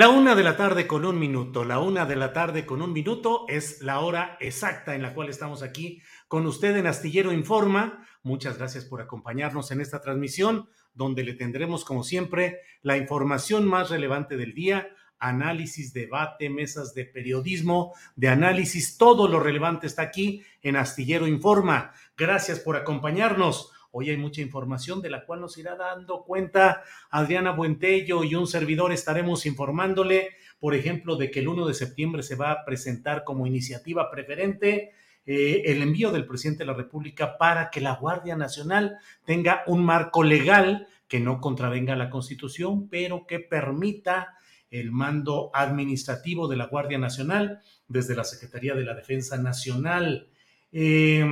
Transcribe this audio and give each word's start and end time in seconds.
La 0.00 0.08
una 0.08 0.34
de 0.34 0.42
la 0.42 0.56
tarde 0.56 0.86
con 0.86 1.04
un 1.04 1.18
minuto, 1.18 1.62
la 1.62 1.78
una 1.78 2.06
de 2.06 2.16
la 2.16 2.32
tarde 2.32 2.64
con 2.64 2.80
un 2.80 2.90
minuto 2.90 3.44
es 3.48 3.82
la 3.82 4.00
hora 4.00 4.38
exacta 4.40 4.94
en 4.94 5.02
la 5.02 5.12
cual 5.12 5.28
estamos 5.28 5.62
aquí 5.62 6.00
con 6.26 6.46
usted 6.46 6.74
en 6.78 6.86
Astillero 6.86 7.34
Informa. 7.34 8.08
Muchas 8.22 8.56
gracias 8.56 8.86
por 8.86 9.02
acompañarnos 9.02 9.70
en 9.72 9.82
esta 9.82 10.00
transmisión, 10.00 10.70
donde 10.94 11.22
le 11.22 11.34
tendremos, 11.34 11.84
como 11.84 12.02
siempre, 12.02 12.60
la 12.80 12.96
información 12.96 13.66
más 13.66 13.90
relevante 13.90 14.38
del 14.38 14.54
día, 14.54 14.88
análisis, 15.18 15.92
debate, 15.92 16.48
mesas 16.48 16.94
de 16.94 17.04
periodismo, 17.04 17.92
de 18.16 18.28
análisis, 18.28 18.96
todo 18.96 19.28
lo 19.28 19.38
relevante 19.38 19.86
está 19.86 20.00
aquí 20.00 20.42
en 20.62 20.76
Astillero 20.76 21.26
Informa. 21.26 21.92
Gracias 22.16 22.58
por 22.58 22.74
acompañarnos. 22.76 23.70
Hoy 23.92 24.10
hay 24.10 24.16
mucha 24.16 24.40
información 24.40 25.02
de 25.02 25.10
la 25.10 25.24
cual 25.24 25.40
nos 25.40 25.58
irá 25.58 25.74
dando 25.74 26.22
cuenta 26.22 26.84
Adriana 27.10 27.50
Buentello 27.50 28.22
y 28.22 28.36
un 28.36 28.46
servidor 28.46 28.92
estaremos 28.92 29.46
informándole, 29.46 30.36
por 30.60 30.74
ejemplo, 30.76 31.16
de 31.16 31.30
que 31.30 31.40
el 31.40 31.48
1 31.48 31.66
de 31.66 31.74
septiembre 31.74 32.22
se 32.22 32.36
va 32.36 32.52
a 32.52 32.64
presentar 32.64 33.24
como 33.24 33.48
iniciativa 33.48 34.08
preferente 34.08 34.92
eh, 35.26 35.62
el 35.66 35.82
envío 35.82 36.12
del 36.12 36.24
presidente 36.24 36.60
de 36.60 36.66
la 36.66 36.74
República 36.74 37.36
para 37.36 37.68
que 37.70 37.80
la 37.80 37.96
Guardia 37.96 38.36
Nacional 38.36 38.98
tenga 39.24 39.64
un 39.66 39.84
marco 39.84 40.22
legal 40.22 40.86
que 41.08 41.18
no 41.18 41.40
contravenga 41.40 41.96
la 41.96 42.10
Constitución, 42.10 42.88
pero 42.88 43.26
que 43.26 43.40
permita 43.40 44.36
el 44.70 44.92
mando 44.92 45.50
administrativo 45.52 46.46
de 46.46 46.56
la 46.56 46.66
Guardia 46.66 46.98
Nacional 46.98 47.60
desde 47.88 48.14
la 48.14 48.22
Secretaría 48.22 48.74
de 48.74 48.84
la 48.84 48.94
Defensa 48.94 49.36
Nacional. 49.36 50.28
Eh, 50.70 51.26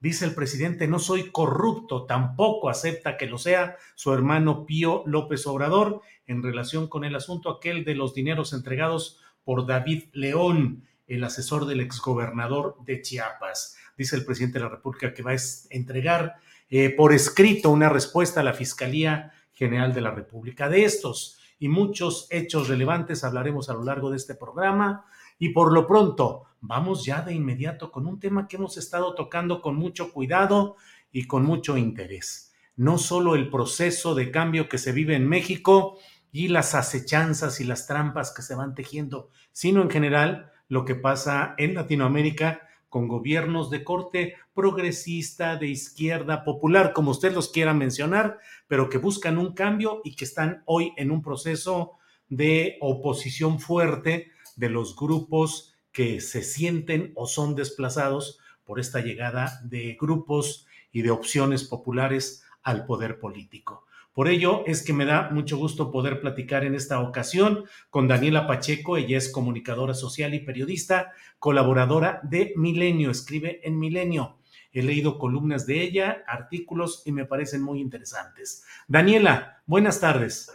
Dice 0.00 0.24
el 0.24 0.34
presidente, 0.34 0.86
no 0.86 1.00
soy 1.00 1.32
corrupto, 1.32 2.06
tampoco 2.06 2.68
acepta 2.68 3.16
que 3.16 3.26
lo 3.26 3.36
sea 3.36 3.76
su 3.96 4.12
hermano 4.12 4.64
Pío 4.64 5.02
López 5.06 5.44
Obrador 5.48 6.02
en 6.26 6.42
relación 6.42 6.86
con 6.86 7.04
el 7.04 7.16
asunto 7.16 7.50
aquel 7.50 7.84
de 7.84 7.96
los 7.96 8.14
dineros 8.14 8.52
entregados 8.52 9.20
por 9.42 9.66
David 9.66 10.04
León, 10.12 10.84
el 11.08 11.24
asesor 11.24 11.66
del 11.66 11.80
exgobernador 11.80 12.76
de 12.84 13.02
Chiapas. 13.02 13.76
Dice 13.96 14.14
el 14.14 14.24
presidente 14.24 14.58
de 14.58 14.66
la 14.66 14.70
República 14.70 15.12
que 15.12 15.22
va 15.22 15.32
a 15.32 15.36
entregar 15.70 16.36
eh, 16.70 16.90
por 16.90 17.12
escrito 17.12 17.70
una 17.70 17.88
respuesta 17.88 18.40
a 18.40 18.44
la 18.44 18.52
Fiscalía 18.52 19.32
General 19.52 19.92
de 19.92 20.02
la 20.02 20.12
República. 20.12 20.68
De 20.68 20.84
estos 20.84 21.40
y 21.58 21.68
muchos 21.68 22.28
hechos 22.30 22.68
relevantes 22.68 23.24
hablaremos 23.24 23.68
a 23.68 23.74
lo 23.74 23.82
largo 23.82 24.10
de 24.10 24.18
este 24.18 24.36
programa. 24.36 25.06
Y 25.38 25.50
por 25.50 25.72
lo 25.72 25.86
pronto, 25.86 26.44
vamos 26.60 27.04
ya 27.04 27.22
de 27.22 27.34
inmediato 27.34 27.90
con 27.92 28.06
un 28.06 28.18
tema 28.18 28.48
que 28.48 28.56
hemos 28.56 28.76
estado 28.76 29.14
tocando 29.14 29.62
con 29.62 29.76
mucho 29.76 30.12
cuidado 30.12 30.76
y 31.12 31.26
con 31.26 31.44
mucho 31.44 31.76
interés. 31.76 32.52
No 32.76 32.98
solo 32.98 33.34
el 33.34 33.50
proceso 33.50 34.14
de 34.14 34.30
cambio 34.30 34.68
que 34.68 34.78
se 34.78 34.92
vive 34.92 35.14
en 35.14 35.28
México 35.28 35.98
y 36.32 36.48
las 36.48 36.74
acechanzas 36.74 37.60
y 37.60 37.64
las 37.64 37.86
trampas 37.86 38.32
que 38.32 38.42
se 38.42 38.54
van 38.54 38.74
tejiendo, 38.74 39.30
sino 39.52 39.82
en 39.82 39.90
general 39.90 40.52
lo 40.68 40.84
que 40.84 40.94
pasa 40.94 41.54
en 41.58 41.74
Latinoamérica 41.74 42.62
con 42.88 43.08
gobiernos 43.08 43.70
de 43.70 43.84
corte 43.84 44.36
progresista, 44.54 45.56
de 45.56 45.68
izquierda, 45.68 46.44
popular, 46.44 46.92
como 46.92 47.10
usted 47.10 47.34
los 47.34 47.50
quiera 47.50 47.74
mencionar, 47.74 48.38
pero 48.66 48.88
que 48.88 48.98
buscan 48.98 49.38
un 49.38 49.54
cambio 49.54 50.00
y 50.04 50.16
que 50.16 50.24
están 50.24 50.62
hoy 50.64 50.92
en 50.96 51.10
un 51.10 51.22
proceso 51.22 51.98
de 52.28 52.76
oposición 52.80 53.58
fuerte 53.58 54.32
de 54.58 54.68
los 54.68 54.94
grupos 54.96 55.74
que 55.92 56.20
se 56.20 56.42
sienten 56.42 57.12
o 57.14 57.26
son 57.26 57.54
desplazados 57.54 58.40
por 58.64 58.78
esta 58.78 59.00
llegada 59.00 59.60
de 59.64 59.96
grupos 59.98 60.66
y 60.92 61.02
de 61.02 61.10
opciones 61.10 61.64
populares 61.64 62.42
al 62.62 62.84
poder 62.84 63.18
político. 63.18 63.86
Por 64.12 64.28
ello 64.28 64.64
es 64.66 64.82
que 64.82 64.92
me 64.92 65.04
da 65.04 65.30
mucho 65.30 65.56
gusto 65.56 65.92
poder 65.92 66.20
platicar 66.20 66.64
en 66.64 66.74
esta 66.74 67.00
ocasión 67.00 67.64
con 67.88 68.08
Daniela 68.08 68.48
Pacheco. 68.48 68.96
Ella 68.96 69.16
es 69.16 69.30
comunicadora 69.30 69.94
social 69.94 70.34
y 70.34 70.40
periodista, 70.40 71.12
colaboradora 71.38 72.20
de 72.24 72.52
Milenio, 72.56 73.12
escribe 73.12 73.60
en 73.62 73.78
Milenio. 73.78 74.38
He 74.72 74.82
leído 74.82 75.18
columnas 75.18 75.66
de 75.66 75.82
ella, 75.82 76.24
artículos 76.26 77.02
y 77.06 77.12
me 77.12 77.26
parecen 77.26 77.62
muy 77.62 77.80
interesantes. 77.80 78.64
Daniela, 78.88 79.62
buenas 79.66 80.00
tardes. 80.00 80.52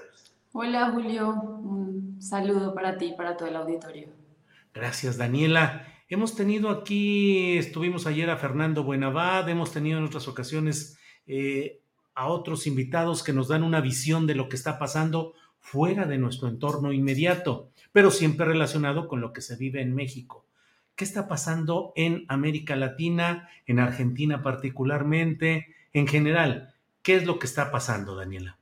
Hola 0.55 0.91
Julio, 0.91 1.31
un 1.31 2.21
saludo 2.21 2.75
para 2.75 2.95
ti 2.99 3.05
y 3.05 3.13
para 3.15 3.35
todo 3.35 3.49
el 3.49 3.55
auditorio. 3.55 4.09
Gracias 4.71 5.17
Daniela. 5.17 5.87
Hemos 6.07 6.35
tenido 6.35 6.69
aquí, 6.69 7.57
estuvimos 7.57 8.05
ayer 8.05 8.29
a 8.29 8.37
Fernando 8.37 8.83
Buenavad, 8.83 9.49
hemos 9.49 9.71
tenido 9.71 9.97
en 9.97 10.05
otras 10.05 10.27
ocasiones 10.27 10.95
eh, 11.25 11.81
a 12.13 12.27
otros 12.27 12.67
invitados 12.67 13.23
que 13.23 13.33
nos 13.33 13.47
dan 13.47 13.63
una 13.63 13.81
visión 13.81 14.27
de 14.27 14.35
lo 14.35 14.47
que 14.47 14.55
está 14.55 14.77
pasando 14.77 15.33
fuera 15.59 16.05
de 16.05 16.19
nuestro 16.19 16.47
entorno 16.47 16.93
inmediato, 16.93 17.71
pero 17.91 18.11
siempre 18.11 18.45
relacionado 18.45 19.07
con 19.07 19.21
lo 19.21 19.33
que 19.33 19.41
se 19.41 19.55
vive 19.55 19.81
en 19.81 19.95
México. 19.95 20.45
¿Qué 20.95 21.03
está 21.03 21.27
pasando 21.27 21.93
en 21.95 22.25
América 22.27 22.75
Latina, 22.75 23.49
en 23.65 23.79
Argentina 23.79 24.43
particularmente, 24.43 25.65
en 25.93 26.05
general? 26.05 26.75
¿Qué 27.01 27.15
es 27.15 27.25
lo 27.25 27.39
que 27.39 27.47
está 27.47 27.71
pasando, 27.71 28.15
Daniela? 28.15 28.59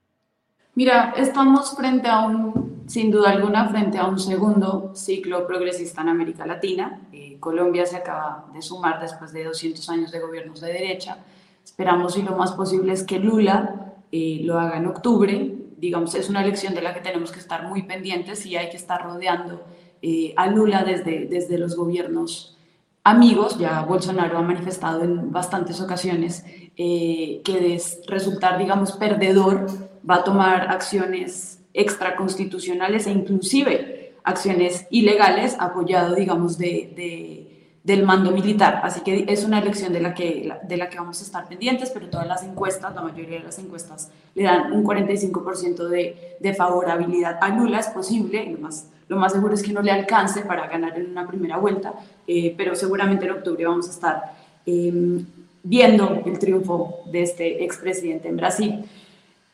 Mira, 0.73 1.13
estamos 1.17 1.75
frente 1.75 2.07
a 2.07 2.25
un, 2.25 2.83
sin 2.87 3.11
duda 3.11 3.31
alguna, 3.31 3.67
frente 3.69 3.97
a 3.97 4.07
un 4.07 4.19
segundo 4.19 4.91
ciclo 4.95 5.45
progresista 5.45 6.01
en 6.01 6.09
América 6.09 6.45
Latina. 6.45 7.01
Eh, 7.11 7.37
Colombia 7.39 7.85
se 7.85 7.97
acaba 7.97 8.45
de 8.53 8.61
sumar 8.61 9.01
después 9.01 9.33
de 9.33 9.43
200 9.43 9.89
años 9.89 10.11
de 10.11 10.19
gobiernos 10.19 10.61
de 10.61 10.71
derecha. 10.71 11.17
Esperamos 11.63 12.17
y 12.17 12.21
lo 12.21 12.35
más 12.35 12.53
posible 12.53 12.93
es 12.93 13.03
que 13.03 13.19
Lula 13.19 13.95
eh, 14.11 14.41
lo 14.43 14.59
haga 14.59 14.77
en 14.77 14.87
octubre. 14.87 15.55
Digamos, 15.77 16.15
es 16.15 16.29
una 16.29 16.43
elección 16.43 16.73
de 16.73 16.81
la 16.81 16.93
que 16.93 17.01
tenemos 17.01 17.31
que 17.31 17.39
estar 17.39 17.67
muy 17.67 17.83
pendientes 17.83 18.45
y 18.45 18.55
hay 18.55 18.69
que 18.69 18.77
estar 18.77 19.03
rodeando 19.03 19.63
eh, 20.01 20.33
a 20.37 20.47
Lula 20.47 20.83
desde, 20.83 21.25
desde 21.25 21.57
los 21.57 21.75
gobiernos 21.75 22.57
amigos, 23.03 23.57
ya 23.57 23.81
Bolsonaro 23.81 24.37
ha 24.37 24.41
manifestado 24.41 25.03
en 25.03 25.31
bastantes 25.31 25.81
ocasiones 25.81 26.45
eh, 26.77 27.41
que 27.43 27.59
de 27.59 27.81
resultar, 28.07 28.57
digamos, 28.57 28.93
perdedor, 28.93 29.67
va 30.07 30.15
a 30.15 30.23
tomar 30.23 30.69
acciones 30.69 31.59
extraconstitucionales 31.73 33.07
e 33.07 33.11
inclusive 33.11 34.15
acciones 34.23 34.85
ilegales 34.91 35.55
apoyado, 35.59 36.15
digamos, 36.15 36.57
de 36.57 37.51
del 37.83 38.03
mando 38.03 38.31
militar. 38.31 38.81
Así 38.83 39.01
que 39.01 39.25
es 39.27 39.43
una 39.43 39.59
elección 39.59 39.91
de 39.93 40.01
la, 40.01 40.13
que, 40.13 40.51
de 40.63 40.77
la 40.77 40.89
que 40.89 40.97
vamos 40.97 41.19
a 41.19 41.23
estar 41.23 41.47
pendientes, 41.47 41.89
pero 41.91 42.09
todas 42.09 42.27
las 42.27 42.43
encuestas, 42.43 42.93
la 42.93 43.01
mayoría 43.01 43.39
de 43.39 43.43
las 43.43 43.57
encuestas, 43.59 44.11
le 44.35 44.43
dan 44.43 44.71
un 44.71 44.83
45% 44.83 45.87
de, 45.87 46.37
de 46.39 46.53
favorabilidad 46.53 47.37
a 47.41 47.49
Lula. 47.49 47.79
Es 47.79 47.87
posible, 47.87 48.45
lo 48.51 48.59
más, 48.59 48.89
lo 49.07 49.17
más 49.17 49.33
seguro 49.33 49.53
es 49.53 49.63
que 49.63 49.73
no 49.73 49.81
le 49.81 49.91
alcance 49.91 50.41
para 50.41 50.67
ganar 50.67 50.97
en 50.97 51.11
una 51.11 51.27
primera 51.27 51.57
vuelta, 51.57 51.93
eh, 52.27 52.53
pero 52.55 52.75
seguramente 52.75 53.25
en 53.25 53.31
octubre 53.31 53.65
vamos 53.65 53.87
a 53.87 53.91
estar 53.91 54.35
em, 54.65 55.25
viendo 55.63 56.21
el 56.25 56.37
triunfo 56.37 56.99
de 57.11 57.23
este 57.23 57.63
expresidente 57.63 58.27
en 58.27 58.37
Brasil. 58.37 58.85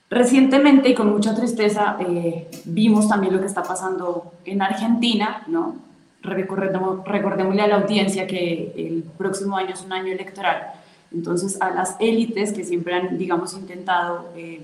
Recientemente 0.09 0.89
y 0.89 0.95
con 0.95 1.12
mucha 1.12 1.36
tristeza 1.36 1.98
eh, 2.00 2.50
vimos 2.65 3.09
también 3.09 3.33
lo 3.33 3.42
que 3.42 3.48
está 3.48 3.63
pasando 3.63 4.31
en 4.45 4.62
Argentina, 4.62 5.44
¿no? 5.48 5.88
recordemos, 6.27 7.04
recordémosle 7.06 7.62
a 7.62 7.68
la 7.68 7.75
audiencia 7.77 8.27
que 8.27 8.74
el 8.75 9.04
próximo 9.18 9.57
año 9.57 9.74
es 9.74 9.81
un 9.81 9.94
año 9.94 10.12
electoral. 10.12 10.74
Entonces, 11.12 11.59
a 11.62 11.69
las 11.69 11.95
élites 12.00 12.51
que 12.51 12.63
siempre 12.63 12.94
han, 12.94 13.18
digamos, 13.18 13.54
intentado 13.54 14.30
eh, 14.36 14.62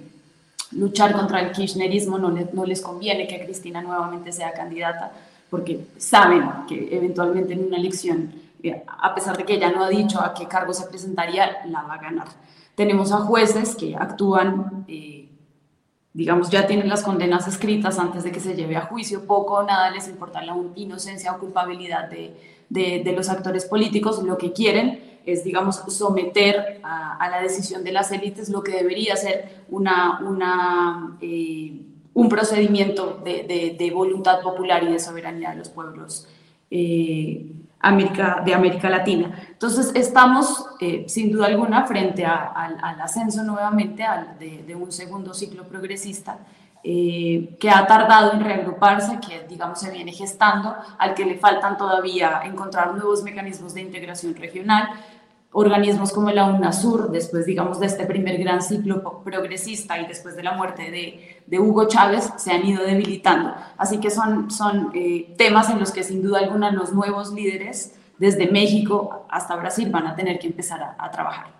luchar 0.71 1.13
contra 1.13 1.39
el 1.39 1.51
kirchnerismo, 1.51 2.17
no, 2.17 2.29
no 2.29 2.65
les 2.65 2.81
conviene 2.81 3.27
que 3.27 3.43
Cristina 3.43 3.81
nuevamente 3.81 4.31
sea 4.31 4.53
candidata, 4.53 5.11
porque 5.49 5.85
saben 5.97 6.43
que 6.67 6.89
eventualmente 6.91 7.53
en 7.53 7.65
una 7.65 7.77
elección, 7.77 8.33
eh, 8.61 8.83
a 8.85 9.15
pesar 9.15 9.37
de 9.37 9.45
que 9.45 9.53
ella 9.53 9.71
no 9.71 9.83
ha 9.83 9.89
dicho 9.89 10.19
a 10.19 10.33
qué 10.33 10.47
cargo 10.47 10.73
se 10.73 10.87
presentaría, 10.87 11.65
la 11.67 11.83
va 11.83 11.95
a 11.95 12.01
ganar. 12.01 12.27
Tenemos 12.75 13.11
a 13.11 13.17
jueces 13.17 13.75
que 13.75 13.95
actúan 13.95 14.85
digamos, 16.13 16.49
ya 16.49 16.67
tienen 16.67 16.89
las 16.89 17.01
condenas 17.01 17.47
escritas 17.47 17.97
antes 17.97 18.23
de 18.23 18.31
que 18.31 18.39
se 18.39 18.55
lleve 18.55 18.75
a 18.75 18.81
juicio, 18.81 19.25
poco 19.25 19.55
o 19.55 19.63
nada 19.63 19.89
les 19.89 20.07
importa 20.07 20.43
la 20.43 20.55
inocencia 20.75 21.33
o 21.33 21.39
culpabilidad 21.39 22.07
de, 22.09 22.35
de, 22.69 23.13
los 23.13 23.29
actores 23.29 23.65
políticos, 23.65 24.21
lo 24.23 24.37
que 24.37 24.53
quieren 24.53 25.19
es, 25.25 25.43
digamos, 25.43 25.77
someter 25.87 26.79
a, 26.83 27.27
la 27.29 27.41
decisión 27.41 27.83
de 27.83 27.91
las 27.91 28.11
élites 28.11 28.49
lo 28.49 28.61
que 28.61 28.73
debería 28.73 29.15
ser 29.15 29.63
una, 29.69 30.19
una, 30.19 31.17
eh, 31.21 31.81
un 32.13 32.29
procedimiento 32.29 33.21
de, 33.23 33.75
de, 33.77 33.91
voluntad 33.91 34.41
popular 34.41 34.83
y 34.83 34.91
de 34.91 34.99
soberanía 34.99 35.51
de 35.51 35.55
los 35.55 35.69
pueblos. 35.69 36.27
Eh, 36.69 37.45
América, 37.83 38.41
de 38.43 38.53
América 38.53 38.89
Latina. 38.89 39.29
Entonces, 39.49 39.91
estamos 39.93 40.65
eh, 40.79 41.05
sin 41.07 41.31
duda 41.31 41.47
alguna 41.47 41.85
frente 41.85 42.25
al 42.25 43.01
ascenso 43.01 43.43
nuevamente 43.43 44.03
de, 44.39 44.75
un 44.75 44.91
segundo 44.91 45.33
ciclo 45.33 45.65
progresista 45.65 46.39
eh, 46.81 47.55
que 47.59 47.69
ha 47.69 47.85
tardado 47.85 48.33
en 48.33 48.41
reagruparse, 48.41 49.19
que 49.19 49.45
digamos 49.47 49.79
se 49.79 49.91
viene 49.91 50.13
gestando, 50.13 50.75
al 50.97 51.13
que 51.13 51.25
le 51.25 51.37
faltan 51.37 51.77
todavía 51.77 52.41
encontrar 52.45 52.93
nuevos 52.93 53.21
mecanismos 53.21 53.73
de 53.73 53.81
integración 53.81 54.33
regional, 54.35 54.89
organismos 55.53 56.11
como 56.11 56.31
la 56.31 56.45
UNASUR, 56.45 57.11
después, 57.11 57.45
digamos, 57.45 57.79
de 57.79 57.85
este 57.85 58.05
primer 58.05 58.37
gran 58.39 58.61
ciclo 58.61 59.21
progresista 59.23 59.99
y 60.01 60.07
después 60.07 60.35
de 60.35 60.43
la 60.43 60.53
muerte 60.53 60.91
de, 60.91 61.59
Hugo 61.59 61.87
Chávez, 61.87 62.31
se 62.37 62.51
han 62.51 62.65
ido 62.65 62.83
debilitando. 62.83 63.53
Así 63.77 63.99
que 63.99 64.09
son, 64.09 64.49
son 64.49 64.91
eh, 64.95 65.35
temas 65.37 65.69
en 65.69 65.79
los 65.79 65.91
que 65.91 66.03
sin 66.03 66.23
duda 66.23 66.39
alguna 66.39 66.71
los 66.71 66.91
nuevos 66.91 67.31
líderes, 67.31 67.95
desde 68.17 68.49
México 68.49 69.27
hasta 69.29 69.55
Brasil, 69.55 69.89
van 69.91 70.07
a 70.07 70.15
tener 70.15 70.39
que 70.39 70.47
empezar 70.47 70.95
a, 70.97 71.11
trabajar. 71.11 71.53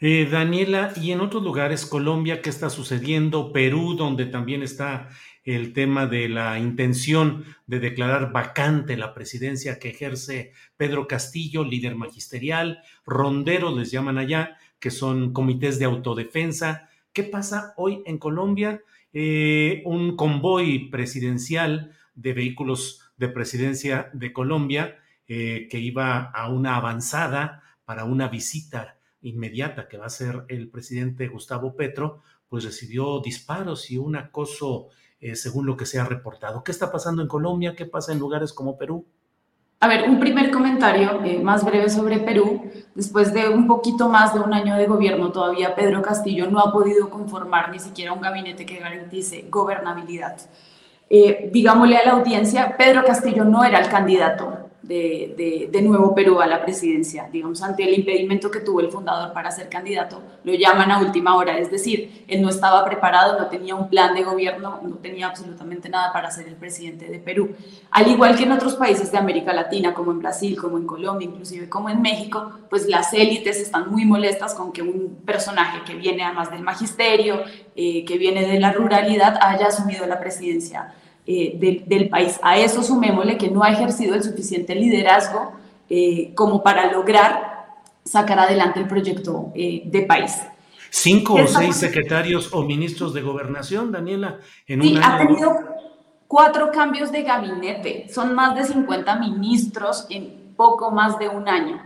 Eh, 0.00 0.28
Daniela, 0.30 0.92
y 0.96 1.10
en 1.10 1.20
otros 1.20 1.42
lugares, 1.42 1.84
Colombia, 1.84 2.42
¿qué 2.42 2.50
está 2.50 2.70
sucediendo? 2.70 3.52
Perú, 3.52 3.94
donde 3.94 4.26
también 4.26 4.62
está 4.62 5.08
el 5.44 5.72
tema 5.72 6.06
de 6.06 6.28
la 6.28 6.58
intención 6.58 7.44
de 7.66 7.80
declarar 7.80 8.32
vacante 8.32 8.96
la 8.96 9.14
presidencia 9.14 9.78
que 9.78 9.90
ejerce 9.90 10.52
Pedro 10.76 11.08
Castillo, 11.08 11.64
líder 11.64 11.96
magisterial, 11.96 12.82
ronderos 13.04 13.76
les 13.76 13.90
llaman 13.90 14.18
allá, 14.18 14.56
que 14.78 14.90
son 14.90 15.32
comités 15.32 15.78
de 15.78 15.84
autodefensa. 15.84 16.88
¿Qué 17.12 17.24
pasa 17.24 17.74
hoy 17.76 18.02
en 18.06 18.18
Colombia? 18.18 18.82
Eh, 19.12 19.82
un 19.84 20.16
convoy 20.16 20.90
presidencial 20.90 21.92
de 22.14 22.32
vehículos 22.32 23.00
de 23.16 23.28
presidencia 23.28 24.10
de 24.12 24.32
Colombia 24.32 24.98
eh, 25.28 25.68
que 25.70 25.78
iba 25.78 26.30
a 26.30 26.48
una 26.48 26.76
avanzada 26.76 27.62
para 27.84 28.04
una 28.04 28.28
visita 28.28 28.98
inmediata 29.20 29.88
que 29.88 29.98
va 29.98 30.06
a 30.06 30.10
ser 30.10 30.44
el 30.48 30.68
presidente 30.68 31.28
Gustavo 31.28 31.76
Petro, 31.76 32.22
pues 32.48 32.64
recibió 32.64 33.20
disparos 33.20 33.90
y 33.90 33.98
un 33.98 34.16
acoso 34.16 34.88
eh, 35.22 35.36
según 35.36 35.66
lo 35.66 35.76
que 35.76 35.86
se 35.86 36.00
ha 36.00 36.04
reportado. 36.04 36.64
¿Qué 36.64 36.72
está 36.72 36.90
pasando 36.90 37.22
en 37.22 37.28
Colombia? 37.28 37.76
¿Qué 37.76 37.86
pasa 37.86 38.12
en 38.12 38.18
lugares 38.18 38.52
como 38.52 38.76
Perú? 38.76 39.06
A 39.78 39.86
ver, 39.88 40.08
un 40.08 40.18
primer 40.18 40.50
comentario 40.50 41.22
eh, 41.24 41.40
más 41.40 41.64
breve 41.64 41.88
sobre 41.88 42.18
Perú. 42.18 42.70
Después 42.94 43.32
de 43.32 43.48
un 43.48 43.66
poquito 43.66 44.08
más 44.08 44.34
de 44.34 44.40
un 44.40 44.52
año 44.52 44.76
de 44.76 44.86
gobierno, 44.86 45.30
todavía 45.30 45.74
Pedro 45.74 46.02
Castillo 46.02 46.50
no 46.50 46.58
ha 46.58 46.72
podido 46.72 47.08
conformar 47.08 47.70
ni 47.70 47.78
siquiera 47.78 48.12
un 48.12 48.20
gabinete 48.20 48.66
que 48.66 48.80
garantice 48.80 49.46
gobernabilidad. 49.48 50.36
Eh, 51.08 51.50
digámosle 51.52 51.98
a 51.98 52.04
la 52.04 52.12
audiencia, 52.12 52.76
Pedro 52.76 53.04
Castillo 53.04 53.44
no 53.44 53.64
era 53.64 53.78
el 53.78 53.88
candidato 53.88 54.70
de, 54.82 55.68
de, 55.70 55.82
Nuevo 55.82 56.14
Perú 56.14 56.40
a 56.40 56.46
la 56.46 56.62
presidencia, 56.62 57.28
digamos, 57.30 57.62
ante 57.62 57.84
el 57.84 57.94
impedimento 57.94 58.50
que 58.50 58.60
tuvo 58.60 58.80
el 58.80 58.90
fundador 58.90 59.32
para 59.32 59.50
ser 59.50 59.68
candidato, 59.68 60.22
lo 60.44 60.54
llaman 60.54 60.90
a 60.90 61.00
última 61.00 61.36
hora, 61.36 61.58
es 61.58 61.70
decir, 61.70 62.24
él 62.28 62.42
no 62.42 62.48
estaba 62.48 62.84
preparado, 62.84 63.38
no 63.38 63.46
tenía 63.46 63.74
un 63.74 63.88
plan 63.88 64.14
de 64.14 64.22
gobierno, 64.22 64.80
no 64.82 64.96
tenía 64.96 65.28
absolutamente 65.28 65.88
nada 65.88 66.12
para 66.12 66.30
ser 66.30 66.48
el 66.48 66.56
presidente 66.56 67.06
de 67.06 67.18
Perú. 67.18 67.54
Al 67.90 68.08
igual 68.08 68.36
que 68.36 68.44
en 68.44 68.52
otros 68.52 68.74
países 68.74 69.12
de 69.12 69.18
América 69.18 69.52
Latina, 69.52 69.94
como 69.94 70.10
en 70.10 70.18
Brasil, 70.18 70.60
como 70.60 70.78
en 70.78 70.86
Colombia, 70.86 71.28
inclusive 71.28 71.68
como 71.68 71.88
en 71.88 72.02
México, 72.02 72.52
pues 72.68 72.86
las 72.88 73.12
élites 73.12 73.60
están 73.60 73.90
muy 73.90 74.04
molestas 74.04 74.54
con 74.54 74.72
que 74.72 74.82
un 74.82 75.22
personaje 75.24 75.82
que 75.84 75.94
viene 75.94 76.24
además 76.24 76.50
del 76.50 76.62
magisterio, 76.62 77.42
eh, 77.76 78.04
que 78.04 78.18
viene 78.18 78.46
de 78.46 78.58
la 78.58 78.72
ruralidad, 78.72 79.38
haya 79.40 79.66
asumido 79.66 80.06
la 80.06 80.18
presidencia 80.18 80.94
eh, 81.26 81.84
del 81.86 82.08
país. 82.08 82.40
A 82.42 82.58
eso 82.58 82.82
sumémosle 82.82 83.38
que 83.38 83.50
no 83.50 83.62
ha 83.62 83.70
ejercido 83.70 84.14
el 84.14 84.22
suficiente 84.22 84.74
liderazgo 84.74 85.52
eh, 85.88 86.32
como 86.34 86.62
para 86.62 86.90
lograr 86.90 87.52
sacar 88.04 88.38
adelante 88.38 88.80
el 88.80 88.88
proyecto 88.88 89.52
eh, 89.54 89.82
de 89.84 90.02
país. 90.02 90.40
Cinco 90.90 91.34
o 91.34 91.46
seis 91.46 91.76
secretarios 91.76 92.52
o 92.52 92.62
ministros 92.64 93.14
de 93.14 93.22
gobernación, 93.22 93.92
Daniela, 93.92 94.38
en 94.66 94.82
sí, 94.82 94.98
ha 95.02 95.18
tenido 95.18 95.52
cuatro 96.26 96.70
cambios 96.70 97.12
de 97.12 97.22
gabinete. 97.22 98.08
Son 98.12 98.34
más 98.34 98.54
de 98.54 98.64
50 98.64 99.16
ministros 99.16 100.06
en 100.10 100.54
poco 100.56 100.90
más 100.90 101.18
de 101.18 101.28
un 101.28 101.48
año. 101.48 101.80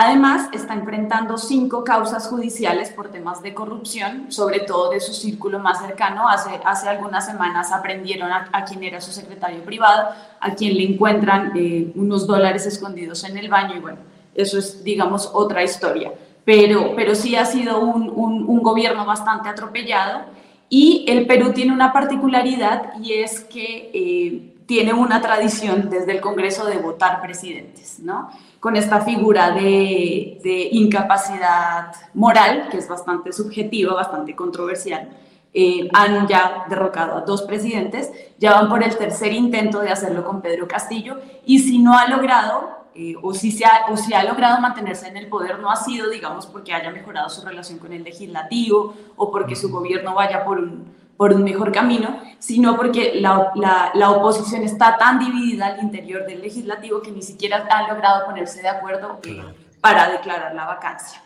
Además, 0.00 0.48
está 0.52 0.74
enfrentando 0.74 1.36
cinco 1.36 1.82
causas 1.82 2.28
judiciales 2.28 2.90
por 2.90 3.10
temas 3.10 3.42
de 3.42 3.52
corrupción, 3.52 4.30
sobre 4.30 4.60
todo 4.60 4.90
de 4.90 5.00
su 5.00 5.12
círculo 5.12 5.58
más 5.58 5.80
cercano. 5.80 6.28
Hace, 6.28 6.50
hace 6.64 6.88
algunas 6.88 7.26
semanas 7.26 7.72
aprendieron 7.72 8.30
a, 8.30 8.64
quien 8.64 8.84
era 8.84 9.00
su 9.00 9.10
secretario 9.10 9.60
privado, 9.64 10.10
a 10.38 10.54
quien 10.54 10.76
le 10.76 10.84
encuentran 10.84 11.50
eh, 11.56 11.90
unos 11.96 12.28
dólares 12.28 12.64
escondidos 12.64 13.24
en 13.24 13.38
el 13.38 13.48
baño 13.48 13.74
y 13.74 13.80
bueno, 13.80 13.98
eso 14.36 14.60
es, 14.60 14.84
digamos, 14.84 15.30
otra 15.32 15.64
historia. 15.64 16.12
Pero, 16.44 16.92
pero 16.94 17.16
sí 17.16 17.34
ha 17.34 17.44
sido 17.44 17.80
un, 17.80 18.08
un, 18.08 18.62
gobierno 18.62 19.04
bastante 19.04 19.48
atropellado 19.48 20.26
y 20.68 21.06
el 21.08 21.26
Perú 21.26 21.52
tiene 21.52 21.72
una 21.72 21.92
particularidad 21.92 22.92
y 23.02 23.14
es 23.14 23.40
que 23.40 23.90
eh, 23.92 24.54
tiene 24.66 24.92
una 24.92 25.20
tradición 25.20 25.90
desde 25.90 26.12
el 26.12 26.20
Congreso 26.20 26.66
de 26.66 26.76
votar 26.76 27.20
presidentes, 27.20 27.98
¿no? 27.98 28.30
Con 28.60 28.76
esta 28.76 29.00
figura 29.02 29.52
de, 29.52 30.68
incapacidad 30.72 31.92
moral, 32.14 32.68
que 32.70 32.78
es 32.78 32.88
bastante 32.88 33.32
subjetiva, 33.32 33.94
bastante 33.94 34.34
controversial. 34.34 35.08
Eh, 35.54 35.88
han 35.94 36.26
ya 36.26 36.66
derrocado 36.68 37.16
a 37.16 37.20
dos 37.22 37.42
presidentes, 37.42 38.10
ya 38.38 38.52
van 38.52 38.68
por 38.68 38.82
el 38.82 38.96
tercer 38.96 39.32
intento 39.32 39.80
de 39.80 39.90
hacerlo 39.90 40.24
con 40.24 40.42
Pedro 40.42 40.68
Castillo, 40.68 41.18
y 41.46 41.60
si 41.60 41.78
no 41.78 41.96
ha 41.96 42.06
logrado, 42.06 42.78
eh, 42.94 43.14
o, 43.22 43.32
si 43.32 43.52
se 43.52 43.64
ha, 43.64 43.86
o 43.90 43.96
si 43.96 44.12
ha 44.12 44.24
logrado 44.24 44.60
mantenerse 44.60 45.08
en 45.08 45.16
el 45.16 45.28
poder, 45.28 45.60
no 45.60 45.70
ha 45.70 45.76
sido, 45.76 46.10
digamos, 46.10 46.46
porque 46.46 46.72
haya 46.72 46.90
mejorado 46.90 47.28
su 47.30 47.46
relación 47.46 47.78
con 47.78 47.92
el 47.92 48.02
legislativo 48.02 48.94
o 49.16 49.30
porque 49.30 49.56
su 49.56 49.70
gobierno 49.70 50.14
vaya 50.14 50.44
por 50.44 50.58
un, 50.58 50.97
por 51.18 51.32
un 51.34 51.42
mejor 51.42 51.72
camino, 51.72 52.20
sino 52.38 52.76
porque 52.76 53.20
la, 53.20 53.50
la, 53.92 54.10
oposición 54.12 54.62
está 54.62 54.96
tan 54.96 55.18
dividida 55.18 55.66
al 55.66 55.82
interior 55.82 56.24
del 56.24 56.40
legislativo 56.40 57.02
que 57.02 57.10
ni 57.10 57.22
siquiera 57.22 57.66
han 57.68 57.88
logrado 57.88 58.24
ponerse 58.24 58.62
de 58.62 58.68
acuerdo 58.68 59.18
eh, 59.24 59.42
para 59.80 60.08
declarar 60.10 60.54
la 60.54 60.64
vacancia. 60.64 61.20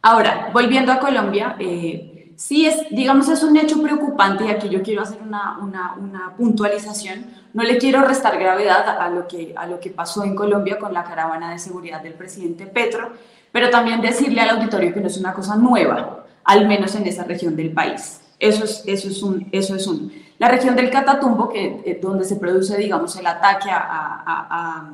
Ahora, 0.00 0.48
volviendo 0.50 0.92
a 0.92 0.98
Colombia, 0.98 1.56
eh, 1.58 2.32
sí 2.36 2.64
es, 2.64 2.86
digamos, 2.90 3.28
es 3.28 3.42
un 3.42 3.58
hecho 3.58 3.82
preocupante 3.82 4.46
y 4.46 4.48
aquí 4.48 4.70
yo 4.70 4.82
quiero 4.82 5.02
hacer 5.02 5.18
una, 5.20 5.58
una, 5.58 5.92
una 5.92 6.34
puntualización. 6.34 7.26
No 7.52 7.64
le 7.64 7.76
quiero 7.76 8.00
restar 8.00 8.38
gravedad 8.38 8.98
a 8.98 9.10
lo 9.10 9.28
que, 9.28 9.52
a 9.54 9.66
lo 9.66 9.78
que 9.78 9.90
pasó 9.90 10.24
en 10.24 10.34
Colombia 10.34 10.78
con 10.78 10.94
la 10.94 11.04
caravana 11.04 11.50
de 11.50 11.58
seguridad 11.58 12.00
del 12.00 12.14
presidente 12.14 12.66
Petro, 12.66 13.12
pero 13.52 13.68
también 13.68 14.00
decirle 14.00 14.40
al 14.40 14.56
auditorio 14.56 14.94
que 14.94 15.00
no 15.00 15.08
es 15.08 15.18
una 15.18 15.34
cosa 15.34 15.54
nueva, 15.56 16.24
al 16.44 16.66
menos 16.66 16.94
en 16.94 17.06
esa 17.06 17.24
región 17.24 17.54
del 17.56 17.72
país. 17.72 18.22
Eso 18.38 18.64
es, 18.64 18.82
eso 18.86 19.08
es, 19.08 19.22
un, 19.22 19.48
eso 19.52 19.74
es 19.74 19.86
un. 19.86 20.12
La 20.38 20.48
región 20.48 20.76
del 20.76 20.90
Catatumbo, 20.90 21.48
que, 21.48 21.82
eh, 21.84 21.98
donde 22.00 22.24
se 22.24 22.36
produce, 22.36 22.76
digamos, 22.76 23.16
el 23.16 23.26
ataque 23.26 23.70
a, 23.70 23.78
a, 23.80 24.90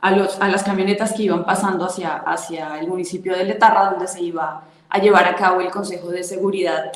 a, 0.00 0.10
los, 0.12 0.40
a, 0.40 0.48
las 0.48 0.62
camionetas 0.62 1.12
que 1.12 1.24
iban 1.24 1.44
pasando 1.44 1.84
hacia, 1.84 2.16
hacia 2.18 2.78
el 2.78 2.86
municipio 2.86 3.36
de 3.36 3.44
Letarra, 3.44 3.90
donde 3.90 4.06
se 4.06 4.22
iba 4.22 4.62
a 4.88 4.98
llevar 4.98 5.26
a 5.26 5.34
cabo 5.34 5.60
el 5.60 5.70
Consejo 5.70 6.10
de 6.10 6.22
Seguridad 6.22 6.92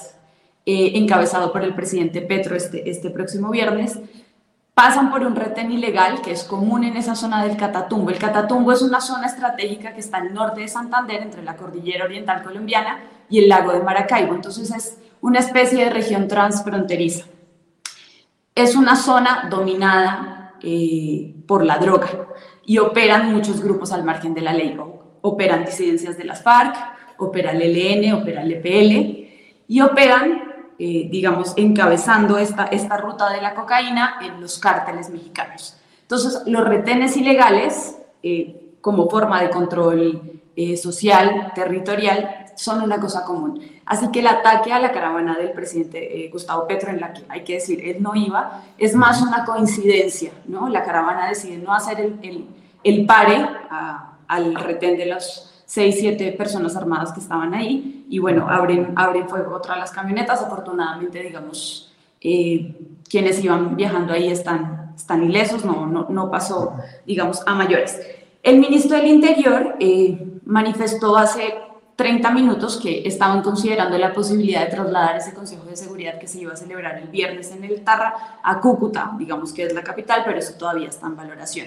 eh, 0.64 0.92
encabezado 0.94 1.50
por 1.50 1.64
el 1.64 1.74
presidente 1.74 2.20
Petro 2.20 2.54
este, 2.54 2.88
este 2.88 3.10
próximo 3.10 3.50
viernes, 3.50 3.98
pasan 4.74 5.10
por 5.10 5.22
un 5.22 5.34
retén 5.34 5.72
ilegal 5.72 6.20
que 6.20 6.30
es 6.30 6.44
común 6.44 6.84
en 6.84 6.96
esa 6.96 7.16
zona 7.16 7.42
del 7.42 7.56
Catatumbo. 7.56 8.10
El 8.10 8.18
Catatumbo 8.18 8.70
es 8.70 8.82
una 8.82 9.00
zona 9.00 9.26
estratégica 9.26 9.92
que 9.94 10.00
está 10.00 10.18
al 10.18 10.32
norte 10.32 10.60
de 10.60 10.68
Santander, 10.68 11.22
entre 11.22 11.42
la 11.42 11.56
cordillera 11.56 12.04
oriental 12.04 12.44
colombiana 12.44 13.00
y 13.28 13.40
el 13.40 13.48
lago 13.48 13.72
de 13.72 13.80
Maracaibo. 13.80 14.34
Entonces 14.34 14.70
es 14.70 14.98
una 15.20 15.38
especie 15.40 15.84
de 15.84 15.90
región 15.90 16.28
transfronteriza. 16.28 17.26
Es 18.54 18.74
una 18.74 18.96
zona 18.96 19.48
dominada 19.50 20.54
eh, 20.62 21.34
por 21.46 21.64
la 21.64 21.78
droga 21.78 22.08
y 22.64 22.78
operan 22.78 23.32
muchos 23.32 23.62
grupos 23.62 23.92
al 23.92 24.04
margen 24.04 24.34
de 24.34 24.40
la 24.40 24.52
ley. 24.52 24.76
Operan 25.20 25.64
disidencias 25.64 26.16
de 26.18 26.24
las 26.24 26.42
FARC, 26.42 26.76
opera 27.18 27.52
el 27.52 27.62
ELN, 27.62 28.14
opera 28.14 28.42
el 28.42 28.52
EPL 28.52 29.28
y 29.68 29.80
operan 29.80 30.48
eh, 30.80 31.08
digamos, 31.10 31.54
encabezando 31.56 32.38
esta, 32.38 32.66
esta 32.66 32.96
ruta 32.98 33.30
de 33.30 33.42
la 33.42 33.52
cocaína 33.52 34.18
en 34.22 34.40
los 34.40 34.60
cárteles 34.60 35.10
mexicanos. 35.10 35.76
Entonces, 36.02 36.42
los 36.46 36.68
retenes 36.68 37.16
ilegales, 37.16 37.98
eh, 38.22 38.76
como 38.80 39.10
forma 39.10 39.42
de 39.42 39.50
control 39.50 40.40
eh, 40.54 40.76
social, 40.76 41.50
territorial, 41.52 42.46
son 42.58 42.82
una 42.82 42.98
cosa 42.98 43.24
común. 43.24 43.62
Así 43.86 44.10
que 44.10 44.18
el 44.18 44.26
ataque 44.26 44.72
a 44.72 44.80
la 44.80 44.90
caravana 44.90 45.36
del 45.38 45.52
presidente 45.52 46.28
Gustavo 46.32 46.66
Petro, 46.66 46.90
en 46.90 47.00
la 47.00 47.12
que 47.12 47.22
hay 47.28 47.44
que 47.44 47.54
decir, 47.54 47.80
él 47.88 48.02
no 48.02 48.16
iba, 48.16 48.64
es 48.76 48.94
más 48.94 49.22
una 49.22 49.44
coincidencia, 49.44 50.32
¿no? 50.46 50.68
La 50.68 50.82
caravana 50.82 51.28
decide 51.28 51.56
no 51.58 51.72
hacer 51.72 52.00
el, 52.00 52.18
el, 52.22 52.46
el 52.82 53.06
pare 53.06 53.46
al 54.26 54.54
retén 54.56 54.98
de 54.98 55.06
los 55.06 55.62
seis, 55.64 55.96
siete 56.00 56.32
personas 56.32 56.74
armadas 56.74 57.12
que 57.12 57.20
estaban 57.20 57.54
ahí 57.54 58.06
y 58.10 58.18
bueno, 58.18 58.48
abren, 58.48 58.92
abren 58.96 59.28
fuego 59.28 59.54
otra 59.54 59.74
de 59.74 59.80
las 59.80 59.92
camionetas. 59.92 60.42
Afortunadamente, 60.42 61.22
digamos, 61.22 61.94
eh, 62.20 62.74
quienes 63.08 63.42
iban 63.44 63.76
viajando 63.76 64.12
ahí 64.12 64.30
están, 64.30 64.94
están 64.96 65.22
ilesos, 65.22 65.64
no, 65.64 65.86
no, 65.86 66.06
no 66.08 66.30
pasó, 66.30 66.74
digamos, 67.06 67.42
a 67.46 67.54
mayores. 67.54 68.00
El 68.42 68.58
ministro 68.58 68.96
del 68.96 69.06
Interior 69.06 69.76
eh, 69.78 70.40
manifestó 70.44 71.16
hace 71.16 71.54
30 71.98 72.30
minutos 72.30 72.78
que 72.80 73.08
estaban 73.08 73.42
considerando 73.42 73.98
la 73.98 74.12
posibilidad 74.12 74.60
de 74.60 74.70
trasladar 74.70 75.16
ese 75.16 75.34
Consejo 75.34 75.64
de 75.64 75.76
Seguridad 75.76 76.16
que 76.20 76.28
se 76.28 76.38
iba 76.38 76.52
a 76.52 76.56
celebrar 76.56 76.96
el 76.98 77.08
viernes 77.08 77.50
en 77.50 77.64
el 77.64 77.82
Tarra 77.82 78.38
a 78.40 78.60
Cúcuta, 78.60 79.16
digamos 79.18 79.52
que 79.52 79.64
es 79.64 79.74
la 79.74 79.82
capital, 79.82 80.22
pero 80.24 80.38
eso 80.38 80.54
todavía 80.56 80.88
está 80.88 81.08
en 81.08 81.16
valoración. 81.16 81.66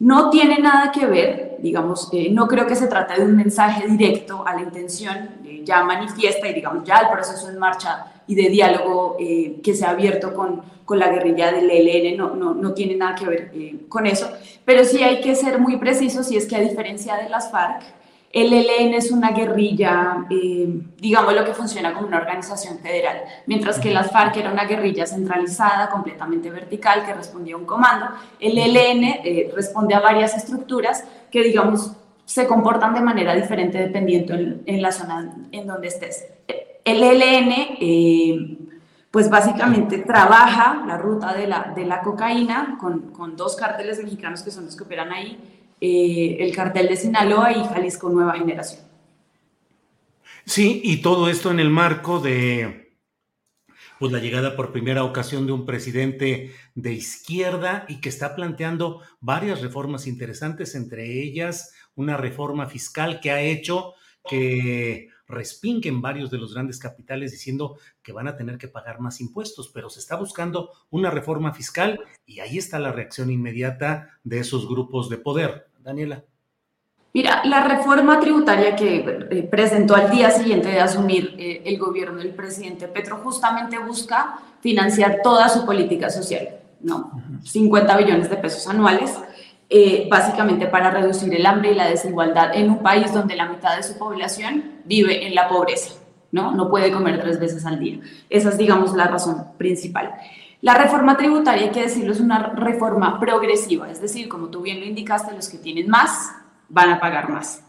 No 0.00 0.30
tiene 0.30 0.58
nada 0.58 0.90
que 0.90 1.06
ver, 1.06 1.58
digamos, 1.60 2.08
eh, 2.12 2.28
no 2.32 2.48
creo 2.48 2.66
que 2.66 2.74
se 2.74 2.88
trate 2.88 3.20
de 3.20 3.24
un 3.24 3.36
mensaje 3.36 3.86
directo 3.86 4.44
a 4.44 4.52
la 4.56 4.62
intención 4.62 5.28
eh, 5.44 5.62
ya 5.64 5.84
manifiesta 5.84 6.48
y 6.48 6.54
digamos 6.54 6.82
ya 6.82 6.96
el 6.96 7.12
proceso 7.12 7.48
en 7.48 7.56
marcha 7.56 8.06
y 8.26 8.34
de 8.34 8.48
diálogo 8.48 9.14
eh, 9.20 9.60
que 9.62 9.74
se 9.74 9.86
ha 9.86 9.90
abierto 9.90 10.34
con, 10.34 10.60
con 10.84 10.98
la 10.98 11.06
guerrilla 11.06 11.52
del 11.52 11.70
ELN, 11.70 12.16
no, 12.16 12.34
no, 12.34 12.52
no 12.52 12.74
tiene 12.74 12.96
nada 12.96 13.14
que 13.14 13.26
ver 13.26 13.52
con 13.88 14.06
eso, 14.06 14.28
pero 14.64 14.84
sí 14.84 15.04
hay 15.04 15.20
que 15.20 15.36
ser 15.36 15.60
muy 15.60 15.76
precisos 15.76 16.32
y 16.32 16.36
es 16.36 16.46
que 16.46 16.56
a 16.56 16.60
diferencia 16.60 17.14
de 17.14 17.28
las 17.28 17.52
FARC, 17.52 18.01
el 18.32 18.50
ELN 18.50 18.94
es 18.94 19.10
una 19.10 19.32
guerrilla, 19.32 20.24
eh, 20.30 20.80
digamos 20.96 21.34
lo 21.34 21.44
que 21.44 21.52
funciona 21.52 21.92
como 21.92 22.06
una 22.06 22.16
organización 22.16 22.78
federal, 22.78 23.24
mientras 23.46 23.78
que 23.78 23.92
las 23.92 24.10
FARC 24.10 24.38
era 24.38 24.50
una 24.50 24.64
guerrilla 24.64 25.06
centralizada, 25.06 25.90
completamente 25.90 26.50
vertical, 26.50 27.04
que 27.04 27.12
respondía 27.12 27.56
a 27.56 27.58
un 27.58 27.66
comando. 27.66 28.06
El 28.40 28.56
ELN 28.56 29.04
eh, 29.04 29.52
responde 29.54 29.94
a 29.94 30.00
varias 30.00 30.34
estructuras 30.34 31.04
que, 31.30 31.42
digamos, 31.42 31.92
se 32.24 32.46
comportan 32.46 32.94
de 32.94 33.02
manera 33.02 33.34
diferente 33.34 33.76
dependiendo 33.76 34.32
en, 34.34 34.80
la 34.80 34.92
zona 34.92 35.34
en 35.52 35.66
donde 35.66 35.88
estés. 35.88 36.24
El 36.84 37.02
ELN, 37.02 37.52
eh, 37.80 38.58
pues 39.10 39.28
básicamente 39.28 39.98
trabaja 39.98 40.82
la 40.86 40.96
ruta 40.96 41.34
de 41.34 41.46
la, 41.46 41.72
de 41.76 41.84
la 41.84 42.00
cocaína 42.00 42.78
con, 42.80 43.12
con 43.12 43.36
dos 43.36 43.56
cárteles 43.56 44.02
mexicanos 44.02 44.42
que 44.42 44.50
son 44.50 44.64
los 44.64 44.74
que 44.74 44.84
operan 44.84 45.12
ahí 45.12 45.61
eh, 45.84 46.36
el 46.38 46.54
cartel 46.54 46.86
de 46.86 46.96
Sinaloa 46.96 47.50
y 47.50 47.64
Jalisco 47.64 48.08
Nueva 48.08 48.34
Generación. 48.34 48.82
Sí, 50.44 50.80
y 50.84 51.02
todo 51.02 51.28
esto 51.28 51.50
en 51.50 51.58
el 51.58 51.70
marco 51.70 52.20
de 52.20 52.92
pues 53.98 54.12
la 54.12 54.20
llegada 54.20 54.54
por 54.54 54.70
primera 54.70 55.02
ocasión 55.02 55.44
de 55.44 55.52
un 55.52 55.66
presidente 55.66 56.54
de 56.76 56.92
izquierda 56.92 57.84
y 57.88 58.00
que 58.00 58.10
está 58.10 58.36
planteando 58.36 59.00
varias 59.20 59.60
reformas 59.60 60.06
interesantes, 60.06 60.76
entre 60.76 61.20
ellas 61.20 61.74
una 61.96 62.16
reforma 62.16 62.66
fiscal 62.66 63.18
que 63.18 63.32
ha 63.32 63.40
hecho 63.40 63.94
que 64.28 65.08
respinguen 65.26 66.00
varios 66.00 66.30
de 66.30 66.38
los 66.38 66.54
grandes 66.54 66.78
capitales 66.78 67.32
diciendo 67.32 67.76
que 68.02 68.12
van 68.12 68.28
a 68.28 68.36
tener 68.36 68.58
que 68.58 68.68
pagar 68.68 69.00
más 69.00 69.20
impuestos, 69.20 69.68
pero 69.72 69.90
se 69.90 69.98
está 69.98 70.14
buscando 70.14 70.70
una 70.90 71.10
reforma 71.10 71.52
fiscal 71.52 71.98
y 72.24 72.38
ahí 72.38 72.58
está 72.58 72.78
la 72.78 72.92
reacción 72.92 73.30
inmediata 73.30 74.20
de 74.22 74.38
esos 74.38 74.68
grupos 74.68 75.08
de 75.08 75.18
poder. 75.18 75.71
Daniela. 75.82 76.22
Mira, 77.14 77.42
la 77.44 77.62
reforma 77.62 78.18
tributaria 78.20 78.74
que 78.74 79.28
eh, 79.30 79.42
presentó 79.42 79.94
al 79.94 80.10
día 80.10 80.30
siguiente 80.30 80.68
de 80.68 80.80
asumir 80.80 81.34
eh, 81.38 81.62
el 81.66 81.78
gobierno 81.78 82.18
del 82.18 82.30
presidente 82.30 82.88
Petro 82.88 83.18
justamente 83.18 83.78
busca 83.78 84.38
financiar 84.60 85.20
toda 85.22 85.48
su 85.50 85.66
política 85.66 86.08
social, 86.08 86.60
¿no? 86.80 87.10
50 87.44 87.96
billones 87.98 88.30
de 88.30 88.36
pesos 88.36 88.66
anuales, 88.66 89.14
eh, 89.68 90.06
básicamente 90.10 90.66
para 90.66 90.90
reducir 90.90 91.34
el 91.34 91.44
hambre 91.44 91.72
y 91.72 91.74
la 91.74 91.88
desigualdad 91.88 92.54
en 92.54 92.70
un 92.70 92.82
país 92.82 93.12
donde 93.12 93.36
la 93.36 93.48
mitad 93.48 93.76
de 93.76 93.82
su 93.82 93.98
población 93.98 94.80
vive 94.86 95.26
en 95.26 95.34
la 95.34 95.48
pobreza, 95.48 95.94
¿no? 96.30 96.52
No 96.52 96.70
puede 96.70 96.90
comer 96.90 97.20
tres 97.20 97.38
veces 97.38 97.66
al 97.66 97.78
día. 97.78 98.00
Esa 98.30 98.48
es, 98.48 98.56
digamos, 98.56 98.94
la 98.94 99.08
razón 99.08 99.48
principal. 99.58 100.14
La 100.62 100.74
reforma 100.74 101.16
tributaria, 101.16 101.64
hay 101.64 101.70
que 101.70 101.82
decirlo, 101.82 102.12
es 102.12 102.20
una 102.20 102.54
reforma 102.54 103.18
progresiva, 103.18 103.90
es 103.90 104.00
decir, 104.00 104.28
como 104.28 104.46
tú 104.46 104.62
bien 104.62 104.78
lo 104.78 104.86
indicaste, 104.86 105.34
los 105.34 105.48
que 105.48 105.58
tienen 105.58 105.88
más 105.88 106.32
van 106.68 106.88
a 106.90 107.00
pagar 107.00 107.28
más. 107.28 107.64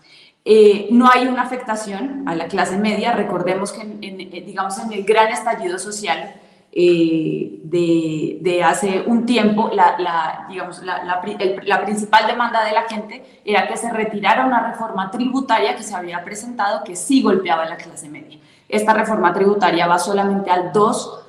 Eh, 0.46 0.90
no 0.92 1.10
hay 1.10 1.26
una 1.28 1.42
afectación 1.42 2.24
a 2.28 2.36
la 2.36 2.46
clase 2.46 2.78
media. 2.78 3.14
Recordemos 3.14 3.72
que, 3.72 3.82
en, 3.82 4.02
eh, 4.02 4.44
digamos, 4.46 4.78
en 4.78 4.94
el 4.94 5.04
gran 5.06 5.30
estallido 5.30 5.80
social 5.80 6.36
eh, 6.72 7.62
de, 7.64 8.64
hace 8.64 9.04
un 9.08 9.26
tiempo, 9.26 9.72
la, 9.74 9.98
la, 9.98 11.82
principal 11.84 12.28
demanda 12.28 12.64
de 12.64 12.74
la 12.74 12.84
gente 12.84 13.42
era 13.44 13.68
que 13.68 13.76
se 13.76 13.92
retirara 13.92 14.46
una 14.46 14.70
reforma 14.70 15.10
tributaria 15.10 15.76
que 15.76 15.84
se 15.84 15.96
había 15.96 16.24
presentado 16.24 16.84
que 16.84 16.96
sí 16.96 17.24
golpeaba 17.24 17.64
a 17.64 17.70
la 17.70 17.78
clase 17.78 18.08
media. 18.08 18.38
Esta 18.70 18.94
reforma 18.94 19.34
tributaria 19.34 19.88
va 19.88 19.98
solamente 19.98 20.52
al 20.52 20.72
2 20.72 21.23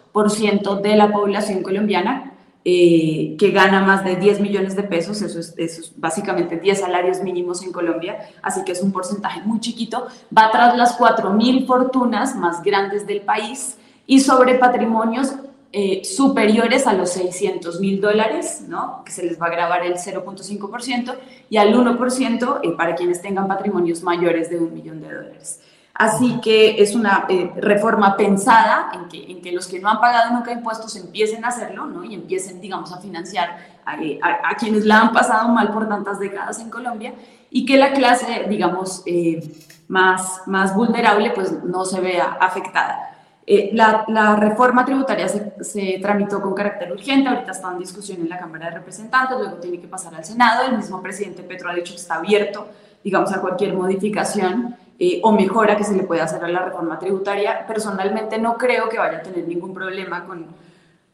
de 0.83 0.97
la 0.97 1.11
población 1.11 1.63
colombiana 1.63 2.33
eh, 2.65 3.37
que 3.39 3.51
gana 3.51 3.83
más 3.83 4.05
de 4.05 4.17
10 4.17 4.41
millones 4.41 4.77
de 4.77 4.85
pesos, 4.85 5.21
eso 5.21 5.39
es, 5.39 5.93
básicamente 5.97 6.57
10 6.57 6.81
salarios 6.81 7.21
mínimos 7.23 7.63
en 7.63 7.73
Colombia, 7.73 8.31
así 8.41 8.65
que 8.65 8.73
es 8.73 8.81
un 8.81 8.93
porcentaje 8.93 9.43
muy 9.45 9.61
chiquito, 9.61 10.07
va 10.37 10.51
tras 10.51 10.77
las 10.77 10.95
4 10.95 11.31
mil 11.33 11.67
fortunas 11.67 12.37
más 12.37 12.63
grandes 12.63 13.07
del 13.07 13.21
país 13.21 13.77
y 14.07 14.21
sobre 14.21 14.55
patrimonios 14.55 15.35
eh, 15.73 16.05
superiores 16.05 16.87
a 16.87 16.95
los 16.95 17.11
600 17.11 17.81
mil 17.81 18.01
dólares, 18.01 18.65
¿no? 18.69 19.03
que 19.05 19.11
se 19.11 19.25
les 19.25 19.39
va 19.39 19.47
a 19.47 19.51
grabar 19.51 19.85
el 19.85 19.95
0.5%, 19.95 21.17
y 21.51 21.57
al 21.57 21.75
1% 21.75 22.61
eh, 22.63 22.71
para 22.77 22.95
quienes 22.95 23.21
tengan 23.21 23.49
patrimonios 23.49 24.03
mayores 24.03 24.49
de 24.49 24.59
un 24.59 24.73
millón 24.73 25.01
de 25.01 25.13
dólares. 25.13 25.61
Así 25.95 26.41
que 26.41 26.83
es 26.83 26.97
una 26.97 27.25
eh, 27.29 27.53
reforma 27.55 28.17
pensada 28.17 28.91
en 28.95 29.09
que, 29.09 29.31
en 29.31 29.41
que 29.41 29.53
los 29.53 29.69
que 29.69 29.79
no 29.79 29.89
han 29.89 30.01
pagado 30.01 30.33
nunca 30.33 30.51
impuestos 30.51 30.97
empiecen 30.97 31.45
a 31.45 31.49
hacerlo 31.49 31.87
¿no? 31.87 32.05
y 32.05 32.15
empiecen, 32.15 32.61
digamos, 32.61 32.93
a 32.93 32.99
financiar 32.99 33.57
a, 33.87 33.93
a, 33.93 34.57
quienes 34.57 34.85
la 34.85 35.03
han 35.03 35.13
pasado 35.13 35.49
mal 35.51 35.71
por 35.71 35.89
tantas 35.89 36.19
décadas 36.19 36.59
en 36.59 36.69
Colombia 36.69 37.15
y 37.49 37.65
que 37.65 37.77
la 37.77 37.93
clase, 37.93 38.47
digamos, 38.49 39.05
eh, 39.07 39.41
más, 39.87 40.43
más 40.47 40.75
vulnerable 40.75 41.31
pues 41.31 41.63
no 41.63 41.85
se 41.85 42.01
vea 42.01 42.39
afectada. 42.41 43.11
Eh, 43.47 43.71
la, 43.75 44.05
la, 44.09 44.35
reforma 44.35 44.85
tributaria 44.85 45.29
se, 45.29 45.53
se, 45.63 45.99
tramitó 46.01 46.41
con 46.41 46.55
carácter 46.55 46.91
urgente, 46.91 47.29
ahorita 47.29 47.53
está 47.53 47.71
en 47.71 47.79
discusión 47.79 48.21
en 48.23 48.31
la 48.31 48.39
Cámara 48.39 48.71
de 48.71 48.79
Representantes, 48.79 49.39
luego 49.39 49.57
tiene 49.59 49.79
que 49.79 49.87
pasar 49.87 50.15
al 50.15 50.25
Senado, 50.25 50.67
el 50.67 50.79
mismo 50.79 51.03
presidente 51.03 51.43
Petro 51.43 51.69
ha 51.69 51.75
dicho 51.75 51.93
que 51.93 52.01
está 52.01 52.15
abierto, 52.15 52.67
digamos, 53.05 53.31
a 53.33 53.41
cualquier 53.43 53.75
modificación 53.75 54.75
eh, 54.99 55.21
o 55.23 55.33
mejora 55.33 55.77
que 55.77 55.85
se 55.85 55.95
le 55.95 56.05
puede 56.05 56.21
hacer 56.21 56.45
a 56.45 56.49
la 56.49 56.65
reforma 56.65 56.99
tributaria. 56.99 57.67
Personalmente 57.67 58.39
no 58.39 58.57
creo 58.57 58.89
que 58.89 58.99
vaya 58.99 59.19
a 59.19 59.23
tener 59.23 59.47
ningún 59.49 59.75
problema 59.75 60.25
con, 60.25 60.47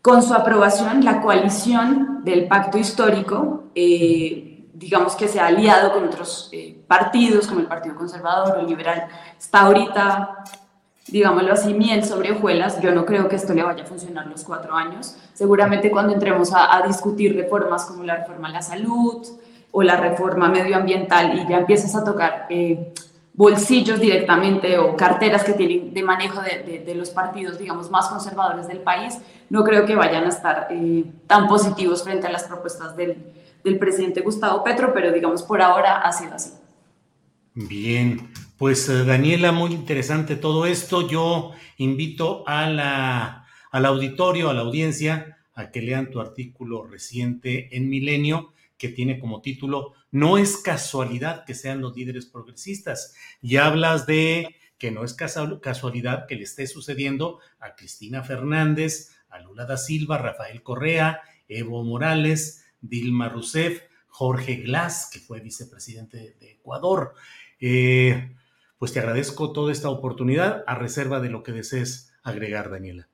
con 0.02 0.22
su 0.22 0.34
aprobación, 0.34 1.04
la 1.04 1.20
coalición 1.20 2.24
del 2.24 2.46
pacto 2.46 2.78
histórico, 2.78 3.64
eh, 3.74 4.68
digamos 4.74 5.14
que 5.14 5.28
se 5.28 5.40
ha 5.40 5.46
aliado 5.46 5.92
con 5.92 6.04
otros 6.04 6.48
eh, 6.52 6.78
partidos, 6.86 7.46
como 7.46 7.60
el 7.60 7.66
Partido 7.66 7.94
Conservador 7.94 8.58
o 8.58 8.62
Liberal, 8.62 9.08
está 9.38 9.60
ahorita, 9.60 10.44
digámoslo 11.06 11.52
así, 11.52 11.74
miel 11.74 12.04
sobre 12.04 12.32
hojuelas. 12.32 12.80
Yo 12.80 12.94
no 12.94 13.04
creo 13.04 13.28
que 13.28 13.36
esto 13.36 13.52
le 13.52 13.62
vaya 13.62 13.84
a 13.84 13.86
funcionar 13.86 14.26
los 14.26 14.44
cuatro 14.44 14.74
años. 14.74 15.16
Seguramente 15.34 15.90
cuando 15.90 16.14
entremos 16.14 16.50
a, 16.54 16.82
discutir 16.86 17.36
reformas 17.36 17.84
como 17.84 18.04
la 18.04 18.16
reforma 18.16 18.48
a 18.48 18.52
la 18.52 18.62
salud 18.62 19.26
o 19.70 19.82
la 19.82 19.96
reforma 19.96 20.48
medioambiental 20.48 21.38
y 21.38 21.48
ya 21.48 21.58
empieces 21.58 21.94
a 21.94 22.04
tocar... 22.04 22.46
Eh, 22.50 22.92
bolsillos 23.40 23.98
directamente 23.98 24.76
o 24.76 24.94
carteras 24.94 25.44
que 25.44 25.54
tienen 25.54 25.94
de 25.94 26.02
manejo 26.02 26.42
de, 26.42 26.94
los 26.94 27.08
partidos, 27.08 27.58
digamos, 27.58 27.90
más 27.90 28.08
conservadores 28.08 28.68
del 28.68 28.80
país, 28.80 29.16
no 29.48 29.64
creo 29.64 29.86
que 29.86 29.94
vayan 29.94 30.24
a 30.24 30.28
estar 30.28 30.68
eh, 30.70 31.06
tan 31.26 31.48
positivos 31.48 32.04
frente 32.04 32.26
a 32.26 32.30
las 32.30 32.44
propuestas 32.44 32.94
del, 32.98 33.16
del 33.64 33.78
presidente 33.78 34.20
Gustavo 34.20 34.62
Petro, 34.62 34.92
pero 34.92 35.10
digamos, 35.10 35.42
por 35.42 35.62
ahora 35.62 36.02
ha 36.02 36.12
sido 36.12 36.34
así. 36.34 36.50
Bien, 37.54 38.30
pues 38.58 38.86
eh, 38.90 39.06
Daniela, 39.06 39.52
muy 39.52 39.72
interesante 39.72 40.36
todo 40.36 40.66
esto. 40.66 41.08
Yo 41.08 41.52
invito 41.78 42.44
a 42.46 42.68
la, 42.68 43.46
al 43.70 43.86
auditorio, 43.86 44.50
a 44.50 44.54
la 44.54 44.60
audiencia, 44.60 45.38
a 45.54 45.70
que 45.70 45.80
lean 45.80 46.10
tu 46.10 46.20
artículo 46.20 46.84
reciente 46.84 47.74
en 47.74 47.88
Milenio, 47.88 48.52
que 48.76 48.90
tiene 48.90 49.18
como 49.18 49.40
título 49.40 49.94
no 50.10 50.38
es 50.38 50.56
casualidad 50.56 51.44
que 51.44 51.54
sean 51.54 51.80
los 51.80 51.96
líderes 51.96 52.26
progresistas. 52.26 53.14
Y 53.40 53.56
hablas 53.56 54.06
de 54.06 54.56
que 54.78 54.90
no 54.90 55.04
es 55.04 55.14
casualidad 55.14 56.26
que 56.26 56.36
le 56.36 56.42
esté 56.42 56.66
sucediendo 56.66 57.38
a 57.60 57.74
Cristina 57.74 58.22
Fernández, 58.22 59.10
a 59.28 59.38
Lula 59.38 59.66
da 59.66 59.76
Silva, 59.76 60.18
Rafael 60.18 60.62
Correa, 60.62 61.20
Evo 61.48 61.84
Morales, 61.84 62.64
Dilma 62.80 63.28
Rousseff, 63.28 63.82
Jorge 64.08 64.56
Glass, 64.56 65.10
que 65.12 65.20
fue 65.20 65.40
vicepresidente 65.40 66.36
de 66.40 66.52
Ecuador. 66.52 67.14
Eh, 67.60 68.34
pues 68.78 68.92
te 68.92 69.00
agradezco 69.00 69.52
toda 69.52 69.70
esta 69.70 69.90
oportunidad 69.90 70.64
a 70.66 70.74
reserva 70.74 71.20
de 71.20 71.28
lo 71.28 71.42
que 71.42 71.52
desees 71.52 72.14
agregar, 72.22 72.70
Daniela. 72.70 73.08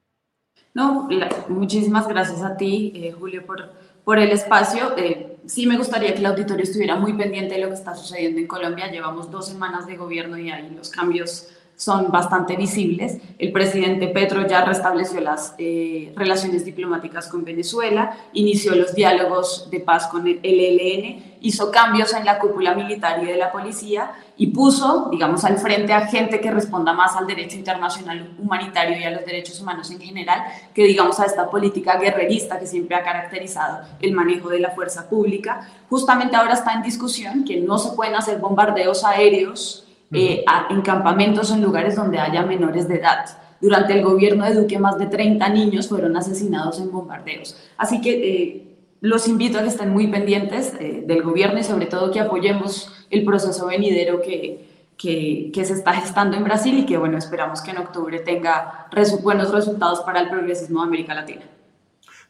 No, 0.74 1.08
muchísimas 1.48 2.06
gracias 2.06 2.42
a 2.42 2.56
ti, 2.56 2.92
eh, 2.94 3.10
Julio, 3.10 3.44
por, 3.46 4.18
el 4.18 4.30
espacio. 4.30 4.96
Eh, 4.96 5.25
sí 5.46 5.66
me 5.66 5.76
gustaría 5.76 6.12
que 6.12 6.20
el 6.20 6.26
auditorio 6.26 6.64
estuviera 6.64 6.96
muy 6.96 7.12
pendiente 7.12 7.54
de 7.54 7.60
lo 7.60 7.68
que 7.68 7.74
está 7.74 7.94
sucediendo 7.94 8.40
en 8.40 8.46
Colombia. 8.46 8.90
Llevamos 8.90 9.30
dos 9.30 9.46
semanas 9.46 9.86
de 9.86 9.96
gobierno 9.96 10.38
y 10.38 10.50
ahí 10.50 10.70
los 10.76 10.90
cambios 10.90 11.48
son 11.76 12.10
bastante 12.10 12.56
visibles. 12.56 13.18
El 13.38 13.52
presidente 13.52 14.08
Petro 14.08 14.46
ya 14.46 14.64
restableció 14.64 15.20
las 15.20 15.54
eh, 15.58 16.12
relaciones 16.16 16.64
diplomáticas 16.64 17.28
con 17.28 17.44
Venezuela, 17.44 18.16
inició 18.32 18.74
los 18.74 18.94
diálogos 18.94 19.68
de 19.70 19.80
paz 19.80 20.06
con 20.06 20.26
el 20.26 20.40
ELN, 20.42 21.36
hizo 21.42 21.70
cambios 21.70 22.14
en 22.14 22.24
la 22.24 22.38
cúpula 22.38 22.74
militar 22.74 23.22
y 23.22 23.26
de 23.26 23.36
la 23.36 23.52
policía 23.52 24.12
y 24.38 24.48
puso, 24.48 25.08
digamos, 25.10 25.44
al 25.44 25.56
frente 25.56 25.92
a 25.92 26.06
gente 26.06 26.40
que 26.40 26.50
responda 26.50 26.92
más 26.92 27.16
al 27.16 27.26
derecho 27.26 27.56
internacional 27.56 28.34
humanitario 28.38 28.98
y 28.98 29.04
a 29.04 29.10
los 29.10 29.24
derechos 29.24 29.60
humanos 29.60 29.90
en 29.90 30.00
general, 30.00 30.42
que 30.74 30.84
digamos 30.84 31.18
a 31.20 31.24
esta 31.24 31.50
política 31.50 31.96
guerrerista 31.96 32.58
que 32.58 32.66
siempre 32.66 32.96
ha 32.96 33.02
caracterizado 33.02 33.86
el 34.00 34.12
manejo 34.12 34.50
de 34.50 34.60
la 34.60 34.70
fuerza 34.70 35.08
pública. 35.08 35.66
Justamente 35.88 36.36
ahora 36.36 36.52
está 36.52 36.74
en 36.74 36.82
discusión 36.82 37.44
que 37.44 37.60
no 37.60 37.78
se 37.78 37.96
pueden 37.96 38.14
hacer 38.14 38.38
bombardeos 38.38 39.04
aéreos 39.04 39.86
eh, 40.12 40.44
en 40.70 40.82
campamentos 40.82 41.50
en 41.50 41.62
lugares 41.62 41.96
donde 41.96 42.18
haya 42.18 42.42
menores 42.42 42.86
de 42.88 42.96
edad. 42.96 43.24
Durante 43.60 43.94
el 43.94 44.04
gobierno 44.04 44.44
de 44.44 44.54
Duque, 44.54 44.78
más 44.78 44.98
de 44.98 45.06
30 45.06 45.48
niños 45.48 45.88
fueron 45.88 46.14
asesinados 46.16 46.78
en 46.78 46.92
bombardeos. 46.92 47.56
Así 47.78 48.02
que 48.02 48.10
eh, 48.10 48.65
los 49.06 49.28
invito 49.28 49.58
a 49.58 49.62
que 49.62 49.68
estén 49.68 49.90
muy 49.90 50.08
pendientes 50.08 50.74
eh, 50.80 51.04
del 51.06 51.22
gobierno 51.22 51.60
y 51.60 51.64
sobre 51.64 51.86
todo 51.86 52.10
que 52.10 52.18
apoyemos 52.18 52.92
el 53.08 53.24
proceso 53.24 53.66
venidero 53.66 54.20
que, 54.20 54.68
que, 54.98 55.50
que, 55.54 55.64
se 55.64 55.74
está 55.74 55.92
gestando 55.92 56.36
en 56.36 56.42
Brasil 56.42 56.76
y 56.76 56.86
que, 56.86 56.96
bueno, 56.96 57.16
esperamos 57.16 57.62
que 57.62 57.70
en 57.70 57.78
octubre 57.78 58.18
tenga 58.18 58.88
buenos 59.22 59.52
resultados 59.52 60.00
para 60.00 60.20
el 60.20 60.28
progresismo 60.28 60.80
de 60.80 60.88
América 60.88 61.14
Latina. 61.14 61.42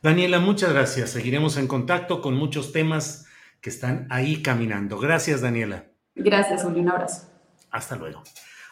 Daniela, 0.02 0.38
muchas 0.38 0.74
gracias. 0.74 1.10
Seguiremos 1.10 1.56
en 1.56 1.66
contacto 1.66 2.20
con 2.20 2.34
muchos 2.34 2.72
temas 2.72 3.26
que 3.62 3.70
están 3.70 4.06
ahí 4.10 4.42
caminando. 4.42 4.98
Gracias, 4.98 5.40
Daniela. 5.40 5.86
Gracias, 6.14 6.62
Julio. 6.62 6.82
Un 6.82 6.90
abrazo. 6.90 7.26
Hasta 7.70 7.96
luego. 7.96 8.22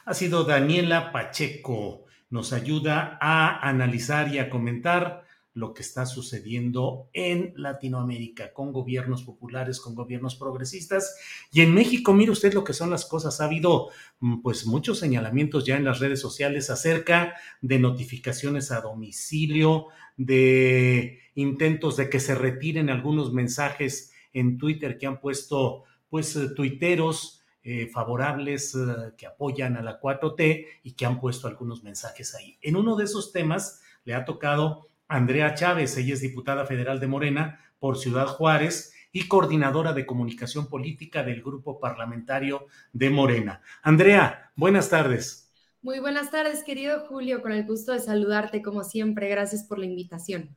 Ha 0.04 0.12
sido 0.12 0.44
Daniela 0.44 1.10
Pacheco. 1.10 2.04
Nos 2.28 2.52
ayuda 2.52 3.16
a 3.18 3.66
analizar 3.66 4.28
y 4.28 4.38
a 4.38 4.50
comentar 4.50 5.23
lo 5.54 5.72
que 5.72 5.82
está 5.82 6.04
sucediendo 6.04 7.08
en 7.12 7.54
Latinoamérica 7.56 8.52
con 8.52 8.72
gobiernos 8.72 9.22
populares, 9.22 9.80
con 9.80 9.94
gobiernos 9.94 10.34
progresistas. 10.34 11.16
Y 11.52 11.60
en 11.60 11.72
México, 11.72 12.12
mire 12.12 12.32
usted 12.32 12.52
lo 12.52 12.64
que 12.64 12.72
son 12.72 12.90
las 12.90 13.06
cosas. 13.06 13.40
Ha 13.40 13.44
habido 13.44 13.88
mm, 14.18 14.42
pues 14.42 14.66
muchos 14.66 14.98
señalamientos 14.98 15.64
ya 15.64 15.76
en 15.76 15.84
las 15.84 16.00
redes 16.00 16.20
sociales 16.20 16.70
acerca 16.70 17.34
de 17.62 17.78
notificaciones 17.78 18.72
a 18.72 18.80
domicilio, 18.80 19.86
de 20.16 21.20
intentos 21.36 21.96
de 21.96 22.10
que 22.10 22.20
se 22.20 22.34
retiren 22.34 22.90
algunos 22.90 23.32
mensajes 23.32 24.12
en 24.32 24.58
Twitter 24.58 24.98
que 24.98 25.06
han 25.06 25.20
puesto 25.20 25.84
pues 26.08 26.34
eh, 26.36 26.48
tuiteros 26.54 27.42
eh, 27.62 27.86
favorables 27.86 28.74
eh, 28.74 29.12
que 29.16 29.26
apoyan 29.26 29.76
a 29.76 29.82
la 29.82 30.00
4T 30.00 30.66
y 30.82 30.92
que 30.92 31.06
han 31.06 31.20
puesto 31.20 31.48
algunos 31.48 31.82
mensajes 31.82 32.34
ahí. 32.34 32.58
En 32.60 32.76
uno 32.76 32.96
de 32.96 33.04
esos 33.04 33.32
temas 33.32 33.80
le 34.04 34.14
ha 34.14 34.24
tocado 34.24 34.88
Andrea 35.08 35.54
Chávez, 35.54 35.96
ella 35.96 36.14
es 36.14 36.20
diputada 36.20 36.66
federal 36.66 37.00
de 37.00 37.06
Morena 37.06 37.60
por 37.78 37.98
Ciudad 37.98 38.26
Juárez 38.26 38.92
y 39.12 39.28
coordinadora 39.28 39.92
de 39.92 40.06
comunicación 40.06 40.68
política 40.68 41.22
del 41.22 41.42
grupo 41.42 41.78
parlamentario 41.78 42.66
de 42.92 43.10
Morena. 43.10 43.60
Andrea, 43.82 44.50
buenas 44.56 44.88
tardes. 44.90 45.52
Muy 45.82 46.00
buenas 46.00 46.30
tardes, 46.30 46.64
querido 46.64 47.06
Julio, 47.06 47.42
con 47.42 47.52
el 47.52 47.64
gusto 47.64 47.92
de 47.92 48.00
saludarte 48.00 48.62
como 48.62 48.84
siempre. 48.84 49.28
Gracias 49.28 49.64
por 49.64 49.78
la 49.78 49.86
invitación. 49.86 50.56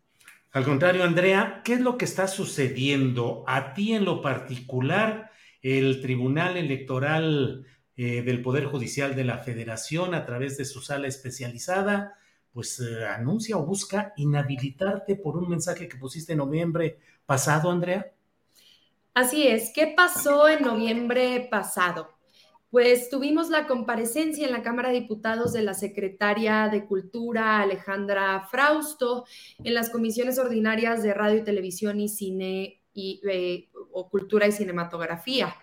Al 0.51 0.63
contrario, 0.63 1.03
Andrea, 1.03 1.61
¿qué 1.63 1.73
es 1.73 1.81
lo 1.81 1.97
que 1.97 2.05
está 2.05 2.27
sucediendo 2.27 3.43
a 3.47 3.73
ti 3.73 3.93
en 3.93 4.05
lo 4.05 4.21
particular? 4.21 5.31
el 5.61 6.01
Tribunal 6.01 6.57
Electoral 6.57 7.65
eh, 7.95 8.21
del 8.21 8.41
Poder 8.41 8.65
Judicial 8.65 9.15
de 9.15 9.23
la 9.23 9.39
Federación, 9.39 10.13
a 10.13 10.25
través 10.25 10.57
de 10.57 10.65
su 10.65 10.81
sala 10.81 11.07
especializada, 11.07 12.15
pues 12.57 12.79
eh, 12.79 13.05
anuncia 13.05 13.55
o 13.55 13.63
busca 13.63 14.13
inhabilitarte 14.17 15.15
por 15.15 15.37
un 15.37 15.47
mensaje 15.47 15.87
que 15.87 15.95
pusiste 15.95 16.31
en 16.31 16.39
noviembre 16.39 16.97
pasado, 17.23 17.69
Andrea. 17.69 18.11
Así 19.13 19.47
es. 19.47 19.71
¿Qué 19.75 19.93
pasó 19.95 20.49
en 20.49 20.63
noviembre 20.63 21.47
pasado? 21.51 22.17
Pues 22.71 23.11
tuvimos 23.11 23.51
la 23.51 23.67
comparecencia 23.67 24.47
en 24.47 24.53
la 24.53 24.63
Cámara 24.63 24.89
de 24.89 25.01
Diputados 25.01 25.53
de 25.53 25.61
la 25.61 25.75
secretaria 25.75 26.67
de 26.67 26.87
Cultura, 26.87 27.61
Alejandra 27.61 28.47
Frausto, 28.49 29.25
en 29.63 29.75
las 29.75 29.91
comisiones 29.91 30.39
ordinarias 30.39 31.03
de 31.03 31.13
Radio 31.13 31.37
y 31.37 31.43
Televisión 31.43 31.99
y 31.99 32.09
Cine 32.09 32.81
y, 32.91 33.21
eh, 33.29 33.69
o 33.91 34.09
Cultura 34.09 34.47
y 34.47 34.51
Cinematografía. 34.51 35.55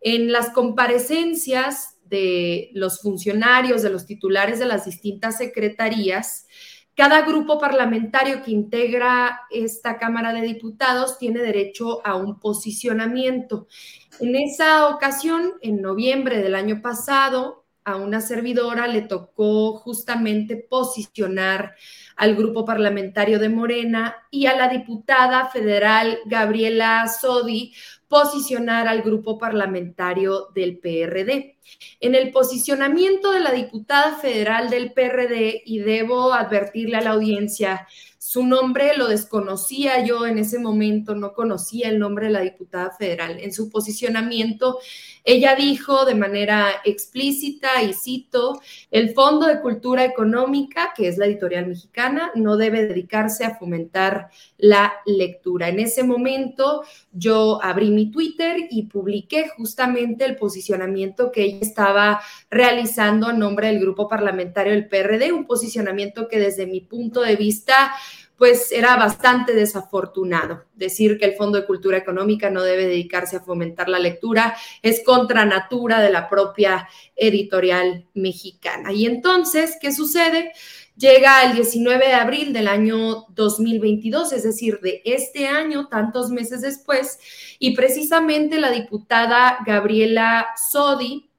En 0.00 0.32
las 0.32 0.50
comparecencias 0.50 1.91
de 2.12 2.70
los 2.74 3.00
funcionarios, 3.00 3.80
de 3.82 3.88
los 3.88 4.04
titulares 4.04 4.58
de 4.58 4.66
las 4.66 4.84
distintas 4.84 5.38
secretarías, 5.38 6.46
cada 6.94 7.22
grupo 7.22 7.58
parlamentario 7.58 8.42
que 8.42 8.50
integra 8.50 9.40
esta 9.50 9.96
Cámara 9.96 10.34
de 10.34 10.42
Diputados 10.42 11.18
tiene 11.18 11.40
derecho 11.40 12.06
a 12.06 12.16
un 12.16 12.38
posicionamiento. 12.38 13.66
En 14.20 14.36
esa 14.36 14.88
ocasión, 14.88 15.54
en 15.62 15.80
noviembre 15.80 16.42
del 16.42 16.54
año 16.54 16.82
pasado, 16.82 17.64
a 17.84 17.96
una 17.96 18.20
servidora 18.20 18.86
le 18.86 19.02
tocó 19.02 19.78
justamente 19.78 20.56
posicionar 20.56 21.74
al 22.16 22.36
grupo 22.36 22.64
parlamentario 22.64 23.38
de 23.38 23.48
Morena 23.48 24.14
y 24.30 24.46
a 24.46 24.54
la 24.54 24.68
diputada 24.68 25.48
federal 25.48 26.18
Gabriela 26.26 27.08
Sodi 27.08 27.72
posicionar 28.12 28.88
al 28.88 29.00
grupo 29.00 29.38
parlamentario 29.38 30.48
del 30.54 30.76
PRD. 30.76 31.56
En 31.98 32.14
el 32.14 32.30
posicionamiento 32.30 33.32
de 33.32 33.40
la 33.40 33.52
diputada 33.52 34.18
federal 34.18 34.68
del 34.68 34.92
PRD, 34.92 35.62
y 35.64 35.78
debo 35.78 36.34
advertirle 36.34 36.98
a 36.98 37.00
la 37.00 37.12
audiencia, 37.12 37.88
su 38.32 38.46
nombre 38.46 38.96
lo 38.96 39.08
desconocía 39.08 40.02
yo 40.06 40.24
en 40.24 40.38
ese 40.38 40.58
momento, 40.58 41.14
no 41.14 41.34
conocía 41.34 41.90
el 41.90 41.98
nombre 41.98 42.28
de 42.28 42.32
la 42.32 42.40
diputada 42.40 42.90
federal. 42.92 43.38
En 43.38 43.52
su 43.52 43.68
posicionamiento, 43.68 44.78
ella 45.22 45.54
dijo 45.54 46.06
de 46.06 46.14
manera 46.14 46.80
explícita, 46.82 47.82
y 47.82 47.92
cito, 47.92 48.62
el 48.90 49.12
Fondo 49.12 49.46
de 49.46 49.60
Cultura 49.60 50.06
Económica, 50.06 50.94
que 50.96 51.08
es 51.08 51.18
la 51.18 51.26
editorial 51.26 51.66
mexicana, 51.66 52.32
no 52.34 52.56
debe 52.56 52.86
dedicarse 52.86 53.44
a 53.44 53.58
fomentar 53.58 54.30
la 54.56 54.94
lectura. 55.04 55.68
En 55.68 55.78
ese 55.78 56.02
momento 56.02 56.84
yo 57.12 57.62
abrí 57.62 57.90
mi 57.90 58.10
Twitter 58.10 58.66
y 58.70 58.84
publiqué 58.84 59.50
justamente 59.54 60.24
el 60.24 60.36
posicionamiento 60.36 61.30
que 61.30 61.42
ella 61.42 61.58
estaba 61.60 62.22
realizando 62.50 63.26
a 63.26 63.34
nombre 63.34 63.66
del 63.66 63.80
grupo 63.80 64.08
parlamentario 64.08 64.72
del 64.72 64.88
PRD, 64.88 65.32
un 65.32 65.46
posicionamiento 65.46 66.28
que 66.28 66.40
desde 66.40 66.66
mi 66.66 66.80
punto 66.80 67.20
de 67.20 67.36
vista 67.36 67.92
pues 68.42 68.72
era 68.72 68.96
bastante 68.96 69.54
desafortunado. 69.54 70.64
Decir 70.74 71.16
que 71.16 71.26
el 71.26 71.36
Fondo 71.36 71.60
de 71.60 71.64
Cultura 71.64 71.96
Económica 71.96 72.50
no 72.50 72.64
debe 72.64 72.88
dedicarse 72.88 73.36
a 73.36 73.40
fomentar 73.40 73.88
la 73.88 74.00
lectura 74.00 74.56
es 74.82 75.04
contra 75.04 75.44
natura 75.44 76.00
de 76.00 76.10
la 76.10 76.28
propia 76.28 76.88
editorial 77.14 78.08
mexicana. 78.14 78.92
Y 78.92 79.06
entonces, 79.06 79.76
¿qué 79.80 79.92
sucede? 79.92 80.50
Llega 80.96 81.44
el 81.44 81.54
19 81.54 82.04
de 82.04 82.14
abril 82.14 82.52
del 82.52 82.66
año 82.66 83.26
2022, 83.28 84.32
es 84.32 84.42
decir, 84.42 84.80
de 84.80 85.02
este 85.04 85.46
año, 85.46 85.86
tantos 85.86 86.30
meses 86.30 86.62
después, 86.62 87.20
y 87.60 87.76
precisamente 87.76 88.58
la 88.58 88.72
diputada 88.72 89.58
Gabriela 89.64 90.48
Sodi 90.68 91.31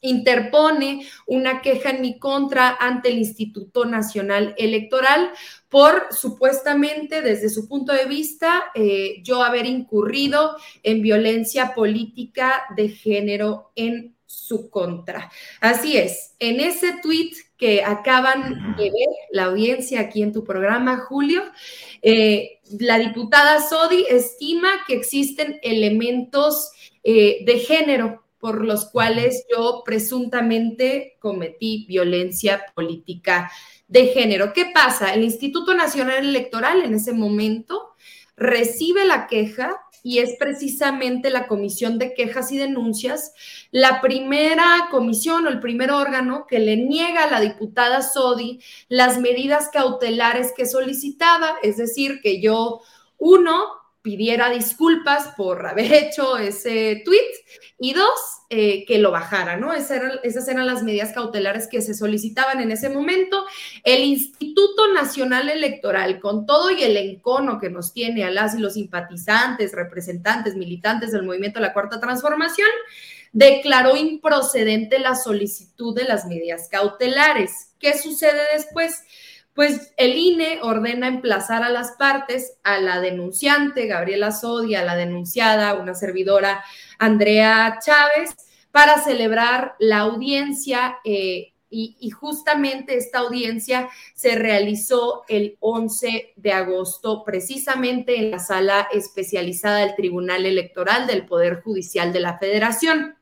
interpone 0.00 1.06
una 1.26 1.60
queja 1.60 1.90
en 1.90 2.00
mi 2.00 2.18
contra 2.18 2.76
ante 2.80 3.10
el 3.10 3.18
Instituto 3.18 3.84
Nacional 3.84 4.54
Electoral 4.56 5.32
por 5.70 6.08
supuestamente, 6.10 7.22
desde 7.22 7.48
su 7.48 7.68
punto 7.68 7.92
de 7.92 8.04
vista, 8.06 8.64
eh, 8.74 9.22
yo 9.22 9.42
haber 9.42 9.66
incurrido 9.66 10.56
en 10.82 11.00
violencia 11.00 11.74
política 11.74 12.64
de 12.76 12.88
género 12.88 13.70
en 13.76 14.16
su 14.26 14.68
contra. 14.68 15.30
Así 15.60 15.96
es, 15.96 16.34
en 16.40 16.58
ese 16.58 16.94
tweet 17.00 17.30
que 17.56 17.84
acaban 17.84 18.74
de 18.76 18.84
ver 18.84 19.08
la 19.30 19.44
audiencia 19.44 20.00
aquí 20.00 20.22
en 20.22 20.32
tu 20.32 20.42
programa, 20.42 20.98
Julio, 21.08 21.44
eh, 22.02 22.58
la 22.80 22.98
diputada 22.98 23.60
Sodi 23.60 24.06
estima 24.10 24.70
que 24.88 24.94
existen 24.94 25.60
elementos 25.62 26.72
eh, 27.04 27.44
de 27.44 27.58
género 27.60 28.24
por 28.40 28.64
los 28.64 28.86
cuales 28.86 29.44
yo 29.54 29.82
presuntamente 29.84 31.16
cometí 31.20 31.86
violencia 31.86 32.64
política 32.74 33.50
de 33.86 34.06
género. 34.06 34.52
¿Qué 34.52 34.66
pasa? 34.72 35.14
El 35.14 35.24
Instituto 35.24 35.74
Nacional 35.74 36.24
Electoral 36.24 36.82
en 36.82 36.94
ese 36.94 37.12
momento 37.12 37.94
recibe 38.36 39.04
la 39.04 39.26
queja 39.26 39.76
y 40.02 40.18
es 40.18 40.36
precisamente 40.38 41.30
la 41.30 41.46
Comisión 41.46 41.98
de 41.98 42.14
Quejas 42.14 42.52
y 42.52 42.58
Denuncias 42.58 43.32
la 43.70 44.00
primera 44.00 44.88
comisión 44.90 45.46
o 45.46 45.50
el 45.50 45.60
primer 45.60 45.90
órgano 45.90 46.46
que 46.48 46.58
le 46.58 46.76
niega 46.76 47.24
a 47.24 47.30
la 47.30 47.40
diputada 47.40 48.02
Sodi 48.02 48.60
las 48.88 49.18
medidas 49.18 49.68
cautelares 49.72 50.52
que 50.56 50.66
solicitaba, 50.66 51.56
es 51.62 51.76
decir, 51.76 52.20
que 52.22 52.40
yo, 52.40 52.80
uno, 53.18 53.79
pidiera 54.02 54.50
disculpas 54.50 55.34
por 55.36 55.66
haber 55.66 55.92
hecho 55.92 56.38
ese 56.38 57.02
tweet 57.04 57.18
y 57.78 57.92
dos, 57.92 58.18
eh, 58.48 58.84
que 58.86 58.98
lo 58.98 59.10
bajara, 59.10 59.56
¿no? 59.56 59.72
Esas 59.72 59.90
eran, 59.92 60.12
esas 60.22 60.48
eran 60.48 60.66
las 60.66 60.82
medidas 60.82 61.12
cautelares 61.12 61.68
que 61.68 61.82
se 61.82 61.94
solicitaban 61.94 62.60
en 62.60 62.70
ese 62.70 62.88
momento. 62.88 63.44
El 63.84 64.02
Instituto 64.02 64.92
Nacional 64.92 65.48
Electoral, 65.48 66.20
con 66.20 66.46
todo 66.46 66.70
y 66.70 66.82
el 66.82 66.96
encono 66.96 67.58
que 67.58 67.70
nos 67.70 67.92
tiene 67.92 68.24
a 68.24 68.30
las 68.30 68.54
y 68.54 68.58
los 68.58 68.74
simpatizantes, 68.74 69.72
representantes, 69.72 70.56
militantes 70.56 71.12
del 71.12 71.22
movimiento 71.22 71.60
de 71.60 71.66
la 71.66 71.72
Cuarta 71.72 72.00
Transformación, 72.00 72.68
declaró 73.32 73.96
improcedente 73.96 74.98
la 74.98 75.14
solicitud 75.14 75.94
de 75.94 76.04
las 76.04 76.26
medidas 76.26 76.68
cautelares. 76.70 77.72
¿Qué 77.78 77.96
sucede 77.96 78.40
después? 78.54 79.02
Pues 79.54 79.92
el 79.96 80.16
INE 80.16 80.60
ordena 80.62 81.08
emplazar 81.08 81.62
a 81.62 81.70
las 81.70 81.92
partes, 81.92 82.58
a 82.62 82.80
la 82.80 83.00
denunciante 83.00 83.86
Gabriela 83.86 84.32
Sodi, 84.32 84.74
a 84.74 84.84
la 84.84 84.96
denunciada, 84.96 85.74
una 85.74 85.94
servidora 85.94 86.64
Andrea 86.98 87.78
Chávez, 87.84 88.36
para 88.70 89.02
celebrar 89.02 89.74
la 89.78 89.98
audiencia 89.98 90.98
eh, 91.04 91.52
y, 91.72 91.96
y, 92.00 92.10
justamente 92.10 92.96
esta 92.96 93.20
audiencia 93.20 93.88
se 94.14 94.34
realizó 94.34 95.22
el 95.28 95.56
11 95.60 96.32
de 96.34 96.52
agosto, 96.52 97.22
precisamente 97.24 98.18
en 98.18 98.32
la 98.32 98.40
sala 98.40 98.88
especializada 98.92 99.78
del 99.78 99.94
Tribunal 99.94 100.46
Electoral 100.46 101.06
del 101.06 101.26
Poder 101.26 101.62
Judicial 101.62 102.12
de 102.12 102.20
la 102.20 102.38
Federación. 102.38 103.14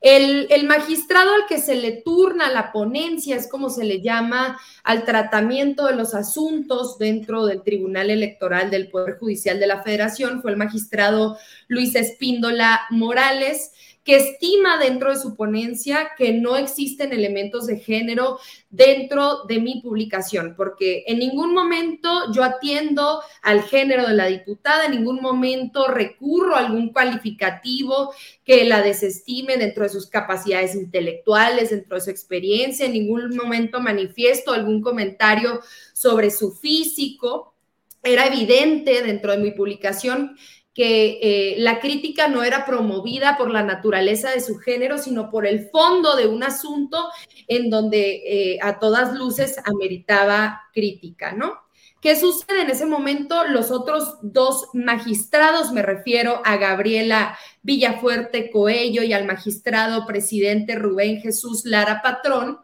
El, 0.00 0.64
magistrado 0.66 1.34
al 1.34 1.46
que 1.46 1.58
se 1.58 1.74
le 1.74 2.00
turna 2.02 2.50
la 2.50 2.72
ponencia, 2.72 3.36
es 3.36 3.48
como 3.48 3.68
se 3.68 3.84
le 3.84 4.00
llama 4.00 4.58
al 4.82 5.04
tratamiento 5.04 5.86
de 5.86 5.94
los 5.94 6.14
asuntos 6.14 6.96
dentro 6.96 7.44
del 7.44 7.62
Tribunal 7.62 8.08
Electoral 8.08 8.70
del 8.70 8.88
Poder 8.88 9.18
Judicial 9.18 9.60
de 9.60 9.66
la 9.66 9.82
Federación, 9.82 10.40
fue 10.40 10.52
el 10.52 10.56
magistrado 10.56 11.36
Luis 11.68 11.94
Espíndola 11.94 12.80
Morales 12.90 13.72
que 14.04 14.16
estima 14.16 14.78
dentro 14.78 15.10
de 15.10 15.16
su 15.16 15.36
ponencia 15.36 16.12
que 16.16 16.32
no 16.32 16.56
existen 16.56 17.12
elementos 17.12 17.66
de 17.66 17.78
género 17.78 18.38
dentro 18.70 19.44
de 19.44 19.60
mi 19.60 19.82
publicación, 19.82 20.54
porque 20.56 21.04
en 21.06 21.18
ningún 21.18 21.52
momento 21.52 22.32
yo 22.32 22.42
atiendo 22.42 23.22
al 23.42 23.62
género 23.62 24.06
de 24.06 24.14
la 24.14 24.26
diputada, 24.26 24.86
en 24.86 24.92
ningún 24.92 25.20
momento 25.20 25.88
recurro 25.88 26.56
a 26.56 26.60
algún 26.60 26.92
calificativo 26.92 28.14
que 28.44 28.64
la 28.64 28.80
desestime 28.80 29.58
dentro 29.58 29.82
de 29.82 29.90
sus 29.90 30.06
capacidades 30.06 30.74
intelectuales, 30.74 31.70
dentro 31.70 31.96
de 31.96 32.00
su 32.00 32.10
experiencia, 32.10 32.86
en 32.86 32.92
ningún 32.92 33.36
momento 33.36 33.80
manifiesto 33.80 34.52
algún 34.52 34.80
comentario 34.80 35.60
sobre 35.92 36.30
su 36.30 36.52
físico. 36.52 37.54
Era 38.02 38.26
evidente 38.26 39.02
dentro 39.02 39.32
de 39.32 39.38
mi 39.38 39.50
publicación 39.50 40.36
que 40.80 41.18
eh, 41.20 41.56
la 41.58 41.78
crítica 41.78 42.26
no 42.26 42.42
era 42.42 42.64
promovida 42.64 43.36
por 43.36 43.50
la 43.50 43.62
naturaleza 43.62 44.30
de 44.30 44.40
su 44.40 44.56
género, 44.56 44.96
sino 44.96 45.28
por 45.28 45.46
el 45.46 45.68
fondo 45.68 46.16
de 46.16 46.26
un 46.26 46.42
asunto 46.42 47.10
en 47.48 47.68
donde 47.68 48.22
eh, 48.24 48.58
a 48.62 48.78
todas 48.78 49.12
luces 49.12 49.58
ameritaba 49.66 50.62
crítica, 50.72 51.32
¿no? 51.32 51.52
¿Qué 52.00 52.16
sucede 52.16 52.62
en 52.62 52.70
ese 52.70 52.86
momento? 52.86 53.44
Los 53.44 53.70
otros 53.70 54.16
dos 54.22 54.68
magistrados, 54.72 55.70
me 55.70 55.82
refiero 55.82 56.40
a 56.46 56.56
Gabriela 56.56 57.36
Villafuerte 57.60 58.50
Coello 58.50 59.02
y 59.02 59.12
al 59.12 59.26
magistrado 59.26 60.06
presidente 60.06 60.76
Rubén 60.76 61.20
Jesús 61.20 61.66
Lara 61.66 62.00
Patrón, 62.00 62.60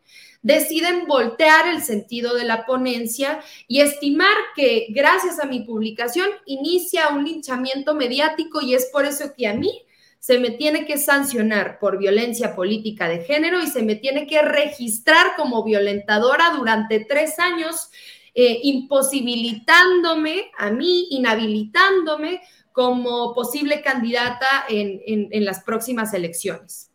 deciden 0.47 1.07
voltear 1.09 1.67
el 1.67 1.83
sentido 1.83 2.37
de 2.37 2.45
la 2.45 2.67
ponencia 2.67 3.41
y 3.67 3.81
estimar 3.81 4.37
que 4.55 4.87
gracias 4.91 5.41
a 5.41 5.47
mi 5.47 5.63
publicación 5.63 6.29
inicia 6.47 7.09
un 7.09 7.25
linchamiento 7.25 7.97
mediático 7.97 8.61
y 8.63 8.75
es 8.75 8.87
por 8.93 9.07
eso 9.07 9.35
que 9.37 9.49
a 9.49 9.55
mí 9.55 9.83
se 10.21 10.39
me 10.39 10.51
tiene 10.51 10.87
que 10.87 10.99
sancionar 10.99 11.81
por 11.81 11.99
violencia 11.99 12.55
política 12.55 13.09
de 13.09 13.25
género 13.25 13.61
y 13.61 13.67
se 13.67 13.83
me 13.83 13.97
tiene 13.97 14.29
que 14.29 14.41
registrar 14.41 15.35
como 15.37 15.65
violentadora 15.65 16.53
durante 16.57 17.05
tres 17.05 17.41
años, 17.41 17.91
eh, 18.33 18.61
imposibilitándome 18.63 20.53
a 20.59 20.71
mí, 20.71 21.09
inhabilitándome 21.11 22.41
como 22.71 23.35
posible 23.35 23.83
candidata 23.83 24.65
en, 24.69 25.45
las 25.45 25.65
próximas 25.65 26.15
elecciones. 26.15 26.93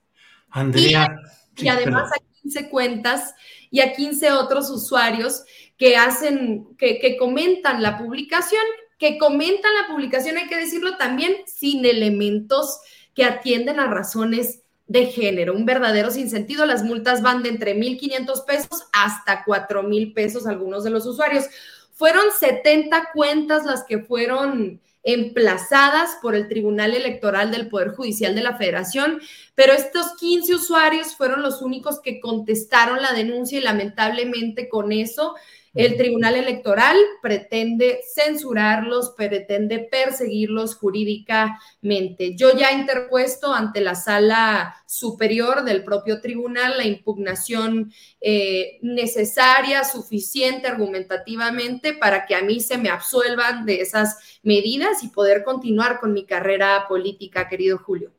Andrea. 0.49 1.17
Y, 1.57 1.67
además 1.67 2.09
hay 2.13 2.30
15 2.43 2.69
cuentas 2.69 3.33
y 3.69 3.81
a 3.81 3.93
15 3.93 4.31
otros 4.31 4.69
usuarios 4.69 5.43
que 5.77 5.97
hacen, 5.97 6.75
que, 6.77 6.99
que 6.99 7.17
comentan 7.17 7.81
la 7.81 7.97
publicación, 7.97 8.63
que 8.97 9.17
comentan 9.17 9.71
la 9.81 9.87
publicación, 9.87 10.37
hay 10.37 10.47
que 10.47 10.57
decirlo 10.57 10.97
también, 10.97 11.35
sin 11.47 11.85
elementos 11.85 12.79
que 13.15 13.23
atienden 13.23 13.79
a 13.79 13.87
razones 13.87 14.61
de 14.91 15.05
género, 15.05 15.55
un 15.55 15.65
verdadero 15.65 16.11
sinsentido. 16.11 16.65
Las 16.65 16.83
multas 16.83 17.21
van 17.21 17.43
de 17.43 17.49
entre 17.49 17.75
1.500 17.75 18.45
pesos 18.45 18.83
hasta 18.91 19.45
4.000 19.45 20.13
pesos 20.13 20.45
algunos 20.45 20.83
de 20.83 20.89
los 20.89 21.05
usuarios. 21.05 21.45
Fueron 21.93 22.25
70 22.37 23.09
cuentas 23.13 23.65
las 23.65 23.85
que 23.85 23.99
fueron 23.99 24.81
emplazadas 25.03 26.17
por 26.21 26.35
el 26.35 26.47
Tribunal 26.47 26.93
Electoral 26.93 27.51
del 27.51 27.69
Poder 27.69 27.89
Judicial 27.89 28.35
de 28.35 28.43
la 28.43 28.57
Federación, 28.57 29.19
pero 29.55 29.73
estos 29.73 30.15
15 30.19 30.55
usuarios 30.55 31.15
fueron 31.15 31.41
los 31.41 31.61
únicos 31.61 32.01
que 32.01 32.19
contestaron 32.19 33.01
la 33.01 33.13
denuncia 33.13 33.57
y 33.57 33.63
lamentablemente 33.63 34.69
con 34.69 34.91
eso 34.91 35.35
el 35.73 35.95
Tribunal 35.95 36.35
Electoral 36.35 36.97
pretende 37.21 38.01
censurarlos, 38.13 39.13
pretende 39.15 39.79
perseguirlos 39.79 40.75
jurídicamente. 40.75 42.35
Yo 42.35 42.55
ya 42.57 42.69
he 42.69 42.79
interpuesto 42.79 43.53
ante 43.53 43.79
la 43.79 43.95
sala 43.95 44.75
superior 44.85 45.63
del 45.63 45.83
propio 45.83 46.19
tribunal 46.19 46.77
la 46.77 46.85
impugnación 46.85 47.91
eh, 48.19 48.79
necesaria, 48.81 49.85
suficiente 49.85 50.67
argumentativamente 50.67 51.93
para 51.93 52.25
que 52.25 52.35
a 52.35 52.41
mí 52.41 52.59
se 52.59 52.77
me 52.77 52.89
absuelvan 52.89 53.65
de 53.65 53.81
esas 53.81 54.39
medidas 54.43 55.03
y 55.03 55.07
poder 55.07 55.43
continuar 55.43 55.99
con 55.99 56.11
mi 56.11 56.25
carrera 56.25 56.85
política, 56.89 57.47
querido 57.47 57.77
Julio. 57.77 58.11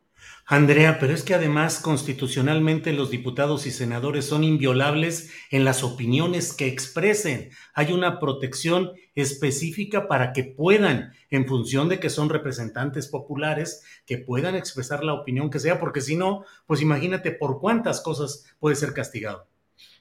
Andrea, 0.46 0.98
pero 0.98 1.14
es 1.14 1.22
que 1.22 1.35
además 1.35 1.78
constitucionalmente 1.78 2.92
los 2.92 3.11
diputados 3.11 3.66
y 3.66 3.70
senadores 3.70 4.24
son 4.24 4.42
inviolables 4.42 5.31
en 5.50 5.64
las 5.64 5.85
opiniones 5.85 6.52
que 6.52 6.66
expresen. 6.66 7.50
Hay 7.74 7.92
una 7.92 8.18
protección 8.18 8.90
específica 9.14 10.09
para 10.09 10.33
que 10.33 10.42
puedan, 10.44 11.12
en 11.31 11.46
función 11.46 11.88
de 11.88 12.00
que 12.00 12.11
son 12.11 12.28
representantes 12.28 13.07
populares, 13.07 13.85
que 14.05 14.18
puedan 14.18 14.57
expresar 14.57 15.05
la 15.05 15.14
opinión 15.14 15.48
que 15.48 15.61
sea, 15.61 15.78
porque 15.78 16.00
si 16.00 16.16
no, 16.16 16.44
pues 16.66 16.83
imagínate 16.83 17.31
por 17.31 17.61
cuántas 17.61 18.00
cosas 18.00 18.44
puede 18.59 18.74
ser 18.74 18.92
castigado. 18.94 19.46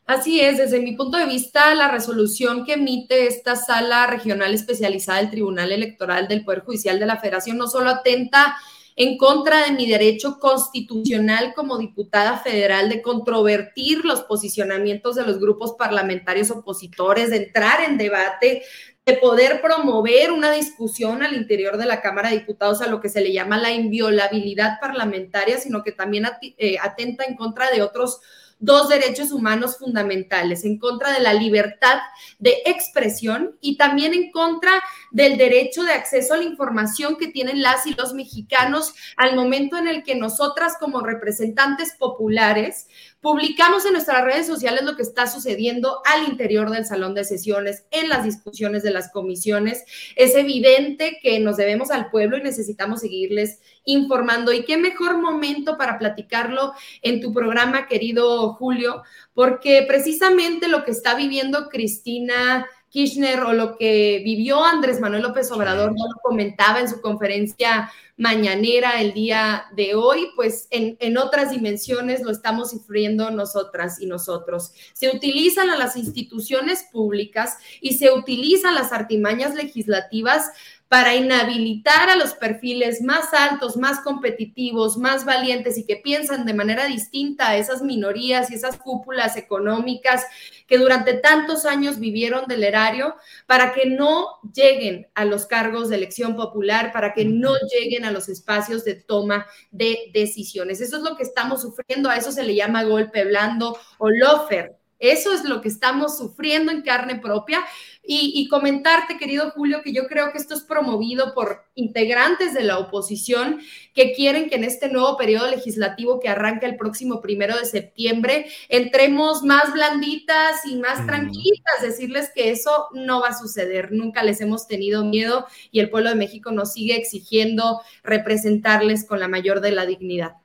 Así 0.07 0.41
es, 0.41 0.57
desde 0.57 0.81
mi 0.81 0.95
punto 0.95 1.17
de 1.17 1.27
vista, 1.27 1.73
la 1.75 1.89
resolución 1.89 2.65
que 2.65 2.73
emite 2.73 3.27
esta 3.27 3.55
sala 3.55 4.07
regional 4.07 4.53
especializada 4.53 5.19
del 5.19 5.29
Tribunal 5.29 5.71
Electoral 5.71 6.27
del 6.27 6.43
Poder 6.43 6.61
Judicial 6.61 6.99
de 6.99 7.05
la 7.05 7.17
Federación 7.17 7.57
no 7.57 7.67
solo 7.67 7.91
atenta 7.91 8.57
en 9.03 9.17
contra 9.17 9.65
de 9.65 9.71
mi 9.71 9.89
derecho 9.89 10.37
constitucional 10.39 11.53
como 11.55 11.79
diputada 11.79 12.37
federal 12.37 12.87
de 12.87 13.01
controvertir 13.01 14.05
los 14.05 14.21
posicionamientos 14.21 15.15
de 15.15 15.25
los 15.25 15.39
grupos 15.39 15.73
parlamentarios 15.73 16.51
opositores, 16.51 17.31
de 17.31 17.37
entrar 17.37 17.81
en 17.81 17.97
debate, 17.97 18.61
de 19.03 19.13
poder 19.13 19.59
promover 19.59 20.31
una 20.31 20.51
discusión 20.51 21.23
al 21.23 21.33
interior 21.33 21.77
de 21.77 21.87
la 21.87 21.99
Cámara 21.99 22.29
de 22.29 22.37
Diputados 22.37 22.83
a 22.83 22.87
lo 22.87 23.01
que 23.01 23.09
se 23.09 23.21
le 23.21 23.33
llama 23.33 23.57
la 23.57 23.71
inviolabilidad 23.71 24.79
parlamentaria, 24.79 25.57
sino 25.57 25.81
que 25.81 25.93
también 25.93 26.27
eh, 26.59 26.77
atenta 26.79 27.23
en 27.23 27.35
contra 27.35 27.71
de 27.71 27.81
otros 27.81 28.21
dos 28.61 28.87
derechos 28.87 29.31
humanos 29.31 29.77
fundamentales, 29.77 30.63
en 30.63 30.77
contra 30.77 31.11
de 31.11 31.19
la 31.19 31.33
libertad 31.33 31.97
de 32.39 32.61
expresión 32.65 33.57
y 33.59 33.75
también 33.75 34.13
en 34.13 34.31
contra 34.31 34.71
del 35.11 35.37
derecho 35.37 35.83
de 35.83 35.93
acceso 35.93 36.35
a 36.35 36.37
la 36.37 36.43
información 36.43 37.17
que 37.17 37.27
tienen 37.27 37.61
las 37.61 37.85
y 37.87 37.93
los 37.95 38.13
mexicanos 38.13 38.93
al 39.17 39.35
momento 39.35 39.77
en 39.77 39.87
el 39.87 40.03
que 40.03 40.15
nosotras 40.15 40.75
como 40.79 41.01
representantes 41.01 41.95
populares 41.97 42.87
Publicamos 43.21 43.85
en 43.85 43.93
nuestras 43.93 44.23
redes 44.23 44.47
sociales 44.47 44.81
lo 44.83 44.95
que 44.95 45.03
está 45.03 45.27
sucediendo 45.27 46.01
al 46.05 46.27
interior 46.27 46.71
del 46.71 46.85
salón 46.85 47.13
de 47.13 47.23
sesiones, 47.23 47.85
en 47.91 48.09
las 48.09 48.23
discusiones 48.23 48.81
de 48.81 48.89
las 48.89 49.11
comisiones. 49.11 49.83
Es 50.15 50.35
evidente 50.35 51.19
que 51.21 51.39
nos 51.39 51.55
debemos 51.55 51.91
al 51.91 52.09
pueblo 52.09 52.37
y 52.37 52.41
necesitamos 52.41 53.01
seguirles 53.01 53.59
informando. 53.85 54.51
Y 54.51 54.65
qué 54.65 54.77
mejor 54.77 55.19
momento 55.19 55.77
para 55.77 55.99
platicarlo 55.99 56.73
en 57.03 57.21
tu 57.21 57.31
programa, 57.31 57.85
querido 57.85 58.53
Julio, 58.55 59.03
porque 59.35 59.85
precisamente 59.87 60.67
lo 60.67 60.83
que 60.83 60.91
está 60.91 61.13
viviendo 61.13 61.69
Cristina 61.69 62.65
Kirchner 62.91 63.39
o 63.41 63.53
lo 63.53 63.77
que 63.77 64.21
vivió 64.23 64.63
Andrés 64.65 64.99
Manuel 64.99 65.23
López 65.23 65.49
Obrador, 65.51 65.91
no 65.91 66.07
lo 66.07 66.19
comentaba 66.21 66.81
en 66.81 66.89
su 66.89 67.01
conferencia 67.01 67.89
mañanera 68.21 69.01
el 69.01 69.13
día 69.13 69.65
de 69.75 69.95
hoy, 69.95 70.27
pues 70.35 70.67
en, 70.69 70.95
en, 70.99 71.17
otras 71.17 71.49
dimensiones 71.49 72.21
lo 72.21 72.29
estamos 72.29 72.69
sufriendo 72.69 73.31
nosotras 73.31 73.99
y 73.99 74.05
nosotros. 74.05 74.73
Se 74.93 75.09
utilizan 75.09 75.71
a 75.71 75.75
las 75.75 75.95
instituciones 75.95 76.85
públicas 76.91 77.57
y 77.81 77.97
se 77.97 78.11
utilizan 78.11 78.75
las 78.75 78.91
artimañas 78.91 79.55
legislativas 79.55 80.51
para 80.91 81.15
inhabilitar 81.15 82.09
a 82.09 82.17
los 82.17 82.33
perfiles 82.33 83.01
más 83.01 83.33
altos, 83.33 83.77
más 83.77 84.01
competitivos, 84.01 84.97
más 84.97 85.23
valientes 85.23 85.77
y 85.77 85.85
que 85.85 85.95
piensan 85.95 86.45
de 86.45 86.53
manera 86.53 86.85
distinta 86.85 87.47
a 87.47 87.55
esas 87.55 87.81
minorías 87.81 88.51
y 88.51 88.55
esas 88.55 88.75
cúpulas 88.75 89.37
económicas 89.37 90.25
que 90.67 90.77
durante 90.77 91.13
tantos 91.13 91.63
años 91.63 91.97
vivieron 91.97 92.45
del 92.45 92.65
erario, 92.65 93.15
para 93.45 93.71
que 93.71 93.85
no 93.85 94.41
lleguen 94.53 95.07
a 95.15 95.23
los 95.23 95.45
cargos 95.45 95.87
de 95.87 95.95
elección 95.95 96.35
popular, 96.35 96.91
para 96.91 97.13
que 97.13 97.23
no 97.23 97.53
lleguen 97.73 98.03
a 98.03 98.11
los 98.11 98.27
espacios 98.27 98.83
de 98.83 98.95
toma 98.95 99.45
de 99.71 100.11
decisiones. 100.13 100.81
Eso 100.81 100.97
es 100.97 101.03
lo 101.03 101.15
que 101.15 101.23
estamos 101.23 101.61
sufriendo, 101.61 102.09
a 102.09 102.17
eso 102.17 102.33
se 102.33 102.43
le 102.43 102.53
llama 102.53 102.83
golpe 102.83 103.23
blando 103.23 103.77
o 103.97 104.09
lofer 104.09 104.80
eso 105.01 105.33
es 105.33 105.43
lo 105.43 105.61
que 105.61 105.67
estamos 105.67 106.17
sufriendo 106.17 106.71
en 106.71 106.83
carne 106.83 107.15
propia. 107.15 107.65
Y, 108.03 108.47
comentarte, 108.49 109.17
querido 109.17 109.51
Julio, 109.51 109.81
que 109.83 109.93
yo 109.93 110.07
creo 110.07 110.31
que 110.31 110.37
esto 110.39 110.55
es 110.55 110.61
promovido 110.61 111.33
por 111.33 111.65
integrantes 111.75 112.53
de 112.53 112.63
la 112.63 112.79
oposición 112.79 113.61
que 113.93 114.13
quieren 114.13 114.49
que 114.49 114.55
en 114.55 114.63
este 114.63 114.89
nuevo 114.89 115.15
periodo 115.17 115.47
legislativo 115.49 116.19
que 116.19 116.27
arranca 116.27 116.65
el 116.65 116.77
próximo 116.77 117.21
primero 117.21 117.57
de 117.57 117.65
septiembre 117.65 118.47
entremos 118.69 119.43
más 119.43 119.71
blanditas 119.71 120.65
y 120.65 120.77
más 120.77 121.05
tranquilas, 121.05 121.81
decirles 121.81 122.31
que 122.33 122.49
eso 122.49 122.87
no 122.93 123.21
va 123.21 123.29
a 123.29 123.39
suceder. 123.39 123.91
Nunca 123.91 124.23
les 124.23 124.41
hemos 124.41 124.67
tenido 124.67 125.05
miedo 125.05 125.45
y 125.71 125.79
el 125.79 125.89
pueblo 125.89 126.09
de 126.09 126.15
México 126.15 126.51
nos 126.51 126.73
sigue 126.73 126.95
exigiendo 126.95 127.81
representarles 128.03 129.05
con 129.05 129.19
la 129.19 129.27
mayor 129.27 129.61
de 129.61 129.71
la 129.71 129.85
dignidad. 129.85 130.41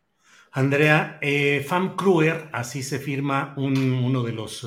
Andrea, 0.57 1.19
eh, 1.21 1.62
Fam 1.69 1.97
Kruer, 1.97 2.49
así 2.51 2.83
se 2.83 2.99
firma 2.99 3.53
uno 3.59 4.23
de 4.23 4.33
los 4.33 4.66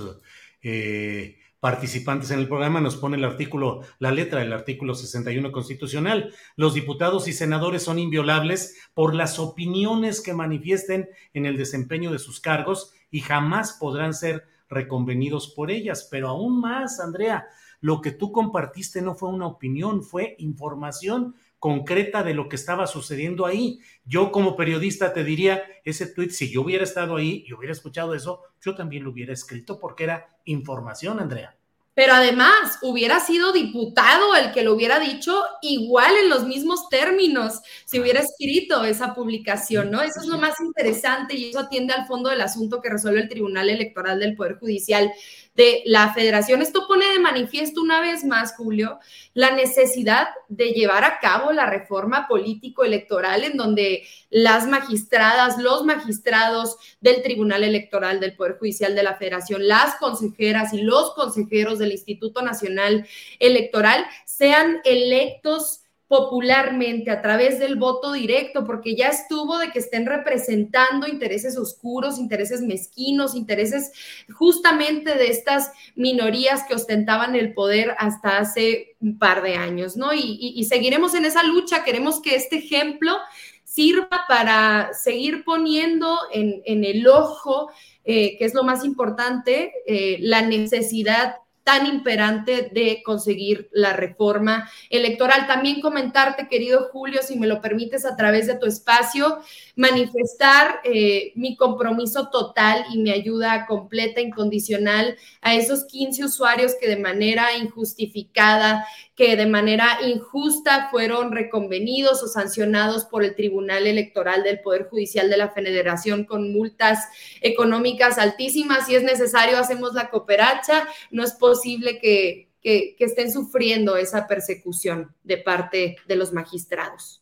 eh, 0.62 1.39
participantes 1.60 2.30
en 2.30 2.38
el 2.38 2.47
programa, 2.47 2.80
nos 2.80 2.95
pone 2.95 3.17
el 3.17 3.25
artículo, 3.25 3.82
la 3.97 4.12
letra 4.12 4.41
del 4.41 4.54
artículo 4.54 4.93
61 4.93 5.52
constitucional. 5.52 6.32
Los 6.56 6.75
diputados 6.75 7.28
y 7.28 7.34
senadores 7.34 7.82
son 7.82 7.97
inviolables 7.97 8.78
por 8.93 9.15
las 9.15 9.39
opiniones 9.39 10.21
que 10.21 10.36
manifiesten 10.36 11.10
en 11.34 11.47
el 11.47 11.58
desempeño 11.58 12.12
de 12.12 12.19
sus 12.19 12.39
cargos 12.39 12.93
y 13.10 13.21
jamás 13.21 13.73
podrán 13.80 14.13
ser 14.13 14.45
reconvenidos 14.69 15.47
por 15.56 15.71
ellas. 15.71 16.08
Pero 16.12 16.28
aún 16.28 16.62
más, 16.62 16.99
Andrea, 16.99 17.47
lo 17.82 18.02
que 18.02 18.12
tú 18.12 18.32
compartiste 18.32 19.02
no 19.02 19.15
fue 19.15 19.30
una 19.30 19.47
opinión, 19.47 20.04
fue 20.04 20.36
información 20.38 21.34
concreta 21.60 22.23
de 22.23 22.34
lo 22.34 22.47
que 22.47 22.56
estaba 22.56 22.88
sucediendo 22.88 23.45
ahí. 23.45 23.80
Yo 24.10 24.32
como 24.32 24.56
periodista 24.56 25.13
te 25.13 25.24
diría, 25.24 25.62
ese 25.86 26.08
tweet, 26.08 26.32
si 26.32 26.52
yo 26.52 26.63
hubiera 26.63 26.84
estado 26.84 27.17
ahí 27.17 27.45
y 27.48 27.54
hubiera 27.54 27.74
escuchado 27.74 28.15
eso, 28.15 28.41
yo 28.60 28.74
también 28.74 29.04
lo 29.04 29.12
hubiera 29.12 29.34
escrito 29.34 29.80
porque 29.80 30.06
era 30.06 30.36
información, 30.45 31.19
Andrea. 31.19 31.56
Pero 31.93 32.13
además, 32.13 32.80
hubiera 32.82 33.19
sido 33.19 33.52
diputado 33.52 34.34
el 34.36 34.52
que 34.52 34.63
lo 34.63 34.74
hubiera 34.74 35.00
dicho 35.00 35.43
igual 35.62 36.15
en 36.24 36.30
los 36.30 36.45
mismos 36.45 36.89
términos, 36.89 37.60
si 37.86 38.00
hubiera 38.00 38.22
escrito 38.22 38.84
esa 38.84 39.13
publicación, 39.13 39.91
¿no? 39.91 40.02
Eso 40.02 40.22
es 40.22 40.28
lo 40.28 40.39
más 40.39 40.60
interesante 40.60 41.36
y 41.36 41.50
eso 41.50 41.60
atiende 41.60 41.93
al 41.93 42.08
fondo 42.08 42.32
del 42.32 42.41
asunto 42.41 42.82
que 42.82 42.89
resuelve 42.89 43.22
el 43.22 43.30
Tribunal 43.30 43.69
Electoral 43.69 44.19
del 44.19 44.36
Poder 44.36 44.58
Judicial 44.58 45.12
de 45.60 45.84
la 45.84 46.13
federación. 46.13 46.62
Esto 46.62 46.88
pone 46.88 47.06
de 47.12 47.19
manifiesto 47.19 47.82
una 47.82 48.00
vez 48.00 48.24
más, 48.24 48.56
Julio, 48.56 48.98
la 49.34 49.52
necesidad 49.52 50.30
de 50.48 50.69
llevar 50.69 51.04
a 51.04 51.19
cabo 51.19 51.52
la 51.52 51.65
reforma 51.65 52.30
político-electoral 52.30 53.43
en 53.43 53.58
donde 53.58 54.04
las 54.30 54.67
magistradas, 54.67 55.58
los 55.58 55.84
magistrados 55.84 56.78
del 57.02 57.22
Tribunal 57.24 57.65
Electoral 57.65 58.22
del 58.22 58.38
Poder 58.38 58.58
Judicial 58.58 58.95
de 58.95 59.04
la 59.04 59.17
Federación, 59.17 59.67
las 59.67 59.95
consejeras 59.95 60.74
y 60.74 60.82
los 60.82 61.13
consejeros 61.13 61.78
del 61.78 61.91
Instituto 61.91 62.41
Nacional 62.41 63.06
Electoral 63.39 64.06
sean 64.24 64.80
electos 64.86 65.82
popularmente 66.10 67.12
a 67.12 67.22
través 67.22 67.60
del 67.60 67.76
voto 67.76 68.13
directo, 68.13 68.65
porque 68.65 68.95
ya 68.95 69.10
estuvo 69.10 69.60
de 69.60 69.69
que 69.69 69.78
estén 69.78 70.08
representando 70.08 71.08
intereses 71.08 71.56
oscuros, 71.56 72.17
intereses 72.17 72.62
mezquinos, 72.62 73.36
intereses 73.36 73.91
justamente 74.34 75.13
de 75.13 75.28
estas 75.28 75.72
minorías 75.95 76.63
que 76.63 76.74
ostentaban 76.74 77.36
el 77.36 77.54
poder 77.54 77.95
hasta 78.00 78.39
hace 78.39 78.95
un 79.00 79.19
par 79.19 79.43
de 79.43 79.56
años, 79.56 79.98
¿no? 79.98 80.12
Y, 80.12 80.63
seguiremos 80.67 81.13
en 81.13 81.26
esa 81.26 81.43
lucha, 81.43 81.84
queremos 81.84 82.22
que 82.22 82.36
este 82.36 82.58
ejemplo 82.58 83.15
sirva 83.63 84.26
para 84.28 84.89
seguir 84.93 85.43
poniendo 85.43 86.17
en, 86.34 86.84
el 86.86 87.08
ojo, 87.08 87.69
eh, 88.04 88.36
que 88.39 88.45
es 88.45 88.56
lo 88.56 88.63
más 88.63 88.84
importante, 88.84 89.74
eh, 89.86 90.17
la 90.22 90.41
necesidad 90.41 91.36
tan 91.63 91.86
imperante 91.86 92.69
de 92.74 93.02
conseguir 93.04 93.69
la 93.72 93.93
reforma 93.93 94.69
electoral. 94.89 95.48
También 95.48 95.82
comentarte, 95.82 96.48
querido 96.48 96.89
Julio, 96.91 97.22
si 97.22 97.38
me 97.38 97.48
lo 97.48 97.62
permites 97.62 98.06
a 98.06 98.15
través 98.15 98.48
de 98.48 98.58
tu 98.58 98.65
espacio, 98.65 99.39
manifestar 99.76 100.82
eh, 100.84 101.32
mi 101.36 101.56
compromiso 101.56 102.30
total 102.30 102.86
y 102.91 102.98
mi 103.00 103.12
ayuda 103.12 103.65
completa, 103.67 104.22
incondicional 104.22 105.15
a 105.41 105.56
esos 105.56 105.86
15 105.86 106.26
usuarios 106.26 106.76
que 106.80 106.88
de 106.88 106.98
manera 106.98 107.56
injustificada, 107.56 108.86
que 109.19 109.36
de 109.36 109.47
manera 109.47 109.99
injusta 110.08 110.88
fueron 110.89 111.34
reconvenidos 111.34 112.23
o 112.23 112.27
sancionados 112.29 113.03
por 113.03 113.25
el 113.25 113.36
Tribunal 113.36 113.86
Electoral 113.86 114.43
del 114.43 114.62
Poder 114.62 114.86
Judicial 114.86 115.29
de 115.29 115.36
la 115.36 115.49
Federación 115.49 116.23
con 116.23 116.53
multas 116.53 116.99
económicas 117.41 118.17
altísimas. 118.17 118.88
Si 118.88 118.95
es 118.95 119.03
necesario, 119.03 119.58
hacemos 119.58 119.93
la 119.93 120.10
cooperacha. 120.10 120.88
No 121.12 121.21
es 121.21 121.34
posible 121.34 121.99
que, 121.99 122.47
que 122.62 122.95
estén 122.97 123.29
sufriendo 123.29 123.97
esa 123.97 124.25
persecución 124.25 125.13
de 125.23 125.36
parte 125.36 125.97
de 126.08 126.15
los 126.15 126.32
magistrados. 126.32 127.21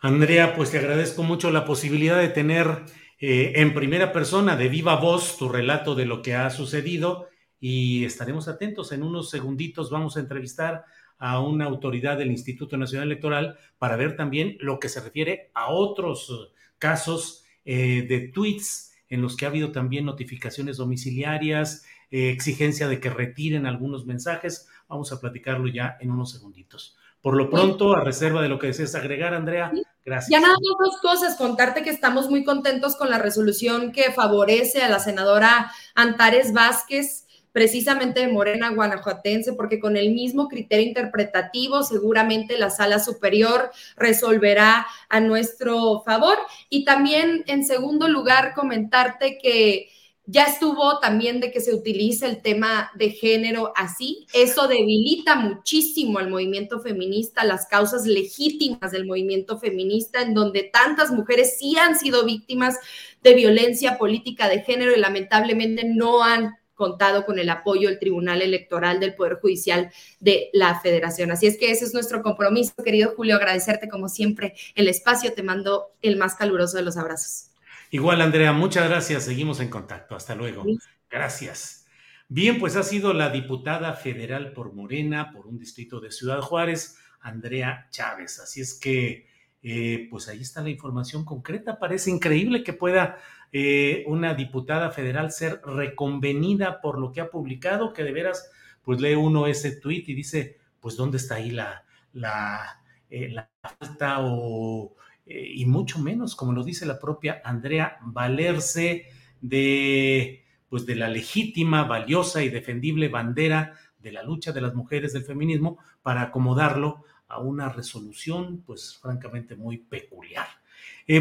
Andrea, 0.00 0.56
pues 0.56 0.70
te 0.70 0.78
agradezco 0.78 1.24
mucho 1.24 1.50
la 1.50 1.66
posibilidad 1.66 2.18
de 2.18 2.28
tener 2.28 2.84
eh, 3.20 3.52
en 3.56 3.74
primera 3.74 4.12
persona, 4.12 4.56
de 4.56 4.70
viva 4.70 4.96
voz, 4.96 5.36
tu 5.36 5.50
relato 5.50 5.94
de 5.94 6.06
lo 6.06 6.22
que 6.22 6.34
ha 6.34 6.48
sucedido 6.48 7.28
y 7.60 8.06
estaremos 8.06 8.48
atentos. 8.48 8.92
En 8.92 9.02
unos 9.02 9.28
segunditos 9.28 9.90
vamos 9.90 10.16
a 10.16 10.20
entrevistar 10.20 10.86
a 11.18 11.40
una 11.40 11.66
autoridad 11.66 12.16
del 12.18 12.30
Instituto 12.30 12.76
Nacional 12.76 13.08
Electoral 13.08 13.58
para 13.78 13.96
ver 13.96 14.16
también 14.16 14.56
lo 14.60 14.78
que 14.78 14.88
se 14.88 15.00
refiere 15.00 15.50
a 15.54 15.70
otros 15.70 16.30
eh, 16.30 16.54
casos 16.78 17.44
eh, 17.64 18.06
de 18.08 18.28
tweets 18.28 18.92
en 19.08 19.22
los 19.22 19.36
que 19.36 19.46
ha 19.46 19.48
habido 19.48 19.72
también 19.72 20.04
notificaciones 20.04 20.76
domiciliarias, 20.76 21.86
exigencia 22.10 22.88
de 22.88 23.00
que 23.00 23.10
retiren 23.10 23.64
algunos 23.66 24.04
mensajes. 24.04 24.68
Vamos 24.86 25.12
a 25.12 25.20
platicarlo 25.20 25.66
ya 25.66 25.96
en 26.00 26.10
unos 26.10 26.30
segunditos. 26.30 26.96
Por 27.22 27.34
lo 27.34 27.48
pronto, 27.48 27.94
a 27.94 28.04
reserva 28.04 28.42
de 28.42 28.48
lo 28.48 28.58
que 28.58 28.68
desees 28.68 28.94
agregar, 28.94 29.32
Andrea, 29.32 29.72
Gracias. 30.08 30.30
Ya 30.30 30.40
nada 30.40 30.54
más 30.54 30.90
dos 30.90 31.00
cosas, 31.02 31.36
contarte 31.36 31.82
que 31.82 31.90
estamos 31.90 32.30
muy 32.30 32.42
contentos 32.42 32.96
con 32.96 33.10
la 33.10 33.18
resolución 33.18 33.92
que 33.92 34.10
favorece 34.12 34.82
a 34.82 34.88
la 34.88 35.00
senadora 35.00 35.70
Antares 35.94 36.52
Vázquez 36.54 37.27
precisamente 37.52 38.20
de 38.20 38.28
Morena 38.28 38.70
Guanajuatense, 38.70 39.52
porque 39.54 39.80
con 39.80 39.96
el 39.96 40.12
mismo 40.12 40.48
criterio 40.48 40.86
interpretativo 40.86 41.82
seguramente 41.82 42.58
la 42.58 42.70
sala 42.70 42.98
superior 42.98 43.70
resolverá 43.96 44.86
a 45.08 45.20
nuestro 45.20 46.02
favor. 46.04 46.36
Y 46.68 46.84
también, 46.84 47.44
en 47.46 47.64
segundo 47.64 48.08
lugar, 48.08 48.54
comentarte 48.54 49.38
que 49.38 49.88
ya 50.30 50.44
estuvo 50.44 50.98
también 50.98 51.40
de 51.40 51.50
que 51.50 51.62
se 51.62 51.74
utilice 51.74 52.26
el 52.26 52.42
tema 52.42 52.90
de 52.94 53.08
género 53.08 53.72
así. 53.74 54.26
Eso 54.34 54.68
debilita 54.68 55.36
muchísimo 55.36 56.18
al 56.18 56.28
movimiento 56.28 56.80
feminista, 56.80 57.44
las 57.44 57.66
causas 57.66 58.04
legítimas 58.04 58.92
del 58.92 59.06
movimiento 59.06 59.58
feminista, 59.58 60.20
en 60.20 60.34
donde 60.34 60.64
tantas 60.64 61.10
mujeres 61.10 61.56
sí 61.58 61.78
han 61.78 61.98
sido 61.98 62.26
víctimas 62.26 62.76
de 63.22 63.32
violencia 63.32 63.96
política 63.96 64.50
de 64.50 64.60
género 64.60 64.94
y 64.94 65.00
lamentablemente 65.00 65.84
no 65.84 66.22
han 66.22 66.58
contado 66.78 67.26
con 67.26 67.38
el 67.38 67.50
apoyo 67.50 67.90
del 67.90 67.98
Tribunal 67.98 68.40
Electoral 68.40 69.00
del 69.00 69.14
Poder 69.14 69.34
Judicial 69.40 69.90
de 70.20 70.48
la 70.54 70.80
Federación. 70.80 71.30
Así 71.32 71.46
es 71.46 71.58
que 71.58 71.70
ese 71.70 71.84
es 71.84 71.92
nuestro 71.92 72.22
compromiso, 72.22 72.72
querido 72.82 73.12
Julio, 73.14 73.36
agradecerte 73.36 73.88
como 73.88 74.08
siempre 74.08 74.54
el 74.74 74.88
espacio. 74.88 75.34
Te 75.34 75.42
mando 75.42 75.88
el 76.00 76.16
más 76.16 76.36
caluroso 76.36 76.78
de 76.78 76.84
los 76.84 76.96
abrazos. 76.96 77.50
Igual, 77.90 78.20
Andrea, 78.20 78.52
muchas 78.52 78.88
gracias. 78.88 79.24
Seguimos 79.24 79.60
en 79.60 79.68
contacto. 79.68 80.14
Hasta 80.14 80.34
luego. 80.34 80.64
Gracias. 81.10 81.86
Bien, 82.28 82.58
pues 82.58 82.76
ha 82.76 82.82
sido 82.82 83.12
la 83.14 83.30
diputada 83.30 83.94
federal 83.94 84.52
por 84.52 84.74
Morena, 84.74 85.32
por 85.32 85.46
un 85.46 85.58
distrito 85.58 85.98
de 85.98 86.12
Ciudad 86.12 86.40
Juárez, 86.40 86.96
Andrea 87.20 87.88
Chávez. 87.90 88.38
Así 88.38 88.60
es 88.60 88.78
que, 88.78 89.27
eh, 89.62 90.06
pues 90.10 90.28
ahí 90.28 90.40
está 90.40 90.62
la 90.62 90.70
información 90.70 91.24
concreta. 91.24 91.78
Parece 91.78 92.10
increíble 92.10 92.62
que 92.62 92.72
pueda 92.72 93.18
eh, 93.52 94.04
una 94.06 94.34
diputada 94.34 94.90
federal 94.90 95.32
ser 95.32 95.60
reconvenida 95.64 96.80
por 96.80 96.98
lo 96.98 97.12
que 97.12 97.20
ha 97.20 97.30
publicado, 97.30 97.92
que 97.92 98.04
de 98.04 98.12
veras, 98.12 98.50
pues 98.82 99.00
lee 99.00 99.14
uno 99.14 99.46
ese 99.46 99.76
tuit 99.76 100.08
y 100.08 100.14
dice, 100.14 100.58
pues 100.80 100.96
dónde 100.96 101.16
está 101.16 101.36
ahí 101.36 101.50
la, 101.50 101.84
la, 102.12 102.80
eh, 103.10 103.28
la 103.30 103.50
falta 103.60 104.18
o, 104.20 104.94
y 105.26 105.66
mucho 105.66 105.98
menos, 105.98 106.34
como 106.34 106.52
lo 106.52 106.64
dice 106.64 106.86
la 106.86 106.98
propia 106.98 107.42
Andrea, 107.44 107.98
valerse 108.02 109.06
de, 109.40 110.44
pues 110.68 110.86
de 110.86 110.94
la 110.94 111.08
legítima, 111.08 111.84
valiosa 111.84 112.42
y 112.42 112.48
defendible 112.48 113.08
bandera 113.08 113.74
de 113.98 114.12
la 114.12 114.22
lucha 114.22 114.52
de 114.52 114.60
las 114.60 114.74
mujeres 114.74 115.12
del 115.12 115.24
feminismo 115.24 115.78
para 116.02 116.22
acomodarlo 116.22 117.04
a 117.28 117.38
una 117.40 117.68
resolución, 117.68 118.62
pues 118.66 118.98
francamente 119.00 119.54
muy 119.54 119.78
peculiar. 119.78 120.46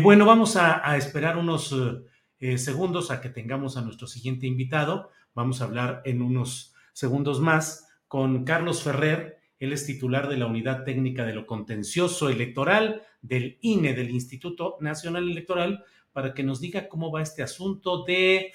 bueno, 0.01 0.25
vamos 0.25 0.55
a, 0.55 0.95
esperar 0.97 1.37
unos 1.37 1.75
eh, 2.39 2.57
segundos 2.57 3.11
a 3.11 3.21
que 3.21 3.29
tengamos 3.29 3.77
a 3.77 3.81
nuestro 3.81 4.07
siguiente 4.07 4.47
invitado. 4.47 5.11
Vamos 5.33 5.61
a 5.61 5.65
hablar 5.65 6.01
en 6.05 6.21
unos 6.21 6.73
segundos 6.93 7.39
más 7.39 7.87
con 8.07 8.43
Carlos 8.43 8.83
Ferrer. 8.83 9.39
Él 9.59 9.73
es 9.73 9.85
titular 9.85 10.29
de 10.29 10.37
la 10.37 10.45
Unidad 10.45 10.83
Técnica 10.83 11.25
de 11.25 11.33
lo 11.33 11.45
Contencioso 11.45 12.29
Electoral 12.29 13.03
del 13.21 13.57
INE, 13.61 13.93
del 13.93 14.11
Instituto 14.11 14.77
Nacional 14.79 15.29
Electoral, 15.29 15.83
para 16.13 16.33
que 16.33 16.43
nos 16.43 16.61
diga 16.61 16.87
cómo 16.87 17.11
va 17.11 17.21
este 17.21 17.43
asunto 17.43 18.03
de 18.03 18.51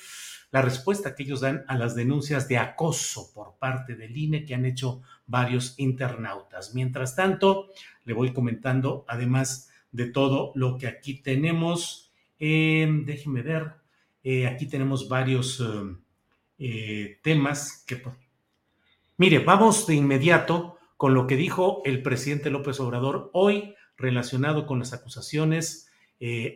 la 0.53 0.61
respuesta 0.61 1.15
que 1.15 1.25
ellos 1.25 1.41
dan 1.41 1.65
a 1.67 1.77
las 1.77 1.97
denuncias 1.97 2.47
de 2.47 2.59
acoso 2.59 3.33
por 3.35 3.57
parte 3.59 3.97
del 3.97 4.17
INE 4.17 4.45
que 4.45 4.55
han 4.55 4.67
hecho 4.67 5.03
varios 5.27 5.75
internautas. 5.79 6.75
Mientras 6.75 7.17
tanto, 7.17 7.71
le 8.05 8.13
voy 8.13 8.35
comentando, 8.35 9.07
además 9.09 9.71
de 9.93 10.07
todo 10.07 10.53
lo 10.55 10.77
que 10.77 10.87
aquí 10.87 11.15
tenemos, 11.15 12.13
eh, 12.39 12.87
déjeme 13.07 13.41
ver, 13.41 13.73
eh, 14.23 14.47
aquí 14.47 14.67
tenemos 14.67 15.09
varios 15.09 15.59
um, 15.59 15.99
eh, 16.59 17.19
temas 17.23 17.83
que... 17.87 18.03
Mire, 19.17 19.39
vamos 19.39 19.87
de 19.87 19.95
inmediato 19.95 20.77
con 20.99 21.15
lo 21.15 21.27
que 21.27 21.37
dijo 21.37 21.81
el 21.87 22.03
presidente 22.03 22.51
López 22.51 22.79
Obrador 22.79 23.31
hoy 23.33 23.75
relacionado 23.97 24.67
con 24.67 24.79
las 24.79 24.93
acusaciones 24.93 25.89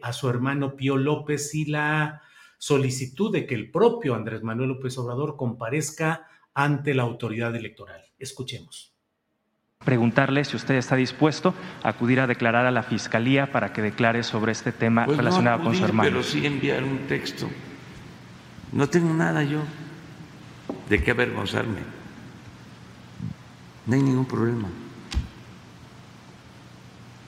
a 0.02 0.12
su 0.12 0.30
hermano 0.30 0.76
Pío 0.76 0.96
López 0.96 1.52
y 1.56 1.64
la 1.64 2.22
solicitud 2.58 3.32
de 3.32 3.46
que 3.46 3.54
el 3.54 3.70
propio 3.70 4.14
Andrés 4.14 4.42
Manuel 4.42 4.70
López 4.70 4.96
Obrador 4.98 5.36
comparezca 5.36 6.26
ante 6.54 6.94
la 6.94 7.02
autoridad 7.02 7.54
electoral. 7.54 8.02
Escuchemos 8.18 8.96
preguntarle 9.84 10.44
si 10.44 10.56
usted 10.56 10.74
está 10.74 10.96
dispuesto 10.96 11.54
a 11.82 11.90
acudir 11.90 12.18
a 12.20 12.26
declarar 12.26 12.66
a 12.66 12.70
la 12.72 12.82
Fiscalía 12.82 13.52
para 13.52 13.72
que 13.72 13.80
declare 13.82 14.24
sobre 14.24 14.52
este 14.52 14.72
tema 14.72 15.06
pues 15.06 15.16
relacionado 15.16 15.62
con 15.62 15.74
su 15.74 15.84
hermano. 15.84 16.10
Pero 16.10 16.22
sí 16.24 16.44
enviar 16.44 16.82
un 16.82 17.06
texto. 17.06 17.48
No 18.72 18.88
tengo 18.88 19.14
nada 19.14 19.44
yo 19.44 19.60
de 20.88 21.02
qué 21.02 21.12
avergonzarme. 21.12 21.80
No 23.86 23.94
hay 23.94 24.02
ningún 24.02 24.26
problema. 24.26 24.68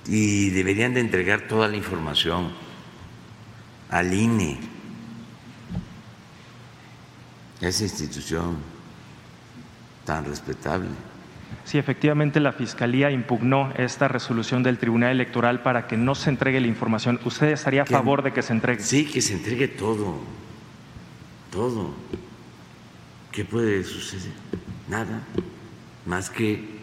Y 0.06 0.50
deberían 0.50 0.94
de 0.94 1.00
entregar 1.00 1.42
toda 1.42 1.68
la 1.68 1.76
información 1.76 2.50
al 3.88 4.12
INE, 4.12 4.58
esa 7.60 7.84
institución 7.84 8.56
tan 10.04 10.24
respetable. 10.24 10.88
Sí, 11.64 11.78
efectivamente 11.78 12.40
la 12.40 12.52
Fiscalía 12.52 13.10
impugnó 13.10 13.72
esta 13.76 14.08
resolución 14.08 14.62
del 14.62 14.78
Tribunal 14.78 15.12
Electoral 15.12 15.62
para 15.62 15.86
que 15.86 15.96
no 15.96 16.14
se 16.14 16.30
entregue 16.30 16.60
la 16.60 16.66
información. 16.66 17.20
¿Usted 17.24 17.48
estaría 17.48 17.82
a 17.82 17.86
favor 17.86 18.22
de 18.22 18.32
que 18.32 18.42
se 18.42 18.52
entregue? 18.52 18.82
Sí, 18.82 19.04
que 19.04 19.20
se 19.20 19.34
entregue 19.34 19.68
todo, 19.68 20.18
todo. 21.50 21.94
¿Qué 23.32 23.44
puede 23.44 23.84
suceder? 23.84 24.32
Nada, 24.88 25.22
más 26.06 26.30
que 26.30 26.78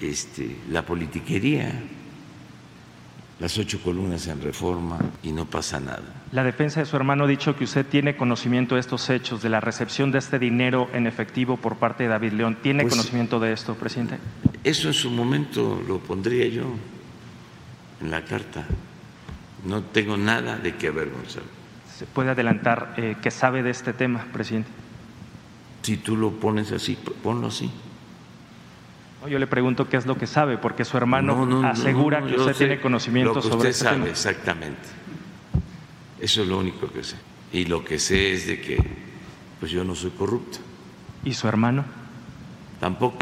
este, 0.00 0.56
la 0.70 0.86
politiquería 0.86 1.82
las 3.40 3.58
ocho 3.58 3.80
columnas 3.82 4.26
en 4.28 4.40
reforma 4.40 4.98
y 5.22 5.32
no 5.32 5.44
pasa 5.46 5.80
nada. 5.80 6.22
La 6.32 6.44
defensa 6.44 6.80
de 6.80 6.86
su 6.86 6.96
hermano 6.96 7.24
ha 7.24 7.26
dicho 7.26 7.56
que 7.56 7.64
usted 7.64 7.84
tiene 7.86 8.16
conocimiento 8.16 8.76
de 8.76 8.80
estos 8.80 9.10
hechos, 9.10 9.42
de 9.42 9.48
la 9.48 9.60
recepción 9.60 10.12
de 10.12 10.18
este 10.18 10.38
dinero 10.38 10.88
en 10.92 11.06
efectivo 11.06 11.56
por 11.56 11.76
parte 11.76 12.04
de 12.04 12.10
David 12.10 12.32
León. 12.32 12.58
¿Tiene 12.62 12.82
pues, 12.82 12.94
conocimiento 12.94 13.40
de 13.40 13.52
esto, 13.52 13.74
presidente? 13.74 14.18
Eso 14.62 14.88
en 14.88 14.94
su 14.94 15.10
momento 15.10 15.82
lo 15.86 15.98
pondría 15.98 16.46
yo 16.46 16.64
en 18.00 18.10
la 18.10 18.24
carta. 18.24 18.66
No 19.64 19.82
tengo 19.82 20.16
nada 20.16 20.56
de 20.56 20.76
qué 20.76 20.88
avergonzar. 20.88 21.42
¿Se 21.96 22.06
puede 22.06 22.30
adelantar 22.30 22.94
eh, 22.96 23.16
que 23.22 23.30
sabe 23.30 23.62
de 23.62 23.70
este 23.70 23.92
tema, 23.92 24.26
presidente? 24.32 24.68
Si 25.82 25.96
tú 25.96 26.16
lo 26.16 26.32
pones 26.32 26.72
así, 26.72 26.96
ponlo 27.22 27.48
así. 27.48 27.70
Yo 29.28 29.38
le 29.38 29.46
pregunto 29.46 29.88
qué 29.88 29.96
es 29.96 30.06
lo 30.06 30.18
que 30.18 30.26
sabe, 30.26 30.58
porque 30.58 30.84
su 30.84 30.96
hermano 30.96 31.66
asegura 31.66 32.24
que 32.26 32.36
usted 32.36 32.54
tiene 32.54 32.80
conocimiento 32.80 33.40
sobre 33.40 33.70
usted 33.70 33.72
sabe, 33.72 34.10
Exactamente. 34.10 34.82
Eso 36.20 36.42
es 36.42 36.48
lo 36.48 36.58
único 36.58 36.90
que 36.90 37.02
sé. 37.02 37.16
Y 37.52 37.64
lo 37.66 37.84
que 37.84 37.98
sé 37.98 38.32
es 38.32 38.46
de 38.46 38.60
que 38.60 38.78
pues 39.60 39.70
yo 39.70 39.84
no 39.84 39.94
soy 39.94 40.10
corrupto. 40.10 40.58
¿Y 41.24 41.32
su 41.32 41.48
hermano? 41.48 41.84
Tampoco. 42.80 43.18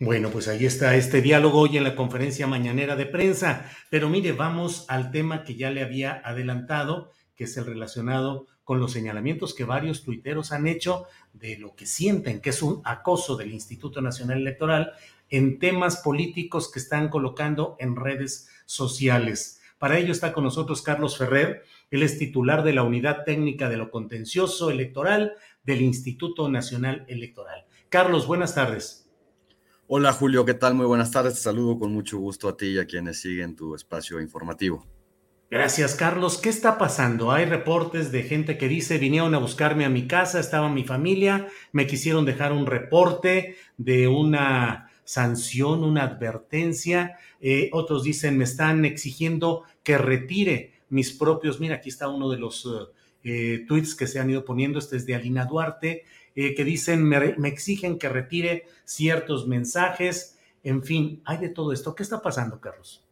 Bueno, 0.00 0.30
pues 0.30 0.48
ahí 0.48 0.64
está 0.64 0.94
este 0.94 1.20
diálogo 1.20 1.60
hoy 1.60 1.76
en 1.76 1.84
la 1.84 1.96
conferencia 1.96 2.46
mañanera 2.46 2.96
de 2.96 3.06
prensa. 3.06 3.70
Pero 3.90 4.08
mire, 4.08 4.32
vamos 4.32 4.86
al 4.88 5.10
tema 5.10 5.44
que 5.44 5.56
ya 5.56 5.70
le 5.70 5.82
había 5.82 6.22
adelantado, 6.24 7.10
que 7.34 7.44
es 7.44 7.56
el 7.56 7.66
relacionado 7.66 8.46
con 8.62 8.80
los 8.80 8.92
señalamientos 8.92 9.54
que 9.54 9.64
varios 9.64 10.04
tuiteros 10.04 10.52
han 10.52 10.66
hecho 10.66 11.06
de 11.38 11.58
lo 11.58 11.74
que 11.74 11.86
sienten 11.86 12.40
que 12.40 12.50
es 12.50 12.62
un 12.62 12.80
acoso 12.84 13.36
del 13.36 13.52
Instituto 13.52 14.00
Nacional 14.00 14.38
Electoral 14.38 14.92
en 15.30 15.58
temas 15.58 15.98
políticos 15.98 16.70
que 16.70 16.78
están 16.78 17.08
colocando 17.08 17.76
en 17.78 17.96
redes 17.96 18.48
sociales. 18.66 19.60
Para 19.78 19.98
ello 19.98 20.12
está 20.12 20.32
con 20.32 20.44
nosotros 20.44 20.82
Carlos 20.82 21.16
Ferrer, 21.16 21.62
él 21.90 22.02
es 22.02 22.18
titular 22.18 22.64
de 22.64 22.72
la 22.72 22.82
Unidad 22.82 23.24
Técnica 23.24 23.68
de 23.68 23.76
lo 23.76 23.90
Contencioso 23.90 24.70
Electoral 24.70 25.34
del 25.62 25.82
Instituto 25.82 26.48
Nacional 26.48 27.04
Electoral. 27.08 27.66
Carlos, 27.88 28.26
buenas 28.26 28.54
tardes. 28.54 29.08
Hola 29.86 30.12
Julio, 30.12 30.44
¿qué 30.44 30.54
tal? 30.54 30.74
Muy 30.74 30.86
buenas 30.86 31.10
tardes. 31.10 31.34
Te 31.34 31.40
saludo 31.40 31.78
con 31.78 31.92
mucho 31.92 32.18
gusto 32.18 32.48
a 32.48 32.56
ti 32.56 32.66
y 32.66 32.78
a 32.78 32.86
quienes 32.86 33.20
siguen 33.20 33.56
tu 33.56 33.74
espacio 33.74 34.20
informativo. 34.20 34.97
Gracias, 35.50 35.94
Carlos. 35.94 36.36
¿Qué 36.36 36.50
está 36.50 36.76
pasando? 36.76 37.32
Hay 37.32 37.46
reportes 37.46 38.12
de 38.12 38.22
gente 38.22 38.58
que 38.58 38.68
dice, 38.68 38.98
vinieron 38.98 39.34
a 39.34 39.38
buscarme 39.38 39.86
a 39.86 39.88
mi 39.88 40.06
casa, 40.06 40.40
estaba 40.40 40.68
mi 40.68 40.84
familia, 40.84 41.48
me 41.72 41.86
quisieron 41.86 42.26
dejar 42.26 42.52
un 42.52 42.66
reporte 42.66 43.56
de 43.78 44.08
una 44.08 44.90
sanción, 45.04 45.84
una 45.84 46.02
advertencia. 46.02 47.16
Eh, 47.40 47.70
otros 47.72 48.02
dicen, 48.02 48.36
me 48.36 48.44
están 48.44 48.84
exigiendo 48.84 49.62
que 49.82 49.96
retire 49.96 50.74
mis 50.90 51.12
propios, 51.12 51.60
mira, 51.60 51.76
aquí 51.76 51.88
está 51.88 52.08
uno 52.08 52.28
de 52.28 52.38
los 52.38 52.68
eh, 53.24 53.64
tweets 53.66 53.94
que 53.94 54.06
se 54.06 54.20
han 54.20 54.28
ido 54.28 54.44
poniendo, 54.44 54.78
este 54.78 54.98
es 54.98 55.06
de 55.06 55.14
Alina 55.14 55.46
Duarte, 55.46 56.04
eh, 56.36 56.54
que 56.54 56.64
dicen, 56.64 57.04
me 57.04 57.48
exigen 57.48 57.98
que 57.98 58.10
retire 58.10 58.66
ciertos 58.84 59.46
mensajes. 59.48 60.38
En 60.62 60.82
fin, 60.82 61.22
hay 61.24 61.38
de 61.38 61.48
todo 61.48 61.72
esto. 61.72 61.94
¿Qué 61.94 62.02
está 62.02 62.20
pasando, 62.20 62.60
Carlos? 62.60 63.07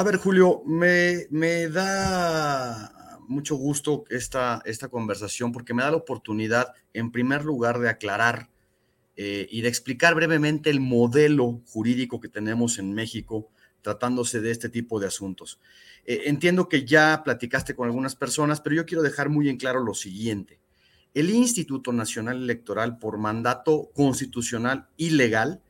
A 0.00 0.02
ver, 0.02 0.16
Julio, 0.16 0.62
me, 0.64 1.26
me 1.28 1.68
da 1.68 3.18
mucho 3.28 3.56
gusto 3.56 4.04
esta, 4.08 4.62
esta 4.64 4.88
conversación 4.88 5.52
porque 5.52 5.74
me 5.74 5.82
da 5.82 5.90
la 5.90 5.98
oportunidad, 5.98 6.72
en 6.94 7.12
primer 7.12 7.44
lugar, 7.44 7.78
de 7.80 7.90
aclarar 7.90 8.48
eh, 9.16 9.46
y 9.50 9.60
de 9.60 9.68
explicar 9.68 10.14
brevemente 10.14 10.70
el 10.70 10.80
modelo 10.80 11.60
jurídico 11.66 12.18
que 12.18 12.30
tenemos 12.30 12.78
en 12.78 12.94
México 12.94 13.50
tratándose 13.82 14.40
de 14.40 14.50
este 14.50 14.70
tipo 14.70 15.00
de 15.00 15.08
asuntos. 15.08 15.60
Eh, 16.06 16.22
entiendo 16.24 16.66
que 16.66 16.86
ya 16.86 17.20
platicaste 17.22 17.74
con 17.74 17.84
algunas 17.84 18.16
personas, 18.16 18.62
pero 18.62 18.76
yo 18.76 18.86
quiero 18.86 19.02
dejar 19.02 19.28
muy 19.28 19.50
en 19.50 19.58
claro 19.58 19.84
lo 19.84 19.92
siguiente. 19.92 20.60
El 21.12 21.28
Instituto 21.28 21.92
Nacional 21.92 22.38
Electoral, 22.42 22.96
por 22.96 23.18
mandato 23.18 23.90
constitucional 23.92 24.88
y 24.96 25.10
legal, 25.10 25.60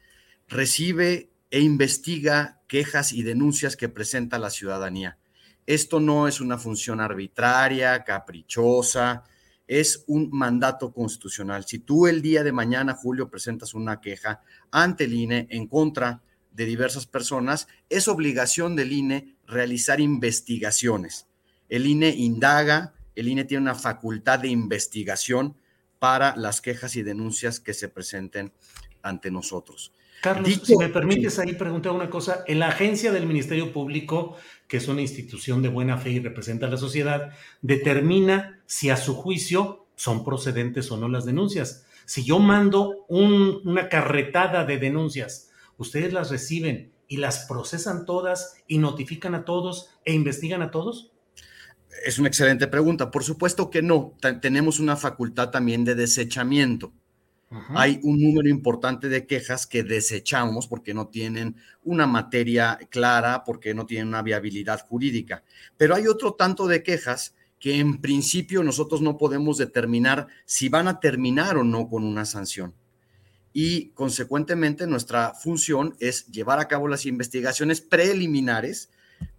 recibe 0.46 1.29
e 1.50 1.60
investiga 1.60 2.60
quejas 2.68 3.12
y 3.12 3.22
denuncias 3.22 3.76
que 3.76 3.88
presenta 3.88 4.38
la 4.38 4.50
ciudadanía. 4.50 5.18
Esto 5.66 6.00
no 6.00 6.28
es 6.28 6.40
una 6.40 6.58
función 6.58 7.00
arbitraria, 7.00 8.04
caprichosa, 8.04 9.24
es 9.66 10.02
un 10.08 10.30
mandato 10.32 10.92
constitucional. 10.92 11.64
Si 11.64 11.78
tú 11.78 12.08
el 12.08 12.22
día 12.22 12.42
de 12.42 12.50
mañana, 12.50 12.94
Julio, 12.94 13.30
presentas 13.30 13.72
una 13.72 14.00
queja 14.00 14.40
ante 14.72 15.04
el 15.04 15.14
INE 15.14 15.46
en 15.50 15.68
contra 15.68 16.22
de 16.50 16.64
diversas 16.64 17.06
personas, 17.06 17.68
es 17.88 18.08
obligación 18.08 18.74
del 18.74 18.92
INE 18.92 19.36
realizar 19.46 20.00
investigaciones. 20.00 21.28
El 21.68 21.86
INE 21.86 22.08
indaga, 22.08 22.94
el 23.14 23.28
INE 23.28 23.44
tiene 23.44 23.62
una 23.62 23.76
facultad 23.76 24.40
de 24.40 24.48
investigación 24.48 25.56
para 26.00 26.34
las 26.34 26.60
quejas 26.60 26.96
y 26.96 27.02
denuncias 27.02 27.60
que 27.60 27.74
se 27.74 27.88
presenten 27.88 28.52
ante 29.02 29.30
nosotros. 29.30 29.92
Carlos, 30.20 30.60
si 30.64 30.76
me 30.76 30.88
permites 30.88 31.38
ahí 31.38 31.54
preguntar 31.54 31.92
una 31.92 32.10
cosa, 32.10 32.44
en 32.46 32.58
la 32.58 32.68
agencia 32.68 33.10
del 33.10 33.26
Ministerio 33.26 33.72
Público, 33.72 34.36
que 34.68 34.76
es 34.76 34.86
una 34.86 35.00
institución 35.00 35.62
de 35.62 35.68
buena 35.68 35.96
fe 35.96 36.10
y 36.10 36.20
representa 36.20 36.66
a 36.66 36.70
la 36.70 36.76
sociedad, 36.76 37.30
determina 37.62 38.60
si 38.66 38.90
a 38.90 38.96
su 38.96 39.14
juicio 39.14 39.86
son 39.96 40.24
procedentes 40.24 40.90
o 40.90 40.96
no 40.96 41.08
las 41.08 41.24
denuncias. 41.24 41.86
Si 42.04 42.24
yo 42.24 42.38
mando 42.38 43.06
una 43.08 43.88
carretada 43.88 44.64
de 44.64 44.78
denuncias, 44.78 45.50
ustedes 45.78 46.12
las 46.12 46.30
reciben 46.30 46.92
y 47.08 47.16
las 47.16 47.46
procesan 47.46 48.04
todas 48.04 48.56
y 48.66 48.78
notifican 48.78 49.34
a 49.34 49.44
todos 49.44 49.90
e 50.04 50.12
investigan 50.12 50.62
a 50.62 50.70
todos. 50.70 51.12
Es 52.04 52.18
una 52.18 52.28
excelente 52.28 52.68
pregunta. 52.68 53.10
Por 53.10 53.24
supuesto 53.24 53.70
que 53.70 53.82
no. 53.82 54.14
tenemos 54.40 54.80
una 54.80 54.96
facultad 54.96 55.50
también 55.50 55.84
de 55.84 55.94
desechamiento. 55.94 56.92
Hay 57.70 57.98
un 58.04 58.20
número 58.20 58.48
importante 58.48 59.08
de 59.08 59.26
quejas 59.26 59.66
que 59.66 59.82
desechamos 59.82 60.68
porque 60.68 60.94
no 60.94 61.08
tienen 61.08 61.56
una 61.82 62.06
materia 62.06 62.78
clara, 62.90 63.42
porque 63.44 63.74
no 63.74 63.86
tienen 63.86 64.06
una 64.06 64.22
viabilidad 64.22 64.86
jurídica. 64.86 65.42
Pero 65.76 65.96
hay 65.96 66.06
otro 66.06 66.34
tanto 66.34 66.68
de 66.68 66.84
quejas 66.84 67.34
que 67.58 67.80
en 67.80 68.00
principio 68.00 68.62
nosotros 68.62 69.02
no 69.02 69.18
podemos 69.18 69.58
determinar 69.58 70.28
si 70.44 70.68
van 70.68 70.86
a 70.86 71.00
terminar 71.00 71.56
o 71.56 71.64
no 71.64 71.88
con 71.88 72.04
una 72.04 72.24
sanción. 72.24 72.72
Y 73.52 73.88
consecuentemente 73.90 74.86
nuestra 74.86 75.34
función 75.34 75.96
es 75.98 76.26
llevar 76.28 76.60
a 76.60 76.68
cabo 76.68 76.86
las 76.86 77.04
investigaciones 77.04 77.80
preliminares 77.80 78.90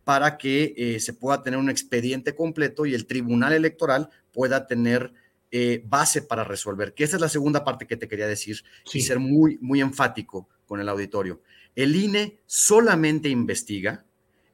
para 0.03 0.37
que 0.37 0.73
eh, 0.75 0.99
se 0.99 1.13
pueda 1.13 1.43
tener 1.43 1.59
un 1.59 1.69
expediente 1.69 2.35
completo 2.35 2.85
y 2.85 2.93
el 2.93 3.05
Tribunal 3.05 3.53
Electoral 3.53 4.09
pueda 4.33 4.67
tener 4.67 5.13
eh, 5.51 5.83
base 5.85 6.21
para 6.21 6.43
resolver, 6.43 6.93
que 6.93 7.03
esa 7.03 7.17
es 7.17 7.21
la 7.21 7.27
segunda 7.27 7.63
parte 7.63 7.85
que 7.85 7.97
te 7.97 8.07
quería 8.07 8.27
decir 8.27 8.63
y 8.93 9.01
ser 9.01 9.19
muy, 9.19 9.57
muy 9.59 9.81
enfático 9.81 10.47
con 10.65 10.79
el 10.79 10.87
auditorio. 10.87 11.41
El 11.75 11.95
INE 11.95 12.39
solamente 12.45 13.27
investiga, 13.27 14.05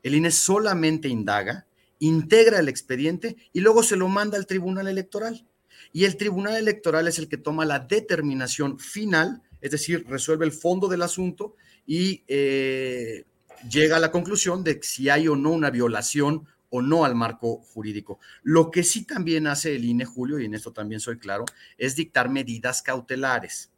el 0.02 0.16
INE 0.16 0.32
solamente 0.32 1.08
indaga, 1.08 1.68
integra 2.00 2.60
el 2.60 2.70
expediente 2.70 3.36
y 3.54 3.60
luego 3.60 3.84
se 3.84 3.96
lo 3.96 4.08
manda 4.08 4.38
al 4.38 4.48
Tribunal 4.48 4.88
Electoral. 4.88 5.46
Y 5.94 6.06
el 6.06 6.18
Tribunal 6.18 6.56
Electoral 6.56 7.08
es 7.08 7.20
el 7.20 7.28
que 7.28 7.38
toma 7.38 7.66
la 7.66 7.80
determinación 7.80 8.80
final, 8.80 9.42
es 9.62 9.72
decir, 9.72 10.06
resuelve 10.08 10.46
el 10.46 10.52
fondo 10.52 10.88
del 10.88 11.02
asunto 11.02 11.56
y 11.86 12.24
eh, 12.28 13.26
llega 13.70 13.98
a 13.98 14.00
la 14.00 14.12
conclusión 14.12 14.64
de 14.64 14.80
si 14.82 15.10
hay 15.10 15.28
o 15.28 15.36
no 15.36 15.52
una 15.52 15.70
violación 15.70 16.48
o 16.70 16.82
no 16.82 17.06
al 17.06 17.16
marco 17.16 17.62
jurídico. 17.62 18.20
Lo 18.44 18.72
que 18.72 18.84
sí 18.84 19.06
también 19.06 19.48
hace 19.48 19.76
el 19.76 19.86
INE, 19.86 20.06
Julio, 20.06 20.40
y 20.40 20.46
en 20.46 20.54
esto 20.54 20.74
también 20.74 21.00
soy 21.00 21.18
claro, 21.18 21.46
es 21.78 21.96
dictar 21.96 22.30
medidas 22.30 22.82
cautelares. 22.82 23.72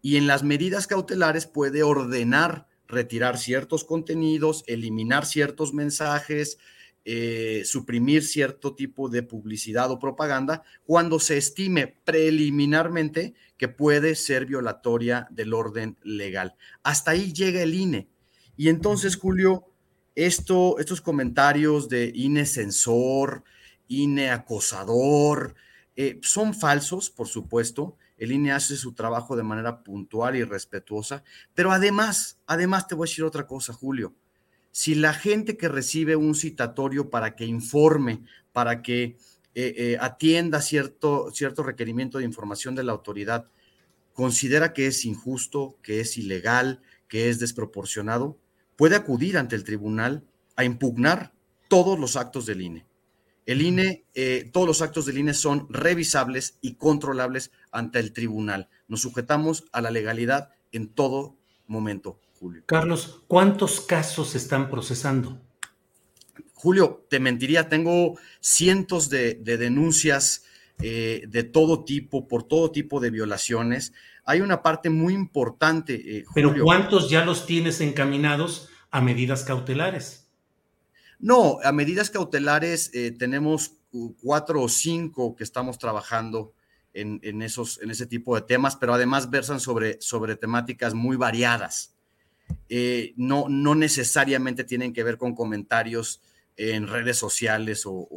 Y 0.00 0.16
en 0.16 0.26
las 0.26 0.42
medidas 0.42 0.86
cautelares 0.86 1.46
puede 1.46 1.82
ordenar 1.82 2.66
retirar 2.88 3.38
ciertos 3.38 3.84
contenidos, 3.84 4.64
eliminar 4.66 5.24
ciertos 5.24 5.72
mensajes, 5.72 6.58
eh, 7.04 7.62
suprimir 7.64 8.22
cierto 8.22 8.74
tipo 8.76 9.08
de 9.08 9.24
publicidad 9.24 9.90
o 9.90 9.98
propaganda 9.98 10.62
cuando 10.84 11.18
se 11.18 11.36
estime 11.36 11.88
preliminarmente 12.04 13.34
que 13.56 13.68
puede 13.68 14.14
ser 14.14 14.46
violatoria 14.46 15.26
del 15.30 15.54
orden 15.54 15.96
legal. 16.02 16.54
Hasta 16.82 17.12
ahí 17.12 17.32
llega 17.32 17.62
el 17.62 17.74
INE. 17.74 18.08
Y 18.56 18.68
entonces, 18.68 19.16
Julio, 19.16 19.71
esto, 20.14 20.78
estos 20.78 21.00
comentarios 21.00 21.88
de 21.88 22.12
INE 22.14 22.46
censor, 22.46 23.44
INE 23.88 24.30
acosador, 24.30 25.54
eh, 25.96 26.18
son 26.22 26.54
falsos, 26.54 27.10
por 27.10 27.28
supuesto. 27.28 27.96
El 28.18 28.32
INE 28.32 28.52
hace 28.52 28.76
su 28.76 28.92
trabajo 28.92 29.36
de 29.36 29.42
manera 29.42 29.82
puntual 29.82 30.36
y 30.36 30.44
respetuosa, 30.44 31.24
pero 31.54 31.72
además, 31.72 32.38
además 32.46 32.86
te 32.86 32.94
voy 32.94 33.06
a 33.06 33.10
decir 33.10 33.24
otra 33.24 33.46
cosa, 33.46 33.72
Julio. 33.72 34.14
Si 34.70 34.94
la 34.94 35.12
gente 35.12 35.56
que 35.56 35.68
recibe 35.68 36.16
un 36.16 36.34
citatorio 36.34 37.10
para 37.10 37.34
que 37.36 37.44
informe, 37.44 38.22
para 38.52 38.80
que 38.80 39.16
eh, 39.54 39.74
eh, 39.76 39.98
atienda 40.00 40.62
cierto, 40.62 41.30
cierto 41.32 41.62
requerimiento 41.62 42.18
de 42.18 42.24
información 42.24 42.74
de 42.74 42.84
la 42.84 42.92
autoridad, 42.92 43.48
considera 44.14 44.72
que 44.72 44.86
es 44.86 45.04
injusto, 45.04 45.76
que 45.82 46.00
es 46.00 46.16
ilegal, 46.16 46.80
que 47.08 47.28
es 47.28 47.38
desproporcionado, 47.38 48.38
puede 48.82 48.96
acudir 48.96 49.38
ante 49.38 49.54
el 49.54 49.62
tribunal 49.62 50.24
a 50.56 50.64
impugnar 50.64 51.32
todos 51.68 51.96
los 51.96 52.16
actos 52.16 52.46
del 52.46 52.62
INE. 52.62 52.84
El 53.46 53.62
INE, 53.62 54.02
eh, 54.12 54.50
todos 54.52 54.66
los 54.66 54.82
actos 54.82 55.06
del 55.06 55.18
INE 55.18 55.34
son 55.34 55.68
revisables 55.70 56.58
y 56.62 56.74
controlables 56.74 57.52
ante 57.70 58.00
el 58.00 58.12
tribunal. 58.12 58.68
Nos 58.88 59.02
sujetamos 59.02 59.66
a 59.70 59.82
la 59.82 59.92
legalidad 59.92 60.48
en 60.72 60.88
todo 60.88 61.36
momento, 61.68 62.18
Julio. 62.40 62.64
Carlos, 62.66 63.22
¿cuántos 63.28 63.82
casos 63.82 64.34
están 64.34 64.68
procesando? 64.68 65.40
Julio, 66.52 67.06
te 67.08 67.20
mentiría, 67.20 67.68
tengo 67.68 68.18
cientos 68.40 69.08
de, 69.08 69.34
denuncias 69.34 70.42
eh, 70.80 71.22
de 71.28 71.44
todo 71.44 71.84
tipo, 71.84 72.26
por 72.26 72.42
todo 72.42 72.72
tipo 72.72 72.98
de 72.98 73.10
violaciones 73.10 73.92
hay 74.24 74.40
una 74.40 74.62
parte 74.62 74.88
muy 74.88 75.14
importante. 75.14 76.18
Eh, 76.18 76.24
Pero 76.34 76.54
¿cuántos 76.62 77.10
ya 77.10 77.24
los 77.24 77.44
tienes 77.44 77.80
encaminados 77.80 78.68
a 78.92 79.00
medidas 79.00 79.42
cautelares? 79.42 80.28
No, 81.18 81.58
a 81.64 81.72
medidas 81.72 82.10
cautelares 82.10 82.90
eh, 82.94 83.10
tenemos 83.10 83.76
cuatro 84.22 84.62
o 84.62 84.68
cinco 84.68 85.34
que 85.34 85.44
estamos 85.44 85.78
trabajando 85.78 86.54
en, 86.94 87.42
esos, 87.42 87.80
en 87.82 87.90
ese 87.90 88.06
tipo 88.06 88.34
de 88.34 88.42
temas, 88.42 88.76
pero 88.76 88.92
además 88.92 89.30
versan 89.30 89.60
sobre, 89.60 90.00
sobre 90.00 90.36
temáticas 90.36 90.92
muy 90.92 91.16
variadas. 91.16 91.96
Eh, 92.68 93.14
no, 93.16 93.46
no 93.48 93.74
necesariamente 93.74 94.64
tienen 94.64 94.92
que 94.92 95.02
ver 95.02 95.16
con 95.16 95.34
comentarios 95.34 96.20
en 96.56 96.86
redes 96.86 97.16
sociales 97.16 97.84
o, 97.86 98.08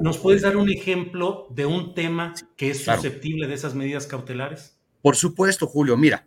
¿Nos 0.00 0.18
puedes 0.18 0.42
dar 0.42 0.56
un 0.56 0.68
ejemplo 0.68 1.46
de 1.50 1.64
un 1.64 1.94
tema 1.94 2.34
que 2.56 2.70
es 2.70 2.82
susceptible 2.82 3.46
de 3.46 3.54
esas 3.54 3.76
medidas 3.76 4.06
cautelares? 4.06 4.76
Por 5.00 5.14
supuesto, 5.14 5.68
Julio. 5.68 5.96
Mira, 5.96 6.26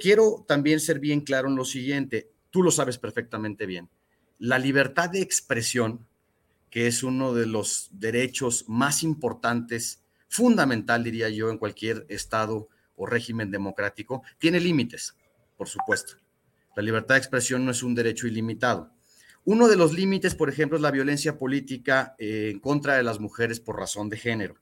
quiero, 0.00 0.44
también 0.48 0.80
ser 0.80 1.00
bien 1.00 1.20
claro 1.20 1.48
en 1.48 1.56
lo 1.56 1.64
siguiente. 1.64 2.30
Tú 2.50 2.62
lo 2.62 2.70
sabes 2.70 2.96
perfectamente 2.96 3.66
bien. 3.66 3.90
La 4.38 4.58
libertad 4.58 5.10
de 5.10 5.20
expresión, 5.20 6.06
que 6.70 6.86
es 6.86 7.02
uno 7.02 7.34
de 7.34 7.46
los 7.46 7.90
derechos 7.92 8.64
más 8.68 9.02
importantes, 9.02 10.02
fundamental, 10.28 11.04
diría 11.04 11.28
yo, 11.28 11.50
en 11.50 11.58
cualquier 11.58 12.06
estado 12.08 12.68
o 12.96 13.04
régimen 13.04 13.50
democrático, 13.50 14.22
tiene 14.38 14.60
límites, 14.60 15.14
por 15.58 15.68
supuesto. 15.68 16.14
La 16.74 16.82
libertad 16.82 17.16
de 17.16 17.20
expresión 17.20 17.64
no 17.64 17.70
es 17.70 17.82
un 17.82 17.94
derecho 17.94 18.26
ilimitado. 18.26 18.90
Uno 19.44 19.68
de 19.68 19.76
los 19.76 19.92
límites, 19.92 20.34
por 20.34 20.48
ejemplo, 20.48 20.76
es 20.76 20.82
la 20.82 20.90
violencia 20.90 21.38
política 21.38 22.14
eh, 22.18 22.50
en 22.50 22.60
contra 22.60 22.96
de 22.96 23.02
las 23.02 23.20
mujeres 23.20 23.60
por 23.60 23.76
razón 23.76 24.08
de 24.08 24.16
género. 24.16 24.56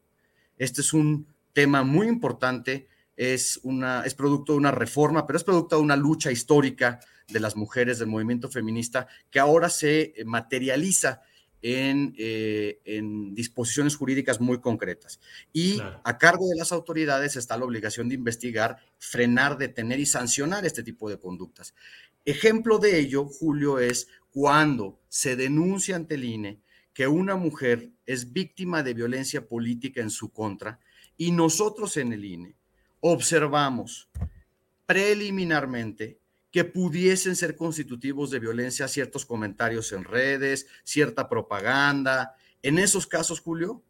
Este 0.59 0.81
es 0.81 0.93
un 0.93 1.27
tema 1.53 1.85
muy 1.85 2.09
importante, 2.09 2.89
es, 3.17 3.61
una, 3.63 4.03
es 4.05 4.15
producto 4.15 4.53
de 4.53 4.59
una 4.59 4.71
reforma, 4.71 5.27
pero 5.27 5.37
es 5.37 5.45
producto 5.45 5.77
de 5.77 5.83
una 5.83 5.97
lucha 5.97 6.33
histórica 6.33 7.01
de 7.29 7.41
las 7.41 7.57
mujeres 7.57 7.99
del 7.99 8.09
movimiento 8.09 8.49
feminista 8.49 9.07
que 9.31 9.41
ahora 9.41 9.69
se 9.69 10.15
materializa 10.25 11.23
en, 11.63 12.15
eh, 12.19 12.81
en, 12.85 13.35
disposiciones 13.35 13.97
jurídicas 13.97 14.39
muy 14.39 14.61
concretas. 14.61 15.19
Y 15.51 15.81
a 15.81 16.19
cargo 16.19 16.47
de 16.49 16.57
las 16.57 16.73
autoridades 16.73 17.37
está 17.37 17.57
la 17.57 17.65
obligación 17.65 18.11
de 18.11 18.17
investigar, 18.17 18.77
frenar, 18.99 19.57
detener 19.57 19.99
y 19.99 20.05
sancionar 20.05 20.67
este 20.67 20.83
tipo 20.83 21.09
de 21.09 21.19
conductas. 21.19 21.75
Ejemplo 22.27 22.79
de 22.79 22.99
ello, 22.99 23.25
Julio, 23.25 23.79
es 23.79 24.09
cuando 24.31 25.01
se 25.09 25.37
denuncia 25.37 25.97
ante 25.97 26.17
el 26.17 26.25
INE 26.25 26.61
que 26.93 27.09
una 27.09 27.35
mujer 27.35 27.91
es 28.05 28.33
víctima 28.33 28.83
de 28.83 28.95
violencia 28.95 29.49
política 29.49 30.03
en 30.03 30.11
su 30.11 30.33
contra 30.33 30.81
y 31.17 31.31
nosotros 31.31 31.97
en 31.97 32.13
el 32.13 32.25
INE 32.25 32.57
observamos 33.07 34.09
preliminarmente 34.87 36.19
que 36.51 36.65
pudiesen 36.65 37.37
ser 37.37 37.55
constitutivos 37.55 38.31
de 38.31 38.39
violencia 38.39 38.89
ciertos 38.89 39.27
comentarios 39.27 39.93
en 39.93 40.05
redes, 40.05 40.67
cierta 40.85 41.29
propaganda. 41.29 42.35
En 42.63 42.79
esos 42.79 43.07
casos, 43.07 43.41
Julio, 43.41 43.83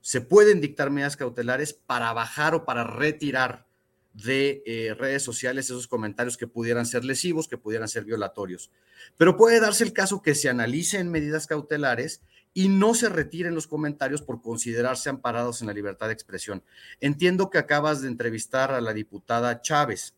se 0.00 0.20
pueden 0.20 0.60
dictar 0.60 0.90
medidas 0.90 1.16
cautelares 1.16 1.74
para 1.74 2.12
bajar 2.12 2.56
o 2.56 2.64
para 2.64 2.82
retirar 2.82 3.66
de 4.14 4.64
eh, 4.66 4.94
redes 4.98 5.22
sociales 5.22 5.66
esos 5.66 5.86
comentarios 5.86 6.36
que 6.36 6.48
pudieran 6.48 6.86
ser 6.86 7.04
lesivos, 7.04 7.46
que 7.46 7.58
pudieran 7.58 7.86
ser 7.86 8.04
violatorios. 8.04 8.72
Pero 9.16 9.36
puede 9.36 9.60
darse 9.60 9.84
el 9.84 9.92
caso 9.92 10.22
que 10.22 10.34
se 10.34 10.48
analicen 10.48 11.08
medidas 11.08 11.46
cautelares 11.46 12.20
y 12.56 12.70
no 12.70 12.94
se 12.94 13.10
retiren 13.10 13.54
los 13.54 13.66
comentarios 13.66 14.22
por 14.22 14.40
considerarse 14.40 15.10
amparados 15.10 15.60
en 15.60 15.66
la 15.66 15.74
libertad 15.74 16.06
de 16.06 16.14
expresión. 16.14 16.62
Entiendo 17.00 17.50
que 17.50 17.58
acabas 17.58 18.00
de 18.00 18.08
entrevistar 18.08 18.72
a 18.72 18.80
la 18.80 18.94
diputada 18.94 19.60
Chávez 19.60 20.14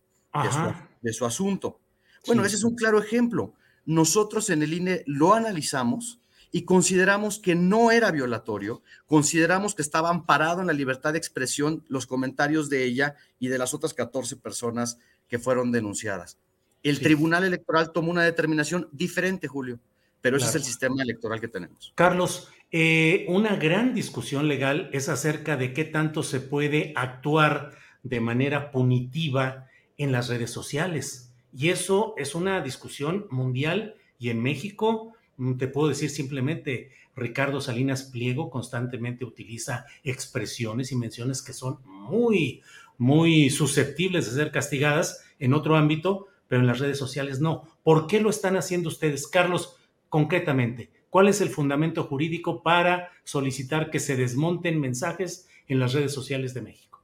de 1.03 1.13
su, 1.13 1.27
asunto. 1.27 1.81
Bueno, 2.29 2.45
ese 2.45 2.55
es 2.55 2.63
un 2.63 2.77
claro 2.77 3.03
ejemplo. 3.03 3.55
Nosotros 3.87 4.51
en 4.51 4.63
el 4.63 4.73
INE 4.73 5.03
lo 5.05 5.35
analizamos 5.35 6.21
y 6.53 6.63
consideramos 6.63 7.41
que 7.41 7.57
no 7.57 7.91
era 7.91 8.13
violatorio, 8.13 8.83
consideramos 9.07 9.75
que 9.75 9.83
estaba 9.83 10.09
amparado 10.09 10.61
en 10.61 10.69
la 10.69 10.73
libertad 10.75 11.15
de 11.15 11.19
expresión 11.19 11.85
los 11.89 12.07
comentarios 12.07 12.71
de 12.71 12.85
ella 12.85 13.17
y 13.41 13.49
de 13.49 13.59
las 13.59 13.75
otras 13.75 13.95
14 13.95 14.37
personas 14.37 15.01
que 15.27 15.41
fueron 15.41 15.73
denunciadas. 15.73 16.39
El 16.85 17.01
Tribunal 17.01 17.43
Electoral 17.43 17.91
tomó 17.91 18.13
una 18.13 18.23
determinación 18.23 18.89
diferente, 18.93 19.49
Julio 19.49 19.81
pero 20.21 20.37
ese 20.37 20.47
es 20.49 20.55
el 20.57 20.65
sistema 20.65 21.03
electoral 21.03 21.41
que 21.41 21.49
tenemos. 21.49 21.93
Carlos, 21.95 22.49
eh, 22.71 23.25
una 23.29 23.57
gran 23.57 23.95
discusión 23.95 24.49
legal 24.49 24.91
es 24.93 25.09
acerca 25.09 25.57
de 25.57 25.73
qué 25.73 25.85
tanto 25.85 26.23
se 26.23 26.41
puede 26.41 26.93
actuar 26.97 27.71
de 28.03 28.21
manera 28.21 28.71
punitiva 28.71 29.67
en 29.97 30.13
las 30.13 30.29
redes 30.29 30.51
sociales. 30.51 31.33
Y 31.53 31.69
eso 31.69 32.15
es 32.17 32.35
una 32.35 32.61
discusión 32.61 33.27
mundial 33.31 33.95
y 34.19 34.31
en 34.31 34.43
México, 34.43 35.15
mm, 35.37 35.57
te 35.57 35.69
puedo 35.69 35.89
decir 35.89 36.11
simplemente, 36.11 36.91
Ricardo 37.17 37.61
Salinas 37.61 38.05
Pliego 38.05 38.51
constantemente 38.51 39.25
utiliza 39.25 39.87
expresiones 40.05 40.93
y 40.93 40.97
menciones 40.97 41.43
que 41.43 41.53
son 41.53 41.79
muy, 41.85 42.63
muy 42.97 43.51
susceptibles 43.51 44.27
de 44.27 44.33
ser 44.33 44.53
castigadas 44.53 45.25
en 45.39 45.55
otro 45.55 45.77
ámbito, 45.77 46.27
pero 46.49 46.61
en 46.61 46.67
las 46.67 46.79
redes 46.79 46.99
sociales 46.99 47.41
no. 47.41 47.65
¿Por 47.83 48.07
qué 48.07 48.21
lo 48.21 48.31
están 48.31 48.57
haciendo 48.57 48.89
ustedes? 48.89 49.27
Carlos, 49.27 49.78
concretamente, 50.09 50.91
¿cuál 51.11 51.29
es 51.29 51.41
el 51.41 51.51
fundamento 51.51 52.05
jurídico 52.05 52.63
para 52.63 53.11
solicitar 53.25 53.91
que 53.91 54.01
se 54.01 54.17
desmonten 54.17 54.81
mensajes 54.81 55.49
en 55.67 55.79
las 55.79 55.93
redes 55.93 56.13
sociales 56.13 56.55
de 56.55 56.63
México? 56.63 57.03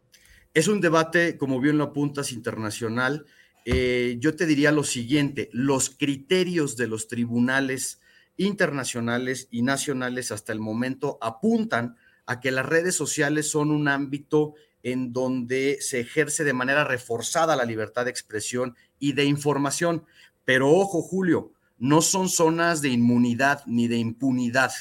Es 0.54 0.68
un 0.68 0.80
debate, 0.80 1.36
como 1.36 1.60
bien 1.60 1.78
lo 1.78 1.84
apuntas, 1.84 2.32
internacional. 2.32 3.26
Eh, 3.64 4.16
yo 4.20 4.36
te 4.36 4.46
diría 4.46 4.72
lo 4.72 4.84
siguiente, 4.84 5.48
los 5.52 5.90
criterios 5.90 6.76
de 6.76 6.86
los 6.86 7.08
tribunales 7.08 8.00
internacionales 8.36 9.48
y 9.50 9.62
nacionales 9.62 10.32
hasta 10.32 10.52
el 10.52 10.60
momento 10.60 11.18
apuntan 11.20 11.96
a 12.26 12.40
que 12.40 12.50
las 12.50 12.66
redes 12.66 12.94
sociales 12.94 13.50
son 13.50 13.70
un 13.70 13.88
ámbito 13.88 14.54
en 14.82 15.12
donde 15.12 15.78
se 15.80 16.00
ejerce 16.00 16.44
de 16.44 16.52
manera 16.52 16.84
reforzada 16.84 17.56
la 17.56 17.64
libertad 17.64 18.04
de 18.04 18.10
expresión 18.10 18.76
y 18.98 19.12
de 19.12 19.24
información. 19.24 20.04
Pero 20.44 20.70
ojo, 20.70 21.00
Julio, 21.00 21.53
no 21.78 22.02
son 22.02 22.28
zonas 22.28 22.80
de 22.82 22.90
inmunidad 22.90 23.62
ni 23.66 23.88
de 23.88 23.96
impunidad. 23.96 24.72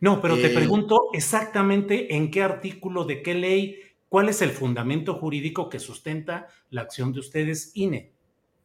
No, 0.00 0.20
pero 0.20 0.36
te 0.36 0.46
eh, 0.46 0.54
pregunto 0.54 1.08
exactamente 1.14 2.14
en 2.14 2.30
qué 2.30 2.42
artículo 2.42 3.04
de 3.04 3.22
qué 3.22 3.34
ley, 3.34 3.78
cuál 4.08 4.28
es 4.28 4.42
el 4.42 4.50
fundamento 4.50 5.14
jurídico 5.14 5.68
que 5.68 5.78
sustenta 5.78 6.48
la 6.70 6.82
acción 6.82 7.12
de 7.12 7.20
ustedes, 7.20 7.72
INE. 7.74 8.12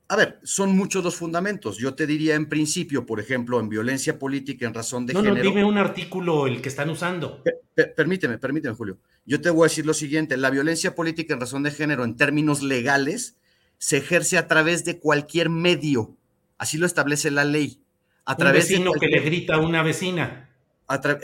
A 0.10 0.16
ver, 0.16 0.40
son 0.44 0.76
muchos 0.76 1.04
los 1.04 1.16
fundamentos. 1.16 1.78
Yo 1.78 1.94
te 1.94 2.08
diría 2.08 2.34
en 2.34 2.50
principio, 2.50 3.06
por 3.06 3.20
ejemplo, 3.20 3.60
en 3.60 3.70
violencia 3.70 4.18
política 4.18 4.66
en 4.66 4.74
razón 4.74 5.06
de 5.06 5.14
género. 5.14 5.36
No, 5.36 5.42
dime 5.42 5.64
un 5.64 5.78
artículo 5.78 6.48
el 6.48 6.62
que 6.62 6.70
están 6.70 6.90
usando. 6.90 7.44
permíteme, 7.96 8.40
permíteme, 8.40 8.76
Julio. 8.76 8.98
Yo 9.26 9.40
te 9.40 9.52
voy 9.52 9.66
a 9.66 9.70
decir 9.70 9.86
lo 9.86 9.94
siguiente: 9.94 10.36
la 10.36 10.50
violencia 10.50 10.96
política 10.96 11.36
en 11.36 11.40
razón 11.40 11.62
de 11.62 11.70
género, 11.70 12.04
en 12.04 12.18
términos 12.18 12.64
legales, 12.64 13.38
se 13.78 13.98
ejerce 13.98 14.40
a 14.40 14.48
través 14.48 14.84
de 14.84 15.00
cualquier 15.00 15.50
medio 15.50 16.18
Así 16.60 16.78
lo 16.78 16.86
establece 16.86 17.32
la 17.32 17.46
ley. 17.46 17.80
A 18.26 18.36
través 18.36 18.66
Un 18.66 18.70
vecino 18.70 18.92
que 18.92 19.08
le 19.08 19.22
grita 19.22 19.56
a 19.56 19.60
una 19.60 19.82
vecina. 19.82 20.50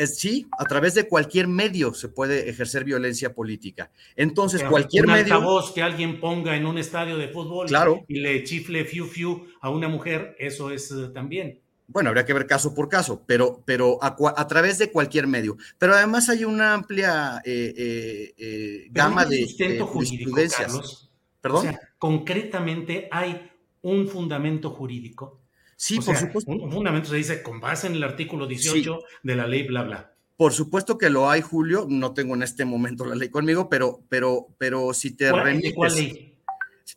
sí, 0.07 0.47
a 0.57 0.63
través 0.65 0.95
de 0.95 1.07
cualquier 1.07 1.47
medio 1.47 1.93
se 1.93 2.07
puede 2.07 2.49
ejercer 2.49 2.83
violencia 2.83 3.33
política. 3.33 3.91
Entonces, 4.15 4.63
cualquier 4.63 5.05
medio. 5.05 5.39
voz 5.41 5.71
que 5.71 5.83
alguien 5.83 6.19
ponga 6.19 6.55
en 6.55 6.65
un 6.65 6.79
estadio 6.79 7.17
de 7.17 7.27
fútbol 7.27 7.67
claro. 7.67 8.03
y 8.07 8.21
le 8.21 8.43
chifle 8.43 8.85
fiu 8.85 9.05
fiu 9.05 9.45
a 9.61 9.69
una 9.69 9.87
mujer, 9.87 10.35
eso 10.39 10.71
es 10.71 10.89
eh, 10.89 11.09
también. 11.13 11.59
Bueno, 11.87 12.09
habría 12.09 12.25
que 12.25 12.33
ver 12.33 12.47
caso 12.47 12.73
por 12.73 12.89
caso, 12.89 13.23
pero, 13.27 13.61
pero 13.65 13.99
a, 14.01 14.47
través 14.47 14.79
de 14.79 14.91
cualquier 14.91 15.27
medio. 15.27 15.57
Pero 15.77 15.93
además 15.93 16.29
hay 16.29 16.43
una 16.43 16.73
amplia 16.73 17.41
eh, 17.45 18.33
eh, 18.37 18.87
gama 18.89 19.25
de, 19.25 19.43
sustento 19.43 19.85
jurídico, 19.85 20.35
Carlos. 20.57 21.11
Perdón. 21.41 21.77
concretamente 21.99 23.07
hay 23.11 23.51
un 23.85 24.07
fundamento 24.07 24.71
jurídico. 24.71 25.41
Sí, 25.75 25.99
por 25.99 26.15
supuesto. 26.15 26.51
Un, 26.51 26.71
fundamento 26.71 27.09
se 27.09 27.17
dice 27.17 27.43
con 27.43 27.59
base 27.59 27.85
en 27.85 27.93
el 27.93 28.03
artículo 28.03 28.47
18 28.47 28.99
de 29.21 29.35
la 29.35 29.45
ley, 29.45 29.63
bla, 29.63 29.83
bla. 29.83 30.15
Por 30.35 30.53
supuesto 30.53 30.97
que 30.97 31.09
lo 31.09 31.29
hay, 31.29 31.41
Julio. 31.41 31.85
No 31.87 32.13
tengo 32.13 32.33
en 32.33 32.41
este 32.41 32.65
momento 32.65 33.05
la 33.05 33.15
ley 33.15 33.29
conmigo, 33.29 33.69
pero, 33.69 34.03
pero, 34.09 34.47
pero 34.57 34.93
si 34.93 35.15
te 35.15 35.31
remites. 35.31 35.73
¿Cuál 35.75 35.95
ley? 35.95 36.31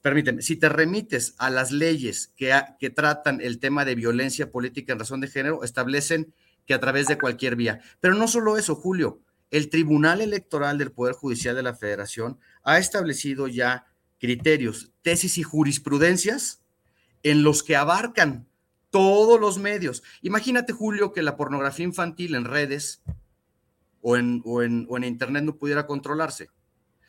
Permíteme, 0.00 0.42
si 0.42 0.56
te 0.56 0.68
remites 0.68 1.34
a 1.38 1.50
las 1.50 1.72
leyes 1.72 2.32
que, 2.36 2.54
que 2.78 2.90
tratan 2.90 3.40
el 3.40 3.58
tema 3.58 3.84
de 3.84 3.94
violencia 3.94 4.50
política 4.50 4.92
en 4.92 4.98
razón 4.98 5.20
de 5.20 5.28
género, 5.28 5.64
establecen 5.64 6.32
que 6.66 6.74
a 6.74 6.80
través 6.80 7.06
de 7.06 7.18
cualquier 7.18 7.56
vía. 7.56 7.80
Pero 8.00 8.14
no 8.14 8.28
solo 8.28 8.56
eso, 8.56 8.74
Julio. 8.74 9.20
El 9.50 9.68
Tribunal 9.68 10.20
Electoral 10.20 10.78
del 10.78 10.92
Poder 10.92 11.14
Judicial 11.14 11.54
de 11.54 11.62
la 11.62 11.74
Federación 11.74 12.38
ha 12.62 12.78
establecido 12.78 13.48
ya 13.48 13.86
criterios, 14.18 14.92
tesis 15.02 15.38
y 15.38 15.42
jurisprudencias 15.42 16.62
en 17.22 17.42
los 17.42 17.62
que 17.62 17.76
abarcan 17.76 18.48
todos 18.90 19.40
los 19.40 19.58
medios. 19.58 20.02
Imagínate, 20.22 20.72
Julio, 20.72 21.12
que 21.12 21.22
la 21.22 21.36
pornografía 21.36 21.84
infantil 21.84 22.34
en 22.34 22.44
redes 22.44 23.02
o 24.00 24.16
en, 24.16 24.42
o 24.44 24.62
en, 24.62 25.04
Internet 25.04 25.44
no 25.44 25.56
pudiera 25.56 25.86
controlarse. 25.86 26.50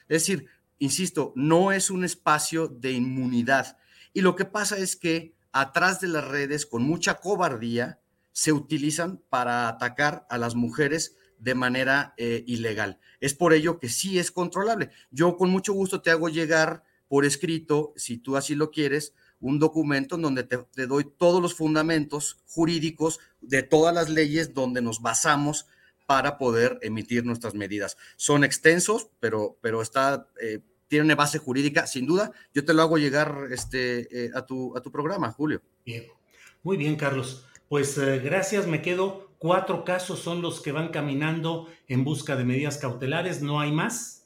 Es 0.07 0.23
decir, 0.23 0.47
insisto, 0.79 1.33
no 1.35 1.71
es 1.71 1.89
un 1.89 2.03
espacio 2.03 2.67
de 2.67 2.91
inmunidad. 2.91 3.77
Y 4.13 4.21
lo 4.21 4.35
que 4.35 4.45
pasa 4.45 4.77
es 4.77 4.95
que 4.95 5.33
atrás 5.51 6.01
de 6.01 6.07
las 6.07 6.27
redes, 6.27 6.65
con 6.65 6.83
mucha 6.83 7.15
cobardía, 7.15 7.99
se 8.31 8.51
utilizan 8.51 9.21
para 9.29 9.67
atacar 9.67 10.25
a 10.29 10.37
las 10.37 10.55
mujeres 10.55 11.15
de 11.39 11.55
manera 11.55 12.13
eh, 12.17 12.43
ilegal. 12.47 12.99
Es 13.19 13.33
por 13.33 13.53
ello 13.53 13.79
que 13.79 13.89
sí 13.89 14.19
es 14.19 14.31
controlable. 14.31 14.91
Yo 15.11 15.37
con 15.37 15.49
mucho 15.49 15.73
gusto 15.73 16.01
te 16.01 16.11
hago 16.11 16.29
llegar 16.29 16.83
por 17.07 17.25
escrito, 17.25 17.93
si 17.95 18.17
tú 18.17 18.37
así 18.37 18.55
lo 18.55 18.71
quieres, 18.71 19.13
un 19.39 19.59
documento 19.59 20.15
en 20.15 20.21
donde 20.21 20.43
te, 20.43 20.87
doy 20.87 21.05
todos 21.17 21.41
los 21.41 21.53
fundamentos 21.53 22.37
jurídicos 22.47 23.19
de 23.41 23.63
todas 23.63 23.93
las 23.93 24.09
leyes 24.09 24.53
donde 24.53 24.81
nos 24.81 25.01
basamos 25.01 25.67
para 26.05 26.37
poder 26.37 26.79
emitir 26.81 27.25
nuestras 27.25 27.53
medidas. 27.53 27.97
Son 28.15 28.43
extensos, 28.43 29.09
pero, 29.19 29.57
pero 29.61 29.81
está, 29.81 30.27
eh, 30.41 30.59
tiene 30.87 31.15
base 31.15 31.37
jurídica, 31.37 31.87
sin 31.87 32.07
duda. 32.07 32.31
Yo 32.53 32.65
te 32.65 32.73
lo 32.73 32.81
hago 32.81 32.97
llegar 32.97 33.47
este, 33.51 34.25
eh, 34.25 34.31
a, 34.33 34.45
tu, 34.45 34.75
a 34.75 34.81
tu 34.81 34.91
programa, 34.91 35.31
Julio. 35.31 35.61
Bien. 35.85 36.05
Muy 36.63 36.77
bien, 36.77 36.95
Carlos. 36.95 37.45
Pues 37.69 37.97
eh, 37.97 38.19
gracias, 38.19 38.67
me 38.67 38.81
quedo. 38.81 39.29
Cuatro 39.37 39.85
casos 39.85 40.19
son 40.19 40.41
los 40.41 40.59
que 40.59 40.73
van 40.73 40.89
caminando 40.89 41.69
en 41.87 42.03
busca 42.03 42.35
de 42.35 42.43
medidas 42.43 42.77
cautelares, 42.77 43.41
¿no 43.41 43.61
hay 43.61 43.71
más? 43.71 44.18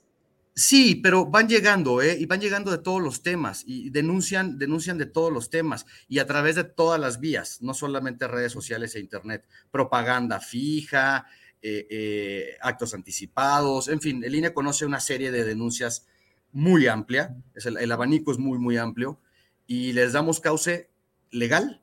Sí, 0.55 0.95
pero 0.95 1.25
van 1.25 1.49
llegando, 1.49 2.01
¿eh? 2.03 2.15
Y 2.19 2.27
van 2.27 2.39
llegando 2.39 2.69
de 2.69 2.77
todos 2.77 3.01
los 3.01 3.23
temas 3.23 3.63
y 3.65 3.89
denuncian, 3.89 4.59
denuncian 4.59 4.99
de 4.99 5.07
todos 5.07 5.33
los 5.33 5.49
temas 5.49 5.87
y 6.07 6.19
a 6.19 6.27
través 6.27 6.55
de 6.55 6.63
todas 6.63 6.99
las 6.99 7.19
vías, 7.19 7.59
no 7.61 7.73
solamente 7.73 8.27
redes 8.27 8.51
sociales 8.51 8.93
e 8.93 8.99
internet, 8.99 9.47
propaganda 9.71 10.39
fija, 10.39 11.25
eh, 11.59 11.87
eh, 11.89 12.57
actos 12.61 12.93
anticipados, 12.93 13.87
en 13.87 13.99
fin, 13.99 14.23
el 14.23 14.35
INE 14.35 14.53
conoce 14.53 14.85
una 14.85 14.99
serie 14.99 15.31
de 15.31 15.43
denuncias 15.43 16.05
muy 16.51 16.85
amplia, 16.85 17.35
es 17.55 17.65
el, 17.65 17.77
el 17.77 17.91
abanico 17.91 18.31
es 18.31 18.37
muy, 18.37 18.59
muy 18.59 18.77
amplio 18.77 19.19
y 19.65 19.93
les 19.93 20.13
damos 20.13 20.39
cauce 20.39 20.91
legal, 21.31 21.81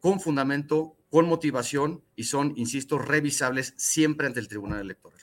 con 0.00 0.20
fundamento, 0.20 0.96
con 1.10 1.26
motivación 1.26 2.02
y 2.16 2.24
son, 2.24 2.54
insisto, 2.56 2.98
revisables 2.98 3.74
siempre 3.76 4.26
ante 4.26 4.40
el 4.40 4.48
Tribunal 4.48 4.80
Electoral. 4.80 5.20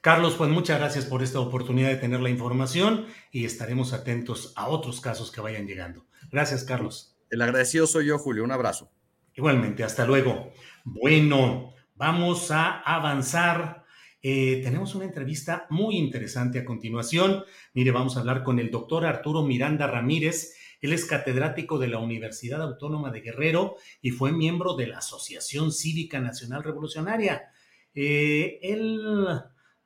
Carlos, 0.00 0.34
pues 0.36 0.48
muchas 0.48 0.78
gracias 0.78 1.04
por 1.04 1.22
esta 1.22 1.40
oportunidad 1.40 1.88
de 1.88 1.96
tener 1.96 2.20
la 2.20 2.30
información 2.30 3.04
y 3.30 3.44
estaremos 3.44 3.92
atentos 3.92 4.54
a 4.56 4.68
otros 4.68 5.02
casos 5.02 5.30
que 5.30 5.42
vayan 5.42 5.66
llegando. 5.66 6.06
Gracias, 6.32 6.64
Carlos. 6.64 7.18
El 7.28 7.42
agradecido 7.42 7.86
soy 7.86 8.06
yo, 8.06 8.18
Julio. 8.18 8.42
Un 8.42 8.52
abrazo. 8.52 8.90
Igualmente, 9.34 9.84
hasta 9.84 10.06
luego. 10.06 10.52
Bueno, 10.84 11.74
vamos 11.96 12.50
a 12.50 12.80
avanzar. 12.80 13.84
Eh, 14.22 14.60
tenemos 14.64 14.94
una 14.94 15.04
entrevista 15.04 15.66
muy 15.68 15.96
interesante 15.96 16.58
a 16.58 16.64
continuación. 16.64 17.44
Mire, 17.74 17.90
vamos 17.90 18.16
a 18.16 18.20
hablar 18.20 18.42
con 18.42 18.58
el 18.58 18.70
doctor 18.70 19.04
Arturo 19.04 19.42
Miranda 19.42 19.86
Ramírez. 19.86 20.54
Él 20.80 20.94
es 20.94 21.04
catedrático 21.04 21.78
de 21.78 21.88
la 21.88 21.98
Universidad 21.98 22.62
Autónoma 22.62 23.10
de 23.10 23.20
Guerrero 23.20 23.76
y 24.00 24.12
fue 24.12 24.32
miembro 24.32 24.76
de 24.76 24.86
la 24.86 24.98
Asociación 24.98 25.72
Cívica 25.72 26.20
Nacional 26.20 26.64
Revolucionaria. 26.64 27.50
Eh, 27.94 28.58
él 28.62 28.98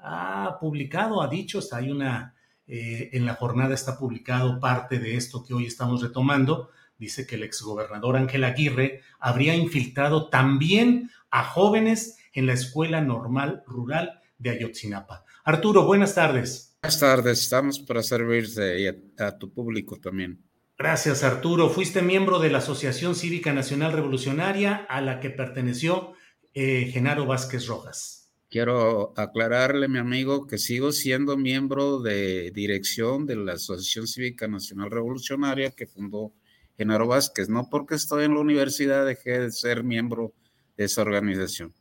ha 0.04 0.58
publicado, 0.60 1.22
ha 1.22 1.28
dicho, 1.28 1.58
está 1.58 1.78
hay 1.78 1.90
una, 1.90 2.34
eh, 2.66 3.10
en 3.12 3.24
la 3.24 3.34
jornada 3.34 3.74
está 3.74 3.98
publicado 3.98 4.60
parte 4.60 4.98
de 4.98 5.16
esto 5.16 5.42
que 5.42 5.54
hoy 5.54 5.66
estamos 5.66 6.02
retomando. 6.02 6.70
Dice 6.98 7.26
que 7.26 7.36
el 7.36 7.42
exgobernador 7.42 8.16
Ángel 8.16 8.44
Aguirre 8.44 9.00
habría 9.18 9.54
infiltrado 9.54 10.28
también 10.28 11.10
a 11.30 11.42
jóvenes 11.44 12.18
en 12.32 12.46
la 12.46 12.52
Escuela 12.52 13.00
Normal 13.00 13.62
Rural 13.66 14.20
de 14.38 14.50
Ayotzinapa. 14.50 15.24
Arturo, 15.44 15.84
buenas 15.86 16.14
tardes. 16.14 16.76
Buenas 16.82 17.00
tardes, 17.00 17.40
estamos 17.40 17.78
para 17.78 18.02
servirte 18.02 18.88
a, 19.18 19.26
a 19.26 19.38
tu 19.38 19.52
público 19.52 19.98
también. 19.98 20.44
Gracias, 20.76 21.22
Arturo. 21.22 21.70
Fuiste 21.70 22.02
miembro 22.02 22.40
de 22.40 22.50
la 22.50 22.58
Asociación 22.58 23.14
Cívica 23.14 23.52
Nacional 23.52 23.92
Revolucionaria 23.92 24.86
a 24.88 25.00
la 25.00 25.20
que 25.20 25.30
perteneció 25.30 26.12
eh, 26.52 26.90
Genaro 26.92 27.26
Vázquez 27.26 27.66
Rojas. 27.68 28.13
Quiero 28.54 29.12
aclararle, 29.16 29.88
mi 29.88 29.98
amigo, 29.98 30.46
que 30.46 30.58
sigo 30.58 30.92
siendo 30.92 31.36
miembro 31.36 31.98
de 31.98 32.52
dirección 32.52 33.26
de 33.26 33.34
la 33.34 33.54
Asociación 33.54 34.06
Cívica 34.06 34.46
Nacional 34.46 34.92
Revolucionaria 34.92 35.72
que 35.72 35.88
fundó 35.88 36.32
Genaro 36.78 37.08
Vázquez. 37.08 37.48
No 37.48 37.68
porque 37.68 37.96
estoy 37.96 38.26
en 38.26 38.34
la 38.34 38.38
universidad 38.38 39.04
dejé 39.04 39.40
de 39.40 39.50
ser 39.50 39.82
miembro 39.82 40.34
de 40.76 40.84
esa 40.84 41.02
organización. 41.02 41.74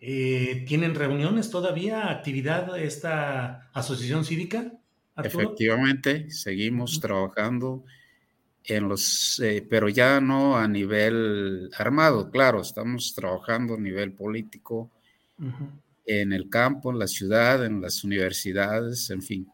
Eh, 0.00 0.64
¿Tienen 0.66 0.96
reuniones 0.96 1.48
todavía, 1.48 2.10
actividad 2.10 2.76
esta 2.76 3.70
asociación 3.72 4.24
cívica? 4.24 4.72
Efectivamente, 5.18 6.28
seguimos 6.28 6.98
trabajando 6.98 7.84
en 8.64 8.88
los, 8.88 9.38
eh, 9.38 9.64
pero 9.70 9.88
ya 9.88 10.20
no 10.20 10.56
a 10.56 10.66
nivel 10.66 11.70
armado, 11.78 12.32
claro, 12.32 12.62
estamos 12.62 13.14
trabajando 13.14 13.74
a 13.74 13.78
nivel 13.78 14.12
político, 14.12 14.90
en 16.06 16.32
el 16.32 16.48
campo, 16.48 16.90
en 16.90 16.98
la 16.98 17.06
ciudad, 17.06 17.64
en 17.64 17.80
las 17.80 18.04
universidades, 18.04 19.10
en 19.10 19.22
fin. 19.22 19.48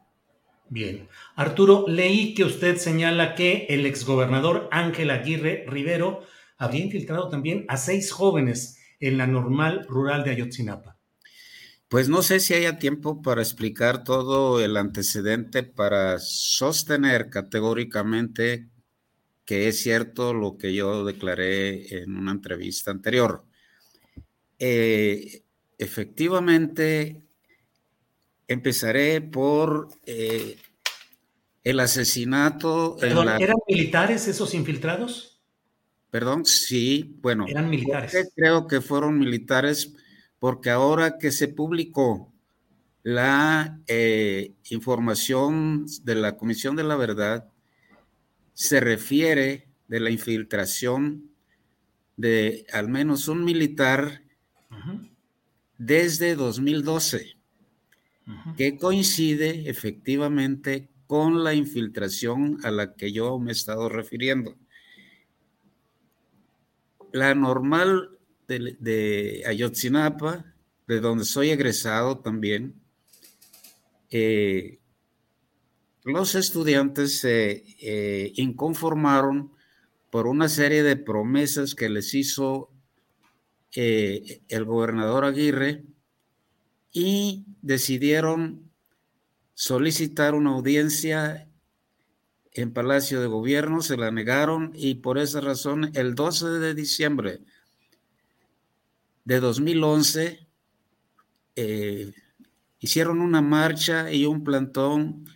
Bien. 0.68 1.08
Arturo, 1.34 1.84
leí 1.88 2.34
que 2.34 2.44
usted 2.44 2.76
señala 2.76 3.34
que 3.34 3.66
el 3.68 3.86
exgobernador 3.86 4.68
Ángel 4.70 5.10
Aguirre 5.10 5.64
Rivero 5.66 6.22
habría 6.58 6.84
infiltrado 6.84 7.28
también 7.28 7.64
a 7.68 7.76
seis 7.76 8.12
jóvenes 8.12 8.78
en 9.00 9.18
la 9.18 9.26
normal 9.26 9.84
rural 9.88 10.22
de 10.22 10.30
Ayotzinapa. 10.30 10.96
Pues 11.88 12.08
no 12.08 12.22
sé 12.22 12.38
si 12.38 12.54
haya 12.54 12.78
tiempo 12.78 13.20
para 13.20 13.42
explicar 13.42 14.04
todo 14.04 14.64
el 14.64 14.76
antecedente 14.76 15.64
para 15.64 16.20
sostener 16.20 17.30
categóricamente 17.30 18.68
que 19.44 19.66
es 19.66 19.80
cierto 19.80 20.32
lo 20.32 20.56
que 20.56 20.72
yo 20.72 21.04
declaré 21.04 22.02
en 22.02 22.16
una 22.16 22.30
entrevista 22.30 22.92
anterior. 22.92 23.44
Eh, 24.60 25.42
efectivamente, 25.80 27.22
empezaré 28.46 29.20
por 29.20 29.88
eh, 30.06 30.56
el 31.64 31.80
asesinato. 31.80 32.96
¿Eran 33.02 33.56
militares 33.66 34.28
esos 34.28 34.54
infiltrados? 34.54 35.40
Perdón, 36.10 36.44
sí, 36.44 37.16
bueno. 37.22 37.46
Eran 37.48 37.70
militares. 37.70 38.30
Creo 38.36 38.66
que 38.66 38.80
fueron 38.80 39.18
militares 39.18 39.94
porque 40.38 40.70
ahora 40.70 41.18
que 41.18 41.32
se 41.32 41.48
publicó 41.48 42.32
la 43.02 43.80
eh, 43.86 44.52
información 44.70 45.86
de 46.02 46.14
la 46.14 46.36
Comisión 46.36 46.76
de 46.76 46.84
la 46.84 46.96
Verdad, 46.96 47.50
se 48.52 48.80
refiere 48.80 49.68
de 49.88 50.00
la 50.00 50.10
infiltración 50.10 51.30
de 52.16 52.66
al 52.72 52.88
menos 52.88 53.28
un 53.28 53.44
militar 53.44 54.22
desde 55.80 56.36
2012, 56.36 57.36
que 58.58 58.76
coincide 58.76 59.70
efectivamente 59.70 60.90
con 61.06 61.42
la 61.42 61.54
infiltración 61.54 62.58
a 62.64 62.70
la 62.70 62.94
que 62.94 63.12
yo 63.12 63.38
me 63.38 63.50
he 63.50 63.52
estado 63.52 63.88
refiriendo. 63.88 64.56
La 67.12 67.34
normal 67.34 68.10
de, 68.46 69.42
Ayotzinapa, 69.46 70.54
de 70.86 71.00
donde 71.00 71.24
soy 71.24 71.48
egresado 71.48 72.18
también, 72.18 72.74
eh, 74.10 74.80
los 76.04 76.34
estudiantes 76.34 77.20
se 77.20 77.64
eh, 77.80 78.32
inconformaron 78.34 79.50
por 80.10 80.26
una 80.26 80.50
serie 80.50 80.82
de 80.82 80.96
promesas 80.96 81.74
que 81.74 81.88
les 81.88 82.12
hizo 82.12 82.70
eh, 83.74 84.42
el 84.48 84.64
gobernador 84.64 85.24
Aguirre 85.24 85.84
y 86.92 87.44
decidieron 87.62 88.70
solicitar 89.54 90.34
una 90.34 90.50
audiencia 90.50 91.48
en 92.52 92.72
Palacio 92.72 93.20
de 93.20 93.26
Gobierno, 93.26 93.80
se 93.80 93.96
la 93.96 94.10
negaron 94.10 94.72
y 94.74 94.96
por 94.96 95.18
esa 95.18 95.40
razón 95.40 95.90
el 95.94 96.14
12 96.14 96.46
de 96.46 96.74
diciembre 96.74 97.40
de 99.24 99.38
2011 99.38 100.46
eh, 101.56 102.12
hicieron 102.80 103.20
una 103.20 103.42
marcha 103.42 104.12
y 104.12 104.26
un 104.26 104.42
plantón 104.42 105.26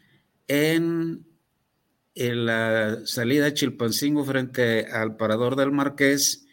en, 0.48 1.26
la 2.14 3.00
salida 3.06 3.44
de 3.44 3.54
Chilpancingo 3.54 4.24
frente 4.24 4.86
al 4.86 5.16
parador 5.16 5.56
del 5.56 5.72
Marqués 5.72 6.43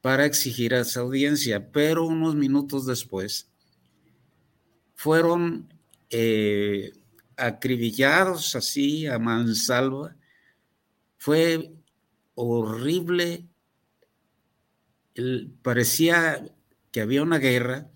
para 0.00 0.26
exigir 0.26 0.72
esa 0.74 1.00
audiencia, 1.00 1.70
pero 1.72 2.06
unos 2.06 2.34
minutos 2.34 2.86
después 2.86 3.48
fueron 4.94 5.72
eh, 6.10 6.92
acribillados 7.36 8.56
así 8.56 9.06
a 9.06 9.18
mansalva. 9.18 10.16
Fue 11.16 11.72
horrible. 12.34 13.46
parecía 15.62 16.44
que 16.90 17.00
había 17.00 17.22
una 17.22 17.38
guerra. 17.38 17.90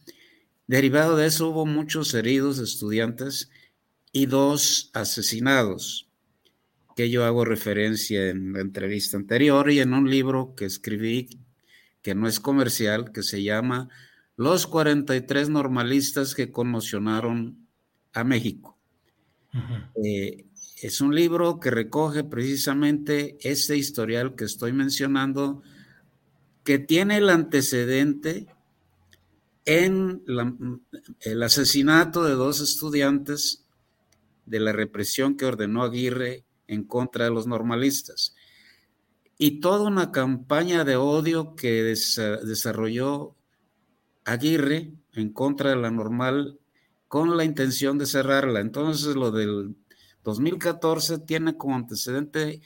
Derivado 0.67 1.17
de 1.17 1.27
eso 1.27 1.49
hubo 1.49 1.67
muchos 1.67 2.15
heridos 2.15 2.59
estudiantes 2.59 3.51
y 4.13 4.27
dos 4.27 4.91
asesinados, 4.93 6.09
que 6.95 7.11
yo 7.11 7.25
hago 7.25 7.45
referencia 7.45 8.29
en 8.29 8.53
la 8.53 8.61
entrevista 8.61 9.17
anterior 9.17 9.71
y 9.71 9.81
en 9.81 9.93
un 9.95 10.09
libro 10.09 10.55
que 10.55 10.67
escribí 10.67 11.41
que 12.03 12.15
no 12.15 12.29
es 12.29 12.41
comercial, 12.41 13.13
que 13.13 13.23
se 13.23 13.43
llama 13.43 13.89
Los 14.37 14.67
43 14.67 15.49
normalistas 15.49 16.35
que 16.35 16.51
conmocionaron 16.51 17.69
a 18.13 18.25
México. 18.25 18.79
Eh, 20.03 20.47
es 20.83 21.01
un 21.01 21.15
libro 21.15 21.61
que 21.61 21.71
recoge 21.71 22.25
precisamente 22.25 23.39
ese 23.41 23.77
historial 23.77 24.35
que 24.35 24.45
estoy 24.45 24.73
mencionando, 24.73 25.63
que 26.65 26.79
tiene 26.79 27.19
el 27.19 27.31
antecedente 27.31 28.47
en 29.65 30.25
el 31.21 31.43
asesinato 31.43 32.25
de 32.25 32.33
dos 32.33 32.61
estudiantes 32.61 33.65
de 34.47 34.59
la 34.59 34.73
represión 34.73 35.37
que 35.37 35.45
ordenó 35.45 35.85
Aguirre 35.85 36.45
en 36.67 36.85
contra 36.85 37.27
de 37.27 37.31
los 37.31 37.47
normalistas. 37.47 38.35
Y 39.45 39.59
toda 39.59 39.89
una 39.89 40.13
campaña 40.13 40.85
de 40.85 40.95
odio 40.95 41.57
que 41.57 41.83
desarrolló 41.83 43.35
Aguirre 44.25 44.93
en 45.15 45.33
contra 45.33 45.71
de 45.71 45.75
la 45.75 45.91
normal 45.91 46.61
con 47.09 47.37
la 47.37 47.43
intención 47.43 47.99
de 47.99 48.07
cerrarla. 48.07 48.61
Entonces 48.61 49.17
lo 49.17 49.33
del 49.33 49.75
2014 50.23 51.19
tiene 51.19 51.57
como 51.57 51.75
antecedente 51.75 52.61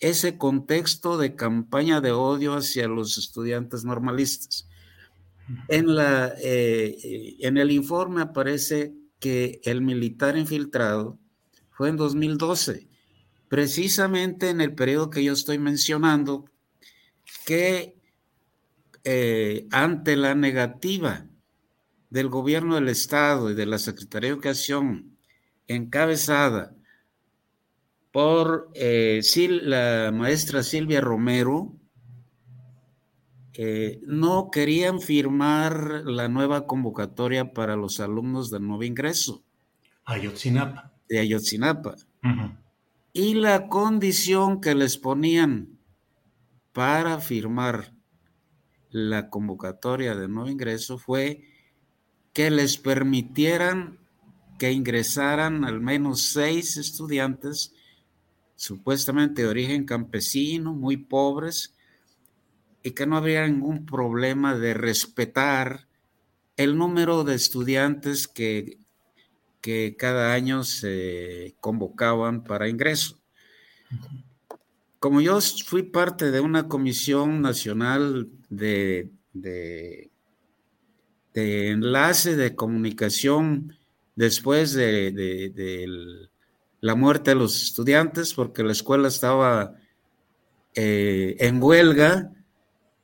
ese 0.00 0.36
contexto 0.36 1.16
de 1.16 1.34
campaña 1.34 2.02
de 2.02 2.12
odio 2.12 2.56
hacia 2.56 2.88
los 2.88 3.16
estudiantes 3.16 3.86
normalistas. 3.86 4.68
En, 5.68 5.94
la, 5.94 6.34
eh, 6.42 7.38
en 7.40 7.56
el 7.56 7.70
informe 7.70 8.20
aparece 8.20 8.92
que 9.18 9.62
el 9.64 9.80
militar 9.80 10.36
infiltrado 10.36 11.18
fue 11.70 11.88
en 11.88 11.96
2012, 11.96 12.86
precisamente 13.48 14.50
en 14.50 14.60
el 14.60 14.74
periodo 14.74 15.10
que 15.10 15.24
yo 15.24 15.32
estoy 15.32 15.58
mencionando, 15.58 16.44
que 17.46 17.96
eh, 19.04 19.66
ante 19.70 20.16
la 20.16 20.34
negativa 20.34 21.26
del 22.10 22.28
gobierno 22.28 22.74
del 22.74 22.88
Estado 22.88 23.50
y 23.50 23.54
de 23.54 23.66
la 23.66 23.78
Secretaría 23.78 24.28
de 24.28 24.34
Educación, 24.34 25.16
encabezada 25.66 26.74
por 28.12 28.70
eh, 28.74 29.20
la 29.62 30.10
maestra 30.12 30.62
Silvia 30.62 31.00
Romero, 31.00 31.74
eh, 33.54 34.00
no 34.06 34.50
querían 34.50 35.00
firmar 35.00 36.02
la 36.04 36.28
nueva 36.28 36.66
convocatoria 36.66 37.52
para 37.52 37.76
los 37.76 37.98
alumnos 38.00 38.50
del 38.50 38.66
nuevo 38.66 38.84
ingreso. 38.84 39.42
Ayotzinapa. 40.04 40.92
De 41.08 41.18
Ayotzinapa. 41.18 41.96
Y 43.18 43.34
la 43.34 43.66
condición 43.66 44.60
que 44.60 44.76
les 44.76 44.96
ponían 44.96 45.80
para 46.72 47.18
firmar 47.18 47.92
la 48.90 49.28
convocatoria 49.28 50.14
de 50.14 50.28
nuevo 50.28 50.48
ingreso 50.48 50.98
fue 50.98 51.42
que 52.32 52.48
les 52.52 52.78
permitieran 52.78 53.98
que 54.56 54.70
ingresaran 54.70 55.64
al 55.64 55.80
menos 55.80 56.28
seis 56.28 56.76
estudiantes 56.76 57.74
supuestamente 58.54 59.42
de 59.42 59.48
origen 59.48 59.84
campesino, 59.84 60.72
muy 60.72 60.96
pobres, 60.96 61.74
y 62.84 62.92
que 62.92 63.04
no 63.04 63.16
habría 63.16 63.48
ningún 63.48 63.84
problema 63.84 64.56
de 64.56 64.74
respetar 64.74 65.88
el 66.56 66.78
número 66.78 67.24
de 67.24 67.34
estudiantes 67.34 68.28
que, 68.28 68.78
que 69.68 69.96
cada 69.98 70.32
año 70.32 70.64
se 70.64 71.54
convocaban 71.60 72.42
para 72.42 72.70
ingreso. 72.70 73.20
Como 74.98 75.20
yo 75.20 75.38
fui 75.42 75.82
parte 75.82 76.30
de 76.30 76.40
una 76.40 76.68
comisión 76.68 77.42
nacional 77.42 78.30
de, 78.48 79.10
de, 79.34 80.10
enlace 81.34 82.34
de 82.34 82.54
comunicación 82.54 83.76
después 84.16 84.72
de, 84.72 85.86
la 86.80 86.94
muerte 86.94 87.32
de 87.32 87.36
los 87.36 87.62
estudiantes, 87.62 88.32
porque 88.32 88.62
la 88.62 88.72
escuela 88.72 89.08
estaba 89.08 89.74
eh, 90.76 91.36
en 91.40 91.62
huelga, 91.62 92.32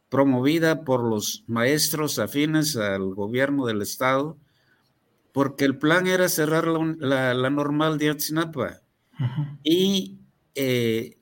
promovida 0.09 0.83
por 0.83 1.05
los 1.05 1.45
maestros 1.47 2.19
afines 2.19 2.75
al 2.75 3.15
gobierno 3.15 3.67
del 3.67 3.83
estado, 3.83 4.39
porque 5.35 5.65
el 5.65 5.77
plan 5.77 6.07
era 6.07 6.29
cerrar 6.29 6.69
la, 6.69 7.51
normal 7.51 7.99
de 7.99 8.11
Atzinapa. 8.11 8.83
Y 9.65 10.21
eh, 10.55 11.19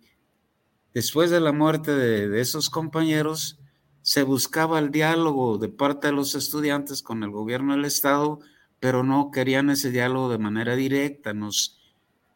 después 0.93 1.31
de 1.31 1.41
la 1.41 1.53
muerte 1.53 1.93
de, 1.93 2.39
esos 2.39 2.69
compañeros, 2.69 3.59
se 4.03 4.23
buscaba 4.23 4.79
el 4.81 4.91
diálogo 4.91 5.57
de 5.57 5.71
parte 5.71 6.09
de 6.09 6.13
los 6.13 6.35
estudiantes 6.35 7.01
con 7.01 7.23
el 7.23 7.31
gobierno 7.31 7.73
del 7.73 7.87
estado, 7.87 8.41
pero 8.81 9.03
no 9.03 9.31
querían 9.31 9.71
ese 9.71 9.91
diálogo 9.91 10.29
de 10.29 10.37
manera 10.37 10.77
directa. 10.77 11.33
Nos, 11.33 11.81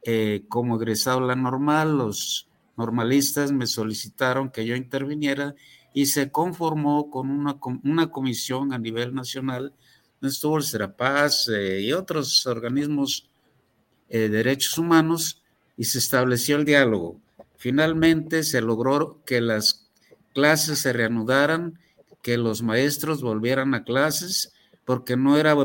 eh, 0.03 0.47
como 0.49 0.77
egresado 0.77 1.21
la 1.21 1.37
normal, 1.37 1.99
los 1.99 2.49
normalistas 2.79 3.53
me 3.53 3.67
solicitaron 3.67 4.49
que 4.49 4.65
yo 4.65 4.77
interviniera 4.77 5.55
y 5.93 6.07
se 6.07 6.33
conformó 6.33 7.11
con 7.11 7.29
una, 7.29 7.59
una 7.85 8.11
comisión 8.11 8.73
a 8.73 8.79
nivel 8.79 9.15
nacional, 9.15 9.75
estuvo 10.23 10.57
el 10.57 10.65
Serapaz 10.65 11.49
eh, 11.49 11.81
y 11.81 11.93
otros 11.93 12.47
organismos 12.47 13.29
eh, 14.09 14.19
de 14.21 14.29
derechos 14.29 14.79
humanos 14.79 15.43
y 15.77 15.85
se 15.85 15.99
estableció 15.99 16.57
el 16.57 16.65
diálogo. 16.65 17.21
Finalmente 17.57 18.43
se 18.43 18.61
logró 18.61 19.23
que 19.25 19.41
las 19.41 19.89
clases 20.33 20.81
se 20.81 20.93
reanudaran, 20.93 21.79
que 22.23 22.37
los 22.37 22.63
maestros 22.63 23.23
volvieran 23.23 23.75
a 23.75 23.85
clases, 23.85 24.53
porque 24.85 25.17
no 25.17 25.37
era 25.37 25.57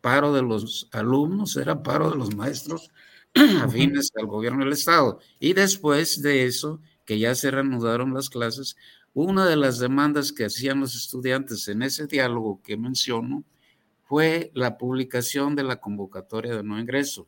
paro 0.00 0.32
de 0.32 0.42
los 0.42 0.88
alumnos, 0.92 1.56
era 1.56 1.82
paro 1.82 2.10
de 2.10 2.16
los 2.16 2.34
maestros 2.34 2.90
afines 3.62 4.10
al 4.16 4.26
gobierno 4.26 4.64
del 4.64 4.72
Estado. 4.72 5.20
Y 5.40 5.52
después 5.52 6.22
de 6.22 6.46
eso, 6.46 6.80
que 7.04 7.18
ya 7.18 7.34
se 7.34 7.50
reanudaron 7.50 8.14
las 8.14 8.30
clases, 8.30 8.76
una 9.16 9.46
de 9.46 9.56
las 9.56 9.78
demandas 9.78 10.30
que 10.30 10.44
hacían 10.44 10.80
los 10.80 10.94
estudiantes 10.94 11.66
en 11.68 11.80
ese 11.80 12.06
diálogo 12.06 12.60
que 12.62 12.76
menciono 12.76 13.44
fue 14.02 14.50
la 14.52 14.76
publicación 14.76 15.56
de 15.56 15.62
la 15.62 15.80
convocatoria 15.80 16.54
de 16.54 16.62
no 16.62 16.78
ingreso. 16.78 17.26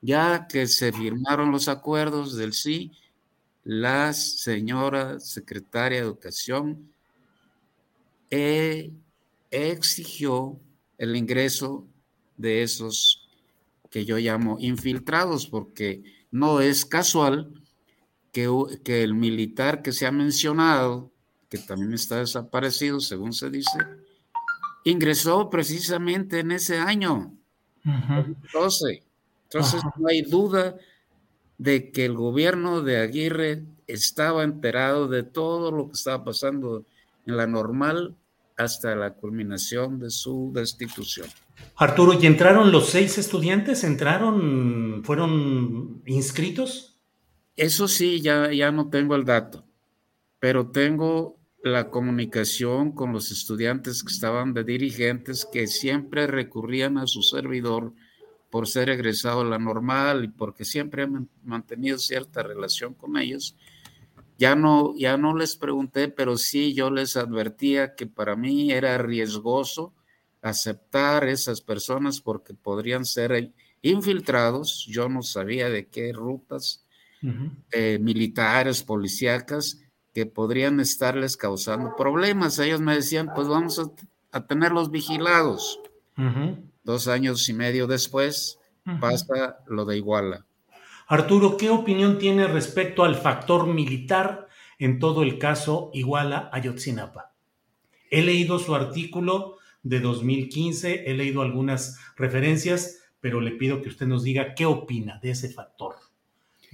Ya 0.00 0.48
que 0.48 0.66
se 0.66 0.92
firmaron 0.92 1.52
los 1.52 1.68
acuerdos 1.68 2.36
del 2.36 2.52
sí, 2.52 2.90
la 3.62 4.12
señora 4.12 5.20
secretaria 5.20 6.00
de 6.00 6.04
Educación 6.04 6.92
eh, 8.28 8.90
exigió 9.52 10.58
el 10.98 11.14
ingreso 11.14 11.86
de 12.36 12.64
esos 12.64 13.28
que 13.88 14.04
yo 14.04 14.18
llamo 14.18 14.56
infiltrados, 14.58 15.46
porque 15.46 16.02
no 16.32 16.60
es 16.60 16.84
casual 16.84 17.63
que, 18.34 19.02
el 19.04 19.14
militar 19.14 19.80
que 19.80 19.92
se 19.92 20.06
ha 20.06 20.10
mencionado, 20.10 21.12
que 21.48 21.56
también 21.56 21.94
está 21.94 22.18
desaparecido, 22.18 22.98
según 22.98 23.32
se 23.32 23.48
dice, 23.48 23.78
ingresó 24.82 25.48
precisamente 25.48 26.40
en 26.40 26.50
ese 26.50 26.78
año, 26.78 27.32
Entonces, 27.84 29.82
no 29.96 30.08
hay 30.08 30.22
duda 30.22 30.74
de 31.58 31.92
que 31.92 32.04
el 32.04 32.14
gobierno 32.14 32.82
de 32.82 32.98
Aguirre 32.98 33.64
estaba 33.86 34.42
enterado 34.42 35.06
de 35.06 35.22
todo 35.22 35.70
lo 35.70 35.86
que 35.86 35.92
estaba 35.92 36.24
pasando 36.24 36.84
en 37.26 37.36
la 37.36 37.46
normal 37.46 38.16
hasta 38.56 38.96
la 38.96 39.14
culminación 39.14 40.00
de 40.00 40.10
su 40.10 40.50
destitución. 40.52 41.28
Arturo, 41.76 42.18
¿y 42.20 42.26
entraron 42.26 42.72
los 42.72 42.88
seis 42.88 43.16
estudiantes? 43.16 43.84
¿Entraron, 43.84 45.02
fueron 45.04 46.02
inscritos? 46.06 46.93
Eso 47.56 47.86
sí, 47.86 48.20
ya, 48.20 48.52
ya 48.52 48.72
no 48.72 48.90
tengo 48.90 49.14
el 49.14 49.24
dato, 49.24 49.64
pero 50.40 50.70
tengo 50.70 51.38
la 51.62 51.88
comunicación 51.88 52.92
con 52.92 53.12
los 53.12 53.30
estudiantes 53.30 54.02
que 54.02 54.12
estaban 54.12 54.52
de 54.52 54.64
dirigentes 54.64 55.46
que 55.50 55.66
siempre 55.66 56.26
recurrían 56.26 56.98
a 56.98 57.06
su 57.06 57.22
servidor 57.22 57.92
por 58.50 58.68
ser 58.68 58.90
egresado 58.90 59.40
a 59.40 59.44
la 59.44 59.58
normal 59.58 60.24
y 60.24 60.28
porque 60.28 60.64
siempre 60.64 61.04
he 61.04 61.08
mantenido 61.42 61.98
cierta 61.98 62.42
relación 62.42 62.92
con 62.92 63.16
ellos. 63.16 63.56
Ya 64.36 64.56
no, 64.56 64.94
ya 64.96 65.16
no 65.16 65.36
les 65.36 65.56
pregunté, 65.56 66.08
pero 66.08 66.36
sí 66.36 66.74
yo 66.74 66.90
les 66.90 67.16
advertía 67.16 67.94
que 67.94 68.06
para 68.06 68.36
mí 68.36 68.72
era 68.72 68.98
riesgoso 68.98 69.94
aceptar 70.42 71.26
esas 71.28 71.60
personas 71.62 72.20
porque 72.20 72.52
podrían 72.52 73.04
ser 73.04 73.52
infiltrados. 73.80 74.86
Yo 74.88 75.08
no 75.08 75.22
sabía 75.22 75.70
de 75.70 75.86
qué 75.86 76.12
rutas 76.12 76.83
eh, 77.72 77.98
militares, 78.00 78.82
policíacas, 78.82 79.80
que 80.12 80.26
podrían 80.26 80.78
estarles 80.80 81.36
causando 81.36 81.96
problemas. 81.96 82.58
Ellos 82.58 82.80
me 82.80 82.94
decían, 82.94 83.30
pues 83.34 83.48
vamos 83.48 83.80
a, 84.30 84.46
tenerlos 84.46 84.90
vigilados. 84.90 85.80
Dos 86.82 87.08
años 87.08 87.48
y 87.48 87.52
medio 87.52 87.86
después 87.86 88.58
pasa 89.00 89.58
lo 89.66 89.84
de 89.84 89.96
Iguala. 89.96 90.44
Arturo, 91.06 91.56
¿qué 91.56 91.70
opinión 91.70 92.18
tiene 92.18 92.46
respecto 92.46 93.04
al 93.04 93.16
factor 93.16 93.66
militar 93.66 94.48
en 94.78 94.98
todo 94.98 95.22
el 95.22 95.38
caso 95.38 95.90
Iguala 95.94 96.50
Ayotzinapa? 96.52 97.32
He 98.10 98.22
leído 98.22 98.58
su 98.58 98.74
artículo 98.74 99.56
de 99.82 100.00
2015, 100.00 101.10
he 101.10 101.14
leído 101.14 101.42
algunas 101.42 101.98
referencias, 102.16 103.00
pero 103.20 103.40
le 103.40 103.52
pido 103.52 103.82
que 103.82 103.88
usted 103.88 104.06
nos 104.06 104.22
diga 104.22 104.54
qué 104.54 104.66
opina 104.66 105.18
de 105.20 105.30
ese 105.30 105.48
factor 105.50 105.96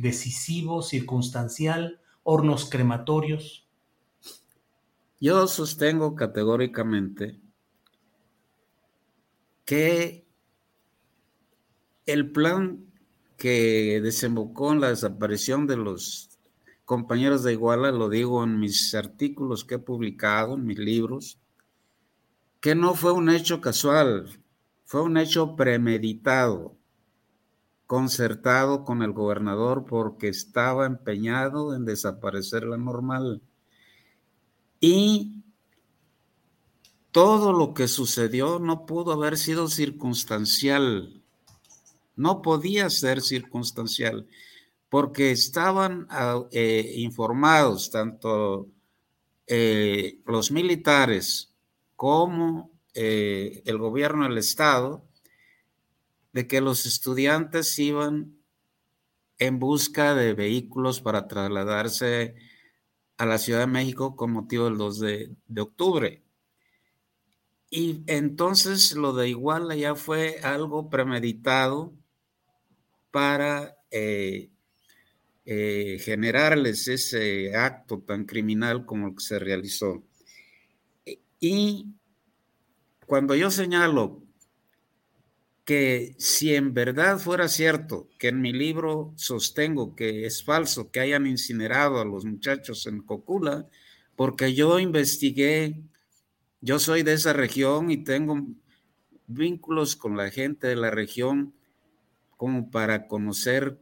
decisivo, 0.00 0.82
circunstancial, 0.82 2.00
hornos 2.22 2.68
crematorios? 2.68 3.66
Yo 5.20 5.46
sostengo 5.46 6.14
categóricamente 6.14 7.38
que 9.64 10.26
el 12.06 12.32
plan 12.32 12.86
que 13.36 14.00
desembocó 14.02 14.72
en 14.72 14.80
la 14.80 14.88
desaparición 14.88 15.66
de 15.66 15.76
los 15.76 16.30
compañeros 16.84 17.44
de 17.44 17.52
Iguala, 17.52 17.92
lo 17.92 18.08
digo 18.08 18.42
en 18.42 18.58
mis 18.58 18.94
artículos 18.94 19.64
que 19.64 19.76
he 19.76 19.78
publicado, 19.78 20.54
en 20.54 20.66
mis 20.66 20.78
libros, 20.78 21.38
que 22.60 22.74
no 22.74 22.94
fue 22.94 23.12
un 23.12 23.30
hecho 23.30 23.60
casual, 23.60 24.42
fue 24.84 25.02
un 25.02 25.16
hecho 25.16 25.54
premeditado 25.54 26.79
concertado 27.90 28.84
con 28.84 29.02
el 29.02 29.10
gobernador 29.10 29.84
porque 29.84 30.28
estaba 30.28 30.86
empeñado 30.86 31.74
en 31.74 31.84
desaparecer 31.84 32.62
la 32.62 32.76
normal. 32.76 33.42
Y 34.78 35.42
todo 37.10 37.52
lo 37.52 37.74
que 37.74 37.88
sucedió 37.88 38.60
no 38.60 38.86
pudo 38.86 39.10
haber 39.10 39.36
sido 39.36 39.66
circunstancial, 39.66 41.20
no 42.14 42.42
podía 42.42 42.88
ser 42.90 43.22
circunstancial, 43.22 44.24
porque 44.88 45.32
estaban 45.32 46.06
ah, 46.10 46.44
eh, 46.52 46.92
informados 46.94 47.90
tanto 47.90 48.68
eh, 49.48 50.20
los 50.26 50.52
militares 50.52 51.52
como 51.96 52.70
eh, 52.94 53.64
el 53.66 53.78
gobierno 53.78 54.28
del 54.28 54.38
Estado 54.38 55.09
de 56.32 56.46
que 56.46 56.60
los 56.60 56.86
estudiantes 56.86 57.78
iban 57.78 58.40
en 59.38 59.58
busca 59.58 60.14
de 60.14 60.34
vehículos 60.34 61.00
para 61.00 61.26
trasladarse 61.26 62.34
a 63.16 63.26
la 63.26 63.38
Ciudad 63.38 63.60
de 63.60 63.66
México 63.66 64.14
con 64.16 64.32
motivo 64.32 64.66
del 64.66 64.78
2 64.78 65.00
de, 65.00 65.36
octubre. 65.58 66.22
Y 67.70 68.02
entonces 68.06 68.92
lo 68.92 69.12
de 69.12 69.28
Iguala 69.28 69.74
ya 69.76 69.94
fue 69.94 70.40
algo 70.42 70.90
premeditado 70.90 71.94
para 73.10 73.76
eh, 73.90 74.50
eh, 75.44 75.98
generarles 76.00 76.88
ese 76.88 77.56
acto 77.56 78.00
tan 78.00 78.24
criminal 78.24 78.86
como 78.86 79.08
el 79.08 79.14
que 79.14 79.22
se 79.22 79.38
realizó. 79.38 80.02
Y 81.38 81.86
cuando 83.06 83.34
yo 83.34 83.50
señalo 83.50 84.22
que 85.70 86.16
si 86.18 86.52
en 86.56 86.74
verdad 86.74 87.20
fuera 87.20 87.46
cierto 87.46 88.08
que 88.18 88.26
en 88.26 88.40
mi 88.40 88.52
libro 88.52 89.12
sostengo 89.14 89.94
que 89.94 90.26
es 90.26 90.42
falso 90.42 90.90
que 90.90 90.98
hayan 90.98 91.28
incinerado 91.28 92.00
a 92.00 92.04
los 92.04 92.24
muchachos 92.24 92.88
en 92.88 93.02
Cocula, 93.02 93.68
porque 94.16 94.52
yo 94.52 94.80
investigué, 94.80 95.80
yo 96.60 96.80
soy 96.80 97.04
de 97.04 97.12
esa 97.12 97.34
región 97.34 97.92
y 97.92 98.02
tengo 98.02 98.48
vínculos 99.28 99.94
con 99.94 100.16
la 100.16 100.32
gente 100.32 100.66
de 100.66 100.74
la 100.74 100.90
región 100.90 101.54
como 102.36 102.72
para 102.72 103.06
conocer 103.06 103.78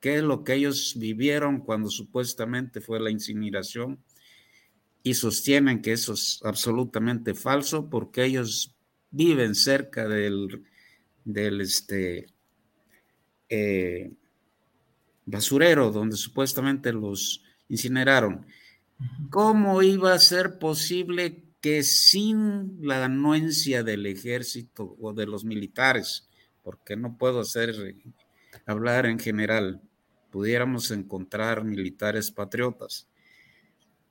qué 0.00 0.16
es 0.16 0.22
lo 0.22 0.44
que 0.44 0.56
ellos 0.56 0.92
vivieron 0.98 1.60
cuando 1.60 1.88
supuestamente 1.88 2.82
fue 2.82 3.00
la 3.00 3.10
incineración 3.10 3.98
y 5.02 5.14
sostienen 5.14 5.80
que 5.80 5.92
eso 5.92 6.12
es 6.12 6.40
absolutamente 6.44 7.32
falso 7.32 7.88
porque 7.88 8.26
ellos 8.26 8.76
viven 9.10 9.54
cerca 9.54 10.06
del, 10.06 10.67
del 11.28 11.60
este, 11.60 12.26
eh, 13.50 14.10
basurero 15.26 15.92
donde 15.92 16.16
supuestamente 16.16 16.92
los 16.92 17.42
incineraron. 17.68 18.46
¿Cómo 19.30 19.82
iba 19.82 20.14
a 20.14 20.18
ser 20.18 20.58
posible 20.58 21.44
que 21.60 21.82
sin 21.82 22.78
la 22.80 23.04
anuencia 23.04 23.82
del 23.82 24.06
ejército 24.06 24.96
o 25.00 25.12
de 25.12 25.26
los 25.26 25.44
militares, 25.44 26.28
porque 26.64 26.96
no 26.96 27.18
puedo 27.18 27.40
hacer 27.40 27.94
hablar 28.64 29.04
en 29.04 29.18
general, 29.18 29.82
pudiéramos 30.30 30.90
encontrar 30.90 31.62
militares 31.62 32.30
patriotas? 32.30 33.06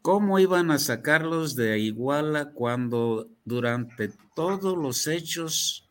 ¿Cómo 0.03 0.37
iban 0.37 0.69
a 0.69 0.77
sacarlos 0.77 1.55
de 1.55 1.79
Iguala 1.79 2.51
cuando 2.53 3.29
durante 3.43 4.11
todos 4.35 4.77
los 4.77 5.07
hechos 5.07 5.86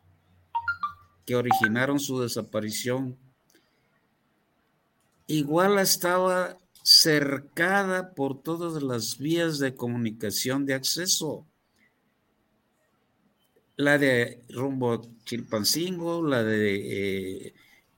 que 1.27 1.35
originaron 1.35 2.01
su 2.01 2.21
desaparición, 2.21 3.19
Iguala 5.29 5.83
estaba 5.83 6.57
cercada 6.85 8.15
por 8.15 8.43
todas 8.43 8.81
las 8.81 9.19
vías 9.19 9.59
de 9.59 9.75
comunicación 9.75 10.65
de 10.67 10.75
acceso? 10.75 11.45
La 13.75 13.99
de 13.99 14.45
rumbo 14.49 15.03
Chilpancingo, 15.25 16.25
la 16.25 16.45
de 16.45 17.47
eh, 17.49 17.55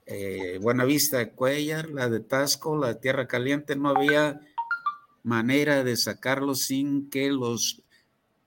eh, 0.07 0.59
Buenavista 0.62 1.18
de 1.18 1.33
Cuellar, 1.33 1.91
la 1.91 2.09
de 2.09 2.20
Tasco, 2.20 2.79
la 2.79 2.95
de 2.95 3.01
Tierra 3.01 3.29
Caliente, 3.29 3.76
no 3.76 3.91
había 3.91 4.41
manera 5.22 5.85
de 5.85 5.97
sacarlo 5.99 6.55
sin 6.55 7.11
que 7.11 7.31
los 7.31 7.83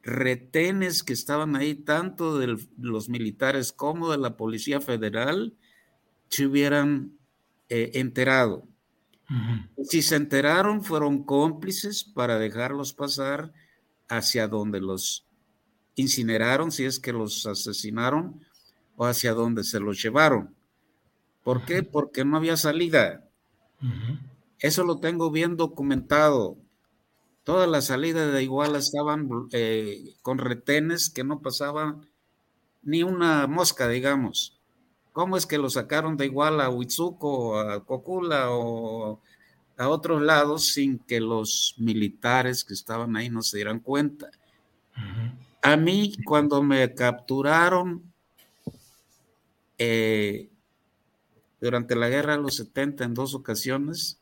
retenes 0.04 1.04
que 1.04 1.14
estaban 1.14 1.56
ahí, 1.56 1.76
tanto 1.76 2.38
de 2.38 2.58
los 2.78 3.10
militares 3.10 3.72
como 3.72 4.12
de 4.12 4.18
la 4.18 4.38
Policía 4.38 4.82
Federal, 4.82 5.56
se 6.30 6.46
hubieran 6.46 7.18
eh, 7.70 7.92
enterado. 7.96 8.68
Si 9.84 10.02
se 10.02 10.18
enteraron, 10.18 10.84
fueron 10.84 11.24
cómplices 11.24 12.04
para 12.04 12.38
dejarlos 12.38 12.94
pasar 12.94 13.54
hacia 14.10 14.50
donde 14.50 14.82
los 14.82 15.26
incineraron, 15.96 16.72
si 16.72 16.84
es 16.84 17.00
que 17.00 17.14
los 17.14 17.46
asesinaron, 17.46 18.42
o 18.98 19.06
hacia 19.06 19.34
donde 19.34 19.64
se 19.64 19.80
los 19.80 20.02
llevaron. 20.02 20.54
¿Por 21.44 21.64
qué? 21.64 21.82
Porque 21.82 22.26
no 22.26 22.38
había 22.38 22.58
salida. 22.58 23.30
Eso 24.60 24.84
lo 24.84 25.00
tengo 25.00 25.32
bien 25.32 25.56
documentado. 25.56 26.58
Todas 27.44 27.68
las 27.68 27.86
salidas 27.86 28.32
de 28.32 28.44
Iguala 28.44 28.78
estaban 28.78 29.28
eh, 29.52 30.14
con 30.22 30.38
retenes 30.38 31.10
que 31.10 31.24
no 31.24 31.42
pasaban 31.42 32.08
ni 32.84 33.04
una 33.04 33.48
mosca, 33.48 33.88
digamos. 33.88 34.60
¿Cómo 35.12 35.38
es 35.38 35.46
que 35.46 35.58
lo 35.58 35.70
sacaron 35.70 36.18
de 36.18 36.26
Iguala 36.26 36.66
a 36.66 36.70
Huizuco, 36.70 37.60
a 37.60 37.84
Cocula 37.84 38.52
o 38.52 39.20
a 39.78 39.90
otros 39.90 40.22
lados 40.22 40.68
sin 40.68 41.00
que 41.00 41.20
los 41.20 41.76
militares 41.78 42.64
que 42.64 42.74
estaban 42.74 43.16
ahí 43.16 43.30
no 43.30 43.42
se 43.42 43.58
dieran 43.58 43.80
cuenta? 43.80 44.30
A 45.64 45.76
mí, 45.78 46.14
cuando 46.26 46.62
me 46.62 46.94
capturaron 46.94 48.04
eh, 49.78 50.50
durante 51.60 51.96
la 51.96 52.08
guerra 52.08 52.38
de 52.38 52.44
los 52.44 52.56
70 52.56 53.04
en 53.04 53.14
dos 53.14 53.34
ocasiones, 53.34 54.20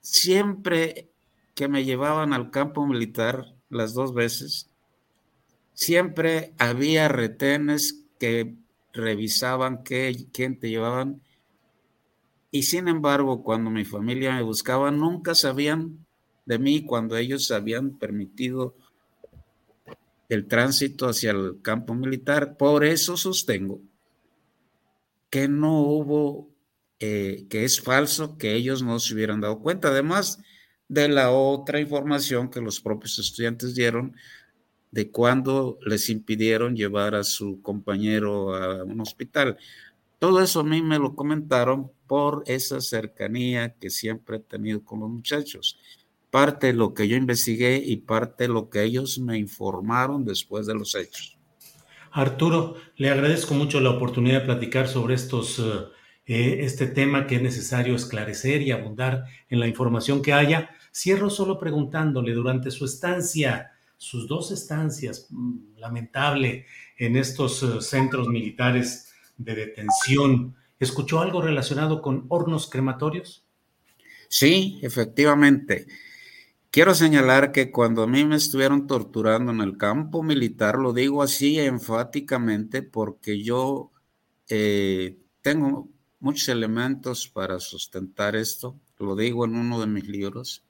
siempre 0.00 1.08
que 1.56 1.68
me 1.68 1.84
llevaban 1.84 2.34
al 2.34 2.50
campo 2.50 2.86
militar 2.86 3.56
las 3.70 3.94
dos 3.94 4.14
veces, 4.14 4.70
siempre 5.72 6.52
había 6.58 7.08
retenes 7.08 8.04
que 8.20 8.54
revisaban 8.92 9.82
qué, 9.82 10.26
quién 10.32 10.60
te 10.60 10.68
llevaban. 10.68 11.22
Y 12.50 12.64
sin 12.64 12.88
embargo, 12.88 13.42
cuando 13.42 13.70
mi 13.70 13.86
familia 13.86 14.34
me 14.34 14.42
buscaba, 14.42 14.90
nunca 14.90 15.34
sabían 15.34 16.06
de 16.44 16.58
mí 16.58 16.84
cuando 16.84 17.16
ellos 17.16 17.50
habían 17.50 17.98
permitido 17.98 18.74
el 20.28 20.46
tránsito 20.46 21.08
hacia 21.08 21.30
el 21.30 21.62
campo 21.62 21.94
militar. 21.94 22.58
Por 22.58 22.84
eso 22.84 23.16
sostengo 23.16 23.80
que 25.30 25.48
no 25.48 25.80
hubo, 25.80 26.50
eh, 27.00 27.46
que 27.48 27.64
es 27.64 27.80
falso 27.80 28.36
que 28.36 28.54
ellos 28.54 28.82
no 28.82 28.98
se 28.98 29.14
hubieran 29.14 29.40
dado 29.40 29.60
cuenta. 29.60 29.88
Además, 29.88 30.38
de 30.88 31.08
la 31.08 31.30
otra 31.30 31.80
información 31.80 32.50
que 32.50 32.60
los 32.60 32.80
propios 32.80 33.18
estudiantes 33.18 33.74
dieron 33.74 34.14
de 34.90 35.10
cuando 35.10 35.78
les 35.84 36.08
impidieron 36.08 36.76
llevar 36.76 37.14
a 37.14 37.24
su 37.24 37.60
compañero 37.60 38.54
a 38.54 38.84
un 38.84 39.00
hospital. 39.00 39.58
Todo 40.18 40.42
eso 40.42 40.60
a 40.60 40.64
mí 40.64 40.80
me 40.80 40.98
lo 40.98 41.14
comentaron 41.14 41.90
por 42.06 42.44
esa 42.46 42.80
cercanía 42.80 43.74
que 43.74 43.90
siempre 43.90 44.38
he 44.38 44.40
tenido 44.40 44.82
con 44.82 45.00
los 45.00 45.10
muchachos. 45.10 45.78
Parte 46.30 46.68
de 46.68 46.72
lo 46.72 46.94
que 46.94 47.08
yo 47.08 47.16
investigué 47.16 47.76
y 47.84 47.98
parte 47.98 48.44
de 48.44 48.48
lo 48.48 48.70
que 48.70 48.82
ellos 48.82 49.18
me 49.18 49.38
informaron 49.38 50.24
después 50.24 50.66
de 50.66 50.74
los 50.74 50.94
hechos. 50.94 51.36
Arturo, 52.12 52.76
le 52.96 53.10
agradezco 53.10 53.52
mucho 53.52 53.80
la 53.80 53.90
oportunidad 53.90 54.40
de 54.40 54.46
platicar 54.46 54.88
sobre 54.88 55.14
estos, 55.14 55.58
eh, 55.58 55.62
eh, 56.24 56.58
este 56.60 56.86
tema 56.86 57.26
que 57.26 57.36
es 57.36 57.42
necesario 57.42 57.94
esclarecer 57.94 58.62
y 58.62 58.70
abundar 58.70 59.24
en 59.50 59.60
la 59.60 59.66
información 59.66 60.22
que 60.22 60.32
haya. 60.32 60.70
Cierro 60.96 61.28
solo 61.28 61.58
preguntándole, 61.58 62.32
durante 62.32 62.70
su 62.70 62.86
estancia, 62.86 63.70
sus 63.98 64.26
dos 64.26 64.50
estancias, 64.50 65.26
mm, 65.28 65.76
lamentable, 65.76 66.64
en 66.96 67.16
estos 67.16 67.62
eh, 67.62 67.82
centros 67.82 68.28
militares 68.28 69.12
de 69.36 69.54
detención, 69.54 70.56
¿escuchó 70.80 71.20
algo 71.20 71.42
relacionado 71.42 72.00
con 72.00 72.24
hornos 72.30 72.70
crematorios? 72.70 73.44
Sí, 74.30 74.78
efectivamente. 74.80 75.86
Quiero 76.70 76.94
señalar 76.94 77.52
que 77.52 77.70
cuando 77.70 78.02
a 78.04 78.06
mí 78.06 78.24
me 78.24 78.36
estuvieron 78.36 78.86
torturando 78.86 79.52
en 79.52 79.60
el 79.60 79.76
campo 79.76 80.22
militar, 80.22 80.78
lo 80.78 80.94
digo 80.94 81.22
así 81.22 81.60
enfáticamente 81.60 82.82
porque 82.82 83.42
yo 83.42 83.92
eh, 84.48 85.18
tengo 85.42 85.90
muchos 86.20 86.48
elementos 86.48 87.28
para 87.28 87.60
sustentar 87.60 88.34
esto, 88.34 88.80
lo 88.98 89.14
digo 89.14 89.44
en 89.44 89.56
uno 89.56 89.78
de 89.78 89.88
mis 89.88 90.08
libros. 90.08 90.65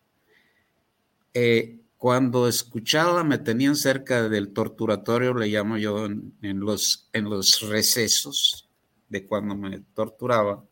Eh, 1.39 1.80
cuando 1.99 2.49
escuchaba, 2.49 3.22
me 3.22 3.37
tenían 3.37 3.76
cerca 3.76 4.26
del 4.30 4.55
torturatorio, 4.55 5.34
le 5.34 5.49
llamo 5.49 5.76
yo, 5.76 6.07
en, 6.07 6.61
los, 6.61 7.11
en 7.12 7.28
los 7.28 7.61
recesos 7.61 8.70
de 9.11 9.26
cuando 9.26 9.55
me 9.55 9.80
torturaba, 9.93 10.64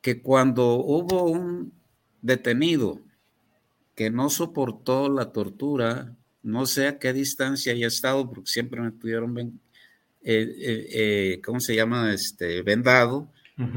que 0.00 0.20
cuando 0.20 0.74
hubo 0.74 1.30
un 1.30 1.72
detenido 2.20 3.00
que 3.94 4.10
no 4.10 4.30
soportó 4.30 5.08
la 5.08 5.30
tortura, 5.30 6.16
no 6.42 6.66
sé 6.66 6.88
a 6.88 6.98
qué 6.98 7.12
distancia 7.12 7.72
haya 7.72 7.86
estado, 7.86 8.28
porque 8.28 8.50
siempre 8.50 8.80
me 8.80 8.90
tuvieron, 8.90 9.60
eh, 10.22 10.88
eh, 10.92 11.40
¿cómo 11.44 11.60
se 11.60 11.76
llama? 11.76 12.12
Este, 12.12 12.62
vendado, 12.62 13.30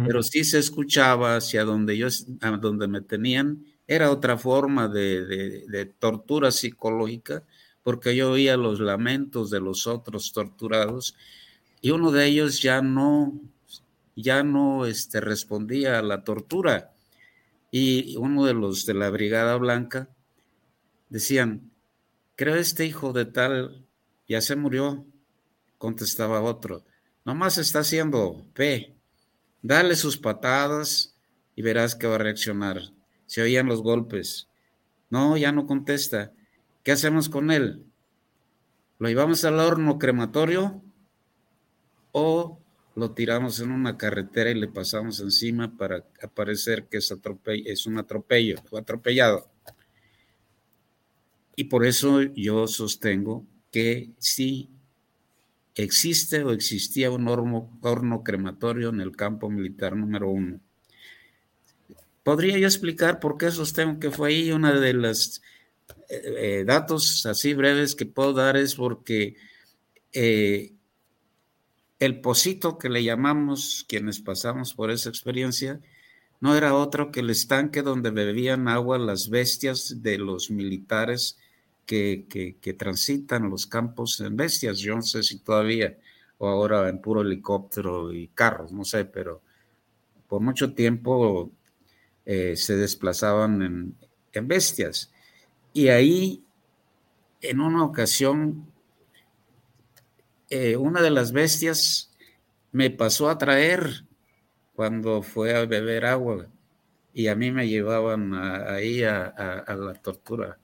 pero 0.03 0.23
sí 0.23 0.45
se 0.45 0.57
escuchaba 0.57 1.35
hacia 1.35 1.63
donde 1.63 1.95
yo, 1.95 2.07
a 2.41 2.51
donde 2.57 2.87
me 2.87 3.01
tenían, 3.01 3.63
era 3.87 4.11
otra 4.11 4.37
forma 4.37 4.87
de, 4.87 5.93
tortura 5.99 6.51
psicológica, 6.51 7.43
porque 7.83 8.15
yo 8.15 8.31
oía 8.31 8.55
los 8.57 8.79
lamentos 8.79 9.49
de 9.49 9.59
los 9.59 9.87
otros 9.87 10.31
torturados 10.31 11.15
y 11.81 11.91
uno 11.91 12.11
de 12.11 12.25
ellos 12.25 12.61
ya 12.61 12.81
no 12.81 13.39
ya 14.15 14.43
no 14.43 14.85
este, 14.85 15.21
respondía 15.21 15.99
a 15.99 16.03
la 16.03 16.23
tortura. 16.23 16.93
Y 17.71 18.15
uno 18.17 18.45
de 18.45 18.53
los 18.53 18.85
de 18.85 18.93
la 18.93 19.09
Brigada 19.09 19.55
Blanca 19.57 20.07
decían, 21.09 21.71
creo 22.35 22.55
este 22.55 22.85
hijo 22.85 23.13
de 23.13 23.25
tal 23.25 23.85
ya 24.27 24.41
se 24.41 24.55
murió, 24.55 25.05
contestaba 25.79 26.41
otro, 26.41 26.85
nomás 27.25 27.57
está 27.57 27.79
haciendo 27.79 28.45
P, 28.53 28.95
dale 29.61 29.95
sus 29.95 30.17
patadas 30.17 31.15
y 31.55 31.61
verás 31.63 31.95
que 31.95 32.07
va 32.07 32.15
a 32.15 32.19
reaccionar. 32.19 32.92
Se 33.33 33.41
oían 33.41 33.65
los 33.65 33.81
golpes. 33.81 34.47
No, 35.09 35.35
ya 35.37 35.51
no 35.51 35.65
contesta. 35.65 36.33
¿Qué 36.83 36.91
hacemos 36.91 37.29
con 37.29 37.49
él? 37.49 37.83
¿Lo 38.99 39.07
llevamos 39.07 39.43
al 39.43 39.59
horno 39.59 39.97
crematorio 39.97 40.83
o 42.11 42.59
lo 42.93 43.11
tiramos 43.13 43.59
en 43.59 43.71
una 43.71 43.97
carretera 43.97 44.51
y 44.51 44.59
le 44.59 44.67
pasamos 44.67 45.19
encima 45.19 45.75
para 45.75 46.05
aparecer 46.21 46.85
que 46.85 46.97
es, 46.97 47.11
es 47.65 47.87
un 47.87 47.97
atropello, 47.97 48.57
fue 48.69 48.81
atropellado? 48.81 49.49
Y 51.55 51.63
por 51.63 51.87
eso 51.87 52.21
yo 52.21 52.67
sostengo 52.67 53.47
que 53.71 54.11
sí 54.19 54.69
existe 55.73 56.43
o 56.43 56.51
existía 56.51 57.09
un 57.09 57.27
horno, 57.27 58.21
crematorio 58.23 58.89
en 58.89 59.01
el 59.01 59.15
campo 59.15 59.49
militar 59.49 59.95
número 59.95 60.29
uno. 60.29 60.59
¿Podría 62.23 62.57
yo 62.57 62.67
explicar 62.67 63.19
por 63.19 63.37
qué 63.37 63.51
sostengo 63.51 63.99
que 63.99 64.09
fue 64.09 64.29
ahí? 64.29 64.51
Una 64.51 64.71
de 64.71 64.93
las 64.93 65.41
eh, 66.09 66.59
eh, 66.59 66.63
datos 66.65 67.25
así 67.25 67.53
breves 67.53 67.95
que 67.95 68.05
puedo 68.05 68.33
dar 68.33 68.55
es 68.55 68.75
porque 68.75 69.35
eh, 70.13 70.73
el 71.99 72.21
pocito 72.21 72.77
que 72.77 72.89
le 72.89 73.03
llamamos 73.03 73.85
quienes 73.87 74.19
pasamos 74.19 74.73
por 74.73 74.91
esa 74.91 75.09
experiencia 75.09 75.81
no 76.39 76.55
era 76.55 76.75
otro 76.75 77.11
que 77.11 77.21
el 77.21 77.29
estanque 77.29 77.81
donde 77.81 78.11
bebían 78.11 78.67
agua 78.67 78.97
las 78.97 79.29
bestias 79.29 80.01
de 80.01 80.17
los 80.17 80.51
militares 80.51 81.37
que, 81.85 82.25
que, 82.29 82.73
transitan 82.73 83.49
los 83.49 83.67
campos 83.67 84.19
en 84.19 84.35
bestias. 84.35 84.79
Yo 84.79 84.95
no 84.95 85.01
sé 85.01 85.23
si 85.23 85.39
todavía 85.39 85.97
o 86.37 86.47
ahora 86.47 86.89
en 86.89 86.99
puro 87.01 87.21
helicóptero 87.21 88.11
y 88.13 88.27
carros, 88.29 88.71
no 88.71 88.83
sé, 88.83 89.05
pero 89.05 89.41
por 90.27 90.41
mucho 90.41 90.73
tiempo 90.73 91.51
se 92.25 92.75
desplazaban 92.75 93.95
en, 94.33 94.47
bestias. 94.47 95.11
Y 95.73 95.89
ahí, 95.89 96.43
en 97.41 97.59
una 97.59 97.83
ocasión, 97.83 98.71
eh, 100.49 100.77
una 100.77 101.01
de 101.01 101.11
las 101.11 101.31
bestias 101.31 102.11
me 102.71 102.89
pasó 102.89 103.29
a 103.29 103.37
traer 103.37 104.05
cuando 104.75 105.21
fue 105.21 105.55
a 105.55 105.65
beber 105.65 106.05
agua 106.05 106.47
y 107.13 107.27
a 107.27 107.35
mí 107.35 107.51
me 107.51 107.67
llevaban 107.67 108.33
ahí 108.33 109.03
a, 109.03 109.63
la 109.67 109.93
tortura. 110.01 110.57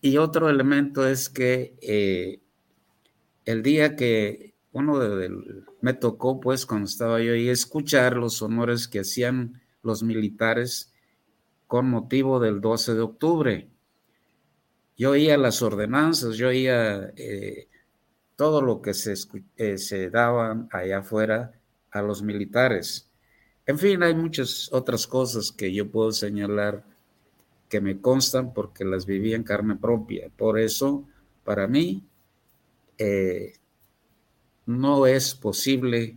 Y 0.00 0.16
otro 0.16 0.48
elemento 0.48 1.06
es 1.06 1.28
que 1.28 1.74
eh, 1.82 2.40
el 3.44 3.62
día 3.62 3.96
que 3.96 4.54
uno 4.72 4.98
me 5.80 5.92
tocó, 5.94 6.40
pues 6.40 6.64
cuando 6.64 6.86
estaba 6.86 7.20
yo 7.20 7.32
ahí, 7.32 7.48
escuchar 7.48 8.16
los 8.16 8.40
honores 8.42 8.88
que 8.88 9.00
hacían 9.00 9.60
los 9.86 10.02
militares 10.02 10.92
con 11.66 11.88
motivo 11.88 12.38
del 12.40 12.60
12 12.60 12.94
de 12.94 13.00
octubre. 13.00 13.68
Yo 14.98 15.12
oía 15.12 15.38
las 15.38 15.62
ordenanzas, 15.62 16.36
yo 16.36 16.48
oía 16.48 17.12
eh, 17.16 17.68
todo 18.36 18.60
lo 18.60 18.82
que 18.82 18.94
se, 18.94 19.14
eh, 19.56 19.78
se 19.78 20.10
daban 20.10 20.68
allá 20.72 20.98
afuera 20.98 21.52
a 21.90 22.02
los 22.02 22.22
militares. 22.22 23.08
En 23.66 23.78
fin, 23.78 24.02
hay 24.02 24.14
muchas 24.14 24.72
otras 24.72 25.06
cosas 25.06 25.52
que 25.52 25.72
yo 25.72 25.90
puedo 25.90 26.12
señalar 26.12 26.84
que 27.68 27.80
me 27.80 28.00
constan 28.00 28.52
porque 28.54 28.84
las 28.84 29.06
viví 29.06 29.34
en 29.34 29.42
carne 29.42 29.76
propia. 29.76 30.30
Por 30.36 30.58
eso, 30.58 31.04
para 31.44 31.66
mí, 31.66 32.04
eh, 32.98 33.54
no 34.66 35.06
es 35.06 35.34
posible 35.34 36.16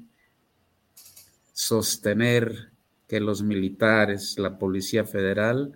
sostener 1.54 2.69
que 3.10 3.20
los 3.20 3.42
militares, 3.42 4.38
la 4.38 4.60
Policía 4.60 5.04
Federal, 5.04 5.74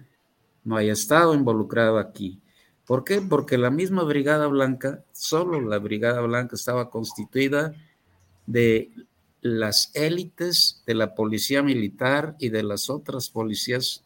no 0.63 0.77
haya 0.77 0.93
estado 0.93 1.33
involucrado 1.33 1.97
aquí. 1.97 2.39
¿Por 2.85 3.03
qué? 3.03 3.21
Porque 3.21 3.57
la 3.57 3.71
misma 3.71 4.03
Brigada 4.03 4.45
Blanca, 4.47 5.03
solo 5.13 5.59
la 5.59 5.79
Brigada 5.79 6.21
Blanca 6.21 6.55
estaba 6.55 6.91
constituida 6.91 7.73
de 8.45 8.91
las 9.41 9.91
élites 9.95 10.83
de 10.85 10.93
la 10.93 11.15
policía 11.15 11.63
militar 11.63 12.35
y 12.39 12.49
de 12.49 12.63
las 12.63 12.89
otras 12.89 13.29
policías 13.29 14.05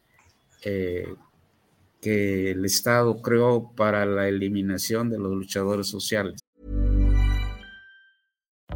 eh, 0.63 1.13
que 2.01 2.51
el 2.51 2.63
Estado 2.63 3.21
creó 3.21 3.71
para 3.75 4.05
la 4.05 4.29
eliminación 4.29 5.09
de 5.09 5.19
los 5.19 5.31
luchadores 5.33 5.87
sociales. 5.87 6.39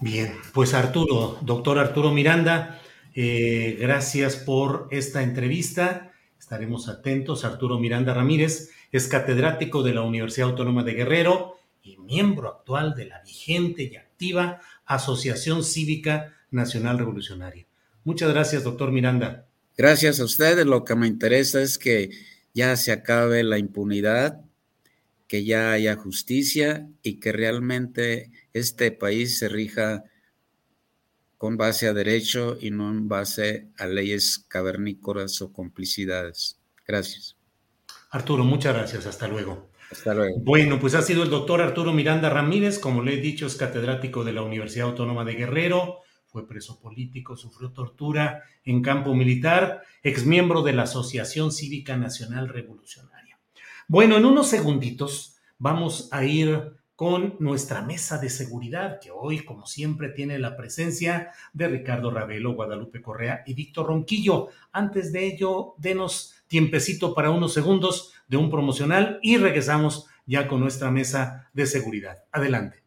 Bien, 0.00 0.32
pues 0.54 0.72
Arturo, 0.72 1.38
doctor 1.42 1.78
Arturo 1.78 2.10
Miranda, 2.10 2.80
eh, 3.14 3.76
gracias 3.78 4.36
por 4.36 4.88
esta 4.90 5.22
entrevista. 5.22 6.12
Estaremos 6.38 6.88
atentos. 6.88 7.44
Arturo 7.44 7.78
Miranda 7.78 8.14
Ramírez 8.14 8.70
es 8.92 9.08
catedrático 9.08 9.82
de 9.82 9.92
la 9.92 10.00
Universidad 10.00 10.48
Autónoma 10.48 10.84
de 10.84 10.94
Guerrero 10.94 11.58
y 11.82 11.98
miembro 11.98 12.48
actual 12.48 12.94
de 12.94 13.06
la 13.06 13.22
vigente 13.22 13.90
y 13.92 13.96
activa 13.96 14.60
Asociación 14.86 15.62
Cívica 15.62 16.34
Nacional 16.50 16.98
Revolucionaria. 16.98 17.66
Muchas 18.04 18.30
gracias, 18.30 18.64
doctor 18.64 18.92
Miranda. 18.92 19.46
Gracias 19.76 20.18
a 20.18 20.24
ustedes. 20.24 20.64
Lo 20.64 20.82
que 20.84 20.94
me 20.94 21.08
interesa 21.08 21.60
es 21.60 21.76
que 21.76 22.10
ya 22.54 22.74
se 22.76 22.92
acabe 22.92 23.44
la 23.44 23.58
impunidad, 23.58 24.40
que 25.30 25.44
ya 25.44 25.70
haya 25.70 25.94
justicia 25.94 26.88
y 27.04 27.20
que 27.20 27.30
realmente 27.30 28.32
este 28.52 28.90
país 28.90 29.38
se 29.38 29.48
rija 29.48 30.02
con 31.38 31.56
base 31.56 31.86
a 31.86 31.94
derecho 31.94 32.58
y 32.60 32.72
no 32.72 32.90
en 32.90 33.08
base 33.08 33.68
a 33.78 33.86
leyes 33.86 34.44
cavernícolas 34.48 35.40
o 35.40 35.52
complicidades. 35.52 36.58
Gracias. 36.84 37.36
Arturo, 38.10 38.42
muchas 38.42 38.74
gracias. 38.74 39.06
Hasta 39.06 39.28
luego. 39.28 39.70
Hasta 39.92 40.14
luego. 40.14 40.40
Bueno, 40.40 40.80
pues 40.80 40.96
ha 40.96 41.02
sido 41.02 41.22
el 41.22 41.30
doctor 41.30 41.60
Arturo 41.62 41.92
Miranda 41.92 42.28
Ramírez, 42.28 42.80
como 42.80 43.00
le 43.00 43.14
he 43.14 43.20
dicho, 43.20 43.46
es 43.46 43.54
catedrático 43.54 44.24
de 44.24 44.32
la 44.32 44.42
Universidad 44.42 44.88
Autónoma 44.88 45.24
de 45.24 45.34
Guerrero, 45.34 45.98
fue 46.26 46.48
preso 46.48 46.80
político, 46.80 47.36
sufrió 47.36 47.70
tortura 47.70 48.42
en 48.64 48.82
campo 48.82 49.14
militar, 49.14 49.82
exmiembro 50.02 50.62
de 50.62 50.72
la 50.72 50.82
Asociación 50.82 51.52
Cívica 51.52 51.96
Nacional 51.96 52.48
Revolucionaria. 52.48 53.09
Bueno, 53.92 54.16
en 54.16 54.24
unos 54.24 54.46
segunditos 54.46 55.40
vamos 55.58 56.10
a 56.12 56.24
ir 56.24 56.76
con 56.94 57.34
nuestra 57.40 57.82
mesa 57.82 58.18
de 58.18 58.30
seguridad, 58.30 59.00
que 59.00 59.10
hoy, 59.10 59.44
como 59.44 59.66
siempre, 59.66 60.10
tiene 60.10 60.38
la 60.38 60.56
presencia 60.56 61.32
de 61.52 61.66
Ricardo 61.66 62.12
Ravelo, 62.12 62.54
Guadalupe 62.54 63.02
Correa 63.02 63.42
y 63.46 63.54
Víctor 63.54 63.88
Ronquillo. 63.88 64.50
Antes 64.70 65.10
de 65.10 65.26
ello, 65.26 65.74
denos 65.78 66.36
tiempecito 66.46 67.16
para 67.16 67.32
unos 67.32 67.52
segundos 67.52 68.12
de 68.28 68.36
un 68.36 68.48
promocional 68.48 69.18
y 69.24 69.38
regresamos 69.38 70.06
ya 70.24 70.46
con 70.46 70.60
nuestra 70.60 70.92
mesa 70.92 71.50
de 71.52 71.66
seguridad. 71.66 72.22
Adelante. 72.30 72.79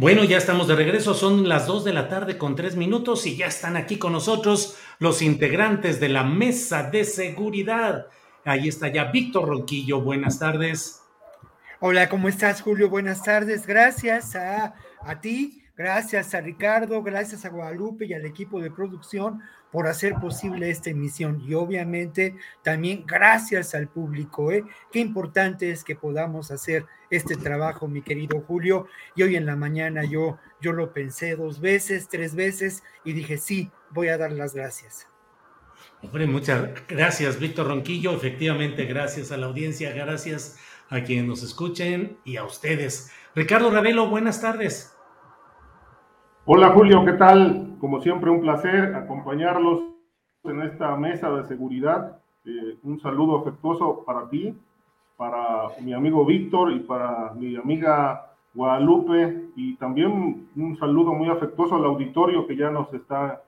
Bueno, 0.00 0.22
ya 0.22 0.38
estamos 0.38 0.68
de 0.68 0.76
regreso, 0.76 1.12
son 1.12 1.48
las 1.48 1.66
2 1.66 1.82
de 1.82 1.92
la 1.92 2.08
tarde 2.08 2.38
con 2.38 2.54
3 2.54 2.76
minutos 2.76 3.26
y 3.26 3.36
ya 3.36 3.46
están 3.46 3.76
aquí 3.76 3.98
con 3.98 4.12
nosotros 4.12 4.78
los 5.00 5.22
integrantes 5.22 5.98
de 5.98 6.08
la 6.08 6.22
mesa 6.22 6.88
de 6.88 7.02
seguridad. 7.02 8.06
Ahí 8.44 8.68
está 8.68 8.86
ya 8.92 9.06
Víctor 9.10 9.48
Ronquillo, 9.48 10.00
buenas 10.00 10.38
tardes. 10.38 11.02
Hola, 11.80 12.08
¿cómo 12.08 12.28
estás 12.28 12.62
Julio? 12.62 12.88
Buenas 12.88 13.24
tardes, 13.24 13.66
gracias 13.66 14.36
a, 14.36 14.76
a 15.00 15.20
ti, 15.20 15.64
gracias 15.76 16.32
a 16.32 16.42
Ricardo, 16.42 17.02
gracias 17.02 17.44
a 17.44 17.48
Guadalupe 17.48 18.06
y 18.06 18.14
al 18.14 18.24
equipo 18.24 18.60
de 18.60 18.70
producción 18.70 19.40
por 19.70 19.86
hacer 19.86 20.14
posible 20.14 20.70
esta 20.70 20.90
emisión 20.90 21.42
y 21.46 21.54
obviamente 21.54 22.36
también 22.62 23.04
gracias 23.06 23.74
al 23.74 23.88
público. 23.88 24.50
¿eh? 24.52 24.64
Qué 24.90 25.00
importante 25.00 25.70
es 25.70 25.84
que 25.84 25.96
podamos 25.96 26.50
hacer 26.50 26.86
este 27.10 27.36
trabajo, 27.36 27.88
mi 27.88 28.02
querido 28.02 28.40
Julio. 28.40 28.86
Y 29.14 29.22
hoy 29.22 29.36
en 29.36 29.46
la 29.46 29.56
mañana 29.56 30.04
yo, 30.04 30.38
yo 30.60 30.72
lo 30.72 30.92
pensé 30.92 31.36
dos 31.36 31.60
veces, 31.60 32.08
tres 32.08 32.34
veces 32.34 32.82
y 33.04 33.12
dije, 33.12 33.38
sí, 33.38 33.70
voy 33.90 34.08
a 34.08 34.18
dar 34.18 34.32
las 34.32 34.54
gracias. 34.54 35.08
Hombre, 36.02 36.26
muchas 36.26 36.68
gracias, 36.86 37.38
Víctor 37.40 37.66
Ronquillo. 37.66 38.14
Efectivamente, 38.14 38.84
gracias 38.84 39.32
a 39.32 39.36
la 39.36 39.46
audiencia, 39.46 39.92
gracias 39.92 40.56
a 40.90 41.02
quienes 41.02 41.26
nos 41.26 41.42
escuchen 41.42 42.18
y 42.24 42.36
a 42.36 42.44
ustedes. 42.44 43.10
Ricardo 43.34 43.70
Ravelo, 43.70 44.08
buenas 44.08 44.40
tardes. 44.40 44.97
Hola 46.50 46.70
Julio, 46.70 47.04
¿qué 47.04 47.12
tal? 47.12 47.76
Como 47.78 48.00
siempre, 48.00 48.30
un 48.30 48.40
placer 48.40 48.94
acompañarlos 48.94 49.82
en 50.44 50.62
esta 50.62 50.96
mesa 50.96 51.30
de 51.30 51.46
seguridad. 51.46 52.22
Eh, 52.46 52.78
un 52.84 52.98
saludo 53.02 53.40
afectuoso 53.40 54.02
para 54.06 54.30
ti, 54.30 54.56
para 55.18 55.68
mi 55.82 55.92
amigo 55.92 56.24
Víctor 56.24 56.72
y 56.72 56.78
para 56.78 57.34
mi 57.34 57.54
amiga 57.56 58.32
Guadalupe 58.54 59.50
y 59.56 59.76
también 59.76 60.48
un 60.56 60.78
saludo 60.78 61.12
muy 61.12 61.28
afectuoso 61.28 61.74
al 61.76 61.84
auditorio 61.84 62.46
que 62.46 62.56
ya 62.56 62.70
nos 62.70 62.90
está 62.94 63.42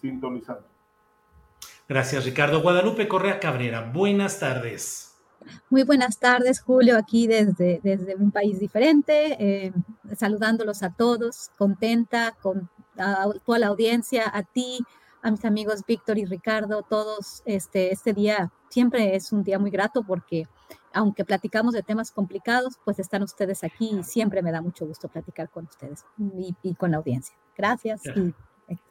sintonizando. 0.00 0.62
Gracias, 1.88 2.24
Ricardo. 2.24 2.62
Guadalupe 2.62 3.08
Correa 3.08 3.40
Cabrera, 3.40 3.90
buenas 3.92 4.38
tardes. 4.38 5.11
Muy 5.70 5.82
buenas 5.84 6.18
tardes, 6.18 6.60
Julio, 6.60 6.96
aquí 6.96 7.26
desde, 7.26 7.80
desde 7.82 8.14
un 8.16 8.30
país 8.30 8.58
diferente, 8.58 9.36
eh, 9.38 9.72
saludándolos 10.16 10.82
a 10.82 10.90
todos, 10.90 11.50
contenta 11.56 12.36
con 12.40 12.68
toda 13.44 13.58
la 13.58 13.66
audiencia, 13.68 14.30
a 14.32 14.42
ti, 14.42 14.80
a 15.22 15.30
mis 15.30 15.44
amigos 15.44 15.82
Víctor 15.86 16.18
y 16.18 16.24
Ricardo, 16.24 16.82
todos, 16.82 17.42
este, 17.46 17.92
este 17.92 18.12
día 18.12 18.50
siempre 18.68 19.14
es 19.14 19.32
un 19.32 19.44
día 19.44 19.58
muy 19.58 19.70
grato 19.70 20.02
porque 20.02 20.46
aunque 20.94 21.24
platicamos 21.24 21.74
de 21.74 21.82
temas 21.82 22.10
complicados, 22.10 22.78
pues 22.84 22.98
están 22.98 23.22
ustedes 23.22 23.64
aquí 23.64 23.90
y 24.00 24.04
siempre 24.04 24.42
me 24.42 24.52
da 24.52 24.60
mucho 24.60 24.86
gusto 24.86 25.08
platicar 25.08 25.48
con 25.48 25.64
ustedes 25.64 26.04
y, 26.62 26.74
con 26.74 26.90
la 26.90 26.98
audiencia. 26.98 27.34
Gracias 27.56 28.02
y 28.14 28.34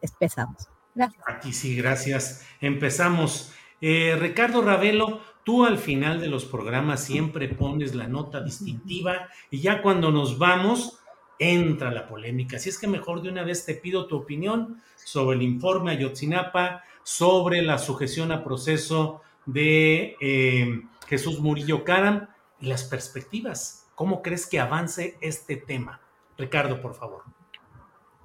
empezamos. 0.01 0.67
Gracias. 0.95 1.23
Aquí 1.27 1.53
sí, 1.53 1.75
gracias. 1.75 2.45
Empezamos. 2.59 3.53
Eh, 3.81 4.15
Ricardo 4.19 4.61
Ravelo, 4.61 5.21
tú 5.43 5.65
al 5.65 5.77
final 5.77 6.19
de 6.19 6.27
los 6.27 6.45
programas 6.45 7.03
siempre 7.03 7.47
pones 7.47 7.95
la 7.95 8.07
nota 8.07 8.41
distintiva 8.41 9.29
y 9.49 9.59
ya 9.59 9.81
cuando 9.81 10.11
nos 10.11 10.37
vamos 10.37 10.99
entra 11.39 11.91
la 11.91 12.07
polémica. 12.07 12.57
Así 12.57 12.69
es 12.69 12.79
que 12.79 12.87
mejor 12.87 13.21
de 13.21 13.29
una 13.29 13.43
vez 13.43 13.65
te 13.65 13.73
pido 13.73 14.05
tu 14.05 14.15
opinión 14.15 14.77
sobre 14.95 15.37
el 15.37 15.41
informe 15.41 15.91
Ayotzinapa, 15.91 16.83
sobre 17.03 17.63
la 17.63 17.79
sujeción 17.79 18.31
a 18.31 18.43
proceso 18.43 19.21
de 19.47 20.15
eh, 20.21 20.83
Jesús 21.07 21.39
Murillo 21.39 21.83
Caram 21.83 22.27
y 22.59 22.67
las 22.67 22.83
perspectivas. 22.83 23.89
¿Cómo 23.95 24.21
crees 24.21 24.47
que 24.47 24.59
avance 24.59 25.17
este 25.19 25.57
tema? 25.57 25.99
Ricardo, 26.37 26.79
por 26.79 26.93
favor. 26.93 27.23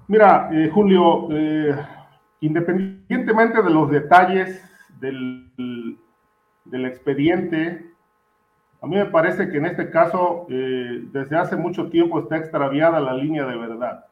Mira, 0.09 0.51
eh, 0.53 0.71
Julio, 0.73 1.29
eh, 1.31 1.75
independientemente 2.41 3.63
de 3.63 3.71
los 3.71 3.91
detalles 3.91 4.63
del, 5.01 5.99
del, 6.71 6.87
expediente, 6.87 7.91
a 8.81 8.87
mí 8.87 8.97
me 8.97 9.07
parece 9.07 9.49
que 9.49 9.59
en 9.59 9.67
este 9.67 9.91
caso, 9.91 10.47
eh, 10.49 11.05
desde 11.13 11.37
hace 11.37 11.57
mucho 11.57 11.89
tiempo 11.89 12.21
está 12.21 12.37
extraviada 12.37 13.01
la 13.01 13.15
línea 13.15 13.47
de 13.47 13.57
verdad. 13.57 14.07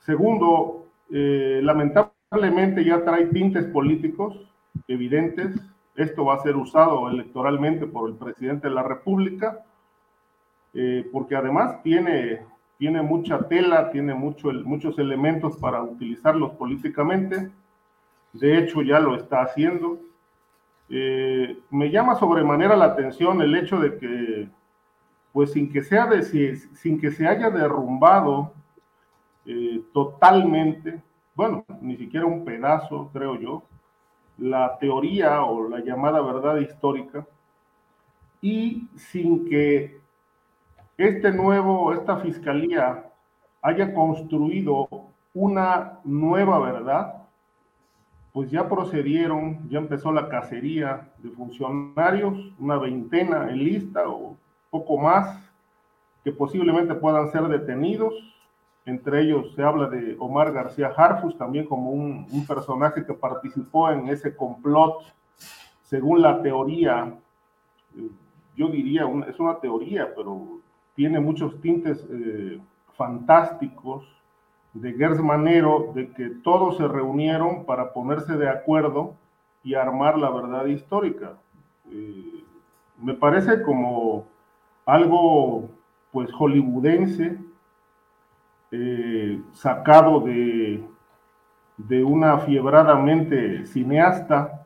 Segundo, 0.00 0.86
eh, 1.10 1.60
lamentablemente 1.62 2.84
ya 2.84 3.04
trae 3.04 3.26
tintes 3.26 3.66
políticos 3.66 4.50
evidentes. 4.88 5.54
Esto 5.94 6.24
va 6.24 6.34
a 6.34 6.42
ser 6.42 6.56
usado 6.56 7.08
electoralmente 7.10 7.86
por 7.86 8.08
el 8.10 8.16
presidente 8.16 8.68
de 8.68 8.74
la 8.74 8.82
República, 8.82 9.64
eh, 10.74 11.08
porque 11.12 11.36
además 11.36 11.82
tiene 11.82 12.46
tiene 12.82 13.00
mucha 13.00 13.46
tela, 13.46 13.92
tiene 13.92 14.12
mucho, 14.12 14.50
muchos 14.64 14.98
elementos 14.98 15.56
para 15.56 15.80
utilizarlos 15.84 16.50
políticamente. 16.54 17.48
De 18.32 18.58
hecho, 18.58 18.82
ya 18.82 18.98
lo 18.98 19.14
está 19.14 19.42
haciendo. 19.42 20.00
Eh, 20.94 21.58
me 21.70 21.90
llama 21.90 22.16
sobremanera 22.16 22.76
la 22.76 22.84
atención 22.84 23.40
el 23.40 23.54
hecho 23.54 23.78
de 23.80 23.96
que, 23.96 24.48
pues 25.32 25.52
sin 25.52 25.72
que, 25.72 25.82
sea 25.82 26.04
de, 26.04 26.22
sin 26.22 27.00
que 27.00 27.10
se 27.10 27.26
haya 27.26 27.48
derrumbado 27.48 28.52
eh, 29.46 29.80
totalmente, 29.94 31.02
bueno, 31.34 31.64
ni 31.80 31.96
siquiera 31.96 32.26
un 32.26 32.44
pedazo, 32.44 33.08
creo 33.10 33.40
yo, 33.40 33.62
la 34.36 34.76
teoría 34.78 35.42
o 35.44 35.66
la 35.66 35.80
llamada 35.80 36.20
verdad 36.20 36.58
histórica, 36.58 37.26
y 38.42 38.86
sin 38.94 39.48
que 39.48 39.98
este 40.98 41.32
nuevo, 41.32 41.94
esta 41.94 42.18
fiscalía 42.18 43.10
haya 43.62 43.94
construido 43.94 44.88
una 45.32 46.00
nueva 46.04 46.58
verdad, 46.58 47.21
pues 48.32 48.50
ya 48.50 48.68
procedieron, 48.68 49.68
ya 49.68 49.78
empezó 49.78 50.10
la 50.10 50.28
cacería 50.28 51.08
de 51.18 51.30
funcionarios, 51.30 52.52
una 52.58 52.78
veintena 52.78 53.50
en 53.50 53.58
lista 53.58 54.08
o 54.08 54.36
poco 54.70 54.96
más, 54.96 55.38
que 56.24 56.32
posiblemente 56.32 56.94
puedan 56.94 57.30
ser 57.30 57.42
detenidos. 57.48 58.14
Entre 58.86 59.22
ellos 59.22 59.52
se 59.54 59.62
habla 59.62 59.88
de 59.88 60.16
Omar 60.18 60.52
García 60.52 60.92
Harfus, 60.96 61.36
también 61.36 61.66
como 61.66 61.90
un, 61.90 62.46
personaje 62.46 63.04
que 63.04 63.12
participó 63.12 63.90
en 63.90 64.08
ese 64.08 64.34
complot, 64.34 65.02
según 65.82 66.22
la 66.22 66.40
teoría, 66.42 67.14
yo 68.56 68.68
diría, 68.68 69.06
es 69.28 69.38
una 69.38 69.56
teoría, 69.60 70.12
pero 70.16 70.58
tiene 70.94 71.20
muchos 71.20 71.60
tintes 71.60 72.04
eh, 72.10 72.58
fantásticos 72.94 74.04
de 74.74 74.92
Gers 74.94 75.20
Manero, 75.20 75.92
de 75.94 76.10
que 76.12 76.30
todos 76.42 76.76
se 76.76 76.88
reunieron 76.88 77.64
para 77.64 77.92
ponerse 77.92 78.36
de 78.36 78.48
acuerdo 78.48 79.14
y 79.62 79.74
armar 79.74 80.18
la 80.18 80.30
verdad 80.30 80.66
histórica. 80.66 81.34
Eh, 81.90 82.44
me 82.98 83.14
parece 83.14 83.62
como 83.62 84.26
algo 84.86 85.68
pues 86.10 86.30
hollywoodense, 86.32 87.38
eh, 88.70 89.40
sacado 89.52 90.20
de, 90.20 90.82
de 91.76 92.04
una 92.04 92.38
fiebradamente 92.38 93.66
cineasta, 93.66 94.64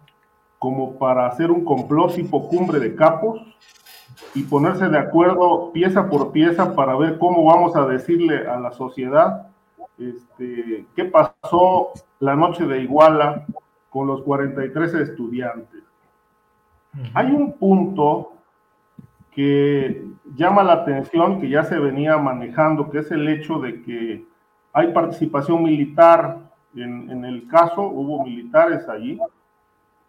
como 0.59 0.99
para 0.99 1.27
hacer 1.27 1.51
un 1.51 1.65
complot 1.65 2.15
tipo 2.15 2.49
cumbre 2.49 2.79
de 2.79 2.95
capos, 2.95 3.41
y 4.35 4.43
ponerse 4.45 4.89
de 4.89 4.99
acuerdo 4.99 5.73
pieza 5.73 6.09
por 6.09 6.33
pieza 6.33 6.75
para 6.75 6.97
ver 6.97 7.19
cómo 7.19 7.45
vamos 7.45 7.77
a 7.77 7.87
decirle 7.87 8.47
a 8.47 8.59
la 8.59 8.73
sociedad 8.73 9.49
este, 9.99 10.87
qué 10.95 11.05
pasó 11.05 11.93
la 12.21 12.35
noche 12.35 12.67
de 12.67 12.83
Iguala 12.83 13.47
con 13.91 14.07
los 14.07 14.23
43 14.23 14.95
estudiantes. 14.95 15.83
Hay 17.15 17.31
un 17.31 17.53
punto 17.53 18.33
que 19.31 20.07
llama 20.35 20.63
la 20.63 20.75
atención, 20.75 21.41
que 21.41 21.49
ya 21.49 21.63
se 21.63 21.79
venía 21.79 22.17
manejando, 22.17 22.91
que 22.91 23.01
es 23.01 23.11
el 23.11 23.29
hecho 23.29 23.59
de 23.59 23.83
que 23.83 24.25
hay 24.73 24.93
participación 24.93 25.63
militar. 25.63 26.39
En, 26.75 27.11
en 27.11 27.25
el 27.25 27.47
caso, 27.49 27.83
hubo 27.83 28.25
militares 28.25 28.89
allí, 28.89 29.19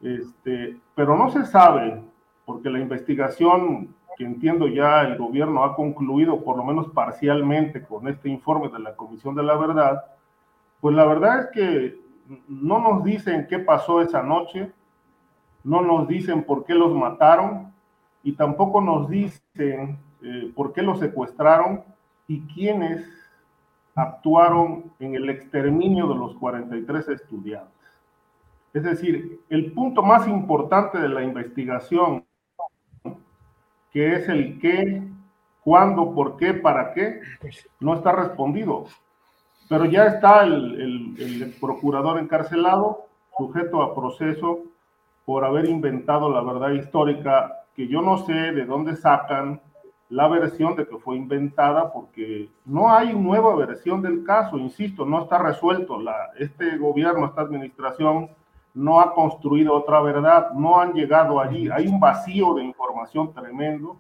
este, 0.02 0.78
pero 0.96 1.18
no 1.18 1.30
se 1.30 1.46
sabe, 1.46 2.02
porque 2.46 2.70
la 2.70 2.80
investigación 2.80 3.96
que 4.18 4.26
entiendo 4.26 4.68
ya 4.68 5.02
el 5.02 5.18
gobierno 5.18 5.64
ha 5.64 5.76
concluido, 5.76 6.44
por 6.44 6.58
lo 6.58 6.64
menos 6.64 6.88
parcialmente, 6.90 7.84
con 7.84 8.08
este 8.08 8.30
informe 8.30 8.70
de 8.70 8.80
la 8.80 8.96
Comisión 8.96 9.36
de 9.36 9.44
la 9.44 9.56
Verdad, 9.56 10.04
pues 10.82 10.96
la 10.96 11.06
verdad 11.06 11.40
es 11.42 11.48
que 11.54 12.02
no 12.48 12.80
nos 12.80 13.04
dicen 13.04 13.48
qué 13.48 13.60
pasó 13.60 14.02
esa 14.02 14.24
noche, 14.24 14.72
no 15.64 15.82
nos 15.82 16.08
dicen 16.08 16.44
por 16.44 16.66
qué 16.66 16.74
los 16.74 16.94
mataron 16.94 17.74
y 18.24 18.34
tampoco 18.34 18.82
nos 18.82 19.08
dicen 19.10 20.00
eh, 20.24 20.52
por 20.56 20.74
qué 20.74 20.82
los 20.82 21.00
secuestraron 21.00 21.84
y 22.28 22.42
quiénes 22.42 23.06
actuaron 23.96 24.92
en 25.00 25.16
el 25.16 25.30
exterminio 25.30 26.08
de 26.08 26.16
los 26.16 26.36
43 26.36 27.08
estudiantes. 27.10 27.72
Es 28.74 28.84
decir, 28.84 29.42
el 29.50 29.72
punto 29.72 30.04
más 30.04 30.28
importante 30.28 31.00
de 31.00 31.10
la 31.10 31.24
investigación 31.24 32.24
que 33.98 34.14
es 34.14 34.30
el 34.30 34.60
qué, 34.60 35.02
cuándo, 35.64 36.14
por 36.14 36.38
qué, 36.38 36.54
para 36.54 36.94
qué, 36.94 37.20
no 37.80 37.96
está 37.96 38.12
respondido. 38.12 38.86
Pero 39.68 39.86
ya 39.86 40.06
está 40.06 40.44
el, 40.44 41.16
el, 41.18 41.56
procurador 41.60 42.20
encarcelado, 42.20 43.08
sujeto 43.36 43.82
a 43.82 43.96
proceso 43.96 44.60
por 45.26 45.44
haber 45.44 45.66
inventado 45.68 46.30
la 46.30 46.42
verdad 46.42 46.74
histórica, 46.74 47.64
que 47.76 47.88
yo 47.88 48.04
no 48.04 48.20
sé 48.20 48.34
de 48.34 48.66
dónde 48.66 48.96
sacan 48.98 49.62
la 50.10 50.28
versión 50.28 50.76
de 50.76 50.88
que 50.88 51.00
fue 51.00 51.16
inventada, 51.16 51.92
porque 51.92 52.50
no 52.66 52.94
hay 52.94 53.16
nueva 53.16 53.56
versión 53.56 54.04
del 54.04 54.24
caso, 54.24 54.60
insisto, 54.60 55.08
no 55.08 55.24
está 55.24 55.40
resuelto. 55.40 56.00
La, 56.00 56.34
este 56.38 56.78
gobierno, 56.78 57.26
esta 57.26 57.42
administración, 57.42 58.30
no 58.78 59.00
ha 59.00 59.14
construido 59.14 59.74
otra 59.74 60.02
verdad, 60.02 60.52
no 60.52 60.80
han 60.80 60.94
llegado 60.94 61.40
allí. 61.40 61.68
Hay 61.70 61.88
un 61.88 62.00
vacío 62.00 62.54
de 62.54 62.64
información 62.64 63.34
tremendo. 63.34 63.98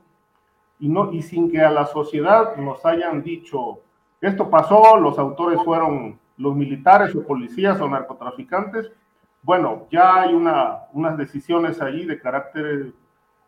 Y, 0.79 0.87
no, 0.87 1.11
y 1.11 1.23
sin 1.23 1.49
que 1.49 1.59
a 1.61 1.71
la 1.71 1.87
sociedad 1.87 2.55
nos 2.57 2.85
hayan 2.85 3.23
dicho, 3.23 3.79
esto 4.21 4.47
pasó, 4.51 4.95
los 4.97 5.17
autores 5.17 5.59
fueron 5.65 6.19
los 6.37 6.55
militares 6.55 7.15
o 7.15 7.25
policías 7.25 7.81
o 7.81 7.89
narcotraficantes, 7.89 8.91
bueno, 9.41 9.87
ya 9.89 10.21
hay 10.21 10.35
una, 10.35 10.83
unas 10.93 11.17
decisiones 11.17 11.81
allí 11.81 12.05
de 12.05 12.19
carácter 12.19 12.93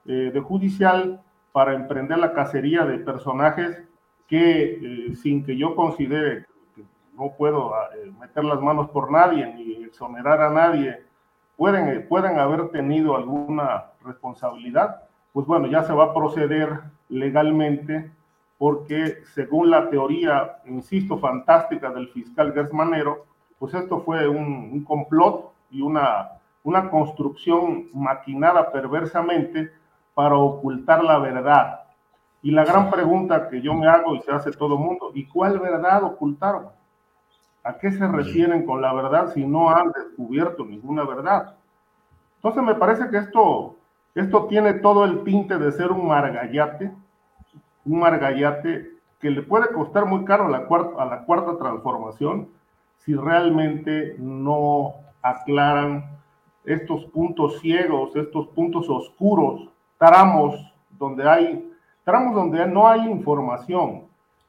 eh, 0.06 0.32
de 0.34 0.40
judicial 0.40 1.22
para 1.52 1.76
emprender 1.76 2.18
la 2.18 2.34
cacería 2.34 2.86
de 2.86 2.98
personajes 2.98 3.84
que 4.28 5.10
eh, 5.12 5.16
sin 5.16 5.46
que 5.46 5.56
yo 5.56 5.76
considere 5.76 6.46
que 6.74 6.84
no 7.16 7.34
puedo 7.38 7.74
eh, 7.76 8.12
meter 8.20 8.44
las 8.46 8.60
manos 8.62 8.90
por 8.90 9.12
nadie 9.12 9.54
ni 9.54 9.84
exonerar 9.84 10.42
a 10.42 10.50
nadie, 10.50 11.09
pueden, 11.60 12.08
pueden 12.08 12.40
haber 12.40 12.70
tenido 12.70 13.18
alguna 13.18 13.88
responsabilidad, 14.06 15.04
pues 15.34 15.46
bueno, 15.46 15.68
ya 15.68 15.84
se 15.84 15.92
va 15.92 16.06
a 16.06 16.14
proceder 16.14 16.80
legalmente 17.10 18.10
porque 18.58 19.18
según 19.36 19.70
la 19.70 19.90
teoría, 19.90 20.60
insisto, 20.66 21.18
fantástica 21.18 21.90
del 21.90 22.08
fiscal 22.08 22.54
Gersmanero, 22.54 23.26
pues 23.60 23.74
esto 23.74 24.00
fue 24.00 24.26
un, 24.30 24.86
complot 24.86 25.52
y 25.70 25.82
una, 25.82 26.30
una 26.64 26.90
construcción 26.90 27.88
maquinada 27.94 28.72
perversamente 28.72 29.70
para 30.14 30.38
ocultar 30.38 31.04
la 31.04 31.20
verdad. 31.20 31.82
Y 32.42 32.52
la 32.52 32.64
gran 32.64 32.90
pregunta 32.90 33.50
que 33.50 33.62
yo 33.62 33.74
me 33.74 33.86
hago 33.86 34.16
y 34.16 34.22
se 34.22 34.32
hace 34.32 34.52
todo 34.52 34.76
el 34.76 34.80
mundo, 34.80 35.12
¿y 35.14 35.26
cuál 35.26 35.60
verdad 35.60 36.06
ocultaron? 36.06 36.79
¿A 37.64 37.78
qué 37.78 37.92
se 37.92 38.08
refieren 38.08 38.66
con 38.66 38.82
la 38.82 38.94
verdad 38.94 39.34
si 39.34 39.46
no 39.46 39.70
han 39.70 39.92
descubierto 39.92 40.66
ninguna 40.66 41.04
verdad? 41.04 41.56
Entonces 42.38 42.64
me 42.64 42.76
parece 42.76 43.10
que 43.10 43.18
esto, 43.18 43.76
esto 44.16 44.46
tiene 44.46 44.76
todo 44.76 45.04
el 45.04 45.24
tinte 45.24 45.58
de 45.58 45.72
ser 45.72 45.92
un 45.92 46.08
margallate, 46.08 46.92
un 47.86 48.00
margallate 48.00 48.92
que 49.20 49.30
le 49.30 49.42
puede 49.42 49.68
costar 49.74 50.06
muy 50.06 50.24
caro 50.24 50.46
a 50.46 50.50
la 50.50 50.66
cuarta, 50.66 51.02
a 51.02 51.06
la 51.06 51.26
cuarta 51.26 51.58
transformación 51.58 52.48
si 53.00 53.14
realmente 53.14 54.16
no 54.20 54.96
aclaran 55.22 56.06
estos 56.64 57.06
puntos 57.06 57.60
ciegos, 57.60 58.16
estos 58.16 58.48
puntos 58.50 58.90
oscuros, 58.90 59.70
tramos 59.98 60.56
donde 60.98 61.28
hay, 61.28 61.74
tramos 62.04 62.36
donde 62.36 62.66
no 62.68 62.88
hay 62.88 63.10
información 63.10 64.04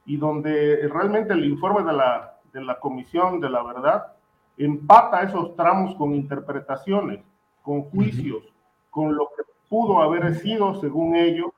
y 0.05 0.17
donde 0.17 0.89
realmente 0.93 1.33
el 1.33 1.45
informe 1.45 1.83
de 1.85 1.93
la, 1.93 2.30
de 2.53 2.63
la 2.63 2.79
Comisión 2.79 3.41
de 3.41 3.51
la 3.51 3.63
Verdad 3.63 4.13
empata 4.57 5.23
esos 5.23 5.57
tramos 5.57 5.95
con 5.95 6.15
interpretaciones, 6.15 7.21
con 7.63 7.83
juicios, 7.83 8.43
con 8.91 9.15
lo 9.15 9.29
que 9.37 9.43
pudo 9.69 10.03
haber 10.03 10.35
sido 10.37 10.75
según 10.81 11.17
ellos 11.17 11.51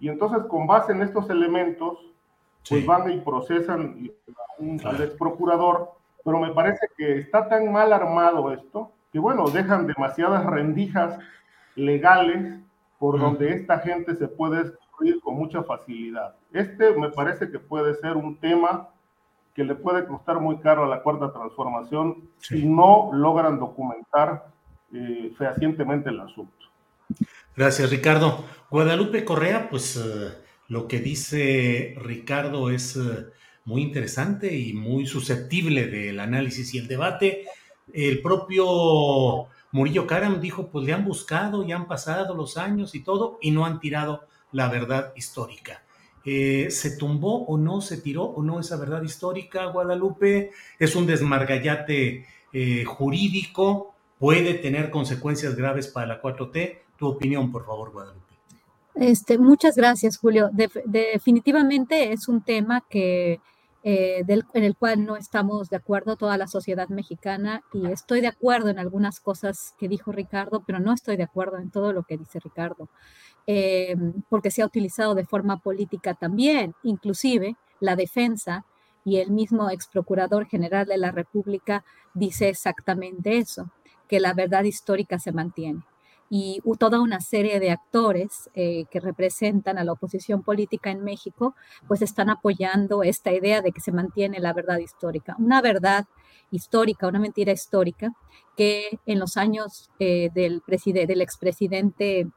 y 0.00 0.08
entonces, 0.08 0.44
con 0.44 0.66
base 0.66 0.92
en 0.92 1.02
estos 1.02 1.28
elementos, 1.28 1.98
pues 2.68 2.84
van 2.86 3.10
y 3.10 3.18
procesan 3.20 4.10
al 4.84 5.02
ex 5.02 5.14
procurador, 5.14 5.92
pero 6.24 6.38
me 6.38 6.52
parece 6.52 6.86
que 6.96 7.18
está 7.18 7.48
tan 7.48 7.72
mal 7.72 7.92
armado 7.92 8.52
esto, 8.52 8.92
que 9.12 9.18
bueno, 9.18 9.48
dejan 9.48 9.86
demasiadas 9.86 10.44
rendijas 10.46 11.18
legales 11.74 12.60
por 12.98 13.18
donde 13.18 13.52
esta 13.52 13.78
gente 13.78 14.14
se 14.16 14.28
puede 14.28 14.64
destruir 14.64 15.20
con 15.20 15.36
mucha 15.36 15.62
facilidad. 15.62 16.36
Este 16.52 16.92
me 16.94 17.10
parece 17.10 17.50
que 17.50 17.58
puede 17.58 17.94
ser 17.94 18.16
un 18.16 18.36
tema 18.38 18.88
que 19.58 19.64
le 19.64 19.74
puede 19.74 20.06
costar 20.06 20.38
muy 20.38 20.58
caro 20.58 20.84
a 20.84 20.86
la 20.86 21.02
cuarta 21.02 21.32
transformación 21.32 22.28
si 22.38 22.64
no 22.64 23.10
logran 23.12 23.58
documentar 23.58 24.52
eh, 24.92 25.32
fehacientemente 25.36 26.10
el 26.10 26.20
asunto. 26.20 26.66
Gracias, 27.56 27.90
Ricardo. 27.90 28.44
Guadalupe 28.70 29.24
Correa, 29.24 29.68
pues 29.68 29.96
eh, 29.96 30.32
lo 30.68 30.86
que 30.86 31.00
dice 31.00 31.96
Ricardo 32.00 32.70
es 32.70 32.94
eh, 32.94 33.26
muy 33.64 33.82
interesante 33.82 34.56
y 34.56 34.74
muy 34.74 35.08
susceptible 35.08 35.88
del 35.88 36.20
análisis 36.20 36.72
y 36.74 36.78
el 36.78 36.86
debate. 36.86 37.46
El 37.92 38.22
propio 38.22 39.48
Murillo 39.72 40.06
Karam 40.06 40.40
dijo, 40.40 40.68
pues 40.68 40.86
le 40.86 40.92
han 40.92 41.04
buscado, 41.04 41.66
ya 41.66 41.74
han 41.74 41.88
pasado 41.88 42.36
los 42.36 42.58
años 42.58 42.94
y 42.94 43.02
todo, 43.02 43.40
y 43.40 43.50
no 43.50 43.66
han 43.66 43.80
tirado 43.80 44.22
la 44.52 44.68
verdad 44.68 45.12
histórica. 45.16 45.82
Eh, 46.30 46.70
¿Se 46.70 46.96
tumbó 46.96 47.44
o 47.46 47.56
no, 47.56 47.80
se 47.80 47.98
tiró 47.98 48.24
o 48.24 48.42
no 48.42 48.60
esa 48.60 48.76
verdad 48.76 49.02
histórica, 49.02 49.66
Guadalupe? 49.66 50.50
¿Es 50.78 50.94
un 50.96 51.06
desmargallate 51.06 52.26
jurídico? 52.86 53.94
¿Puede 54.18 54.54
tener 54.54 54.90
consecuencias 54.90 55.54
graves 55.54 55.86
para 55.86 56.06
la 56.06 56.20
4T? 56.20 56.78
tu 56.98 57.06
opinión, 57.06 57.50
por 57.50 57.64
favor, 57.64 57.92
Guadalupe. 57.92 58.26
Este, 58.94 59.38
muchas 59.38 59.76
gracias, 59.76 60.18
Julio. 60.18 60.50
definitivamente 60.52 62.12
es 62.12 62.28
un 62.28 62.42
tema 62.42 62.84
que, 62.90 63.40
eh, 63.84 64.24
en 64.26 64.64
el 64.64 64.76
cual 64.76 65.04
no 65.04 65.16
estamos 65.16 65.70
de 65.70 65.76
acuerdo 65.76 66.16
toda 66.16 66.36
la 66.36 66.48
sociedad 66.48 66.88
mexicana 66.88 67.62
y 67.72 67.86
estoy 67.86 68.20
de 68.20 68.26
acuerdo 68.26 68.70
en 68.70 68.78
algunas 68.78 69.20
cosas 69.20 69.74
que 69.78 69.88
dijo 69.88 70.10
Ricardo, 70.10 70.64
pero 70.66 70.80
no 70.80 70.92
estoy 70.92 71.16
de 71.16 71.22
acuerdo 71.22 71.58
en 71.58 71.70
todo 71.70 71.92
lo 71.92 72.02
que 72.02 72.18
dice 72.18 72.40
Ricardo, 72.40 72.88
eh, 73.46 73.96
porque 74.28 74.50
se 74.50 74.62
ha 74.62 74.66
utilizado 74.66 75.14
de 75.14 75.24
forma 75.24 75.60
política 75.60 76.14
también, 76.14 76.74
inclusive 76.82 77.56
la 77.80 77.94
defensa 77.94 78.64
y 79.04 79.18
el 79.18 79.30
mismo 79.30 79.70
ex 79.70 79.86
procurador 79.86 80.46
general 80.46 80.86
de 80.86 80.98
la 80.98 81.12
República 81.12 81.84
dice 82.14 82.48
exactamente 82.48 83.38
eso, 83.38 83.70
que 84.08 84.18
la 84.18 84.34
verdad 84.34 84.64
histórica 84.64 85.18
se 85.18 85.32
mantiene 85.32 85.82
y 86.30 86.60
toda 86.78 87.00
una 87.00 87.20
serie 87.20 87.58
de 87.60 87.70
actores 87.70 88.50
eh, 88.54 88.84
que 88.90 89.00
representan 89.00 89.78
a 89.78 89.84
la 89.84 89.92
oposición 89.92 90.42
política 90.42 90.90
en 90.90 91.02
México, 91.02 91.54
pues 91.86 92.02
están 92.02 92.28
apoyando 92.30 93.02
esta 93.02 93.32
idea 93.32 93.62
de 93.62 93.72
que 93.72 93.80
se 93.80 93.92
mantiene 93.92 94.38
la 94.38 94.52
verdad 94.52 94.78
histórica. 94.78 95.34
Una 95.38 95.62
verdad 95.62 96.06
histórica, 96.50 97.08
una 97.08 97.18
mentira 97.18 97.52
histórica, 97.52 98.12
que 98.56 99.00
en 99.06 99.18
los 99.18 99.36
años 99.36 99.90
eh, 99.98 100.30
del, 100.34 100.62
del 100.66 101.20
expresidente 101.20 102.28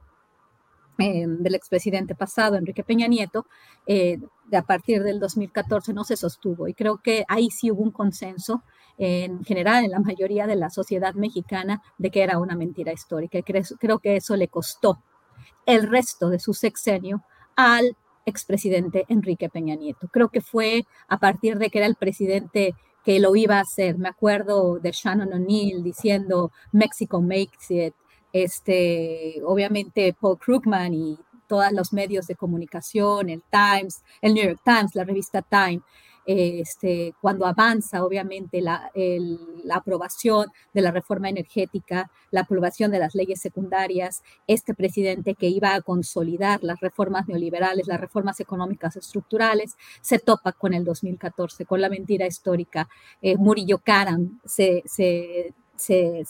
eh, 0.97 1.25
del 1.25 1.55
expresidente 1.55 2.13
pasado, 2.13 2.57
Enrique 2.57 2.83
Peña 2.83 3.07
Nieto, 3.07 3.47
a 4.53 4.61
partir 4.61 5.01
del 5.01 5.19
2014 5.19 5.93
no 5.93 6.03
se 6.03 6.15
sostuvo. 6.15 6.67
Y 6.67 6.73
creo 6.73 6.97
que 6.97 7.25
ahí 7.27 7.49
sí 7.49 7.71
hubo 7.71 7.81
un 7.81 7.91
consenso 7.91 8.61
en 8.97 9.43
general 9.43 9.85
en 9.85 9.91
la 9.91 9.99
mayoría 9.99 10.47
de 10.47 10.55
la 10.55 10.69
sociedad 10.69 11.13
mexicana 11.13 11.81
de 11.97 12.11
que 12.11 12.23
era 12.23 12.39
una 12.39 12.55
mentira 12.55 12.93
histórica. 12.93 13.37
Y 13.37 13.43
creo, 13.43 13.99
que 13.99 14.15
eso 14.15 14.35
le 14.35 14.47
costó 14.47 15.03
el 15.65 15.89
resto 15.89 16.29
de 16.29 16.39
su 16.39 16.53
sexenio 16.53 17.23
al 17.55 17.95
expresidente 18.25 19.05
Enrique 19.09 19.49
Peña 19.49 19.75
Nieto. 19.75 20.07
Creo 20.11 20.29
que 20.29 20.41
fue 20.41 20.83
a 21.07 21.19
partir 21.19 21.57
de 21.57 21.69
que 21.69 21.79
era 21.79 21.87
el 21.87 21.95
presidente 21.95 22.73
que 23.03 23.19
lo 23.19 23.35
iba 23.35 23.57
a 23.57 23.61
hacer. 23.61 23.97
Me 23.97 24.09
acuerdo 24.09 24.79
de 24.79 24.91
Shannon 24.91 25.33
O'Neill 25.33 25.83
diciendo 25.83 26.51
Mexico 26.71 27.21
makes 27.21 27.69
it. 27.69 27.93
Este, 28.33 29.41
obviamente 29.43 30.15
Paul 30.19 30.37
Krugman 30.37 30.93
y 30.93 31.19
todos 31.51 31.73
los 31.73 31.91
medios 31.91 32.27
de 32.27 32.35
comunicación, 32.35 33.29
el 33.29 33.43
Times, 33.51 34.03
el 34.21 34.33
New 34.33 34.45
York 34.45 34.61
Times, 34.63 34.95
la 34.95 35.03
revista 35.03 35.41
Time, 35.41 35.81
este, 36.25 37.13
cuando 37.21 37.45
avanza 37.45 38.03
obviamente 38.03 38.61
la, 38.61 38.91
aprobación 39.71 40.47
de 40.73 40.81
la 40.81 40.91
reforma 40.91 41.29
energética, 41.29 42.11
la 42.29 42.41
aprobación 42.41 42.91
de 42.91 42.99
las 42.99 43.15
leyes 43.15 43.41
secundarias, 43.41 44.21
este 44.47 44.73
presidente 44.73 45.35
que 45.35 45.47
iba 45.47 45.73
a 45.73 45.81
consolidar 45.81 46.63
las 46.63 46.79
reformas 46.79 47.27
neoliberales, 47.27 47.87
las 47.87 47.99
reformas 47.99 48.39
económicas 48.39 48.95
estructurales, 48.95 49.75
se 50.01 50.19
topa 50.19 50.51
con 50.51 50.73
el 50.73 50.83
2014, 50.83 51.65
con 51.65 51.81
la 51.81 51.89
mentira 51.89 52.27
histórica. 52.27 52.87
Eh, 53.21 53.37
Murillo 53.37 53.79
Karam 53.79 54.39
se, 54.45 54.83
se, 54.85 55.53
se, 55.75 56.23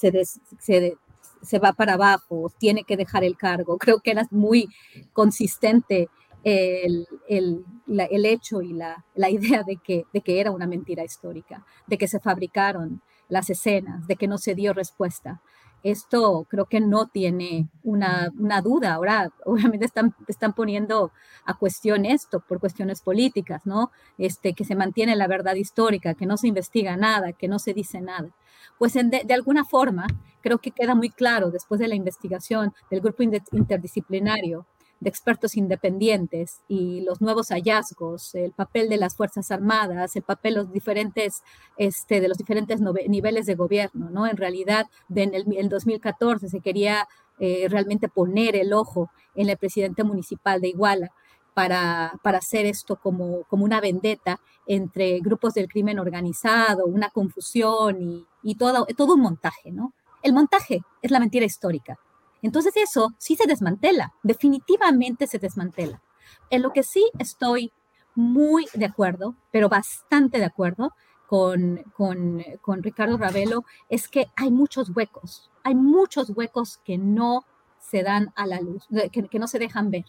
se 1.41 1.59
va 1.59 1.73
para 1.73 1.93
abajo, 1.93 2.51
tiene 2.57 2.83
que 2.83 2.97
dejar 2.97 3.23
el 3.23 3.37
cargo. 3.37 3.77
Creo 3.79 3.99
que 3.99 4.11
era 4.11 4.27
muy 4.31 4.69
consistente 5.13 6.09
el, 6.43 7.07
el, 7.27 8.25
hecho 8.25 8.61
y 8.61 8.73
la, 8.73 9.05
la 9.15 9.29
idea 9.29 9.63
de 9.63 9.77
que, 9.77 10.05
de 10.13 10.21
que 10.21 10.39
era 10.39 10.51
una 10.51 10.67
mentira 10.67 11.03
histórica, 11.03 11.65
de 11.87 11.97
que 11.97 12.07
se 12.07 12.19
fabricaron 12.19 13.01
las 13.31 13.49
escenas, 13.49 14.05
de 14.07 14.15
que 14.17 14.27
no 14.27 14.37
se 14.37 14.55
dio 14.55 14.73
respuesta. 14.73 15.41
esto 15.83 16.45
creo 16.47 16.65
que 16.65 16.79
no 16.79 17.07
tiene 17.07 17.69
una, 17.83 18.29
duda. 18.61 18.93
Ahora, 18.93 19.31
obviamente 19.45 19.85
están, 19.85 20.13
están 20.27 20.53
poniendo 20.53 21.11
a 21.45 21.55
cuestión 21.55 22.05
esto 22.05 22.41
por 22.41 22.59
cuestiones 22.59 23.01
políticas, 23.01 23.65
¿no? 23.65 23.91
Este, 24.17 24.53
que 24.53 24.65
se 24.65 24.75
mantiene 24.75 25.15
la 25.15 25.27
verdad 25.27 25.55
histórica, 25.55 26.13
que 26.13 26.25
no 26.25 26.37
se 26.37 26.47
investiga 26.47 26.97
nada, 26.97 27.33
que 27.33 27.47
no 27.47 27.57
se 27.57 27.73
dice 27.73 28.01
nada. 28.01 28.29
Pues 28.77 28.93
de, 28.93 29.33
alguna 29.33 29.63
forma, 29.63 30.07
creo 30.41 30.57
que 30.59 30.71
queda 30.71 30.93
muy 30.93 31.09
claro 31.09 31.51
después 31.51 31.79
de 31.79 31.87
la 31.87 31.95
investigación 31.95 32.73
del 32.89 33.01
grupo 33.01 33.23
interdisciplinario 33.23 34.65
de 35.01 35.09
expertos 35.09 35.57
independientes 35.57 36.61
y 36.67 37.01
los 37.01 37.21
nuevos 37.21 37.49
hallazgos, 37.49 38.35
el 38.35 38.51
papel 38.51 38.87
de 38.87 38.97
las 38.97 39.15
Fuerzas 39.15 39.49
Armadas, 39.51 40.15
el 40.15 40.21
papel 40.21 40.53
los 40.53 40.71
diferentes, 40.71 41.41
este, 41.75 42.21
de 42.21 42.27
los 42.27 42.37
diferentes 42.37 42.79
niveles 42.79 43.47
de 43.47 43.55
gobierno, 43.55 44.11
¿no? 44.11 44.27
En 44.27 44.37
realidad, 44.37 44.85
en 45.13 45.33
el, 45.33 45.69
2014 45.69 46.49
se 46.49 46.61
quería 46.61 47.07
eh, 47.39 47.65
realmente 47.67 48.09
poner 48.09 48.55
el 48.55 48.73
ojo 48.73 49.09
en 49.33 49.49
el 49.49 49.57
presidente 49.57 50.03
municipal 50.03 50.61
de 50.61 50.69
Iguala 50.69 51.09
para, 51.55 52.13
para 52.23 52.37
hacer 52.37 52.67
esto 52.67 52.95
como, 52.95 53.43
como 53.45 53.65
una 53.65 53.81
vendetta 53.81 54.39
entre 54.67 55.19
grupos 55.19 55.55
del 55.55 55.67
crimen 55.67 55.97
organizado, 55.97 56.85
una 56.85 57.09
confusión 57.09 58.03
y, 58.03 58.27
y 58.43 58.55
todo, 58.55 58.85
todo 58.95 59.15
un 59.15 59.21
montaje, 59.21 59.71
¿no? 59.71 59.93
El 60.21 60.33
montaje 60.33 60.81
es 61.01 61.09
la 61.09 61.19
mentira 61.19 61.45
histórica 61.47 61.97
entonces 62.41 62.73
eso 62.75 63.13
sí 63.17 63.35
se 63.35 63.47
desmantela, 63.47 64.13
definitivamente 64.23 65.27
se 65.27 65.39
desmantela. 65.39 66.01
En 66.49 66.61
lo 66.61 66.71
que 66.71 66.83
sí 66.83 67.03
estoy 67.19 67.71
muy 68.15 68.65
de 68.73 68.85
acuerdo, 68.85 69.35
pero 69.51 69.69
bastante 69.69 70.39
de 70.39 70.45
acuerdo 70.45 70.91
con, 71.27 71.83
con, 71.93 72.83
Ricardo 72.83 73.17
Ravelo, 73.17 73.63
es 73.87 74.09
que 74.09 74.27
hay 74.35 74.51
muchos 74.51 74.91
huecos, 74.93 75.49
hay 75.63 75.75
muchos 75.75 76.31
huecos 76.31 76.79
que 76.83 76.97
no 76.97 77.45
se 77.79 78.03
dan 78.03 78.33
a 78.35 78.45
la 78.45 78.59
luz, 78.59 78.85
que, 79.11 79.23
que 79.27 79.39
no 79.39 79.47
se 79.47 79.59
dejan 79.59 79.91
ver. 79.91 80.05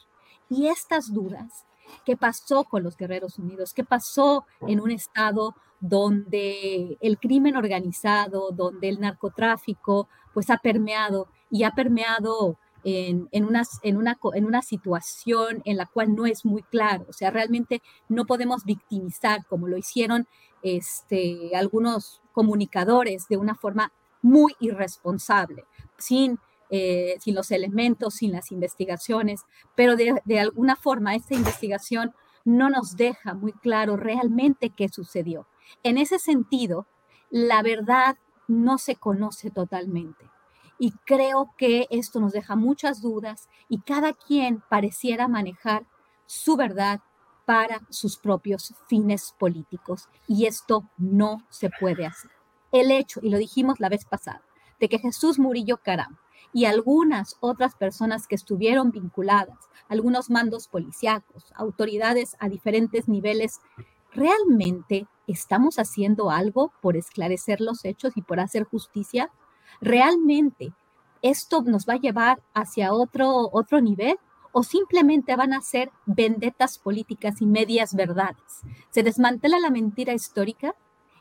Y 0.48 0.66
estas 0.66 1.12
dudas, 1.12 1.64
¿qué 2.04 2.16
pasó 2.16 2.64
con 2.64 2.82
los 2.82 2.96
Guerreros 2.96 3.38
Unidos? 3.38 3.72
¿Qué 3.72 3.84
pasó 3.84 4.46
en 4.66 4.80
un 4.80 4.90
estado 4.90 5.54
donde 5.78 6.96
el 7.00 7.18
crimen 7.18 7.56
organizado, 7.56 8.50
donde 8.50 8.88
el 8.88 9.00
narcotráfico, 9.00 10.08
pues 10.34 10.50
ha 10.50 10.58
permeado 10.58 11.28
y 11.52 11.64
ha 11.64 11.72
permeado 11.72 12.58
en, 12.82 13.28
en, 13.30 13.44
una, 13.44 13.62
en, 13.82 13.96
una, 13.98 14.18
en 14.34 14.44
una 14.46 14.62
situación 14.62 15.62
en 15.64 15.76
la 15.76 15.86
cual 15.86 16.16
no 16.16 16.26
es 16.26 16.44
muy 16.44 16.62
claro. 16.62 17.04
O 17.08 17.12
sea, 17.12 17.30
realmente 17.30 17.82
no 18.08 18.24
podemos 18.24 18.64
victimizar 18.64 19.44
como 19.46 19.68
lo 19.68 19.76
hicieron 19.76 20.26
este, 20.62 21.54
algunos 21.54 22.22
comunicadores 22.32 23.28
de 23.28 23.36
una 23.36 23.54
forma 23.54 23.92
muy 24.22 24.54
irresponsable, 24.60 25.64
sin, 25.98 26.38
eh, 26.70 27.16
sin 27.20 27.34
los 27.34 27.50
elementos, 27.50 28.14
sin 28.14 28.32
las 28.32 28.50
investigaciones, 28.50 29.42
pero 29.76 29.94
de, 29.94 30.20
de 30.24 30.40
alguna 30.40 30.74
forma 30.74 31.14
esta 31.14 31.34
investigación 31.34 32.14
no 32.44 32.70
nos 32.70 32.96
deja 32.96 33.34
muy 33.34 33.52
claro 33.52 33.96
realmente 33.96 34.70
qué 34.70 34.88
sucedió. 34.88 35.46
En 35.82 35.98
ese 35.98 36.18
sentido, 36.18 36.86
la 37.30 37.62
verdad 37.62 38.16
no 38.48 38.78
se 38.78 38.96
conoce 38.96 39.50
totalmente. 39.50 40.31
Y 40.82 40.90
creo 41.06 41.54
que 41.56 41.86
esto 41.90 42.18
nos 42.18 42.32
deja 42.32 42.56
muchas 42.56 43.00
dudas 43.00 43.48
y 43.68 43.82
cada 43.82 44.14
quien 44.14 44.64
pareciera 44.68 45.28
manejar 45.28 45.86
su 46.26 46.56
verdad 46.56 46.98
para 47.44 47.82
sus 47.88 48.16
propios 48.16 48.74
fines 48.88 49.32
políticos. 49.38 50.08
Y 50.26 50.46
esto 50.46 50.90
no 50.98 51.46
se 51.50 51.70
puede 51.78 52.04
hacer. 52.04 52.32
El 52.72 52.90
hecho, 52.90 53.20
y 53.22 53.30
lo 53.30 53.38
dijimos 53.38 53.78
la 53.78 53.90
vez 53.90 54.04
pasada, 54.06 54.42
de 54.80 54.88
que 54.88 54.98
Jesús 54.98 55.38
Murillo 55.38 55.76
Caram 55.76 56.16
y 56.52 56.64
algunas 56.64 57.36
otras 57.38 57.76
personas 57.76 58.26
que 58.26 58.34
estuvieron 58.34 58.90
vinculadas, 58.90 59.60
algunos 59.88 60.30
mandos 60.30 60.66
policíacos, 60.66 61.44
autoridades 61.54 62.34
a 62.40 62.48
diferentes 62.48 63.06
niveles, 63.06 63.60
¿realmente 64.10 65.06
estamos 65.28 65.78
haciendo 65.78 66.32
algo 66.32 66.72
por 66.82 66.96
esclarecer 66.96 67.60
los 67.60 67.84
hechos 67.84 68.16
y 68.16 68.22
por 68.22 68.40
hacer 68.40 68.64
justicia? 68.64 69.30
¿Realmente 69.80 70.72
esto 71.22 71.62
nos 71.62 71.86
va 71.86 71.94
a 71.94 72.00
llevar 72.00 72.42
hacia 72.54 72.92
otro, 72.92 73.48
otro 73.52 73.80
nivel? 73.80 74.16
¿O 74.52 74.62
simplemente 74.62 75.34
van 75.34 75.54
a 75.54 75.62
ser 75.62 75.90
vendetas 76.04 76.78
políticas 76.78 77.40
y 77.40 77.46
medias 77.46 77.94
verdades? 77.94 78.62
Se 78.90 79.02
desmantela 79.02 79.58
la 79.58 79.70
mentira 79.70 80.12
histórica 80.12 80.74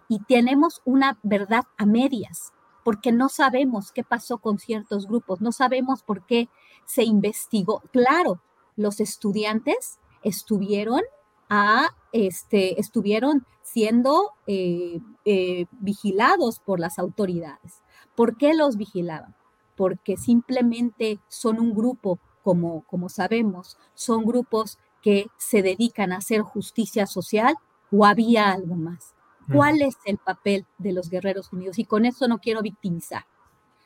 y 0.10 0.19
tenemos 0.23 0.82
una 0.84 1.18
verdad 1.23 1.64
a 1.78 1.86
medias, 1.86 2.52
porque 2.84 3.14
no 3.14 3.30
sabemos 3.30 3.94
qué 3.94 4.03
pasó 4.03 4.40
con 4.40 4.60
ciertos 4.60 5.07
grupos, 5.07 5.40
no 5.40 5.53
sabemos 5.53 6.03
por 6.03 6.26
qué 6.26 6.49
se 6.86 7.03
investigó. 7.03 7.82
Claro, 7.94 8.41
los 8.76 8.99
estudiantes 8.99 9.99
estuvieron 10.23 11.02
a, 11.49 11.95
este, 12.11 12.80
estuvieron 12.80 13.45
siendo 13.61 14.34
eh, 14.48 14.99
eh, 15.26 15.65
vigilados 15.72 16.60
por 16.60 16.80
las 16.80 16.99
autoridades. 16.99 17.82
¿Por 18.15 18.38
qué 18.38 18.53
los 18.53 18.77
vigilaban? 18.77 19.35
Porque 19.75 20.17
simplemente 20.17 21.19
son 21.27 21.59
un 21.59 21.73
grupo, 21.73 22.19
como, 22.43 22.83
como 22.83 23.09
sabemos, 23.09 23.77
son 23.93 24.25
grupos 24.25 24.77
que 25.01 25.27
se 25.38 25.61
dedican 25.61 26.11
a 26.11 26.17
hacer 26.17 26.41
justicia 26.41 27.05
social 27.07 27.55
o 27.91 28.05
había 28.05 28.51
algo 28.51 28.75
más. 28.75 29.15
¿Cuál 29.51 29.81
es 29.81 29.97
el 30.05 30.17
papel 30.17 30.65
de 30.77 30.93
los 30.93 31.09
Guerreros 31.09 31.51
Unidos? 31.51 31.77
Y 31.77 31.83
con 31.83 32.05
eso 32.05 32.27
no 32.27 32.39
quiero 32.39 32.61
victimizar, 32.61 33.25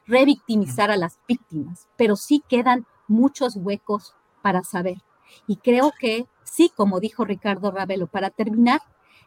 revictimizar 0.05 0.91
a 0.91 0.97
las 0.97 1.17
víctimas, 1.27 1.87
pero 1.97 2.15
sí 2.15 2.43
quedan 2.47 2.85
muchos 3.07 3.55
huecos 3.55 4.13
para 4.43 4.63
saber. 4.63 4.97
Y 5.47 5.55
creo 5.57 5.91
que 5.99 6.27
sí, 6.43 6.71
como 6.75 6.99
dijo 6.99 7.25
Ricardo 7.25 7.71
Ravelo, 7.71 8.05
para 8.05 8.29
terminar, 8.29 8.81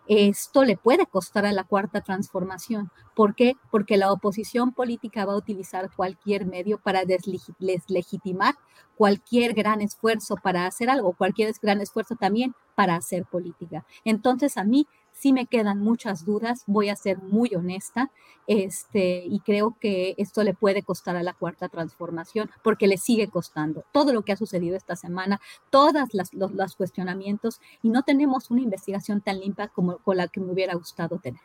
esto 0.09 0.65
le 0.65 0.77
puede 0.77 1.07
costar 1.07 1.45
a 1.45 1.53
la 1.53 1.65
cuarta 1.65 2.01
transformación. 2.01 2.91
¿Por 3.15 3.35
qué? 3.35 3.55
Porque 3.71 3.99
la 3.99 4.11
oposición 4.11 4.73
política 4.73 5.27
va 5.27 5.35
a 5.35 5.39
utilizar 5.39 5.91
cualquier 5.95 6.47
medio 6.47 6.79
para 6.79 7.03
deslegitimar 7.05 8.55
cualquier 8.97 9.55
gran 9.55 9.81
esfuerzo 9.81 10.37
para 10.43 10.67
hacer 10.67 10.91
algo, 10.91 11.13
cualquier 11.13 11.55
gran 11.63 11.81
esfuerzo 11.81 12.17
también 12.17 12.55
para 12.75 12.97
hacer 12.97 13.25
política. 13.27 13.87
Entonces 14.05 14.57
a 14.57 14.65
mí 14.65 14.89
sí 15.19 15.33
me 15.33 15.47
quedan 15.47 15.81
muchas 15.81 16.25
dudas, 16.25 16.63
voy 16.67 16.89
a 16.89 16.97
ser 16.97 17.19
muy 17.19 17.55
honesta, 17.55 18.11
este, 18.47 19.25
y 19.27 19.41
creo 19.41 19.77
que 19.81 20.15
esto 20.17 20.43
le 20.45 20.55
puede 20.55 20.83
costar 20.83 21.17
a 21.17 21.23
la 21.23 21.35
cuarta 21.35 21.69
transformación, 21.69 22.51
porque 22.63 22.87
le 22.87 22.97
sigue 22.97 23.29
costando 23.29 23.85
todo 23.93 24.13
lo 24.13 24.23
que 24.23 24.33
ha 24.33 24.37
sucedido 24.37 24.77
esta 24.77 24.97
semana, 24.97 25.41
todos 25.71 26.09
los, 26.13 26.77
cuestionamientos, 26.77 27.61
y 27.83 27.91
no 27.91 28.03
tenemos 28.05 28.51
una 28.51 28.63
investigación 28.63 29.21
tan 29.21 29.41
limpia 29.41 29.69
como 29.69 29.99
con 29.99 30.17
la 30.17 30.29
que 30.29 30.41
me 30.41 30.53
hubiera 30.53 30.75
gustado 30.75 31.19
tener. 31.19 31.41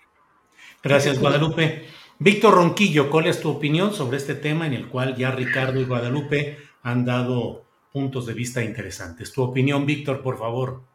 Gracias, 0.82 1.20
Guadalupe. 1.20 1.86
Víctor 2.20 2.54
Ronquillo, 2.54 3.10
¿cuál 3.10 3.28
es 3.28 3.42
tu 3.42 3.50
opinión 3.50 3.94
sobre 3.94 4.18
este 4.18 4.36
tema 4.36 4.68
en 4.68 4.74
el 4.74 4.88
cual 4.88 5.16
ya 5.16 5.32
Ricardo 5.32 5.82
y 5.82 5.86
Guadalupe 5.86 6.58
han 6.84 7.04
dado 7.04 7.64
puntos 7.92 8.28
de 8.28 8.34
vista 8.34 8.64
interesantes? 8.64 9.34
Tu 9.34 9.42
opinión, 9.42 9.86
Víctor, 9.86 10.22
por 10.22 10.38
favor. 10.38 10.93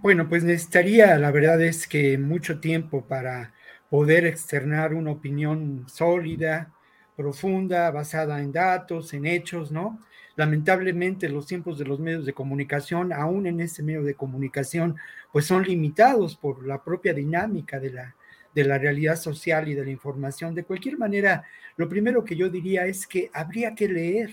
Bueno, 0.00 0.28
pues 0.28 0.44
necesitaría, 0.44 1.18
la 1.18 1.30
verdad 1.32 1.60
es 1.60 1.86
que 1.88 2.18
mucho 2.18 2.60
tiempo 2.60 3.04
para 3.06 3.52
poder 3.90 4.26
externar 4.26 4.94
una 4.94 5.10
opinión 5.10 5.86
sólida, 5.88 6.72
profunda, 7.16 7.90
basada 7.90 8.40
en 8.40 8.52
datos, 8.52 9.12
en 9.12 9.26
hechos, 9.26 9.72
¿no? 9.72 9.98
Lamentablemente 10.36 11.28
los 11.28 11.46
tiempos 11.46 11.78
de 11.78 11.84
los 11.84 11.98
medios 11.98 12.24
de 12.24 12.32
comunicación, 12.32 13.12
aún 13.12 13.46
en 13.48 13.60
ese 13.60 13.82
medio 13.82 14.04
de 14.04 14.14
comunicación, 14.14 14.96
pues 15.32 15.46
son 15.46 15.64
limitados 15.64 16.36
por 16.36 16.64
la 16.64 16.84
propia 16.84 17.12
dinámica 17.12 17.80
de 17.80 17.90
la, 17.90 18.14
de 18.54 18.64
la 18.64 18.78
realidad 18.78 19.16
social 19.16 19.66
y 19.68 19.74
de 19.74 19.84
la 19.84 19.90
información. 19.90 20.54
De 20.54 20.62
cualquier 20.64 20.96
manera, 20.96 21.44
lo 21.76 21.88
primero 21.88 22.24
que 22.24 22.36
yo 22.36 22.48
diría 22.48 22.86
es 22.86 23.04
que 23.06 23.30
habría 23.34 23.74
que 23.74 23.88
leer 23.88 24.32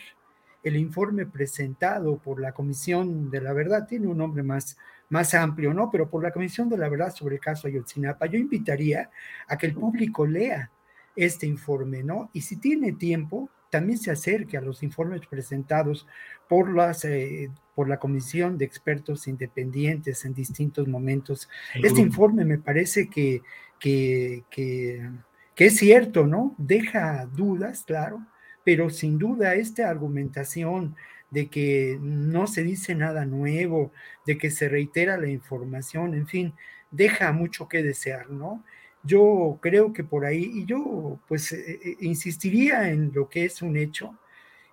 el 0.64 0.76
informe 0.78 1.26
presentado 1.26 2.18
por 2.18 2.40
la 2.40 2.52
Comisión 2.54 3.30
de 3.30 3.42
la 3.42 3.54
Verdad, 3.54 3.88
tiene 3.88 4.08
un 4.08 4.18
nombre 4.18 4.44
más, 4.44 4.78
más 5.10 5.34
amplio, 5.34 5.74
¿no? 5.74 5.90
Pero 5.92 6.10
por 6.10 6.24
la 6.24 6.32
Comisión 6.32 6.70
de 6.70 6.78
la 6.78 6.90
Verdad 6.90 7.14
sobre 7.14 7.36
el 7.36 7.42
caso 7.42 7.68
Ayotzinapa, 7.68 8.26
yo 8.26 8.38
invitaría 8.38 9.10
a 9.48 9.58
que 9.58 9.68
el 9.68 9.74
público 9.74 10.26
lea 10.26 10.72
este 11.16 11.46
informe, 11.46 12.04
¿no? 12.04 12.30
Y 12.34 12.42
si 12.42 12.58
tiene 12.58 12.94
tiempo, 12.94 13.50
también 13.70 13.98
se 13.98 14.12
acerque 14.12 14.58
a 14.58 14.62
los 14.62 14.84
informes 14.84 15.22
presentados 15.28 16.08
por, 16.48 16.74
las, 16.74 17.04
eh, 17.06 17.52
por 17.74 17.90
la 17.90 18.00
Comisión 18.00 18.58
de 18.58 18.66
Expertos 18.66 19.28
Independientes 19.28 20.26
en 20.26 20.34
distintos 20.34 20.88
momentos. 20.88 21.50
Este 21.74 22.02
informe 22.02 22.46
me 22.46 22.58
parece 22.58 23.10
que, 23.10 23.42
que, 23.80 24.44
que, 24.50 25.10
que 25.56 25.66
es 25.66 25.78
cierto, 25.78 26.26
¿no? 26.26 26.56
Deja 26.58 27.26
dudas, 27.26 27.84
claro, 27.86 28.26
pero 28.64 28.90
sin 28.90 29.18
duda 29.18 29.56
esta 29.56 29.90
argumentación 29.90 30.96
de 31.36 31.50
que 31.50 32.00
no 32.02 32.48
se 32.48 32.64
dice 32.64 32.96
nada 32.96 33.26
nuevo, 33.26 33.92
de 34.26 34.38
que 34.40 34.50
se 34.50 34.70
reitera 34.70 35.18
la 35.18 35.28
información, 35.28 36.16
en 36.16 36.28
fin, 36.28 36.54
deja 36.90 37.32
mucho 37.32 37.68
que 37.68 37.84
desear, 37.84 38.32
¿no? 38.32 38.64
yo 39.06 39.60
creo 39.62 39.94
que 39.94 40.04
por 40.04 40.26
ahí, 40.26 40.52
y 40.54 40.66
yo 40.66 41.20
pues 41.28 41.52
eh, 41.52 41.80
eh, 41.84 41.98
insistiría 42.02 42.90
en 42.90 43.12
lo 43.14 43.30
que 43.30 43.46
es 43.46 43.62
un 43.62 43.78
hecho, 43.78 44.18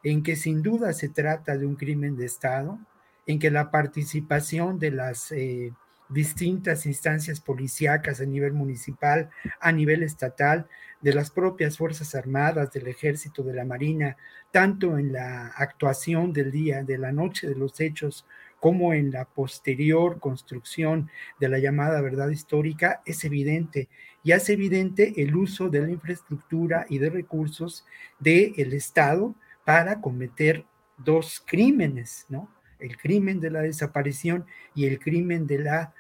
en 0.02 0.22
que 0.22 0.36
sin 0.36 0.62
duda 0.62 0.93
se 0.94 1.09
trata 1.09 1.56
de 1.56 1.66
un 1.66 1.76
crimen 1.76 2.16
de 2.16 2.26
Estado, 2.26 2.78
en 3.26 3.39
que 3.39 3.51
la 3.51 3.70
participación 3.70 4.78
de 4.78 4.90
las 4.90 5.30
eh, 5.32 5.72
distintas 6.12 6.86
instancias 6.86 7.40
policíacas 7.40 8.20
a 8.20 8.24
nivel 8.24 8.52
municipal, 8.52 9.30
a 9.60 9.72
nivel 9.72 10.02
estatal, 10.02 10.68
de 11.01 11.12
las 11.12 11.30
propias 11.30 11.76
Fuerzas 11.76 12.14
Armadas, 12.14 12.72
del 12.72 12.86
Ejército, 12.86 13.43
de 13.43 13.55
la 13.55 13.64
Marina, 13.64 14.16
tanto 14.52 14.97
en 14.98 15.12
la 15.12 15.48
actuación 15.48 16.32
del 16.32 16.52
día, 16.52 16.84
de 16.84 16.97
la 16.97 17.12
noche 17.12 17.48
de 17.48 17.56
los 17.56 17.80
hechos, 17.80 18.24
como 18.60 18.94
en 18.94 19.10
la 19.10 19.24
posterior 19.24 20.20
construcción 20.20 21.10
de 21.40 21.48
la 21.48 21.59
llamada 21.59 22.01
verdad 22.01 22.28
histórica, 22.28 23.02
es 23.05 23.24
evidente. 23.24 23.89
Y 24.22 24.30
hace 24.30 24.52
evidente 24.52 25.20
el 25.20 25.34
uso 25.34 25.68
de 25.68 25.80
la 25.80 25.90
infraestructura 25.90 26.86
y 26.89 26.98
de 26.98 27.10
recursos 27.10 27.84
del 28.20 28.72
Estado 28.72 29.34
para 29.64 30.01
cometer 30.01 30.64
dos 30.97 31.43
crímenes, 31.44 32.26
¿no? 32.28 32.48
El 32.78 32.97
crimen 32.97 33.40
de 33.40 33.51
la 33.51 33.62
desaparición 33.62 34.47
y 34.76 34.86
el 34.86 35.01
crimen 35.01 35.48
de 35.48 35.59
la 35.59 35.94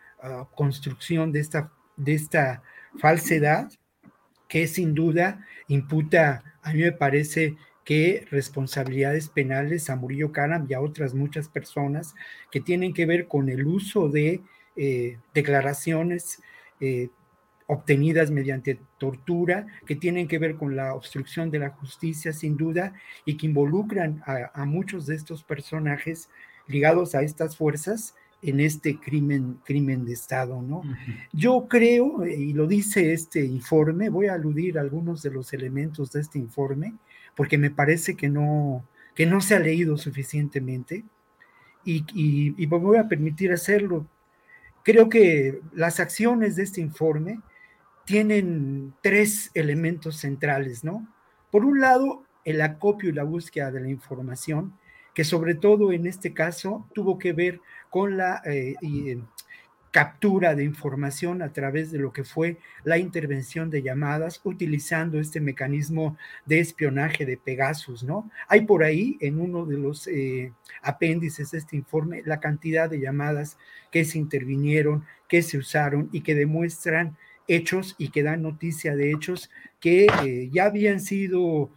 construcción 0.54 1.32
de 1.32 1.40
esta, 1.40 1.72
de 1.96 2.14
esta 2.14 2.62
falsedad 2.98 3.70
que 4.48 4.66
sin 4.66 4.94
duda 4.94 5.46
imputa, 5.68 6.44
a 6.62 6.72
mí 6.72 6.80
me 6.82 6.92
parece 6.92 7.56
que 7.84 8.26
responsabilidades 8.30 9.28
penales 9.28 9.90
a 9.90 9.96
Murillo 9.96 10.30
Karam 10.30 10.66
y 10.68 10.74
a 10.74 10.80
otras 10.80 11.14
muchas 11.14 11.48
personas 11.48 12.14
que 12.50 12.60
tienen 12.60 12.92
que 12.92 13.06
ver 13.06 13.26
con 13.26 13.48
el 13.48 13.66
uso 13.66 14.08
de 14.08 14.42
eh, 14.76 15.18
declaraciones 15.34 16.40
eh, 16.80 17.08
obtenidas 17.66 18.30
mediante 18.30 18.78
tortura, 18.98 19.66
que 19.86 19.96
tienen 19.96 20.28
que 20.28 20.38
ver 20.38 20.56
con 20.56 20.76
la 20.76 20.94
obstrucción 20.94 21.50
de 21.50 21.58
la 21.58 21.70
justicia, 21.70 22.32
sin 22.32 22.56
duda, 22.56 22.92
y 23.24 23.38
que 23.38 23.46
involucran 23.46 24.22
a 24.26 24.64
muchos 24.66 25.06
de 25.06 25.14
estos 25.14 25.42
personajes 25.42 26.28
ligados 26.66 27.14
a 27.14 27.22
estas 27.22 27.56
fuerzas 27.56 28.14
en 28.42 28.58
este 28.58 28.98
crimen, 28.98 29.58
crimen 29.64 30.04
de 30.04 30.12
Estado, 30.12 30.60
¿no? 30.60 30.82
Yo 31.32 31.68
creo, 31.68 32.26
y 32.26 32.52
lo 32.52 32.66
dice 32.66 33.12
este 33.12 33.44
informe, 33.44 34.08
voy 34.08 34.26
a 34.26 34.34
aludir 34.34 34.76
a 34.76 34.80
algunos 34.80 35.22
de 35.22 35.30
los 35.30 35.52
elementos 35.52 36.10
de 36.10 36.20
este 36.20 36.40
informe, 36.40 36.94
porque 37.36 37.56
me 37.56 37.70
parece 37.70 38.16
que 38.16 38.28
no, 38.28 38.84
que 39.14 39.26
no 39.26 39.40
se 39.40 39.54
ha 39.54 39.60
leído 39.60 39.96
suficientemente, 39.96 41.04
y, 41.84 42.04
y, 42.14 42.66
me 42.66 42.78
voy 42.78 42.96
a 42.96 43.08
permitir 43.08 43.52
hacerlo. 43.52 44.06
Creo 44.84 45.08
que 45.08 45.60
las 45.72 46.00
acciones 46.00 46.56
de 46.56 46.64
este 46.64 46.80
informe 46.80 47.40
tienen 48.04 48.94
tres 49.02 49.50
elementos 49.54 50.16
centrales, 50.16 50.84
¿no? 50.84 51.08
Por 51.50 51.64
un 51.64 51.80
lado, 51.80 52.24
el 52.44 52.60
acopio 52.60 53.10
y 53.10 53.12
la 53.12 53.24
búsqueda 53.24 53.70
de 53.70 53.80
la 53.80 53.88
información, 53.88 54.74
que 55.14 55.24
sobre 55.24 55.54
todo 55.54 55.92
en 55.92 56.06
este 56.06 56.32
caso 56.32 56.88
tuvo 56.94 57.18
que 57.18 57.32
ver 57.32 57.60
con 57.92 58.16
la 58.16 58.40
eh, 58.46 58.74
eh, 58.80 59.18
captura 59.90 60.54
de 60.54 60.64
información 60.64 61.42
a 61.42 61.52
través 61.52 61.92
de 61.92 61.98
lo 61.98 62.10
que 62.10 62.24
fue 62.24 62.56
la 62.84 62.96
intervención 62.96 63.68
de 63.68 63.82
llamadas 63.82 64.40
utilizando 64.44 65.20
este 65.20 65.40
mecanismo 65.40 66.16
de 66.46 66.60
espionaje 66.60 67.26
de 67.26 67.36
Pegasus, 67.36 68.02
¿no? 68.02 68.30
Hay 68.48 68.62
por 68.62 68.82
ahí 68.82 69.18
en 69.20 69.38
uno 69.38 69.66
de 69.66 69.76
los 69.76 70.06
eh, 70.06 70.54
apéndices 70.80 71.50
de 71.50 71.58
este 71.58 71.76
informe 71.76 72.22
la 72.24 72.40
cantidad 72.40 72.88
de 72.88 72.98
llamadas 72.98 73.58
que 73.90 74.06
se 74.06 74.16
intervinieron, 74.16 75.04
que 75.28 75.42
se 75.42 75.58
usaron 75.58 76.08
y 76.12 76.22
que 76.22 76.34
demuestran 76.34 77.18
hechos 77.46 77.94
y 77.98 78.08
que 78.08 78.22
dan 78.22 78.40
noticia 78.40 78.96
de 78.96 79.10
hechos 79.10 79.50
que 79.80 80.48
ya 80.50 80.64
habían 80.64 80.98
sido 80.98 81.70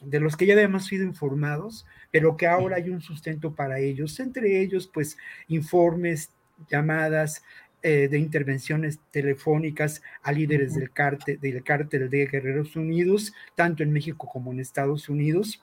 de 0.00 0.20
los 0.20 0.36
que 0.36 0.46
ya 0.46 0.54
habíamos 0.54 0.86
sido 0.86 1.04
informados, 1.04 1.86
pero 2.10 2.36
que 2.36 2.46
ahora 2.46 2.76
hay 2.76 2.90
un 2.90 3.00
sustento 3.00 3.54
para 3.54 3.78
ellos, 3.78 4.20
entre 4.20 4.60
ellos 4.60 4.90
pues 4.92 5.16
informes, 5.48 6.30
llamadas 6.70 7.42
eh, 7.82 8.08
de 8.08 8.18
intervenciones 8.18 8.98
telefónicas 9.10 10.02
a 10.22 10.32
líderes 10.32 10.74
del 10.74 10.90
cártel, 10.90 11.38
del 11.40 11.62
cártel 11.62 12.10
de 12.10 12.26
Guerreros 12.26 12.74
Unidos, 12.74 13.32
tanto 13.54 13.82
en 13.82 13.92
México 13.92 14.28
como 14.30 14.52
en 14.52 14.60
Estados 14.60 15.08
Unidos, 15.08 15.62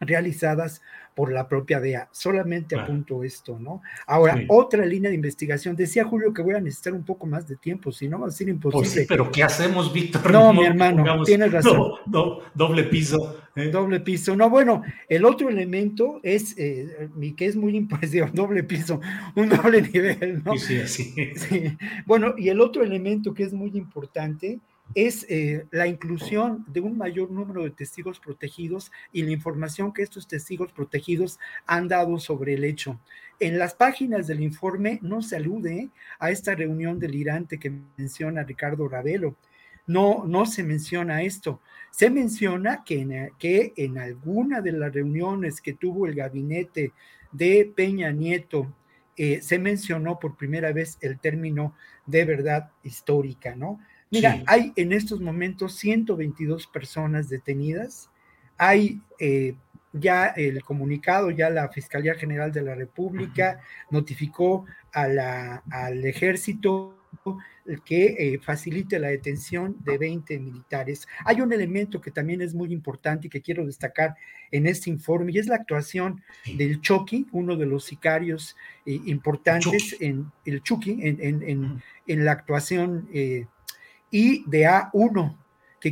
realizadas 0.00 0.82
por 1.14 1.32
la 1.32 1.48
propia 1.48 1.80
DEA. 1.80 2.08
Solamente 2.12 2.78
apunto 2.78 3.22
esto, 3.22 3.58
¿no? 3.58 3.80
Ahora, 4.06 4.36
otra 4.48 4.84
línea 4.84 5.08
de 5.08 5.14
investigación. 5.14 5.76
Decía 5.76 6.04
Julio 6.04 6.34
que 6.34 6.42
voy 6.42 6.54
a 6.54 6.60
necesitar 6.60 6.92
un 6.92 7.04
poco 7.04 7.26
más 7.26 7.46
de 7.46 7.56
tiempo, 7.56 7.92
si 7.92 8.08
no 8.08 8.18
va 8.18 8.26
a 8.26 8.30
ser 8.30 8.46
pues 8.46 8.54
imposible. 8.56 9.02
sí, 9.02 9.06
pero 9.08 9.30
¿qué 9.30 9.42
hacemos, 9.44 9.92
Víctor? 9.92 10.30
No, 10.30 10.52
mi 10.52 10.66
hermano, 10.66 11.22
tienes 11.22 11.52
razón. 11.52 11.92
No, 12.06 12.40
doble 12.54 12.84
piso. 12.84 13.43
Doble 13.54 14.00
piso. 14.00 14.34
No, 14.34 14.50
bueno, 14.50 14.82
el 15.08 15.24
otro 15.24 15.48
elemento 15.48 16.20
es, 16.22 16.56
eh, 16.58 17.08
que 17.36 17.46
es 17.46 17.56
muy 17.56 17.76
importante, 17.76 18.20
doble 18.32 18.64
piso, 18.64 19.00
un 19.36 19.48
doble 19.48 19.82
nivel, 19.82 20.42
¿no? 20.44 20.56
Sí, 20.58 20.86
sí, 20.86 21.14
sí. 21.36 21.76
Bueno, 22.06 22.34
y 22.36 22.48
el 22.48 22.60
otro 22.60 22.82
elemento 22.82 23.32
que 23.32 23.44
es 23.44 23.52
muy 23.52 23.70
importante 23.74 24.58
es 24.94 25.26
eh, 25.28 25.66
la 25.70 25.86
inclusión 25.86 26.64
de 26.68 26.80
un 26.80 26.98
mayor 26.98 27.30
número 27.30 27.62
de 27.64 27.70
testigos 27.70 28.20
protegidos 28.20 28.92
y 29.12 29.22
la 29.22 29.30
información 29.30 29.92
que 29.92 30.02
estos 30.02 30.28
testigos 30.28 30.72
protegidos 30.72 31.38
han 31.66 31.88
dado 31.88 32.18
sobre 32.18 32.54
el 32.54 32.64
hecho. 32.64 33.00
En 33.40 33.58
las 33.58 33.74
páginas 33.74 34.26
del 34.26 34.40
informe 34.40 34.98
no 35.02 35.22
se 35.22 35.36
alude 35.36 35.90
a 36.18 36.30
esta 36.30 36.54
reunión 36.54 36.98
delirante 36.98 37.58
que 37.58 37.72
menciona 37.96 38.44
Ricardo 38.44 38.88
Ravelo. 38.88 39.36
No, 39.86 40.24
no 40.26 40.46
se 40.46 40.62
menciona 40.62 41.22
esto. 41.22 41.60
Se 41.90 42.10
menciona 42.10 42.84
que 42.84 43.00
en, 43.00 43.30
que 43.38 43.72
en 43.76 43.98
alguna 43.98 44.60
de 44.60 44.72
las 44.72 44.92
reuniones 44.92 45.60
que 45.60 45.74
tuvo 45.74 46.06
el 46.06 46.14
gabinete 46.14 46.92
de 47.32 47.70
Peña 47.74 48.10
Nieto 48.10 48.72
eh, 49.16 49.40
se 49.42 49.58
mencionó 49.58 50.18
por 50.18 50.36
primera 50.36 50.72
vez 50.72 50.98
el 51.00 51.18
término 51.20 51.74
de 52.06 52.24
verdad 52.24 52.70
histórica, 52.82 53.54
¿no? 53.54 53.80
Mira, 54.10 54.42
hay 54.46 54.72
en 54.76 54.92
estos 54.92 55.20
momentos 55.20 55.74
122 55.76 56.66
personas 56.68 57.28
detenidas. 57.28 58.10
Hay 58.56 59.00
eh, 59.18 59.56
ya 59.92 60.26
el 60.26 60.62
comunicado, 60.62 61.30
ya 61.30 61.50
la 61.50 61.68
Fiscalía 61.68 62.14
General 62.14 62.52
de 62.52 62.62
la 62.62 62.74
República 62.74 63.60
notificó 63.90 64.66
a 64.92 65.08
la, 65.08 65.62
al 65.70 66.04
ejército 66.04 66.96
que 67.84 68.06
eh, 68.18 68.38
facilite 68.38 68.98
la 68.98 69.08
detención 69.08 69.76
de 69.84 69.98
20 69.98 70.38
militares. 70.38 71.06
Hay 71.24 71.40
un 71.40 71.52
elemento 71.52 72.00
que 72.00 72.10
también 72.10 72.42
es 72.42 72.54
muy 72.54 72.72
importante 72.72 73.26
y 73.26 73.30
que 73.30 73.42
quiero 73.42 73.64
destacar 73.64 74.14
en 74.50 74.66
este 74.66 74.90
informe 74.90 75.32
y 75.32 75.38
es 75.38 75.46
la 75.46 75.56
actuación 75.56 76.22
del 76.56 76.80
Chucky, 76.80 77.26
uno 77.32 77.56
de 77.56 77.66
los 77.66 77.84
sicarios 77.84 78.56
eh, 78.86 79.00
importantes 79.06 79.96
en 80.00 80.30
el 80.44 80.62
Chucky, 80.62 80.98
en, 81.02 81.82
en, 82.06 82.24
la 82.24 82.32
actuación 82.32 83.08
y 84.10 84.48
de 84.48 84.66
A1, 84.66 85.36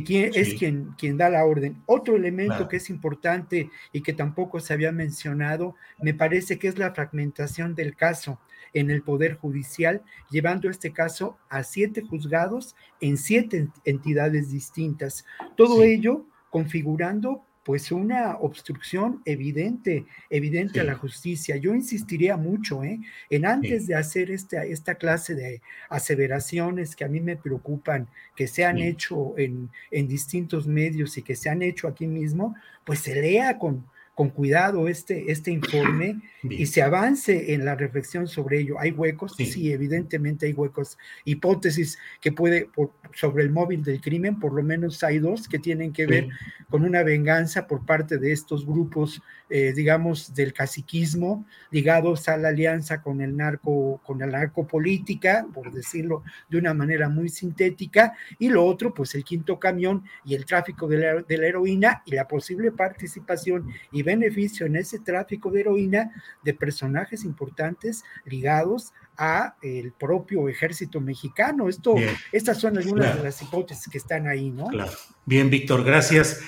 que 0.01 0.31
es 0.33 0.55
quien, 0.55 0.93
quien 0.97 1.17
da 1.17 1.29
la 1.29 1.45
orden. 1.45 1.83
Otro 1.85 2.15
elemento 2.15 2.67
que 2.67 2.77
es 2.77 2.89
importante 2.89 3.69
y 3.91 4.01
que 4.01 4.13
tampoco 4.13 4.59
se 4.59 4.73
había 4.73 4.91
mencionado, 4.91 5.75
me 6.01 6.13
parece 6.13 6.57
que 6.57 6.67
es 6.67 6.79
la 6.79 6.93
fragmentación 6.93 7.75
del 7.75 7.95
caso 7.95 8.39
en 8.73 8.89
el 8.89 9.03
Poder 9.03 9.35
Judicial, 9.35 10.01
llevando 10.31 10.69
este 10.69 10.91
caso 10.93 11.37
a 11.49 11.63
siete 11.63 12.01
juzgados 12.01 12.75
en 13.01 13.17
siete 13.17 13.67
entidades 13.85 14.49
distintas. 14.49 15.25
Todo 15.55 15.83
ello 15.83 16.25
configurando 16.49 17.45
pues 17.63 17.91
una 17.91 18.35
obstrucción 18.37 19.21
evidente, 19.25 20.05
evidente 20.29 20.79
a 20.81 20.83
la 20.83 20.95
justicia. 20.95 21.55
Yo 21.55 21.73
insistiría 21.73 22.35
mucho 22.35 22.83
¿eh? 22.83 22.99
en 23.29 23.45
antes 23.45 23.87
de 23.87 23.95
hacer 23.95 24.31
esta, 24.31 24.65
esta 24.65 24.95
clase 24.95 25.33
de 25.33 25.61
aseveraciones 25.89 26.95
que 26.95 27.05
a 27.05 27.07
mí 27.07 27.21
me 27.21 27.37
preocupan, 27.37 28.07
que 28.35 28.47
se 28.47 28.65
han 28.65 28.79
hecho 28.79 29.37
en, 29.37 29.69
en 29.91 30.07
distintos 30.07 30.67
medios 30.67 31.17
y 31.17 31.21
que 31.21 31.35
se 31.35 31.49
han 31.49 31.61
hecho 31.61 31.87
aquí 31.87 32.05
mismo, 32.05 32.55
pues 32.83 32.99
se 32.99 33.15
lea 33.15 33.57
con, 33.57 33.85
con 34.15 34.29
cuidado 34.29 34.87
este, 34.87 35.31
este 35.31 35.51
informe 35.51 36.21
y 36.43 36.65
se 36.67 36.81
avance 36.81 37.53
en 37.53 37.65
la 37.65 37.75
reflexión 37.75 38.27
sobre 38.27 38.59
ello. 38.59 38.79
¿Hay 38.79 38.91
huecos? 38.91 39.33
Sí, 39.35 39.71
evidentemente 39.71 40.45
hay 40.45 40.53
huecos. 40.53 40.97
Hipótesis 41.25 41.97
que 42.21 42.31
puede, 42.31 42.69
sobre 43.13 43.43
el 43.43 43.49
móvil 43.49 43.83
del 43.83 44.01
crimen, 44.01 44.39
por 44.39 44.53
lo 44.53 44.63
menos 44.63 45.03
hay 45.03 45.19
dos 45.19 45.47
que 45.47 45.59
tienen 45.59 45.93
que 45.93 46.05
ver 46.05 46.29
con 46.69 46.83
una 46.83 47.03
venganza 47.03 47.67
por 47.67 47.85
parte 47.85 48.17
de 48.17 48.31
estos 48.31 48.65
grupos, 48.65 49.21
eh, 49.55 49.71
digamos, 49.71 50.33
del 50.33 50.51
caciquismo, 50.51 51.45
ligados 51.69 52.27
a 52.27 52.37
la 52.37 52.47
alianza 52.47 53.03
con 53.03 53.21
el 53.21 53.37
narco, 53.37 54.01
con 54.03 54.17
la 54.17 54.25
narcopolítica, 54.25 55.45
por 55.53 55.71
decirlo 55.71 56.23
de 56.49 56.57
una 56.57 56.73
manera 56.73 57.07
muy 57.07 57.29
sintética, 57.29 58.13
y 58.39 58.49
lo 58.49 58.65
otro, 58.65 58.95
pues 58.95 59.13
el 59.13 59.23
quinto 59.23 59.59
camión 59.59 60.05
y 60.25 60.33
el 60.33 60.45
tráfico 60.45 60.87
de 60.87 60.97
la, 60.97 61.21
de 61.21 61.37
la 61.37 61.45
heroína 61.45 62.01
y 62.07 62.15
la 62.15 62.27
posible 62.27 62.71
participación 62.71 63.67
y 63.91 64.01
beneficio 64.01 64.65
en 64.65 64.75
ese 64.75 64.97
tráfico 64.97 65.51
de 65.51 65.59
heroína 65.59 66.11
de 66.41 66.55
personajes 66.55 67.23
importantes 67.23 68.03
ligados 68.25 68.91
a 69.17 69.55
el 69.61 69.91
propio 69.91 70.49
ejército 70.49 70.99
mexicano. 70.99 71.69
Esto, 71.69 71.93
estas 72.31 72.57
son 72.59 72.75
algunas 72.79 73.15
de 73.15 73.23
las 73.23 73.39
hipótesis 73.39 73.87
que 73.87 73.99
están 73.99 74.25
ahí, 74.25 74.49
¿no? 74.49 74.65
Claro. 74.65 74.93
Bien, 75.27 75.51
Víctor, 75.51 75.83
gracias. 75.83 76.41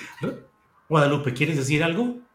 Guadalupe, 0.88 1.32
¿quieres 1.34 1.56
decir 1.56 1.84
algo? 1.84 2.25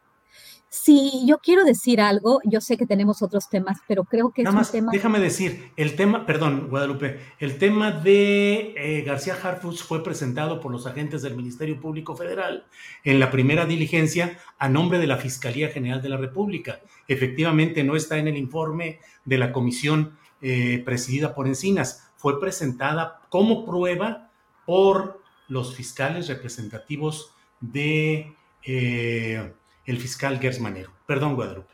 Sí, 0.74 1.24
yo 1.26 1.36
quiero 1.36 1.64
decir 1.64 2.00
algo. 2.00 2.40
Yo 2.44 2.62
sé 2.62 2.78
que 2.78 2.86
tenemos 2.86 3.20
otros 3.20 3.50
temas, 3.50 3.80
pero 3.86 4.04
creo 4.04 4.30
que 4.30 4.42
Nada 4.42 4.56
más, 4.56 4.72
Déjame 4.90 5.20
decir, 5.20 5.70
el 5.76 5.96
tema, 5.96 6.24
perdón, 6.24 6.68
Guadalupe, 6.70 7.20
el 7.40 7.58
tema 7.58 7.90
de 7.90 8.72
eh, 8.78 9.02
García 9.02 9.34
Harfuch 9.34 9.82
fue 9.82 10.02
presentado 10.02 10.60
por 10.60 10.72
los 10.72 10.86
agentes 10.86 11.20
del 11.20 11.36
Ministerio 11.36 11.78
Público 11.78 12.16
Federal 12.16 12.64
en 13.04 13.20
la 13.20 13.30
primera 13.30 13.66
diligencia 13.66 14.38
a 14.58 14.70
nombre 14.70 14.98
de 14.98 15.06
la 15.06 15.18
Fiscalía 15.18 15.68
General 15.68 16.00
de 16.00 16.08
la 16.08 16.16
República. 16.16 16.80
Efectivamente, 17.06 17.84
no 17.84 17.94
está 17.94 18.16
en 18.16 18.28
el 18.28 18.38
informe 18.38 19.00
de 19.26 19.36
la 19.36 19.52
comisión 19.52 20.16
eh, 20.40 20.80
presidida 20.86 21.34
por 21.34 21.48
Encinas. 21.48 22.10
Fue 22.16 22.40
presentada 22.40 23.20
como 23.28 23.66
prueba 23.66 24.30
por 24.64 25.20
los 25.48 25.76
fiscales 25.76 26.28
representativos 26.28 27.34
de. 27.60 28.34
Eh, 28.64 29.52
el 29.86 29.98
fiscal 29.98 30.38
Gersmanero. 30.38 30.92
Perdón, 31.06 31.34
Guadalupe. 31.34 31.72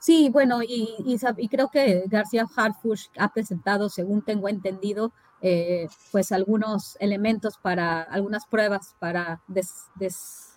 Sí, 0.00 0.28
bueno, 0.28 0.62
y, 0.62 0.88
y, 1.04 1.48
creo 1.48 1.68
que 1.68 2.04
García 2.06 2.46
Harfush 2.56 3.06
ha 3.16 3.32
presentado, 3.32 3.88
según 3.88 4.22
tengo 4.22 4.48
entendido, 4.48 5.12
eh, 5.40 5.86
pues 6.10 6.32
algunos 6.32 6.96
elementos 6.98 7.58
para, 7.58 8.02
algunas 8.02 8.46
pruebas 8.46 8.96
para 8.98 9.40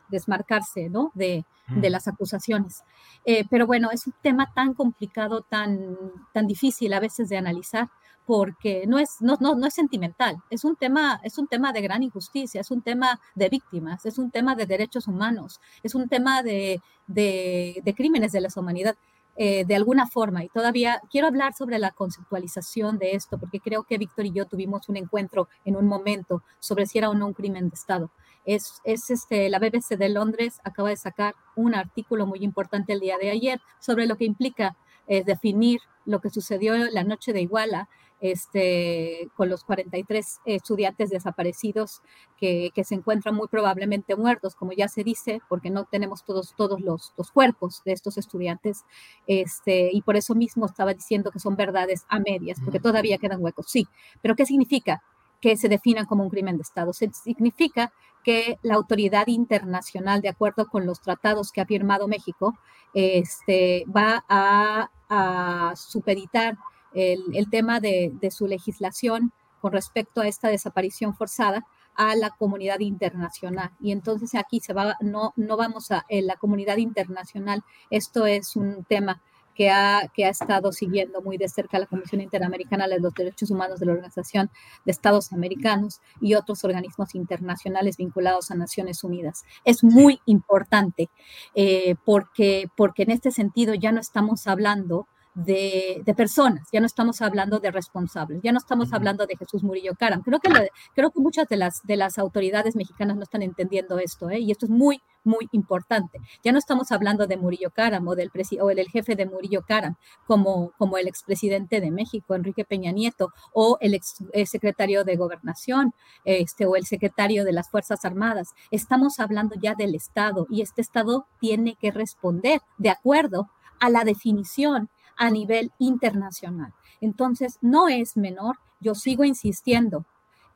desmarcarse, 0.10 0.90
¿no? 0.90 1.12
De, 1.14 1.46
de, 1.68 1.90
las 1.92 2.08
acusaciones. 2.08 2.84
Eh, 3.24 3.46
pero 3.50 3.68
bueno, 3.68 3.92
es 3.92 4.08
un 4.08 4.14
tema 4.22 4.52
tan 4.54 4.74
complicado, 4.74 5.42
tan, 5.42 5.98
tan 6.34 6.48
difícil 6.48 6.92
a 6.94 7.00
veces 7.00 7.30
de 7.30 7.38
analizar, 7.38 7.90
porque 8.26 8.86
no 8.88 9.00
es, 9.00 9.18
no, 9.20 9.38
no, 9.40 9.56
no 9.56 9.68
es 9.68 9.74
sentimental, 9.74 10.38
es 10.50 10.64
un, 10.64 10.76
tema, 10.76 11.20
es 11.24 11.38
un 11.38 11.48
tema 11.48 11.74
de 11.74 11.82
gran 11.82 12.04
injusticia, 12.04 12.62
es 12.62 12.72
un 12.72 12.82
tema 12.82 13.20
de 13.36 13.50
víctimas, 13.50 14.06
es 14.06 14.18
un 14.18 14.32
tema 14.32 14.56
de 14.56 14.66
derechos 14.66 15.08
humanos, 15.08 15.60
es 15.84 15.96
un 15.96 16.08
tema 16.08 16.44
de, 16.44 16.82
de, 17.08 17.82
de 17.84 17.94
crímenes 17.94 18.32
de 18.32 18.42
la 18.42 18.50
humanidad. 18.56 18.96
Eh, 19.38 19.64
de 19.66 19.76
alguna 19.76 20.08
forma. 20.08 20.44
Y 20.44 20.50
todavía 20.50 21.02
quiero 21.10 21.28
hablar 21.28 21.54
sobre 21.54 21.80
la 21.80 21.92
conceptualización 21.92 23.00
de 23.00 23.14
esto, 23.14 23.40
porque 23.40 23.62
creo 23.62 23.84
que 23.84 23.98
Víctor 23.98 24.26
y 24.26 24.34
yo 24.34 24.46
tuvimos 24.46 24.90
un 24.90 24.98
encuentro 24.98 25.48
en 25.64 25.78
un 25.78 25.88
momento 25.88 26.44
sobre 26.60 26.86
si 26.86 26.98
era 26.98 27.10
o 27.10 27.14
no 27.14 27.28
un 27.28 27.34
crimen 27.34 27.70
de 27.70 27.76
Estado. 27.76 28.12
Es, 28.44 28.82
es 28.84 29.10
este, 29.10 29.50
la 29.50 29.60
BBC 29.60 29.98
de 29.98 30.10
Londres 30.10 30.60
acaba 30.66 30.90
de 30.90 30.98
sacar 30.98 31.36
un 31.56 31.76
artículo 31.76 32.28
muy 32.28 32.40
importante 32.44 32.92
el 32.92 33.00
día 33.00 33.18
de 33.18 33.32
ayer 33.32 33.62
sobre 33.80 34.06
lo 34.06 34.18
que 34.18 34.26
implica 34.26 34.76
eh, 35.08 35.24
definir 35.24 35.80
lo 36.06 36.20
que 36.20 36.30
sucedió 36.30 36.76
la 36.92 37.04
noche 37.04 37.32
de 37.32 37.42
Iguala 37.42 37.88
este, 38.22 39.30
con 39.36 39.50
los 39.50 39.64
43 39.64 40.42
estudiantes 40.46 41.10
desaparecidos 41.10 42.02
que, 42.38 42.72
se 42.84 42.96
encuentran 42.96 43.36
muy 43.36 43.48
probablemente 43.48 44.16
muertos, 44.16 44.56
como 44.56 44.72
ya 44.72 44.88
se 44.88 45.04
dice, 45.04 45.42
porque 45.50 45.70
no 45.70 45.86
tenemos 45.86 46.24
todos, 46.24 46.56
todos 46.56 46.80
los, 46.82 47.14
cuerpos 47.34 47.82
de 47.84 47.94
estos 47.94 48.18
estudiantes. 48.18 48.86
Este, 49.28 49.90
y 49.92 50.02
por 50.02 50.16
eso 50.16 50.36
mismo 50.36 50.66
estaba 50.66 50.94
diciendo 50.94 51.32
que 51.32 51.40
son 51.40 51.56
verdades 51.56 52.06
a 52.10 52.20
medias, 52.20 52.60
porque 52.64 52.80
todavía 52.80 53.18
quedan 53.18 53.44
huecos. 53.44 53.66
Sí, 53.70 53.88
pero 54.22 54.36
¿qué 54.36 54.46
significa? 54.46 55.02
que 55.42 55.58
se 55.58 55.70
definan 55.70 56.06
como 56.06 56.24
un 56.24 56.30
crimen 56.30 56.58
de 56.58 56.62
Estado. 56.62 56.94
significa 56.94 57.92
que 58.24 58.60
la 58.62 58.76
autoridad 58.76 59.26
internacional, 59.26 60.22
de 60.22 60.30
acuerdo 60.30 60.68
con 60.68 60.86
los 60.86 61.02
tratados 61.02 61.52
que 61.52 61.62
ha 61.62 61.66
firmado 61.66 62.08
México, 62.08 62.56
este, 62.94 63.86
va 63.86 64.24
a, 64.30 64.92
a 65.10 65.76
supeditar 65.76 66.60
el, 66.94 67.50
tema 67.50 67.80
de, 67.80 68.12
su 68.32 68.48
legislación 68.48 69.32
con 69.60 69.74
respecto 69.74 70.22
a 70.22 70.28
esta 70.28 70.50
desaparición 70.50 71.16
forzada 71.16 71.66
a 71.96 72.16
la 72.16 72.32
comunidad 72.32 72.80
internacional. 72.80 73.72
Y 73.80 73.92
entonces 73.92 74.36
aquí 74.36 74.60
se 74.60 74.74
va, 74.74 74.96
no, 75.02 75.34
no 75.36 75.58
vamos 75.58 75.92
a 75.92 76.06
en 76.10 76.28
la 76.28 76.36
comunidad 76.36 76.78
internacional. 76.78 77.64
Esto 77.90 78.26
es 78.26 78.56
un 78.56 78.86
tema 78.86 79.22
que 79.54 79.70
ha, 79.70 80.10
que 80.14 80.26
ha 80.26 80.30
estado 80.30 80.72
siguiendo 80.72 81.22
muy 81.22 81.38
de 81.38 81.50
cerca 81.50 81.80
la 81.80 81.86
Comisión 81.86 82.22
Interamericana 82.22 82.88
de 82.88 83.00
los 83.00 83.14
Derechos 83.14 83.52
Humanos 83.52 83.80
de 83.80 83.86
la 83.86 83.94
Organización 83.94 84.50
de 84.86 84.92
Estados 84.92 85.34
Americanos 85.34 86.02
y 86.20 86.36
otros 86.36 86.64
organismos 86.64 87.16
internacionales 87.16 87.98
vinculados 87.98 88.52
a 88.52 88.56
Naciones 88.56 89.04
Unidas. 89.04 89.44
Es 89.66 89.84
muy 89.84 90.20
importante 90.26 91.10
eh, 91.54 91.96
porque, 92.06 92.70
porque 92.76 93.04
en 93.04 93.12
este 93.12 93.32
sentido 93.32 93.74
ya 93.74 93.92
no 93.92 94.00
estamos 94.00 94.48
hablando 94.48 95.08
de, 95.34 96.04
personas, 96.16 96.68
ya 96.72 96.80
no 96.80 96.86
estamos 96.86 97.22
hablando 97.22 97.60
de 97.60 97.72
responsables, 97.72 98.42
ya 98.44 98.52
no 98.52 98.58
estamos 98.58 98.92
hablando 98.94 99.26
de 99.26 99.38
Jesús 99.38 99.64
Murillo 99.64 99.94
Caram. 99.98 100.22
Creo 100.22 100.40
que, 100.40 100.50
creo 100.94 101.12
que 101.12 101.20
muchas 101.20 101.48
de 101.48 101.58
las, 101.58 101.82
de 101.84 101.96
las 101.96 102.18
autoridades 102.18 102.76
mexicanas 102.76 103.16
no 103.16 103.24
están 103.24 103.42
entendiendo 103.42 103.98
esto, 104.00 104.30
¿eh? 104.30 104.40
y 104.40 104.52
esto 104.52 104.66
es 104.66 104.72
muy, 104.72 105.02
muy 105.24 105.48
importante. 105.52 106.20
Ya 106.44 106.52
no 106.52 106.58
estamos 106.58 106.92
hablando 106.92 107.28
de 107.28 107.38
Murillo 107.38 107.72
Caram 107.72 108.08
o 108.08 108.16
del, 108.16 108.30
o 108.60 108.70
el, 108.72 108.90
jefe 108.90 109.16
de 109.16 109.26
Murillo 109.26 109.62
Caram, 109.66 109.96
como, 110.26 110.72
como 110.78 110.98
el 110.98 111.08
expresidente 111.08 111.80
de 111.80 111.92
México, 111.92 112.36
Enrique 112.36 112.66
Peña 112.66 112.92
Nieto, 112.92 113.30
o 113.54 113.78
el 113.80 113.94
ex 113.94 114.24
secretario 114.46 115.04
de 115.04 115.16
Gobernación, 115.16 115.94
este, 116.26 116.66
o 116.66 116.76
el 116.76 116.86
secretario 116.86 117.46
de 117.46 117.54
las 117.54 117.70
Fuerzas 117.70 118.04
Armadas. 118.04 118.50
Estamos 118.70 119.20
hablando 119.20 119.56
ya 119.62 119.76
del 119.76 119.96
Estado, 119.96 120.46
y 120.50 120.62
este 120.62 120.82
Estado 120.82 121.26
tiene 121.40 121.76
que 121.80 121.92
responder 121.92 122.62
de 122.78 122.90
acuerdo 122.90 123.50
a 123.80 123.90
la 123.90 124.04
definición 124.04 124.90
a 125.22 125.30
nivel 125.30 125.72
internacional. 125.78 126.74
Entonces, 127.00 127.60
no 127.62 127.88
es 127.88 128.18
menor, 128.18 128.58
yo 128.80 128.96
sigo 128.96 129.24
insistiendo, 129.24 130.04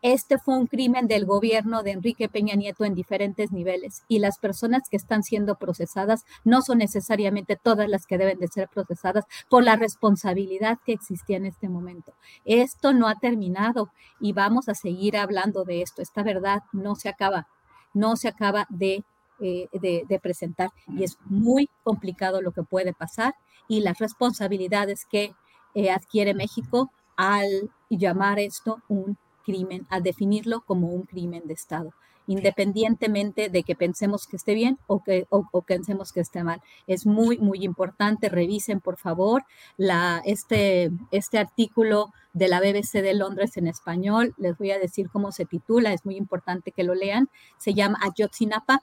este 0.02 0.40
fue 0.40 0.58
un 0.58 0.66
crimen 0.66 1.08
del 1.08 1.26
gobierno 1.26 1.84
de 1.84 1.92
Enrique 1.92 2.30
Peña 2.30 2.56
Nieto 2.56 2.84
en 2.84 2.96
diferentes 2.96 3.52
niveles 3.52 4.04
y 4.08 4.18
las 4.18 4.40
personas 4.40 4.90
que 4.90 4.98
están 4.98 5.22
siendo 5.22 5.56
procesadas 5.56 6.26
no 6.44 6.64
son 6.64 6.80
necesariamente 6.80 7.56
todas 7.56 7.88
las 7.88 8.08
que 8.08 8.18
deben 8.18 8.40
de 8.40 8.48
ser 8.48 8.68
procesadas 8.68 9.26
por 9.50 9.64
la 9.64 9.76
responsabilidad 9.76 10.80
que 10.84 10.94
existía 10.94 11.38
en 11.38 11.46
este 11.46 11.70
momento. 11.70 12.14
Esto 12.44 12.92
no 12.92 13.08
ha 13.08 13.16
terminado 13.16 13.92
y 14.20 14.34
vamos 14.34 14.68
a 14.68 14.74
seguir 14.74 15.16
hablando 15.16 15.64
de 15.64 15.84
esto. 15.84 16.02
Esta 16.02 16.24
verdad 16.24 16.64
no 16.72 16.96
se 16.96 17.10
acaba, 17.10 17.48
no 17.94 18.16
se 18.16 18.30
acaba 18.30 18.66
de, 18.70 19.04
eh, 19.40 19.68
de 19.72 20.20
presentar 20.20 20.70
y 20.88 21.04
es 21.04 21.18
muy 21.26 21.70
complicado 21.84 22.42
lo 22.42 22.52
que 22.52 22.64
puede 22.64 22.94
pasar 22.94 23.36
y 23.68 23.82
las 23.82 23.98
responsabilidades 24.00 25.06
que 25.06 25.34
eh, 25.74 25.92
adquiere 25.92 26.34
México 26.34 26.92
al 27.18 27.70
llamar 27.90 28.40
esto 28.40 28.82
un 28.88 29.18
crimen, 29.44 29.86
al 29.90 30.04
definirlo 30.04 30.62
como 30.62 30.88
un 30.88 31.04
crimen 31.04 31.44
de 31.46 31.54
Estado, 31.54 31.94
independientemente 32.28 33.50
de 33.50 33.64
que 33.64 33.76
pensemos 33.76 34.26
que 34.26 34.38
esté 34.38 34.56
bien 34.56 34.80
o 34.88 35.04
que 35.04 35.28
o, 35.30 35.62
pensemos 35.62 36.12
que 36.12 36.22
esté 36.22 36.44
mal. 36.44 36.62
Es 36.88 37.06
muy, 37.06 37.38
muy 37.38 37.64
importante. 37.64 38.30
Revisen, 38.30 38.80
por 38.80 38.98
favor, 38.98 39.44
la, 39.78 40.22
este, 40.26 40.92
este 41.12 41.38
artículo 41.38 42.12
de 42.34 42.48
la 42.48 42.60
BBC 42.60 43.02
de 43.02 43.14
Londres 43.14 43.58
en 43.58 43.68
español. 43.68 44.34
Les 44.38 44.58
voy 44.58 44.72
a 44.72 44.80
decir 44.80 45.10
cómo 45.10 45.32
se 45.32 45.46
titula, 45.46 45.94
es 45.94 46.06
muy 46.06 46.16
importante 46.16 46.72
que 46.72 46.84
lo 46.84 46.96
lean. 46.96 47.30
Se 47.60 47.74
llama 47.74 48.00
Ayotzinapa, 48.02 48.82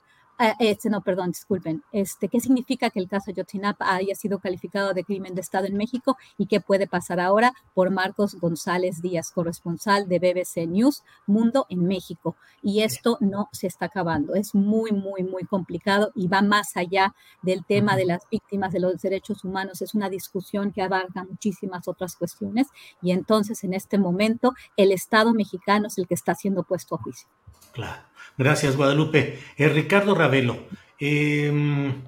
este, 0.59 0.89
no, 0.89 1.01
perdón, 1.01 1.31
disculpen. 1.31 1.83
Este, 1.91 2.27
¿Qué 2.27 2.39
significa 2.39 2.89
que 2.89 2.99
el 2.99 3.07
caso 3.07 3.31
Ayotzinapa 3.31 3.93
haya 3.93 4.15
sido 4.15 4.39
calificado 4.39 4.93
de 4.93 5.03
crimen 5.03 5.35
de 5.35 5.41
Estado 5.41 5.65
en 5.67 5.77
México 5.77 6.17
y 6.37 6.47
qué 6.47 6.59
puede 6.59 6.87
pasar 6.87 7.19
ahora 7.19 7.53
por 7.73 7.91
Marcos 7.91 8.35
González 8.35 9.01
Díaz, 9.01 9.31
corresponsal 9.31 10.07
de 10.07 10.19
BBC 10.19 10.67
News 10.67 11.03
Mundo 11.25 11.65
en 11.69 11.85
México? 11.85 12.35
Y 12.61 12.81
esto 12.81 13.17
no 13.19 13.49
se 13.51 13.67
está 13.67 13.85
acabando. 13.85 14.35
Es 14.35 14.55
muy, 14.55 14.91
muy, 14.91 15.23
muy 15.23 15.43
complicado 15.43 16.11
y 16.15 16.27
va 16.27 16.41
más 16.41 16.75
allá 16.77 17.13
del 17.41 17.65
tema 17.65 17.95
de 17.95 18.05
las 18.05 18.23
víctimas 18.29 18.73
de 18.73 18.79
los 18.79 19.01
derechos 19.01 19.43
humanos. 19.43 19.81
Es 19.81 19.93
una 19.93 20.09
discusión 20.09 20.71
que 20.71 20.81
abarca 20.81 21.23
muchísimas 21.23 21.87
otras 21.87 22.15
cuestiones 22.15 22.67
y 23.01 23.11
entonces 23.11 23.63
en 23.63 23.73
este 23.73 23.97
momento 23.97 24.53
el 24.77 24.91
Estado 24.91 25.33
mexicano 25.33 25.87
es 25.87 25.97
el 25.97 26.07
que 26.07 26.13
está 26.13 26.35
siendo 26.35 26.63
puesto 26.63 26.95
a 26.95 26.97
juicio. 26.99 27.27
Claro. 27.73 28.12
Gracias, 28.37 28.75
Guadalupe. 28.75 29.39
Eh, 29.57 29.69
Ricardo 29.69 30.15
Ravelo. 30.15 30.57
Em, 30.99 32.01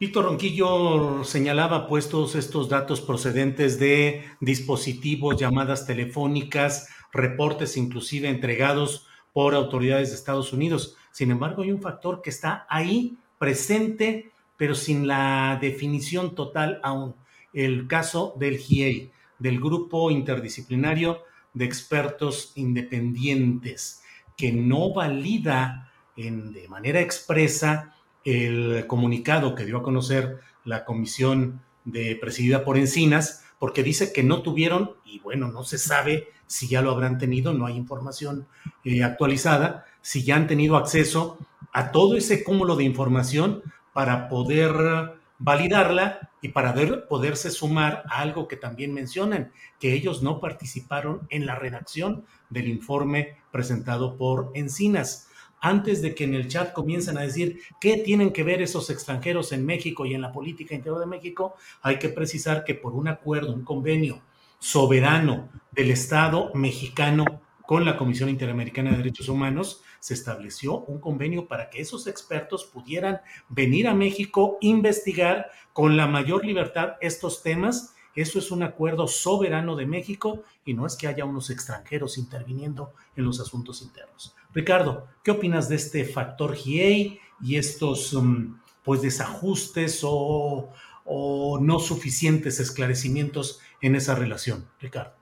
Víctor 0.00 0.24
Ronquillo 0.24 1.22
señalaba 1.22 1.86
pues 1.86 2.08
todos 2.08 2.34
estos 2.34 2.70
datos 2.70 3.02
procedentes 3.02 3.78
de 3.78 4.24
dispositivos, 4.40 5.38
llamadas 5.38 5.86
telefónicas, 5.86 6.88
reportes 7.12 7.76
inclusive 7.76 8.28
entregados 8.28 9.06
por 9.34 9.54
autoridades 9.54 10.08
de 10.08 10.14
Estados 10.14 10.54
Unidos. 10.54 10.96
Sin 11.10 11.30
embargo, 11.30 11.62
hay 11.62 11.72
un 11.72 11.82
factor 11.82 12.22
que 12.22 12.30
está 12.30 12.66
ahí 12.70 13.18
presente, 13.38 14.32
pero 14.56 14.74
sin 14.74 15.06
la 15.06 15.58
definición 15.60 16.34
total 16.34 16.80
aún. 16.82 17.14
El 17.52 17.86
caso 17.86 18.34
del 18.38 18.56
GIEI, 18.56 19.12
del 19.38 19.60
Grupo 19.60 20.10
Interdisciplinario 20.10 21.22
de 21.52 21.66
Expertos 21.66 22.52
Independientes 22.54 24.01
que 24.36 24.52
no 24.52 24.92
valida 24.92 25.90
en, 26.16 26.52
de 26.52 26.68
manera 26.68 27.00
expresa 27.00 27.94
el 28.24 28.86
comunicado 28.86 29.54
que 29.54 29.64
dio 29.64 29.78
a 29.78 29.82
conocer 29.82 30.40
la 30.64 30.84
comisión 30.84 31.60
de, 31.84 32.16
presidida 32.16 32.64
por 32.64 32.76
Encinas, 32.76 33.44
porque 33.58 33.82
dice 33.82 34.12
que 34.12 34.22
no 34.22 34.42
tuvieron, 34.42 34.92
y 35.04 35.20
bueno, 35.20 35.48
no 35.48 35.64
se 35.64 35.78
sabe 35.78 36.28
si 36.46 36.68
ya 36.68 36.82
lo 36.82 36.90
habrán 36.90 37.18
tenido, 37.18 37.52
no 37.52 37.66
hay 37.66 37.76
información 37.76 38.46
eh, 38.84 39.02
actualizada, 39.02 39.86
si 40.00 40.24
ya 40.24 40.36
han 40.36 40.46
tenido 40.46 40.76
acceso 40.76 41.38
a 41.72 41.92
todo 41.92 42.16
ese 42.16 42.44
cúmulo 42.44 42.76
de 42.76 42.84
información 42.84 43.62
para 43.92 44.28
poder 44.28 45.21
validarla 45.42 46.30
y 46.40 46.48
para 46.48 46.72
poderse 47.08 47.50
sumar 47.50 48.04
a 48.08 48.20
algo 48.20 48.46
que 48.46 48.56
también 48.56 48.94
mencionan, 48.94 49.52
que 49.80 49.92
ellos 49.92 50.22
no 50.22 50.40
participaron 50.40 51.26
en 51.30 51.46
la 51.46 51.56
redacción 51.56 52.24
del 52.48 52.68
informe 52.68 53.36
presentado 53.50 54.16
por 54.16 54.52
Encinas. 54.54 55.28
Antes 55.60 56.00
de 56.02 56.14
que 56.14 56.24
en 56.24 56.34
el 56.34 56.48
chat 56.48 56.72
comiencen 56.72 57.18
a 57.18 57.22
decir 57.22 57.60
qué 57.80 57.98
tienen 57.98 58.32
que 58.32 58.42
ver 58.44 58.62
esos 58.62 58.90
extranjeros 58.90 59.52
en 59.52 59.66
México 59.66 60.06
y 60.06 60.14
en 60.14 60.22
la 60.22 60.32
política 60.32 60.74
interior 60.74 61.00
de 61.00 61.06
México, 61.06 61.54
hay 61.82 61.98
que 61.98 62.08
precisar 62.08 62.64
que 62.64 62.74
por 62.74 62.94
un 62.94 63.08
acuerdo, 63.08 63.52
un 63.52 63.64
convenio 63.64 64.22
soberano 64.58 65.48
del 65.72 65.90
Estado 65.90 66.52
mexicano 66.54 67.42
con 67.66 67.84
la 67.84 67.96
Comisión 67.96 68.28
Interamericana 68.28 68.90
de 68.90 68.98
Derechos 68.98 69.28
Humanos, 69.28 69.82
se 70.02 70.14
estableció 70.14 70.80
un 70.80 70.98
convenio 70.98 71.46
para 71.46 71.70
que 71.70 71.80
esos 71.80 72.08
expertos 72.08 72.64
pudieran 72.64 73.20
venir 73.48 73.86
a 73.86 73.94
México, 73.94 74.58
investigar 74.60 75.48
con 75.72 75.96
la 75.96 76.08
mayor 76.08 76.44
libertad 76.44 76.94
estos 77.00 77.44
temas. 77.44 77.94
Eso 78.16 78.40
es 78.40 78.50
un 78.50 78.64
acuerdo 78.64 79.06
soberano 79.06 79.76
de 79.76 79.86
México 79.86 80.42
y 80.64 80.74
no 80.74 80.86
es 80.86 80.96
que 80.96 81.06
haya 81.06 81.24
unos 81.24 81.50
extranjeros 81.50 82.18
interviniendo 82.18 82.94
en 83.14 83.24
los 83.24 83.38
asuntos 83.38 83.80
internos. 83.80 84.34
Ricardo, 84.52 85.06
¿qué 85.22 85.30
opinas 85.30 85.68
de 85.68 85.76
este 85.76 86.04
factor 86.04 86.56
GIEI 86.56 87.20
y 87.40 87.54
estos 87.54 88.12
um, 88.12 88.58
pues 88.82 89.02
desajustes 89.02 90.00
o, 90.02 90.68
o 91.04 91.60
no 91.60 91.78
suficientes 91.78 92.58
esclarecimientos 92.58 93.60
en 93.80 93.94
esa 93.94 94.16
relación? 94.16 94.68
Ricardo 94.80 95.21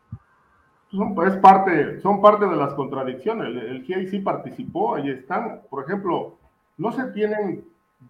son, 0.91 1.15
pues, 1.15 1.37
parte, 1.37 2.01
son 2.01 2.21
parte 2.21 2.47
de 2.47 2.57
las 2.57 2.75
contradicciones. 2.75 3.47
El, 3.49 3.87
el 3.89 4.11
sí 4.11 4.19
participó, 4.21 4.95
ahí 4.95 5.11
están. 5.11 5.63
Por 5.71 5.85
ejemplo, 5.85 6.37
no 6.77 6.93
se 6.93 7.05
tienen 7.13 7.65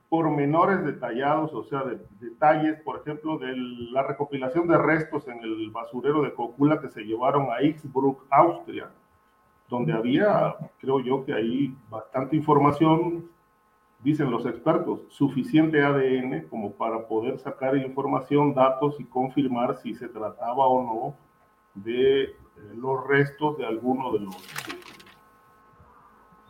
pormenores 0.09 0.85
detallados, 0.85 1.53
o 1.53 1.65
sea, 1.65 1.83
de, 1.83 1.99
detalles, 2.21 2.81
por 2.83 3.01
ejemplo, 3.01 3.39
de 3.39 3.55
la 3.93 4.03
recopilación 4.03 4.69
de 4.69 4.79
restos 4.79 5.27
en 5.29 5.41
el 5.41 5.71
basurero 5.71 6.23
de 6.23 6.35
Cocula 6.35 6.81
que 6.81 6.89
se 6.89 7.03
llevaron 7.03 7.49
a 7.51 7.63
Innsbruck, 7.63 8.25
Austria, 8.31 8.91
donde 9.69 9.93
había, 9.93 10.57
creo 10.81 11.01
yo 11.01 11.25
que 11.25 11.33
ahí 11.33 11.75
bastante 11.89 12.37
información, 12.37 13.29
dicen 14.03 14.31
los 14.31 14.47
expertos, 14.47 15.01
suficiente 15.11 15.83
ADN 15.83 16.49
como 16.49 16.73
para 16.73 17.07
poder 17.07 17.39
sacar 17.39 17.77
información, 17.77 18.55
datos 18.55 18.99
y 18.99 19.05
confirmar 19.05 19.77
si 19.77 19.95
se 19.95 20.09
trataba 20.09 20.67
o 20.67 20.83
no 20.83 21.15
de 21.75 22.35
los 22.77 23.07
restos 23.07 23.59
de 23.59 23.67
algunos 23.67 24.13
de 24.15 24.21
los 24.21 24.37
eh, 24.37 24.81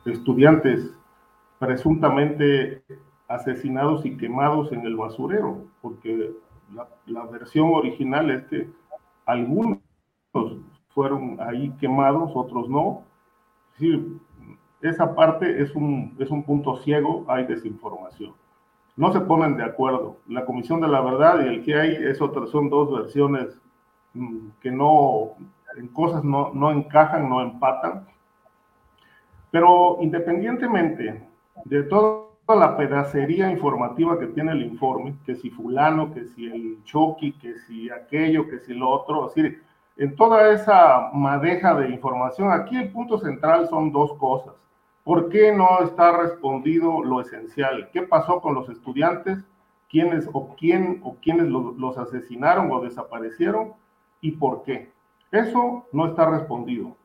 estudiantes 0.07 0.95
presuntamente 1.59 2.83
asesinados 3.29 4.05
y 4.05 4.17
quemados 4.17 4.73
en 4.73 4.81
el 4.87 4.97
basurero, 4.97 5.65
porque 5.83 6.33
la, 7.07 7.25
versión 7.27 7.73
original 7.73 8.31
es 8.31 8.45
que 8.45 8.69
algunos 9.27 9.79
fueron 10.89 11.39
ahí 11.41 11.71
quemados, 11.79 12.33
otros 12.35 12.69
no. 12.69 13.05
esa 14.81 15.15
parte 15.15 15.63
es 15.63 15.75
un, 15.75 16.17
es 16.19 16.31
un 16.31 16.43
punto 16.43 16.79
ciego, 16.79 17.25
hay 17.29 17.47
desinformación. 17.47 18.33
No 18.97 19.13
se 19.13 19.21
ponen 19.21 19.57
de 19.57 19.65
acuerdo. 19.65 20.19
La 20.27 20.45
Comisión 20.45 20.81
de 20.81 20.89
la 20.89 21.01
Verdad 21.01 21.45
y 21.45 21.49
el 21.49 21.65
que 21.65 21.75
hay 21.75 21.95
es 21.95 22.21
otra, 22.21 22.47
son 22.47 22.69
dos 22.69 22.93
versiones 22.93 23.61
mm, 24.15 24.49
que 24.61 24.71
no, 24.71 25.37
en 25.77 25.89
cosas 25.89 26.25
no, 26.25 26.53
no 26.55 26.71
encajan, 26.71 27.29
no 27.29 27.41
empatan. 27.41 28.07
Pero 29.51 29.99
independientemente 30.01 31.27
de 31.65 31.83
toda 31.85 32.31
la 32.49 32.77
pedacería 32.77 33.51
informativa 33.51 34.19
que 34.19 34.27
tiene 34.27 34.53
el 34.53 34.63
informe, 34.63 35.17
que 35.25 35.37
si 35.37 35.51
fulano, 35.51 36.13
que 36.13 36.25
si 36.25 36.47
el 36.47 36.83
choqui, 36.85 37.33
que 37.33 37.59
si 37.61 37.91
aquello, 37.91 38.49
que 38.49 38.59
si 38.61 38.75
lo 38.75 38.89
otro, 38.89 39.29
es 39.29 39.35
decir, 39.35 39.63
en 39.97 40.17
toda 40.17 40.51
esa 40.53 41.11
madeja 41.13 41.75
de 41.75 41.91
información, 41.91 42.53
aquí 42.53 42.77
el 42.77 42.91
punto 42.91 43.19
central 43.19 43.69
son 43.69 43.93
dos 43.93 44.15
cosas. 44.15 44.55
¿Por 45.05 45.29
qué 45.29 45.53
no 45.53 45.81
está 45.83 46.17
respondido 46.17 47.03
lo 47.03 47.21
esencial? 47.21 47.91
¿Qué 47.93 48.03
pasó 48.03 48.41
con 48.41 48.55
los 48.55 48.69
estudiantes? 48.69 49.45
¿Quiénes 49.89 50.29
o 50.33 50.55
quién 50.57 51.01
o 51.03 51.17
quiénes 51.17 51.49
los, 51.49 51.77
los 51.77 51.99
asesinaron 51.99 52.71
o 52.71 52.81
desaparecieron? 52.81 53.75
¿Y 54.21 54.33
por 54.33 54.63
qué? 54.63 54.91
Eso 55.31 55.87
no 55.93 56.07
está 56.07 56.29
respondido. 56.29 56.97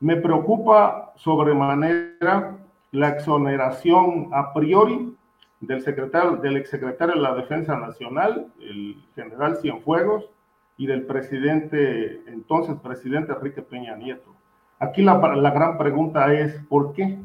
Me 0.00 0.16
preocupa 0.16 1.12
sobremanera 1.16 2.58
la 2.90 3.08
exoneración 3.08 4.28
a 4.32 4.52
priori 4.52 5.16
del 5.60 5.80
secretario, 5.82 6.36
del 6.36 6.56
exsecretario 6.56 7.14
de 7.14 7.20
la 7.20 7.34
Defensa 7.34 7.76
Nacional, 7.76 8.48
el 8.60 8.96
general 9.14 9.56
Cienfuegos, 9.56 10.28
y 10.76 10.86
del 10.86 11.06
presidente, 11.06 12.22
entonces 12.26 12.76
presidente 12.82 13.32
Enrique 13.32 13.62
Peña 13.62 13.94
Nieto. 13.96 14.34
Aquí 14.78 15.02
la, 15.02 15.16
gran 15.18 15.78
pregunta 15.78 16.32
es, 16.32 16.56
¿por 16.68 16.92
qué? 16.92 17.18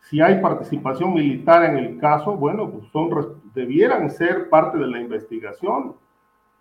Si 0.00 0.20
hay 0.20 0.40
participación 0.40 1.14
militar 1.14 1.64
en 1.64 1.76
el 1.76 1.98
caso, 1.98 2.36
bueno, 2.36 2.68
pues 2.70 3.26
debieran 3.54 4.10
ser 4.10 4.48
parte 4.48 4.78
de 4.78 4.86
la 4.86 4.98
investigación 4.98 5.94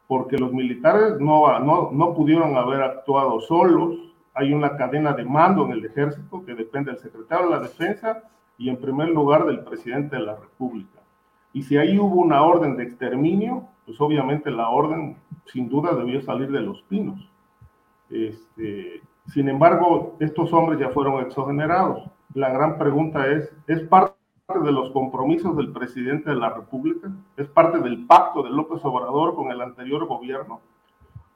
porque 0.09 0.39
los 0.39 0.51
militares 0.51 1.19
no, 1.19 1.59
no, 1.59 1.91
no 1.91 2.15
pudieron 2.15 2.57
haber 2.57 2.81
actuado 2.81 3.39
solos. 3.41 3.95
Hay 4.33 4.51
una 4.51 4.75
cadena 4.75 5.13
de 5.13 5.23
mando 5.23 5.65
en 5.65 5.73
el 5.73 5.85
ejército 5.85 6.43
que 6.43 6.55
depende 6.55 6.89
del 6.89 6.99
secretario 6.99 7.45
de 7.45 7.51
la 7.51 7.61
defensa 7.61 8.23
y 8.57 8.69
en 8.69 8.77
primer 8.77 9.09
lugar 9.09 9.45
del 9.45 9.63
presidente 9.63 10.15
de 10.15 10.23
la 10.23 10.35
República. 10.35 10.99
Y 11.53 11.61
si 11.61 11.77
ahí 11.77 11.99
hubo 11.99 12.21
una 12.21 12.41
orden 12.41 12.75
de 12.75 12.85
exterminio, 12.85 13.67
pues 13.85 14.01
obviamente 14.01 14.49
la 14.49 14.69
orden 14.69 15.15
sin 15.45 15.69
duda 15.69 15.93
debió 15.93 16.19
salir 16.23 16.51
de 16.51 16.61
los 16.61 16.81
pinos. 16.81 17.29
Este, 18.09 19.03
sin 19.27 19.47
embargo, 19.47 20.15
estos 20.19 20.51
hombres 20.53 20.79
ya 20.79 20.89
fueron 20.89 21.23
exogenerados. 21.23 22.09
La 22.33 22.49
gran 22.49 22.79
pregunta 22.79 23.27
es, 23.27 23.55
¿es 23.67 23.81
parte 23.81 24.18
de 24.57 24.71
los 24.71 24.89
compromisos 24.91 25.55
del 25.55 25.71
presidente 25.71 26.31
de 26.31 26.35
la 26.35 26.49
República, 26.49 27.11
es 27.37 27.47
parte 27.47 27.77
del 27.79 28.07
pacto 28.07 28.41
de 28.41 28.49
López 28.49 28.83
Obrador 28.83 29.35
con 29.35 29.51
el 29.51 29.61
anterior 29.61 30.07
gobierno. 30.07 30.59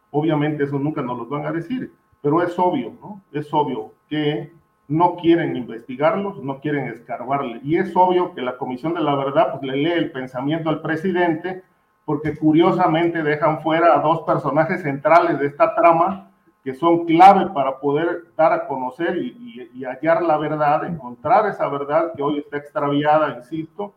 Obviamente 0.10 0.64
eso 0.64 0.80
nunca 0.80 1.04
nos 1.04 1.20
lo 1.20 1.26
van 1.28 1.46
a 1.46 1.52
decir, 1.52 1.94
pero 2.22 2.42
es 2.42 2.58
obvio, 2.58 2.94
¿no? 3.00 3.22
Es 3.32 3.54
obvio 3.54 3.92
que 4.10 4.52
no 4.88 5.16
quieren 5.16 5.56
investigarlos, 5.56 6.44
no 6.44 6.60
quieren 6.60 6.88
escarbarle. 6.88 7.60
Y 7.64 7.78
es 7.78 7.96
obvio 7.96 8.34
que 8.34 8.42
la 8.42 8.58
Comisión 8.58 8.96
de 8.96 9.02
la 9.02 9.16
Verdad 9.16 9.52
pues, 9.52 9.64
le 9.64 9.78
lee 9.78 9.92
el 9.92 10.12
pensamiento 10.12 10.70
al 10.70 10.82
presidente, 10.82 11.64
porque 12.06 12.36
curiosamente 12.36 13.22
dejan 13.22 13.62
fuera 13.62 13.96
a 13.96 14.02
dos 14.02 14.22
personajes 14.22 14.82
centrales 14.82 15.38
de 15.40 15.46
esta 15.46 15.76
trama, 15.76 16.32
que 16.64 16.74
son 16.74 17.06
clave 17.06 17.50
para 17.54 17.80
poder 17.80 18.26
dar 18.38 18.54
a 18.54 18.68
conocer 18.68 19.18
y, 19.18 19.84
hallar 19.84 20.24
la 20.24 20.38
verdad, 20.38 20.86
encontrar 20.86 21.46
esa 21.48 21.68
verdad 21.68 22.14
que 22.16 22.24
hoy 22.24 22.38
está 22.40 22.58
extraviada, 22.58 23.36
insisto, 23.36 23.94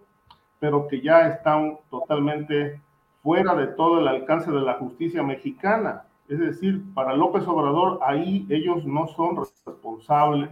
pero 0.59 0.89
que 0.89 1.01
ya 1.01 1.29
están 1.29 1.79
totalmente 1.89 2.81
fuera 3.23 3.55
de 3.55 3.69
todo 3.69 4.01
el 4.01 4.09
alcance 4.09 4.51
de 4.51 4.61
la 4.61 4.75
justicia 4.75 5.23
mexicana. 5.23 6.05
Es 6.29 6.41
decir, 6.41 6.83
para 6.93 7.15
López 7.15 7.47
Obrador, 7.47 8.01
ahí 8.03 8.47
ellos 8.51 8.85
no 8.85 9.07
son 9.09 9.37
responsables, 9.37 10.51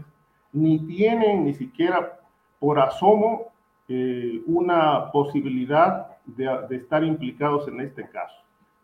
ni 0.52 0.78
tienen 0.86 1.44
ni 1.44 1.54
siquiera 1.54 2.20
por 2.60 2.78
asomo 2.78 3.52
eh, 3.88 4.40
una 4.46 5.10
posibilidad 5.10 6.16
de, 6.26 6.48
de 6.68 6.76
estar 6.76 7.02
implicados 7.02 7.66
en 7.66 7.80
este 7.80 8.08
caso. 8.08 8.36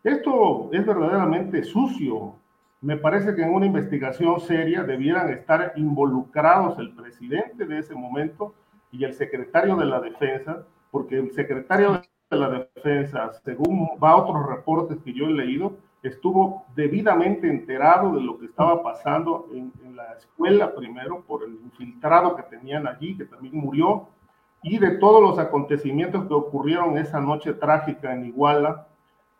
Esto 0.03 0.69
es 0.73 0.85
verdaderamente 0.85 1.63
sucio, 1.63 2.35
me 2.81 2.97
parece 2.97 3.35
que 3.35 3.43
en 3.43 3.53
una 3.53 3.67
investigación 3.67 4.39
seria 4.41 4.83
debieran 4.83 5.29
estar 5.29 5.73
involucrados 5.75 6.79
el 6.79 6.93
presidente 6.95 7.65
de 7.65 7.77
ese 7.77 7.93
momento 7.93 8.55
y 8.91 9.03
el 9.03 9.13
secretario 9.13 9.75
de 9.75 9.85
la 9.85 10.01
defensa, 10.01 10.65
porque 10.89 11.19
el 11.19 11.31
secretario 11.31 12.01
de 12.31 12.37
la 12.37 12.49
defensa, 12.75 13.31
según 13.45 13.87
va 14.03 14.15
otros 14.15 14.47
reportes 14.47 14.97
que 15.03 15.13
yo 15.13 15.25
he 15.25 15.31
leído, 15.31 15.77
estuvo 16.01 16.65
debidamente 16.75 17.47
enterado 17.47 18.15
de 18.15 18.21
lo 18.21 18.39
que 18.39 18.47
estaba 18.47 18.81
pasando 18.81 19.47
en, 19.53 19.71
la 19.95 20.13
escuela 20.13 20.73
primero 20.73 21.21
por 21.27 21.43
el 21.43 21.51
infiltrado 21.51 22.35
que 22.35 22.43
tenían 22.43 22.87
allí, 22.87 23.15
que 23.15 23.25
también 23.25 23.55
murió, 23.57 24.07
y 24.63 24.79
de 24.79 24.91
todos 24.97 25.21
los 25.21 25.37
acontecimientos 25.37 26.27
que 26.27 26.33
ocurrieron 26.33 26.97
esa 26.97 27.19
noche 27.19 27.53
trágica 27.53 28.13
en 28.13 28.25
Iguala, 28.25 28.87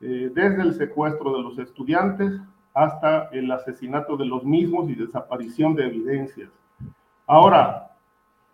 eh, 0.02 0.30
desde 0.34 0.62
el 0.62 0.74
secuestro 0.74 1.36
de 1.36 1.42
los 1.42 1.58
estudiantes 1.58 2.40
hasta 2.74 3.30
el 3.32 3.52
asesinato 3.52 4.18
de 4.18 4.26
los 4.26 4.44
mismos 4.44 4.90
y 4.90 4.96
desaparición 4.96 5.76
de 5.76 5.88
evidencias. 5.88 6.50
Ahora, 7.28 7.92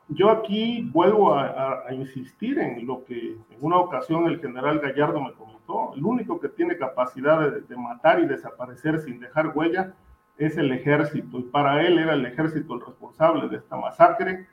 yo 0.10 0.30
aquí 0.30 0.90
vuelvo 0.94 1.36
a, 1.36 1.84
insistir 1.92 2.60
en 2.60 2.86
lo 2.86 3.04
que 3.04 3.32
en 3.32 3.58
una 3.60 3.78
ocasión 3.78 4.28
el 4.28 4.40
general 4.40 4.80
Gallardo 4.80 5.22
me 5.22 5.34
comentó. 5.34 5.94
El 5.96 6.06
único 6.06 6.40
que 6.40 6.50
tiene 6.50 6.78
capacidad 6.78 7.52
de, 7.52 7.76
matar 7.76 8.20
y 8.20 8.26
desaparecer 8.26 9.00
sin 9.00 9.20
dejar 9.20 9.52
huella 9.56 9.94
es 10.38 10.58
el 10.58 10.72
ejército. 10.72 11.40
Y 11.40 11.44
para 11.44 11.86
él 11.86 12.00
era 12.00 12.14
el 12.14 12.26
ejército 12.26 12.76
el 12.76 12.82
responsable 12.82 13.50
de 13.50 13.58
esta 13.58 13.76
masacre. 13.76 14.48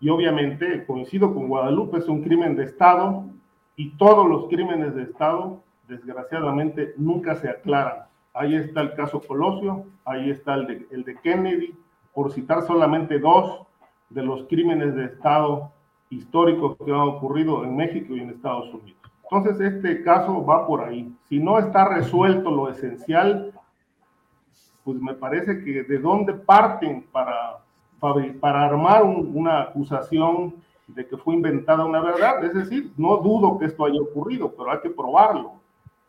Y 0.00 0.08
obviamente, 0.08 0.84
coincido 0.86 1.34
con 1.34 1.48
Guadalupe, 1.48 1.98
es 1.98 2.08
un 2.08 2.22
crimen 2.22 2.56
de 2.56 2.64
Estado 2.64 3.26
y 3.76 3.90
todos 3.96 4.26
los 4.28 4.48
crímenes 4.48 4.94
de 4.94 5.02
Estado, 5.02 5.62
desgraciadamente, 5.88 6.94
nunca 6.96 7.34
se 7.34 7.50
aclaran. 7.50 8.06
Ahí 8.34 8.56
está 8.56 8.80
el 8.80 8.94
caso 8.94 9.20
Colosio, 9.20 9.86
ahí 10.04 10.30
está 10.30 10.54
el 10.54 10.66
de, 10.66 10.86
el 10.90 11.04
de 11.04 11.16
Kennedy, 11.20 11.74
por 12.12 12.32
citar 12.32 12.62
solamente 12.62 13.18
dos 13.20 13.66
de 14.10 14.22
los 14.22 14.44
crímenes 14.48 14.94
de 14.94 15.04
Estado 15.04 15.70
históricos 16.10 16.76
que 16.84 16.90
han 16.90 17.00
ocurrido 17.00 17.64
en 17.64 17.76
México 17.76 18.14
y 18.14 18.20
en 18.20 18.30
Estados 18.30 18.72
Unidos. 18.74 18.98
Entonces, 19.22 19.72
este 19.72 20.02
caso 20.02 20.44
va 20.44 20.66
por 20.66 20.82
ahí. 20.82 21.12
Si 21.28 21.38
no 21.38 21.58
está 21.58 21.88
resuelto 21.88 22.50
lo 22.50 22.68
esencial, 22.68 23.52
pues 24.84 25.00
me 25.00 25.14
parece 25.14 25.64
que 25.64 25.82
de 25.82 25.98
dónde 25.98 26.34
parten 26.34 27.06
para, 27.10 27.58
para 28.00 28.64
armar 28.64 29.02
una 29.02 29.62
acusación 29.62 30.54
de 30.86 31.06
que 31.06 31.16
fue 31.16 31.34
inventada 31.34 31.84
una 31.84 32.00
verdad. 32.00 32.44
Es 32.44 32.54
decir, 32.54 32.92
no 32.96 33.16
dudo 33.16 33.58
que 33.58 33.66
esto 33.66 33.84
haya 33.84 34.00
ocurrido, 34.00 34.52
pero 34.56 34.70
hay 34.70 34.80
que 34.80 34.90
probarlo. 34.90 35.63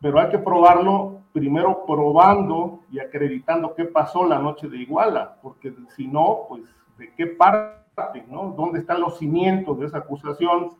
Pero 0.06 0.20
hay 0.20 0.30
que 0.30 0.38
probarlo 0.38 1.22
primero 1.34 1.84
probando 1.84 2.82
y 2.92 3.00
acreditando 3.00 3.74
qué 3.74 3.86
pasó 3.86 4.24
la 4.24 4.38
noche 4.38 4.70
de 4.70 4.78
Iguala, 4.78 5.38
porque 5.42 5.74
si 5.96 6.06
no, 6.06 6.42
pues 6.48 6.62
de 7.00 7.12
qué 7.16 7.26
parte 7.26 8.24
¿no? 8.30 8.54
¿Dónde 8.56 8.82
están 8.82 9.02
los 9.02 9.18
cimientos 9.18 9.80
de 9.80 9.88
esa 9.88 9.98
acusación? 9.98 10.74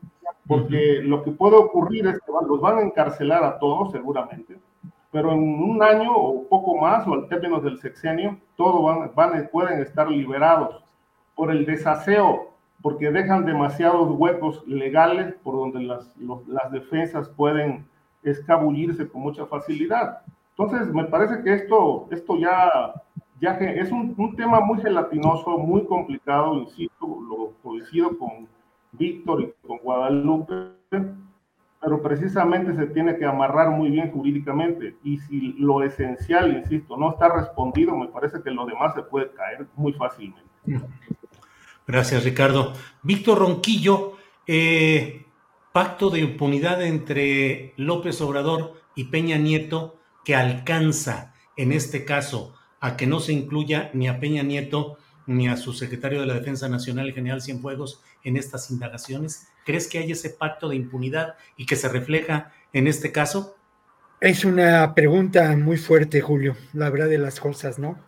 Porque 0.46 1.00
lo 1.02 1.24
que 1.24 1.32
puede 1.32 1.56
ocurrir 1.56 2.06
es 2.06 2.20
que 2.20 2.30
los 2.46 2.60
van 2.60 2.78
a 2.78 2.82
encarcelar 2.82 3.42
a 3.42 3.58
todos 3.58 3.90
seguramente, 3.90 4.60
pero 5.10 5.32
en 5.32 5.40
un 5.40 5.82
año 5.82 6.14
o 6.14 6.44
poco 6.44 6.76
más, 6.76 7.04
o 7.08 7.14
al 7.14 7.26
término 7.26 7.58
del 7.58 7.80
sexenio, 7.80 8.38
todos 8.54 8.80
van, 8.80 9.10
van, 9.16 9.48
pueden 9.50 9.80
estar 9.80 10.08
liberados 10.08 10.84
por 11.34 11.50
el 11.50 11.66
desaseo, 11.66 12.52
porque 12.80 13.10
dejan 13.10 13.44
demasiados 13.44 14.08
huecos 14.08 14.64
legales 14.68 15.34
por 15.42 15.56
donde 15.56 15.80
las, 15.80 16.14
las 16.46 16.70
defensas 16.70 17.28
pueden 17.30 17.84
escabullirse 18.30 19.08
con 19.08 19.22
mucha 19.22 19.46
facilidad. 19.46 20.20
Entonces, 20.56 20.92
me 20.92 21.04
parece 21.04 21.42
que 21.42 21.54
esto, 21.54 22.08
esto 22.10 22.38
ya 22.38 22.92
ya 23.40 23.52
es 23.52 23.92
un, 23.92 24.14
un, 24.16 24.34
tema 24.34 24.60
muy 24.60 24.80
gelatinoso, 24.80 25.58
muy 25.58 25.84
complicado, 25.84 26.54
insisto, 26.54 27.06
lo 27.06 27.52
coincido 27.62 28.16
con 28.18 28.48
Víctor 28.92 29.42
y 29.42 29.66
con 29.66 29.78
Guadalupe, 29.78 30.54
pero 31.80 32.02
precisamente 32.02 32.74
se 32.74 32.86
tiene 32.86 33.16
que 33.16 33.26
amarrar 33.26 33.70
muy 33.70 33.90
bien 33.90 34.10
jurídicamente 34.10 34.96
y 35.04 35.18
si 35.18 35.52
lo 35.58 35.82
esencial, 35.82 36.56
insisto, 36.56 36.96
no 36.96 37.10
está 37.10 37.28
respondido, 37.28 37.94
me 37.94 38.08
parece 38.08 38.42
que 38.42 38.50
lo 38.50 38.64
demás 38.64 38.94
se 38.94 39.02
puede 39.02 39.30
caer 39.32 39.66
muy 39.76 39.92
fácilmente. 39.92 40.48
Gracias, 41.86 42.24
Ricardo. 42.24 42.72
Víctor 43.02 43.38
Ronquillo, 43.38 44.14
eh, 44.46 45.25
pacto 45.76 46.08
de 46.08 46.20
impunidad 46.20 46.82
entre 46.82 47.74
López 47.76 48.22
Obrador 48.22 48.80
y 48.94 49.10
Peña 49.10 49.36
Nieto 49.36 50.00
que 50.24 50.34
alcanza 50.34 51.34
en 51.54 51.70
este 51.70 52.06
caso 52.06 52.54
a 52.80 52.96
que 52.96 53.06
no 53.06 53.20
se 53.20 53.34
incluya 53.34 53.90
ni 53.92 54.08
a 54.08 54.18
Peña 54.18 54.42
Nieto 54.42 54.96
ni 55.26 55.48
a 55.48 55.58
su 55.58 55.74
secretario 55.74 56.18
de 56.18 56.24
la 56.24 56.32
Defensa 56.32 56.70
Nacional, 56.70 57.08
el 57.08 57.12
general 57.12 57.42
Cienfuegos, 57.42 58.02
en 58.24 58.38
estas 58.38 58.70
indagaciones? 58.70 59.48
¿Crees 59.66 59.86
que 59.86 59.98
hay 59.98 60.12
ese 60.12 60.30
pacto 60.30 60.70
de 60.70 60.76
impunidad 60.76 61.34
y 61.58 61.66
que 61.66 61.76
se 61.76 61.90
refleja 61.90 62.52
en 62.72 62.86
este 62.86 63.12
caso? 63.12 63.54
Es 64.22 64.46
una 64.46 64.94
pregunta 64.94 65.54
muy 65.58 65.76
fuerte, 65.76 66.22
Julio, 66.22 66.56
la 66.72 66.88
verdad 66.88 67.10
de 67.10 67.18
las 67.18 67.38
cosas, 67.38 67.78
¿no? 67.78 68.00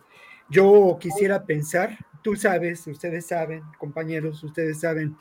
Yo 0.49 0.97
quisiera 0.99 1.45
pensar, 1.45 1.99
tú 2.23 2.35
sabes, 2.35 2.87
ustedes 2.87 3.27
saben, 3.27 3.61
compañeros, 3.77 4.43
ustedes 4.43 4.79
saben, 4.79 5.15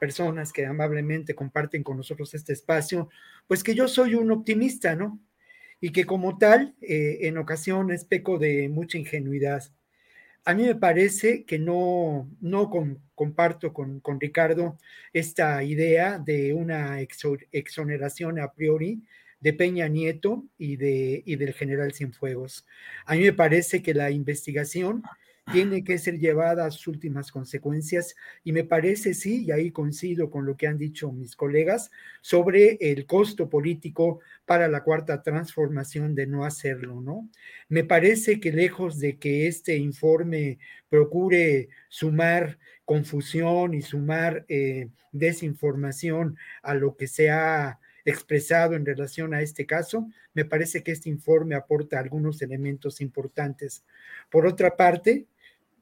personas 0.00 0.52
que 0.52 0.66
amablemente 0.66 1.36
comparten 1.36 1.84
con 1.84 1.96
nosotros 1.96 2.34
este 2.34 2.54
espacio, 2.54 3.08
pues 3.46 3.62
que 3.62 3.76
yo 3.76 3.86
soy 3.86 4.16
un 4.16 4.32
optimista, 4.32 4.96
¿no? 4.96 5.20
y 5.80 5.90
que 5.92 6.04
como 6.04 6.38
tal, 6.38 6.74
eh, 6.82 7.20
en 7.22 7.38
ocasiones 7.38 8.04
peco 8.04 8.38
de 8.38 8.68
mucha 8.68 8.98
ingenuidad. 8.98 9.64
A 10.44 10.54
mí 10.54 10.64
me 10.64 10.74
parece 10.74 11.44
que 11.44 11.58
no, 11.58 12.30
no 12.40 12.70
comparto 13.14 13.72
con, 13.72 14.00
con, 14.00 14.20
Ricardo 14.20 14.78
esta 15.12 15.62
idea 15.62 16.18
de 16.18 16.54
una 16.54 17.00
exoneración 17.00 18.38
a 18.38 18.52
priori 18.52 19.02
de 19.40 19.52
Peña 19.52 19.88
Nieto 19.88 20.44
y, 20.58 20.76
de, 20.76 21.22
y 21.26 21.36
del 21.36 21.52
general 21.54 21.92
Cienfuegos. 21.92 22.66
A 23.06 23.14
mí 23.14 23.22
me 23.22 23.32
parece 23.32 23.82
que 23.82 23.94
la 23.94 24.10
investigación 24.10 25.02
tiene 25.52 25.84
que 25.84 25.98
ser 25.98 26.18
llevada 26.18 26.66
a 26.66 26.70
sus 26.70 26.86
últimas 26.88 27.30
consecuencias 27.32 28.14
y 28.44 28.52
me 28.52 28.64
parece, 28.64 29.14
sí, 29.14 29.44
y 29.44 29.50
ahí 29.50 29.70
coincido 29.70 30.30
con 30.30 30.46
lo 30.46 30.56
que 30.56 30.66
han 30.66 30.78
dicho 30.78 31.12
mis 31.12 31.36
colegas, 31.36 31.90
sobre 32.20 32.78
el 32.80 33.06
costo 33.06 33.48
político 33.48 34.20
para 34.44 34.68
la 34.68 34.82
cuarta 34.82 35.22
transformación 35.22 36.14
de 36.14 36.26
no 36.26 36.44
hacerlo, 36.44 37.00
¿no? 37.00 37.28
Me 37.68 37.84
parece 37.84 38.40
que 38.40 38.52
lejos 38.52 38.98
de 38.98 39.18
que 39.18 39.46
este 39.46 39.76
informe 39.76 40.58
procure 40.88 41.68
sumar 41.88 42.58
confusión 42.84 43.74
y 43.74 43.82
sumar 43.82 44.44
eh, 44.48 44.88
desinformación 45.12 46.36
a 46.62 46.74
lo 46.74 46.96
que 46.96 47.06
se 47.06 47.30
ha 47.30 47.78
expresado 48.04 48.74
en 48.74 48.86
relación 48.86 49.34
a 49.34 49.42
este 49.42 49.66
caso, 49.66 50.08
me 50.34 50.44
parece 50.44 50.82
que 50.82 50.92
este 50.92 51.08
informe 51.08 51.54
aporta 51.54 51.98
algunos 51.98 52.40
elementos 52.42 53.00
importantes. 53.00 53.84
Por 54.30 54.46
otra 54.46 54.76
parte, 54.76 55.26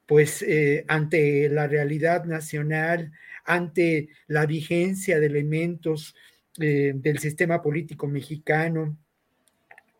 pues 0.09 0.41
eh, 0.41 0.85
ante 0.87 1.49
la 1.49 1.67
realidad 1.67 2.25
nacional, 2.25 3.11
ante 3.45 4.09
la 4.25 4.47
vigencia 4.47 5.19
de 5.19 5.27
elementos 5.27 6.15
eh, 6.59 6.93
del 6.95 7.19
sistema 7.19 7.61
político 7.61 8.07
mexicano, 8.07 8.97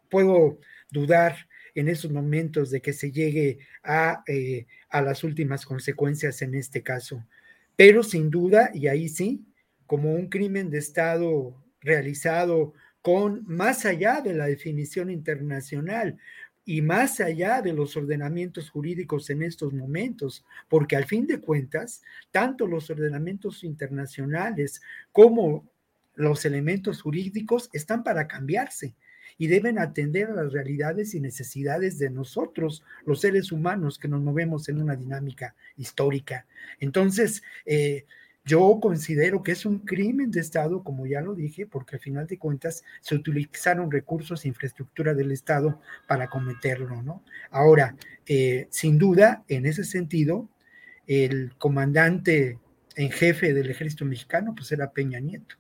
puedo 0.10 0.58
dudar 0.90 1.36
en 1.76 1.90
esos 1.90 2.12
momentos 2.12 2.72
de 2.72 2.82
que 2.82 2.92
se 2.92 3.12
llegue 3.12 3.60
a, 3.84 4.24
eh, 4.26 4.66
a 4.90 5.04
las 5.04 5.24
últimas 5.24 5.64
consecuencias 5.64 6.42
en 6.42 6.56
este 6.56 6.82
caso. 6.82 7.24
Pero 7.76 8.02
sin 8.02 8.32
duda, 8.32 8.72
y 8.74 8.88
ahí 8.88 9.10
sí, 9.10 9.46
como 9.86 10.16
un 10.16 10.28
crimen 10.28 10.72
de 10.72 10.80
Estado 10.80 11.54
realizado 11.82 12.74
con 13.04 13.44
más 13.46 13.86
allá 13.86 14.22
de 14.22 14.34
la 14.34 14.48
definición 14.48 15.12
internacional, 15.12 16.18
y 16.70 16.84
más 16.84 17.20
allá 17.20 17.64
de 17.64 17.74
los 17.74 17.98
ordenamientos 17.98 18.70
jurídicos 18.70 19.32
en 19.32 19.42
estos 19.42 19.74
momentos, 19.74 20.46
porque 20.68 20.96
al 20.96 21.06
fin 21.06 21.26
de 21.26 21.40
cuentas, 21.40 22.04
tanto 22.30 22.68
los 22.68 22.92
ordenamientos 22.92 23.64
internacionales 23.64 24.80
como 25.12 25.68
los 26.14 26.46
elementos 26.46 27.02
jurídicos 27.02 27.72
están 27.74 28.04
para 28.04 28.28
cambiarse 28.28 28.94
y 29.40 29.48
deben 29.48 29.80
atender 29.80 30.30
a 30.30 30.36
las 30.36 30.54
realidades 30.54 31.16
y 31.16 31.20
necesidades 31.20 31.98
de 31.98 32.12
nosotros, 32.12 32.84
los 33.04 33.22
seres 33.22 33.52
humanos 33.52 33.98
que 33.98 34.08
nos 34.08 34.22
movemos 34.22 34.70
en 34.70 34.80
una 34.80 34.96
dinámica 34.96 35.56
histórica. 35.76 36.46
Entonces, 36.80 37.42
eh, 37.66 38.06
yo 38.50 38.80
considero 38.82 39.44
que 39.44 39.52
es 39.52 39.64
un 39.64 39.78
crimen 39.78 40.32
de 40.32 40.40
Estado, 40.40 40.84
como 40.84 41.06
ya 41.06 41.22
lo 41.22 41.36
dije, 41.36 41.68
porque 41.68 41.98
al 41.98 42.02
final 42.02 42.26
de 42.26 42.40
cuentas 42.40 42.84
se 43.00 43.14
utilizaron 43.14 43.92
recursos 43.92 44.44
e 44.44 44.48
infraestructura 44.48 45.14
del 45.14 45.32
Estado 45.32 45.80
para 46.08 46.28
cometerlo, 46.30 47.04
¿no? 47.04 47.24
Ahora, 47.52 47.96
eh, 48.26 48.68
sin 48.72 48.98
duda, 48.98 49.44
en 49.48 49.68
ese 49.68 49.84
sentido, 49.84 50.50
el 51.06 51.54
comandante 51.60 52.58
en 52.96 53.12
jefe 53.12 53.54
del 53.54 53.70
ejército 53.70 54.04
mexicano, 54.06 54.56
pues 54.56 54.72
era 54.72 54.94
Peña 54.94 55.20
Nieto. 55.20 55.56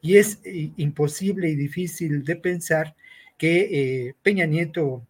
Y 0.00 0.16
es 0.16 0.40
eh, 0.44 0.72
imposible 0.76 1.48
y 1.48 1.54
difícil 1.54 2.24
de 2.24 2.34
pensar 2.34 2.96
que 3.38 4.08
eh, 4.08 4.14
Peña 4.20 4.46
Nieto 4.46 5.06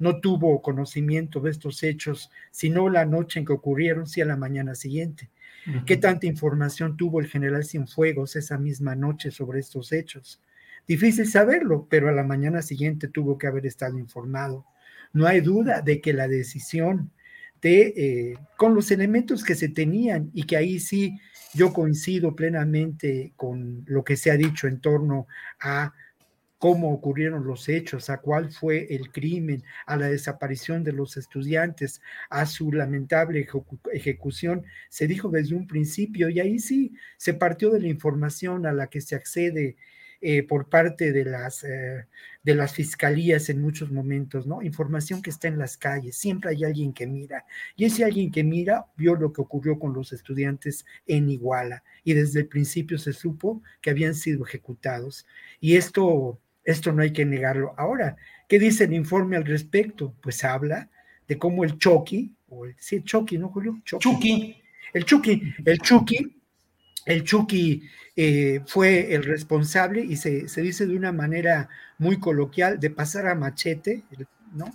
no 0.00 0.20
tuvo 0.20 0.60
conocimiento 0.62 1.38
de 1.38 1.52
estos 1.52 1.84
hechos, 1.84 2.28
sino 2.50 2.88
la 2.88 3.04
noche 3.04 3.38
en 3.38 3.46
que 3.46 3.52
ocurrieron, 3.52 4.08
sí 4.08 4.20
a 4.20 4.24
la 4.24 4.36
mañana 4.36 4.74
siguiente. 4.74 5.30
¿Qué 5.86 5.96
tanta 5.96 6.26
información 6.26 6.96
tuvo 6.96 7.20
el 7.20 7.28
general 7.28 7.64
Cienfuegos 7.64 8.36
esa 8.36 8.58
misma 8.58 8.94
noche 8.94 9.30
sobre 9.30 9.60
estos 9.60 9.92
hechos? 9.92 10.40
Difícil 10.86 11.28
saberlo, 11.28 11.86
pero 11.88 12.08
a 12.08 12.12
la 12.12 12.24
mañana 12.24 12.62
siguiente 12.62 13.08
tuvo 13.08 13.38
que 13.38 13.46
haber 13.46 13.66
estado 13.66 13.98
informado. 13.98 14.66
No 15.12 15.26
hay 15.26 15.40
duda 15.40 15.80
de 15.82 16.00
que 16.00 16.12
la 16.12 16.26
decisión 16.26 17.12
de, 17.60 17.94
eh, 17.96 18.34
con 18.56 18.74
los 18.74 18.90
elementos 18.90 19.44
que 19.44 19.54
se 19.54 19.68
tenían 19.68 20.30
y 20.34 20.44
que 20.44 20.56
ahí 20.56 20.80
sí 20.80 21.20
yo 21.54 21.72
coincido 21.72 22.34
plenamente 22.34 23.32
con 23.36 23.84
lo 23.86 24.02
que 24.02 24.16
se 24.16 24.30
ha 24.30 24.36
dicho 24.36 24.66
en 24.66 24.80
torno 24.80 25.28
a 25.60 25.92
cómo 26.62 26.92
ocurrieron 26.92 27.44
los 27.44 27.68
hechos, 27.68 28.08
a 28.08 28.18
cuál 28.18 28.52
fue 28.52 28.86
el 28.94 29.10
crimen, 29.10 29.64
a 29.84 29.96
la 29.96 30.06
desaparición 30.06 30.84
de 30.84 30.92
los 30.92 31.16
estudiantes, 31.16 32.00
a 32.30 32.46
su 32.46 32.70
lamentable 32.70 33.48
ejecución, 33.92 34.64
se 34.88 35.08
dijo 35.08 35.28
desde 35.28 35.56
un 35.56 35.66
principio 35.66 36.28
y 36.28 36.38
ahí 36.38 36.60
sí 36.60 36.92
se 37.16 37.34
partió 37.34 37.70
de 37.70 37.80
la 37.80 37.88
información 37.88 38.64
a 38.64 38.72
la 38.72 38.86
que 38.86 39.00
se 39.00 39.16
accede 39.16 39.76
eh, 40.20 40.44
por 40.44 40.68
parte 40.68 41.10
de 41.10 41.24
las, 41.24 41.64
eh, 41.64 42.06
de 42.44 42.54
las 42.54 42.72
fiscalías 42.74 43.48
en 43.48 43.60
muchos 43.60 43.90
momentos, 43.90 44.46
¿no? 44.46 44.62
Información 44.62 45.20
que 45.20 45.30
está 45.30 45.48
en 45.48 45.58
las 45.58 45.76
calles, 45.76 46.16
siempre 46.16 46.50
hay 46.50 46.62
alguien 46.62 46.92
que 46.92 47.08
mira. 47.08 47.44
Y 47.74 47.86
ese 47.86 48.04
alguien 48.04 48.30
que 48.30 48.44
mira 48.44 48.86
vio 48.96 49.16
lo 49.16 49.32
que 49.32 49.40
ocurrió 49.40 49.80
con 49.80 49.94
los 49.94 50.12
estudiantes 50.12 50.86
en 51.08 51.28
Iguala 51.28 51.82
y 52.04 52.14
desde 52.14 52.38
el 52.38 52.46
principio 52.46 52.98
se 52.98 53.12
supo 53.12 53.64
que 53.80 53.90
habían 53.90 54.14
sido 54.14 54.46
ejecutados. 54.46 55.26
Y 55.58 55.74
esto, 55.74 56.38
esto 56.64 56.92
no 56.92 57.02
hay 57.02 57.12
que 57.12 57.24
negarlo. 57.24 57.74
Ahora, 57.76 58.16
¿qué 58.48 58.58
dice 58.58 58.84
el 58.84 58.92
informe 58.92 59.36
al 59.36 59.44
respecto? 59.44 60.14
Pues 60.20 60.44
habla 60.44 60.88
de 61.28 61.38
cómo 61.38 61.64
el 61.64 61.78
Chucky, 61.78 62.34
o 62.48 62.66
el, 62.66 62.74
sí, 62.78 63.02
Chucky, 63.02 63.38
¿no, 63.38 63.48
Julio? 63.48 63.80
Chucky. 63.84 64.56
El 64.92 65.04
Chucky, 65.04 65.54
el 65.64 65.78
Chucky, 65.78 66.42
el 67.06 67.24
Chucky 67.24 67.82
eh, 68.14 68.60
fue 68.66 69.14
el 69.14 69.24
responsable 69.24 70.02
y 70.02 70.16
se, 70.16 70.46
dice 70.60 70.86
de 70.86 70.96
una 70.96 71.12
manera 71.12 71.70
muy 71.98 72.20
coloquial 72.20 72.78
de 72.78 72.90
pasar 72.90 73.26
a 73.26 73.34
machete, 73.34 74.04
¿no? 74.52 74.66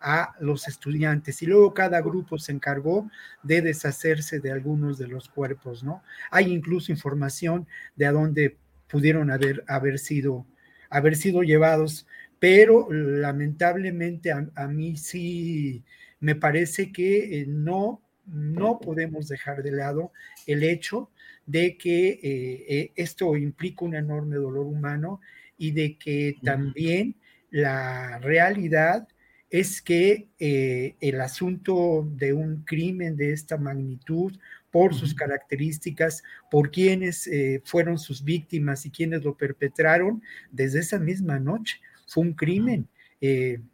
a 0.00 0.34
los 0.40 0.68
estudiantes 0.68 1.42
y 1.42 1.46
luego 1.46 1.74
cada 1.74 2.00
grupo 2.00 2.38
se 2.38 2.52
encargó 2.52 3.10
de 3.42 3.62
deshacerse 3.62 4.40
de 4.40 4.52
algunos 4.52 4.98
de 4.98 5.08
los 5.08 5.28
cuerpos, 5.28 5.82
¿no? 5.82 6.02
Hay 6.30 6.52
incluso 6.52 6.92
información 6.92 7.66
de 7.96 8.06
a 8.06 8.12
dónde 8.12 8.56
pudieron 8.88 9.30
haber, 9.30 9.64
haber, 9.66 9.98
sido, 9.98 10.46
haber 10.90 11.16
sido 11.16 11.42
llevados, 11.42 12.06
pero 12.38 12.88
lamentablemente 12.90 14.30
a, 14.32 14.68
mí 14.68 14.96
sí 14.96 15.84
me 16.20 16.34
parece 16.34 16.92
que 16.92 17.40
eh, 17.40 17.46
no, 17.46 18.02
no 18.26 18.78
podemos 18.78 19.28
dejar 19.28 19.62
de 19.62 19.72
lado 19.72 20.12
el 20.46 20.62
hecho 20.62 21.10
de 21.46 21.76
que 21.78 22.08
eh, 22.08 22.20
eh, 22.68 22.92
esto 22.96 23.36
implica 23.36 23.84
un 23.84 23.94
enorme 23.94 24.36
dolor 24.36 24.66
humano 24.66 25.20
y 25.56 25.70
de 25.70 25.96
que 25.96 26.36
también 26.42 27.16
la 27.50 28.18
realidad 28.18 29.08
es 29.50 29.80
que 29.80 30.28
eh, 30.38 30.96
el 31.00 31.20
asunto 31.20 32.06
de 32.16 32.32
un 32.32 32.64
crimen 32.64 33.16
de 33.16 33.32
esta 33.32 33.56
magnitud, 33.56 34.36
por 34.70 34.94
sus 34.94 35.14
características, 35.14 36.22
por 36.50 36.70
quienes 36.70 37.28
fueron 37.64 37.98
sus 37.98 38.22
víctimas 38.22 38.84
y 38.86 38.90
quienes 38.90 39.24
lo 39.24 39.36
perpetraron, 39.36 40.22
desde 40.50 40.80
esa 40.80 40.98
misma 40.98 41.38
noche 41.38 41.80
fue 42.06 42.24
un 42.24 42.34
crimen 42.34 42.88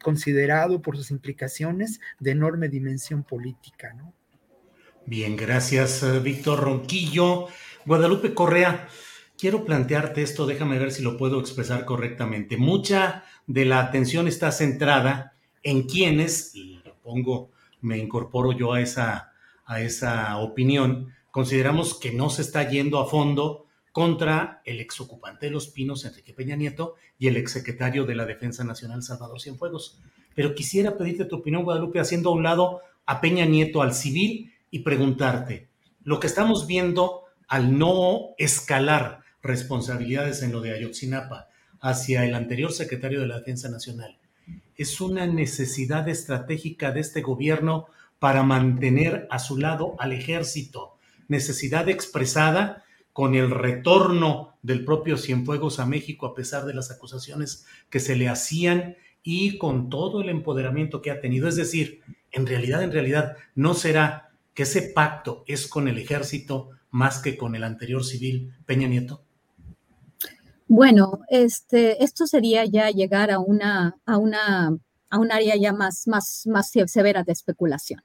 considerado 0.02 0.80
por 0.80 0.96
sus 0.96 1.10
implicaciones 1.10 2.00
de 2.20 2.30
enorme 2.30 2.68
dimensión 2.68 3.24
política, 3.24 3.92
¿no? 3.94 4.14
Bien, 5.04 5.36
gracias, 5.36 6.02
eh, 6.04 6.20
Víctor 6.20 6.60
Ronquillo. 6.60 7.48
Guadalupe 7.84 8.34
Correa, 8.34 8.86
quiero 9.36 9.64
plantearte 9.64 10.22
esto, 10.22 10.46
déjame 10.46 10.78
ver 10.78 10.92
si 10.92 11.02
lo 11.02 11.16
puedo 11.16 11.40
expresar 11.40 11.84
correctamente. 11.84 12.56
Mucha 12.56 13.24
de 13.48 13.64
la 13.64 13.80
atención 13.80 14.28
está 14.28 14.52
centrada 14.52 15.34
en 15.64 15.82
quienes, 15.88 16.54
y 16.54 16.80
lo 16.84 16.94
pongo, 17.00 17.50
me 17.80 17.98
incorporo 17.98 18.52
yo 18.52 18.72
a 18.74 18.80
esa, 18.80 19.31
a 19.66 19.80
esa 19.80 20.38
opinión, 20.38 21.12
consideramos 21.30 21.98
que 21.98 22.12
no 22.12 22.30
se 22.30 22.42
está 22.42 22.68
yendo 22.68 22.98
a 23.00 23.08
fondo 23.08 23.66
contra 23.92 24.62
el 24.64 24.80
exocupante 24.80 25.46
de 25.46 25.52
los 25.52 25.68
Pinos, 25.68 26.04
Enrique 26.04 26.32
Peña 26.32 26.56
Nieto, 26.56 26.94
y 27.18 27.28
el 27.28 27.36
exsecretario 27.36 28.04
de 28.04 28.14
la 28.14 28.24
Defensa 28.24 28.64
Nacional, 28.64 29.02
Salvador 29.02 29.40
Cienfuegos. 29.40 30.00
Pero 30.34 30.54
quisiera 30.54 30.96
pedirte 30.96 31.26
tu 31.26 31.36
opinión, 31.36 31.64
Guadalupe, 31.64 32.00
haciendo 32.00 32.30
a 32.30 32.32
un 32.32 32.42
lado 32.42 32.80
a 33.04 33.20
Peña 33.20 33.44
Nieto 33.44 33.82
al 33.82 33.94
civil 33.94 34.52
y 34.70 34.80
preguntarte, 34.80 35.68
lo 36.04 36.18
que 36.18 36.26
estamos 36.26 36.66
viendo 36.66 37.24
al 37.46 37.78
no 37.78 38.30
escalar 38.38 39.20
responsabilidades 39.42 40.42
en 40.42 40.52
lo 40.52 40.60
de 40.60 40.72
Ayotzinapa 40.72 41.48
hacia 41.80 42.24
el 42.24 42.34
anterior 42.34 42.72
secretario 42.72 43.20
de 43.20 43.26
la 43.26 43.38
Defensa 43.38 43.68
Nacional, 43.68 44.18
es 44.76 45.00
una 45.00 45.26
necesidad 45.26 46.08
estratégica 46.08 46.92
de 46.92 47.00
este 47.00 47.20
gobierno 47.20 47.86
para 48.22 48.44
mantener 48.44 49.26
a 49.30 49.40
su 49.40 49.58
lado 49.58 49.96
al 49.98 50.12
ejército, 50.12 50.96
necesidad 51.26 51.88
expresada 51.88 52.84
con 53.12 53.34
el 53.34 53.50
retorno 53.50 54.54
del 54.62 54.84
propio 54.84 55.16
Cienfuegos 55.16 55.80
a 55.80 55.86
México 55.86 56.26
a 56.26 56.32
pesar 56.32 56.64
de 56.64 56.72
las 56.72 56.92
acusaciones 56.92 57.66
que 57.90 57.98
se 57.98 58.14
le 58.14 58.28
hacían 58.28 58.96
y 59.24 59.58
con 59.58 59.90
todo 59.90 60.20
el 60.20 60.28
empoderamiento 60.28 61.02
que 61.02 61.10
ha 61.10 61.20
tenido. 61.20 61.48
Es 61.48 61.56
decir, 61.56 62.00
en 62.30 62.46
realidad, 62.46 62.84
en 62.84 62.92
realidad, 62.92 63.38
no 63.56 63.74
será 63.74 64.30
que 64.54 64.62
ese 64.62 64.82
pacto 64.82 65.42
es 65.48 65.66
con 65.66 65.88
el 65.88 65.98
ejército 65.98 66.70
más 66.92 67.18
que 67.18 67.36
con 67.36 67.56
el 67.56 67.64
anterior 67.64 68.04
civil 68.04 68.54
Peña 68.66 68.86
Nieto? 68.86 69.24
Bueno, 70.68 71.22
este, 71.28 72.04
esto 72.04 72.28
sería 72.28 72.66
ya 72.66 72.88
llegar 72.90 73.32
a 73.32 73.40
una, 73.40 73.96
a 74.06 74.16
una, 74.16 74.78
a 75.10 75.18
un 75.18 75.32
área 75.32 75.56
ya 75.56 75.72
más, 75.72 76.06
más, 76.06 76.46
más 76.46 76.70
severa 76.86 77.24
de 77.24 77.32
especulación. 77.32 78.00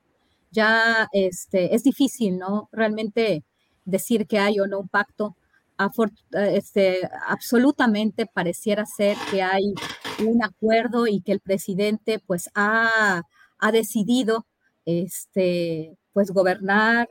Ya 0.51 1.07
este, 1.13 1.75
es 1.75 1.83
difícil, 1.83 2.37
¿no? 2.37 2.69
Realmente 2.71 3.43
decir 3.85 4.27
que 4.27 4.39
hay 4.39 4.59
o 4.59 4.67
no 4.67 4.79
un 4.79 4.89
pacto. 4.89 5.35
Este, 6.31 7.01
absolutamente 7.27 8.25
pareciera 8.25 8.85
ser 8.85 9.15
que 9.31 9.43
hay 9.43 9.73
un 10.25 10.43
acuerdo 10.43 11.05
y 11.07 11.21
que 11.21 11.31
el 11.33 11.39
presidente 11.39 12.19
pues 12.25 12.49
ha, 12.55 13.21
ha 13.59 13.71
decidido 13.71 14.47
este, 14.85 15.95
pues 16.13 16.31
gobernar 16.31 17.07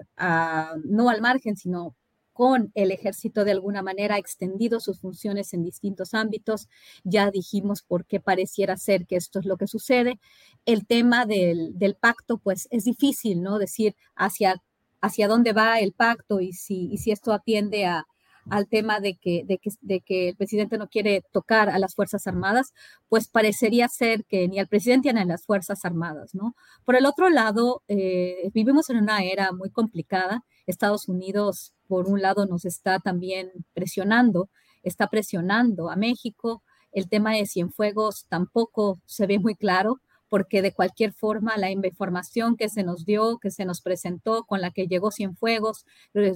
no 0.85 1.09
al 1.11 1.21
margen, 1.23 1.57
sino 1.57 1.95
con 2.37 2.71
el 2.75 2.91
ejército 2.91 3.47
de 3.47 3.53
alguna 3.53 3.81
manera, 3.81 4.17
ha 4.17 4.19
extendido 4.19 4.79
sus 4.79 5.01
funciones 5.01 5.55
en 5.55 5.65
distintos 5.65 6.13
ámbitos. 6.13 6.69
Ya 7.03 7.31
dijimos 7.31 7.81
por 7.81 8.05
qué 8.05 8.21
pareciera 8.21 8.77
ser 8.77 9.07
que 9.07 9.17
esto 9.17 9.39
es 9.39 9.47
lo 9.47 9.57
que 9.57 9.67
sucede. 9.67 10.21
El 10.67 10.87
tema 10.87 11.25
del, 11.25 11.97
pacto, 11.99 12.37
pues 12.37 12.69
es 12.71 12.85
difícil, 12.85 13.43
¿no? 13.43 13.59
Decir 13.59 13.97
hacia, 14.15 14.63
hacia 15.01 15.29
dónde 15.29 15.55
va 15.55 15.81
el 15.81 15.95
pacto 15.95 16.41
y 16.41 16.53
si, 16.53 16.93
y 16.93 16.99
si 16.99 17.11
esto 17.11 17.33
atiende 17.33 17.87
a, 17.87 18.05
al 18.51 18.69
tema 18.69 19.01
de 19.01 19.17
que, 19.17 19.45
de, 19.47 19.57
que, 19.57 19.71
de 19.81 20.03
que 20.03 20.29
el 20.29 20.37
presidente 20.37 20.77
no 20.77 20.89
quiere 20.89 21.23
tocar 21.33 21.71
a 21.71 21.79
las 21.79 21.95
Fuerzas 21.95 22.27
Armadas, 22.27 22.75
pues 23.09 23.29
parecería 23.29 23.89
ser 23.89 24.27
que 24.27 24.47
ni 24.47 24.59
al 24.59 24.69
presidente 24.69 25.11
ni 25.11 25.21
a 25.21 25.25
las 25.25 25.47
Fuerzas 25.47 25.87
Armadas, 25.87 26.35
¿no? 26.35 26.55
Por 26.85 26.97
el 26.97 27.07
otro 27.07 27.31
lado, 27.31 27.83
eh, 27.89 28.51
vivimos 28.53 28.91
en 28.91 28.99
una 28.99 29.25
era 29.25 29.53
muy 29.53 29.71
complicada. 29.71 30.45
Estados 30.67 31.09
Unidos, 31.09 31.73
por 31.89 32.09
un 32.09 32.21
lado, 32.21 32.47
nos 32.47 32.65
está 32.65 32.99
también 32.99 33.53
presionando, 33.75 34.49
está 34.83 35.09
presionando 35.09 35.91
a 35.91 35.97
México. 35.97 36.63
El 36.93 37.09
tema 37.09 37.33
de 37.35 37.47
Cienfuegos 37.47 38.27
tampoco 38.29 39.01
se 39.07 39.27
ve 39.27 39.39
muy 39.39 39.55
claro 39.55 40.01
porque 40.29 40.63
de 40.63 40.73
cualquier 40.73 41.13
forma 41.13 41.57
la 41.57 41.71
información 41.71 42.57
que 42.57 42.69
se 42.69 42.83
nos 42.83 43.05
dio, 43.05 43.39
que 43.39 43.51
se 43.51 43.65
nos 43.65 43.81
presentó, 43.81 44.45
con 44.45 44.61
la 44.61 44.71
que 44.71 44.87
llegó 44.87 45.11
Cienfuegos, 45.11 45.87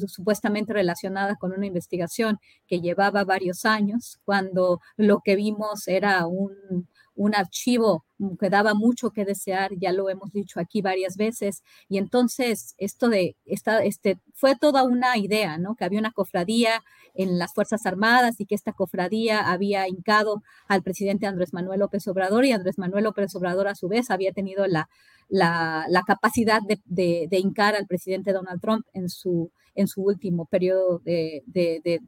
supuestamente 0.06 0.72
relacionada 0.72 1.36
con 1.36 1.52
una 1.52 1.66
investigación 1.66 2.38
que 2.66 2.80
llevaba 2.80 3.24
varios 3.24 3.64
años, 3.64 4.20
cuando 4.24 4.80
lo 4.96 5.20
que 5.24 5.36
vimos 5.36 5.88
era 5.88 6.26
un, 6.26 6.88
un 7.14 7.34
archivo 7.34 8.04
que 8.38 8.50
daba 8.50 8.74
mucho 8.74 9.10
que 9.10 9.24
desear, 9.24 9.72
ya 9.76 9.92
lo 9.92 10.08
hemos 10.10 10.32
dicho 10.32 10.60
aquí 10.60 10.82
varias 10.82 11.16
veces, 11.16 11.62
y 11.88 11.98
entonces 11.98 12.74
esto 12.78 13.08
de, 13.08 13.36
esta, 13.46 13.82
este, 13.82 14.18
fue 14.34 14.56
toda 14.56 14.84
una 14.84 15.16
idea, 15.16 15.58
¿no? 15.58 15.74
Que 15.74 15.84
había 15.84 16.00
una 16.00 16.12
cofradía 16.12 16.82
en 17.14 17.38
las 17.38 17.54
Fuerzas 17.54 17.86
Armadas 17.86 18.40
y 18.40 18.46
que 18.46 18.54
esta 18.54 18.72
cofradía 18.72 19.50
había 19.50 19.88
hincado 19.88 20.42
al 20.68 20.82
presidente 20.82 21.26
Andrés 21.26 21.52
Manuel 21.52 21.80
López 21.80 22.06
Obrador 22.08 22.44
y 22.44 22.52
Andrés 22.52 22.78
Manuel 22.78 23.04
López 23.04 23.34
Obrador 23.34 23.68
a 23.68 23.74
su 23.74 23.88
vez 23.88 24.10
había 24.10 24.32
tenido 24.32 24.66
la, 24.66 24.88
la, 25.30 25.86
capacidad 26.06 26.60
de, 26.62 26.80
de, 26.84 27.26
de 27.30 27.38
hincar 27.38 27.74
al 27.74 27.86
presidente 27.86 28.32
Donald 28.32 28.60
Trump 28.60 28.84
en 28.92 29.08
su 29.08 29.50
en 29.74 29.88
su 29.88 30.02
último 30.02 30.46
periodo 30.46 31.00
de, 31.00 31.42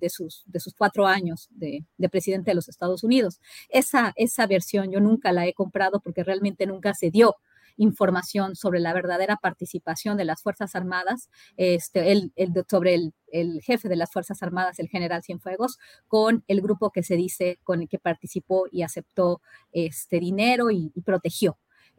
sus, 0.09 0.43
de 0.47 0.61
sus 0.61 0.75
cuatro 0.75 1.07
años 1.07 1.49
de, 1.51 1.85
presidente 2.11 2.51
de 2.51 2.55
los 2.55 2.69
Estados 2.69 3.05
Unidos. 3.05 3.41
Esa, 3.69 4.13
esa 4.17 4.47
versión 4.47 4.91
yo 4.91 5.01
nunca 5.01 5.33
la 5.33 5.47
he 5.47 5.55
comprado 5.55 6.01
porque 6.01 6.25
realmente 6.25 6.67
nunca 6.67 6.95
se 6.95 7.11
dio 7.11 7.37
información 7.79 8.55
sobre 8.55 8.81
la 8.81 8.93
verdadera 8.93 9.37
participación 9.37 10.19
de 10.19 10.27
las 10.27 10.43
Fuerzas 10.43 10.75
Armadas, 10.75 11.31
este, 11.57 12.13
el, 12.13 12.33
sobre 12.69 12.95
el, 13.33 13.63
jefe 13.63 13.89
de 13.89 13.97
las 13.97 14.13
Fuerzas 14.13 14.43
Armadas, 14.43 14.79
el 14.79 14.89
general 14.89 15.23
Cienfuegos, 15.23 15.79
con 16.07 16.45
el 16.49 16.61
grupo 16.61 16.91
que 16.91 17.03
se 17.03 17.17
dice 17.17 17.59
con 17.65 17.81
el 17.81 17.89
que 17.89 17.99
participó 17.99 18.67
y 18.71 18.83
aceptó 18.83 19.41
este 19.73 20.21
dinero 20.21 20.71
y 20.71 20.93
protegió 21.03 21.57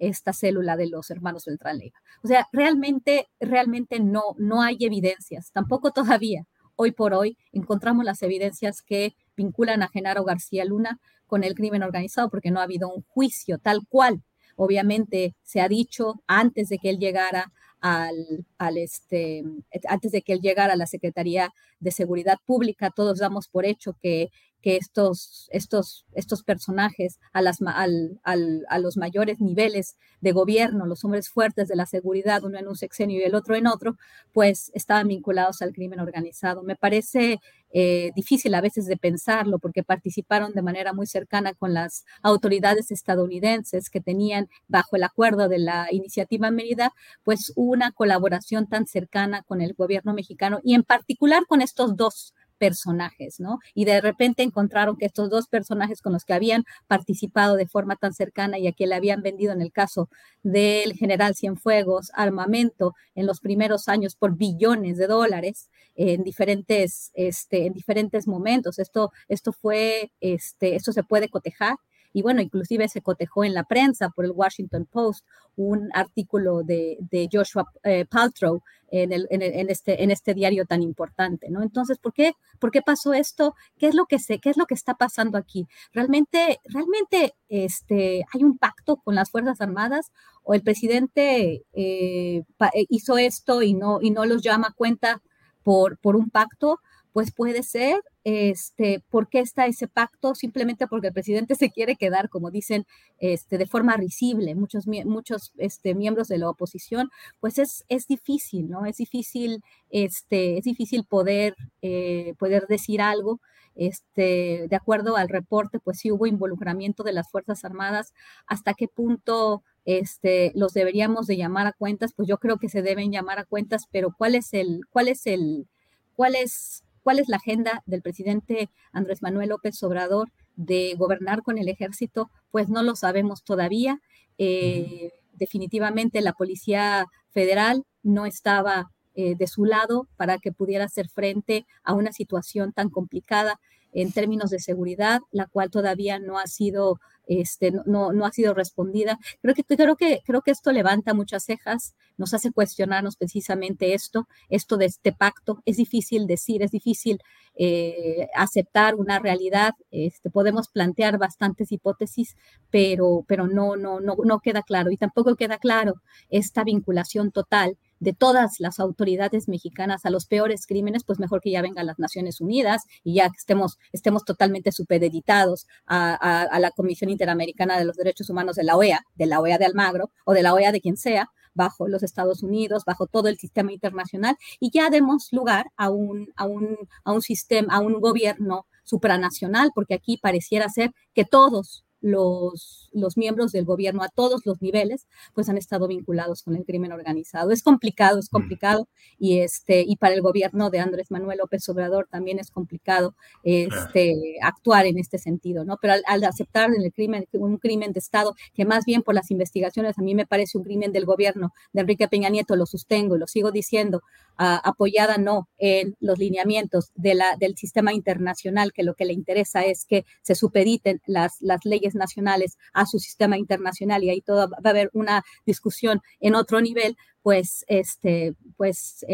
esta 0.08 0.34
célula 0.34 0.78
de 0.78 0.88
los 0.88 1.10
hermanos 1.10 1.46
Beltrán 1.46 1.78
Leiva. 1.78 2.00
O 2.24 2.28
sea, 2.28 2.48
realmente, 2.52 3.30
realmente 3.40 4.00
no, 4.00 4.36
no 4.38 4.62
hay 4.62 4.78
evidencias, 4.80 5.52
tampoco 5.52 5.92
todavía. 5.92 6.46
Hoy 6.76 6.92
por 6.92 7.14
hoy 7.14 7.38
encontramos 7.52 8.04
las 8.04 8.22
evidencias 8.24 8.82
que 8.82 9.16
vinculan 9.36 9.84
a 9.84 9.90
Genaro 9.90 10.24
García 10.24 10.66
Luna 10.66 11.00
con 11.28 11.44
el 11.44 11.56
crimen 11.56 11.84
organizado 11.84 12.30
porque 12.30 12.52
no 12.52 12.60
ha 12.60 12.64
habido 12.64 12.90
un 12.90 13.04
juicio 13.04 13.60
tal 13.60 13.82
cual. 13.88 14.24
Obviamente 14.56 15.36
se 15.44 15.62
ha 15.62 15.68
dicho 15.68 16.22
antes 16.28 16.70
de 16.70 16.78
que 16.78 16.90
él 16.90 17.00
llegara 17.00 17.52
al, 17.80 18.46
al, 18.58 18.78
este, 18.78 19.44
antes 19.88 20.12
de 20.12 20.22
que 20.22 20.34
él 20.34 20.42
llegara 20.42 20.74
a 20.74 20.78
la 20.78 20.88
Secretaría 20.88 21.54
de 21.80 21.92
Seguridad 21.92 22.38
Pública, 22.46 22.92
todos 22.92 23.20
damos 23.20 23.48
por 23.48 23.66
hecho 23.66 23.98
que 24.02 24.30
que 24.64 24.78
estos, 24.78 25.50
estos, 25.52 26.06
estos 26.14 26.42
personajes 26.42 27.20
a, 27.34 27.42
las, 27.42 27.60
al, 27.62 28.20
a 28.24 28.80
los 28.80 28.96
mayores 28.96 29.42
niveles 29.42 29.98
de 30.22 30.32
gobierno, 30.32 30.86
los 30.86 31.04
hombres 31.04 31.30
fuertes 31.30 31.68
de 31.68 31.76
la 31.76 31.86
seguridad, 31.86 32.46
uno 32.46 32.58
en 32.58 32.70
un 32.70 32.78
sexenio 32.78 33.20
y 33.20 33.24
el 33.24 33.36
otro 33.36 33.56
en 33.56 33.68
otro, 33.68 33.98
pues 34.32 34.72
estaban 34.74 35.10
vinculados 35.10 35.62
al 35.62 35.74
crimen 35.74 36.00
organizado. 36.00 36.64
Me 36.64 36.78
parece 36.78 37.42
eh, 37.74 38.12
difícil 38.16 38.56
a 38.56 38.62
veces 38.62 38.86
de 38.86 38.96
pensarlo 38.96 39.60
porque 39.60 39.84
participaron 39.84 40.54
de 40.54 40.62
manera 40.62 40.94
muy 40.94 41.08
cercana 41.08 41.54
con 41.54 41.74
las 41.74 42.06
autoridades 42.22 42.90
estadounidenses 42.90 43.90
que 43.90 44.00
tenían 44.00 44.48
bajo 44.70 44.96
el 44.96 45.04
acuerdo 45.04 45.50
de 45.50 45.60
la 45.60 45.88
iniciativa 45.92 46.52
Mérida, 46.52 46.94
pues 47.24 47.52
una 47.58 47.92
colaboración 47.92 48.68
tan 48.68 48.88
cercana 48.88 49.44
con 49.44 49.60
el 49.60 49.74
gobierno 49.74 50.14
mexicano 50.14 50.62
y 50.64 50.74
en 50.74 50.84
particular 50.84 51.44
con 51.48 51.62
estos 51.62 51.98
dos 51.98 52.34
personajes, 52.64 53.42
¿no? 53.42 53.60
Y 53.74 53.84
de 53.84 54.00
repente 54.00 54.42
encontraron 54.42 54.96
que 54.96 55.06
estos 55.06 55.30
dos 55.30 55.48
personajes 55.50 56.02
con 56.02 56.14
los 56.14 56.24
que 56.24 56.34
habían 56.34 56.64
participado 56.88 57.58
de 57.58 57.68
forma 57.68 57.98
tan 57.98 58.14
cercana 58.14 58.58
y 58.58 58.68
a 58.68 58.72
que 58.72 58.88
le 58.88 58.96
habían 58.96 59.22
vendido 59.22 59.52
en 59.52 59.62
el 59.62 59.74
caso 59.74 60.08
del 60.44 60.94
general 60.94 61.36
Cienfuegos 61.36 62.10
armamento 62.14 62.96
en 63.16 63.26
los 63.26 63.42
primeros 63.42 63.90
años 63.90 64.16
por 64.16 64.38
billones 64.38 64.98
de 64.98 65.08
dólares 65.08 65.70
en 65.96 66.24
diferentes, 66.24 67.12
este, 67.16 67.66
en 67.66 67.74
diferentes 67.74 68.28
momentos. 68.28 68.80
Esto, 68.80 69.12
esto 69.28 69.52
fue, 69.52 70.14
este, 70.22 70.76
esto 70.76 70.94
se 70.94 71.04
puede 71.04 71.28
cotejar 71.28 71.76
y 72.14 72.22
bueno, 72.22 72.42
inclusive 72.42 72.88
se 72.88 73.02
cotejó 73.02 73.44
en 73.44 73.54
la 73.54 73.64
prensa 73.64 74.10
por 74.10 74.26
el 74.26 74.32
Washington 74.32 74.86
Post 74.86 75.26
un 75.56 75.90
artículo 75.94 76.64
de, 76.64 76.98
Joshua 77.32 77.66
eh, 77.84 78.06
Paltrow 78.06 78.62
en, 78.92 79.12
en, 79.12 79.70
este, 79.70 80.04
en 80.04 80.12
este 80.12 80.36
diario 80.36 80.66
tan 80.66 80.84
importante, 80.84 81.50
¿no? 81.50 81.64
Entonces, 81.64 81.98
¿por 81.98 82.14
qué, 82.14 82.34
¿por 82.60 82.70
qué 82.70 82.84
pasó 82.84 83.14
esto? 83.14 83.56
¿Qué 83.80 83.88
es 83.88 83.96
lo 83.96 84.06
que 84.06 84.20
sé? 84.20 84.38
¿Qué 84.38 84.52
es 84.52 84.58
lo 84.58 84.68
que 84.68 84.76
está 84.76 84.94
pasando 84.94 85.40
aquí? 85.40 85.68
¿Realmente, 85.94 86.60
realmente 86.66 87.34
este, 87.50 88.24
hay 88.32 88.44
un 88.44 88.60
pacto 88.60 88.98
con 88.98 89.16
las 89.16 89.32
Fuerzas 89.32 89.62
Armadas 89.62 90.12
o 90.44 90.54
el 90.54 90.62
presidente 90.62 91.64
eh, 91.74 92.44
eh, 92.44 92.86
hizo 92.90 93.18
esto 93.18 93.64
y 93.64 93.74
no, 93.74 94.00
y 94.00 94.12
no 94.12 94.26
los 94.26 94.44
llama 94.44 94.68
a 94.68 94.74
cuenta 94.74 95.24
por, 95.64 95.98
por 95.98 96.16
un 96.16 96.30
pacto? 96.30 96.80
Pues 97.14 97.32
puede 97.32 97.62
ser, 97.62 98.02
este, 98.24 99.04
¿por 99.10 99.30
qué 99.30 99.40
está 99.40 99.68
ese 99.68 99.88
pacto? 99.88 100.34
Simplemente 100.34 100.88
porque 100.88 101.08
el 101.08 101.14
presidente 101.14 101.56
se 101.56 101.72
quiere 101.72 101.96
quedar, 101.96 102.30
como 102.30 102.52
dicen, 102.52 102.86
este, 103.20 103.58
de 103.58 103.68
forma 103.68 103.96
risible. 103.98 104.56
Muchos, 104.56 104.88
muchos 104.88 105.54
este, 105.58 105.96
miembros 105.96 106.28
de 106.28 106.40
la 106.40 106.50
oposición, 106.50 107.10
pues 107.40 107.60
es, 107.60 107.86
es 107.88 108.08
difícil, 108.08 108.70
¿no? 108.70 108.86
Es 108.86 108.98
difícil, 108.98 109.62
este, 109.90 110.58
es 110.58 110.66
difícil 110.66 111.06
poder, 111.06 111.56
eh, 111.82 112.34
poder 112.40 112.68
decir 112.68 113.02
algo. 113.02 113.40
Este, 113.76 114.68
de 114.70 114.76
acuerdo 114.76 115.18
al 115.18 115.30
reporte, 115.30 115.80
pues 115.80 116.00
sí 116.00 116.12
hubo 116.12 116.28
involucramiento 116.28 117.04
de 117.04 117.14
las 117.14 117.30
Fuerzas 117.30 117.66
Armadas. 117.66 118.14
¿Hasta 118.48 118.74
qué 118.74 118.88
punto 118.88 119.64
este, 119.86 120.52
los 120.56 120.74
deberíamos 120.74 121.28
de 121.28 121.38
llamar 121.38 121.68
a 121.68 121.74
cuentas? 121.74 122.14
Pues 122.14 122.28
yo 122.28 122.38
creo 122.38 122.58
que 122.58 122.70
se 122.70 122.82
deben 122.82 123.12
llamar 123.12 123.40
a 123.40 123.46
cuentas, 123.46 123.86
pero 123.92 124.14
¿cuál 124.18 124.36
es 124.36 124.54
el, 124.54 124.82
cuál 124.92 125.08
es 125.08 125.26
el, 125.28 125.68
cuál 126.16 126.36
es 126.36 126.84
¿Cuál 127.04 127.20
es 127.20 127.28
la 127.28 127.38
agenda 127.38 127.84
del 127.86 128.02
presidente 128.02 128.70
Andrés 128.92 129.22
Manuel 129.22 129.50
López 129.50 129.82
Obrador 129.84 130.32
de 130.56 130.96
gobernar 130.98 131.44
con 131.44 131.58
el 131.58 131.68
ejército? 131.68 132.32
Pues 132.50 132.70
no 132.70 132.82
lo 132.82 132.96
sabemos 132.96 133.44
todavía. 133.44 134.00
Eh, 134.38 135.12
definitivamente 135.34 136.22
la 136.22 136.34
Policía 136.34 137.06
Federal 137.32 137.84
no 138.04 138.26
estaba 138.26 138.92
eh, 139.16 139.36
de 139.36 139.48
su 139.48 139.66
lado 139.66 140.08
para 140.16 140.38
que 140.40 140.52
pudiera 140.52 140.86
hacer 140.86 141.10
frente 141.10 141.66
a 141.84 141.94
una 141.94 142.12
situación 142.14 142.72
tan 142.72 142.90
complicada 142.90 143.60
en 143.92 144.12
términos 144.12 144.50
de 144.50 144.60
seguridad, 144.60 145.22
la 145.32 145.46
cual 145.46 145.70
todavía 145.70 146.20
no 146.20 146.40
ha 146.40 146.48
sido 146.48 147.00
este, 147.28 147.72
no, 147.86 148.12
no 148.12 148.26
ha 148.26 148.32
sido 148.32 148.54
respondida. 148.54 149.20
Creo 149.42 149.56
que, 149.56 149.64
creo, 149.64 149.96
que, 149.96 150.22
creo 150.26 150.42
que 150.42 150.52
esto 150.52 150.72
levanta 150.72 151.14
muchas 151.14 151.44
cejas, 151.46 151.96
nos 152.18 152.34
hace 152.34 152.52
cuestionarnos 152.52 153.16
precisamente 153.16 153.94
esto, 153.94 154.28
esto 154.50 154.78
de 154.78 154.86
este 154.86 155.14
pacto. 155.14 155.62
Es 155.66 155.78
difícil 155.78 156.28
decir, 156.28 156.64
es 156.64 156.72
difícil 156.72 157.20
eh, 157.56 158.28
aceptar 158.36 158.96
una 158.96 159.20
realidad. 159.20 159.74
Este, 159.92 160.30
podemos 160.30 160.68
plantear 160.68 161.18
bastantes 161.18 161.72
hipótesis, 161.72 162.36
pero, 162.70 163.24
pero 163.28 163.48
no, 163.48 163.76
no, 163.76 164.00
no, 164.00 164.16
no 164.24 164.40
queda 164.40 164.62
claro. 164.64 164.92
Y 164.92 164.98
tampoco 164.98 165.36
queda 165.36 165.58
claro 165.58 165.96
esta 166.30 166.64
vinculación 166.64 167.32
total 167.32 167.78
de 168.04 168.14
todas 168.14 168.60
las 168.60 168.80
autoridades 168.80 169.48
mexicanas 169.48 170.06
a 170.06 170.10
los 170.10 170.26
peores 170.26 170.68
crímenes, 170.68 171.06
pues 171.06 171.20
mejor 171.20 171.40
que 171.40 171.52
ya 171.52 171.62
vengan 171.62 171.86
las 171.86 172.00
Naciones 172.00 172.42
Unidas 172.42 172.84
y 173.04 173.16
ya 173.16 173.32
estemos, 173.36 173.80
estemos 173.94 174.26
totalmente 174.26 174.74
supeditados 174.74 175.68
a, 175.88 176.60
la 176.60 176.72
Comisión 176.72 177.10
Interamericana 177.10 177.80
de 177.80 177.86
los 177.86 177.96
Derechos 177.96 178.30
Humanos 178.30 178.58
de 178.58 178.64
la 178.64 178.76
OEA, 178.76 179.06
de 179.16 179.26
la 179.26 179.40
OEA 179.40 179.58
de 179.58 179.66
Almagro 179.66 180.12
o 180.26 180.34
de 180.34 180.44
la 180.44 180.54
OEA 180.54 180.74
de 180.74 180.82
quien 180.82 180.98
sea, 180.98 181.30
bajo 181.54 181.88
los 181.88 182.04
Estados 182.04 182.44
Unidos, 182.44 182.84
bajo 182.86 183.08
todo 183.08 183.30
el 183.30 183.38
sistema 183.38 183.72
internacional, 183.72 184.36
y 184.60 184.72
ya 184.72 184.90
demos 184.90 185.30
lugar 185.32 185.68
a 185.78 185.90
un, 185.90 186.28
a 186.36 186.46
un, 186.46 186.78
a 187.06 187.14
un 187.14 187.22
sistema, 187.22 187.76
a 187.76 187.80
un 187.80 188.02
gobierno 188.02 188.66
supranacional, 188.84 189.72
porque 189.74 189.94
aquí 189.94 190.18
pareciera 190.18 190.68
ser 190.68 190.92
que 191.14 191.26
todos 191.26 191.86
los, 192.04 192.90
los 192.92 193.18
miembros 193.18 193.54
del 193.54 193.64
gobierno 193.64 194.04
a 194.04 194.10
todos 194.10 194.46
los 194.46 194.62
niveles, 194.62 195.08
pues 195.34 195.48
han 195.48 195.58
estado 195.58 195.88
vinculados 195.88 196.44
con 196.44 196.56
el 196.56 196.66
crimen 196.66 196.92
organizado. 196.92 197.52
Es 197.52 197.64
complicado, 197.64 198.20
es 198.20 198.28
mm. 198.30 198.36
complicado, 198.36 198.90
y, 199.18 199.40
este, 199.40 199.84
y 199.88 199.96
para 199.96 200.14
el 200.14 200.22
gobierno 200.22 200.70
de 200.70 200.80
Andrés 200.80 201.10
Manuel 201.10 201.40
López 201.40 201.68
Obrador 201.70 202.08
también 202.12 202.40
es 202.40 202.52
complicado 202.52 203.16
este, 203.44 204.36
actuar 204.42 204.86
en 204.86 205.00
este 205.00 205.18
sentido, 205.18 205.64
¿no? 205.64 205.78
Pero 205.82 205.94
al, 206.06 206.24
aceptar 206.26 206.70
el 206.78 206.92
crimen, 206.92 207.26
un 207.32 207.58
crimen 207.58 207.94
de 207.94 208.00
Estado, 208.00 208.36
que 208.54 208.66
más 208.66 208.84
bien 208.86 209.02
por 209.02 209.16
las 209.16 209.32
investigaciones 209.32 209.98
a 209.98 210.02
mí 210.02 210.14
me 210.14 210.28
parece 210.28 210.58
un 210.58 210.66
crimen 210.66 210.92
del 210.92 211.06
gobierno 211.06 211.54
de 211.72 211.82
Enrique 211.82 212.10
Peña 212.10 212.28
Nieto, 212.28 212.58
lo 212.58 212.66
sostengo 212.66 213.16
y 213.16 213.20
lo 213.20 213.28
sigo 213.28 213.52
diciendo, 213.52 214.02
apoyada 214.38 215.18
no 215.18 215.48
en 215.58 215.96
los 216.00 216.18
lineamientos 216.18 216.92
de 216.96 217.16
la, 217.16 217.36
del 217.40 217.56
sistema 217.56 217.94
internacional, 217.94 218.74
que 218.74 218.84
lo 218.84 218.96
que 218.96 219.06
le 219.06 219.14
interesa 219.14 219.66
es 219.66 219.86
que 219.86 220.06
se 220.22 220.36
supediten 220.36 221.02
las, 221.06 221.42
las 221.42 221.64
leyes 221.66 221.96
nacionales 221.96 222.58
a 222.74 222.86
su 222.86 223.00
sistema 223.00 223.38
internacional 223.38 224.04
y 224.04 224.10
ahí 224.10 224.22
todo 224.22 224.50
va 224.50 224.58
a 224.64 224.70
haber 224.70 224.90
una 224.94 225.24
discusión 225.46 226.02
en 226.20 226.36
otro 226.36 226.62
nivel, 226.62 226.98
pues, 227.22 227.64
este, 227.68 228.36
pues 228.58 229.06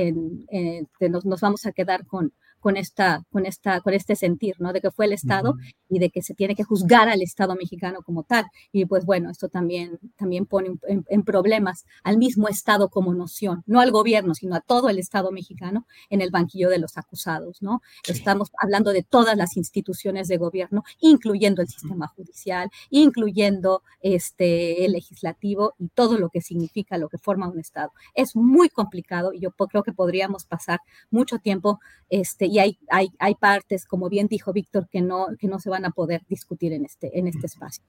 nos, 1.00 1.26
nos, 1.26 1.42
vamos 1.42 1.66
a 1.66 1.72
quedar 1.72 2.06
con, 2.06 2.34
con, 2.60 2.78
esta, 2.78 3.24
con, 3.32 3.46
esta, 3.46 3.82
con 3.82 3.94
este 3.94 4.16
sentir, 4.16 4.56
¿no? 4.60 4.74
De 4.74 4.82
que 4.82 4.92
fue 4.92 5.06
el 5.06 5.14
Estado 5.14 5.56
y 5.90 6.00
de 6.00 6.10
que 6.10 6.22
se 6.22 6.34
tiene 6.34 6.56
que 6.56 6.64
juzgar 6.64 7.10
al 7.10 7.22
Estado 7.22 7.56
mexicano 7.56 8.02
como 8.04 8.24
tal. 8.24 8.46
Y 8.72 8.86
pues 8.86 9.06
bueno, 9.06 9.30
esto 9.30 9.50
también, 9.50 10.00
también 10.16 10.46
pone 10.46 10.78
en, 10.88 11.24
problemas 11.24 11.86
al 12.04 12.18
mismo 12.18 12.48
Estado 12.48 12.90
como 12.90 13.14
noción, 13.14 13.64
no 13.66 13.80
al 13.80 13.92
gobierno, 13.92 14.36
sino 14.36 14.56
a 14.56 14.62
todo 14.62 14.90
el 14.90 15.00
Estado 15.00 15.32
mexicano 15.32 15.86
en 16.10 16.22
el 16.22 16.32
banquillo 16.32 16.70
de 16.70 16.80
los 16.80 16.98
acusados, 16.98 17.62
¿no? 17.62 17.82
Estamos 18.08 18.52
hablando 18.62 18.92
de 18.92 19.04
todas 19.04 19.38
las 19.38 19.58
instituciones 19.58 20.28
de 20.28 20.38
gobierno, 20.38 20.84
incluyendo 21.00 21.62
el 21.62 21.68
sistema 21.68 22.08
judicial, 22.08 22.70
incluyendo 22.90 23.84
este, 24.02 24.86
el 24.86 24.94
legislativo 24.94 25.74
y 25.78 25.90
todo 25.90 26.18
lo 26.18 26.30
que 26.30 26.42
significa, 26.42 26.98
lo 26.98 27.10
que 27.10 27.18
forma 27.18 27.50
un 27.50 27.60
Estado. 27.60 27.92
Es 28.14 28.36
muy 28.36 28.70
complicado 28.70 29.34
y 29.34 29.40
yo 29.40 29.52
creo 29.52 29.84
que 29.84 29.94
podríamos 29.94 30.46
pasar 30.46 30.80
mucho 31.12 31.40
tiempo 31.40 31.80
este, 32.10 32.49
y 32.50 32.60
hay, 32.60 32.80
hay, 32.90 33.10
hay 33.20 33.36
partes, 33.36 33.86
como 33.86 34.10
bien 34.10 34.28
dijo 34.28 34.52
Víctor, 34.52 34.88
que 34.90 35.02
no, 35.02 35.28
que 35.40 35.48
no 35.48 35.60
se 35.60 35.70
van 35.70 35.86
a 35.86 35.92
poder 35.92 36.24
discutir 36.28 36.74
en 36.74 36.84
este, 36.84 37.18
en 37.18 37.28
este 37.28 37.46
espacio. 37.46 37.84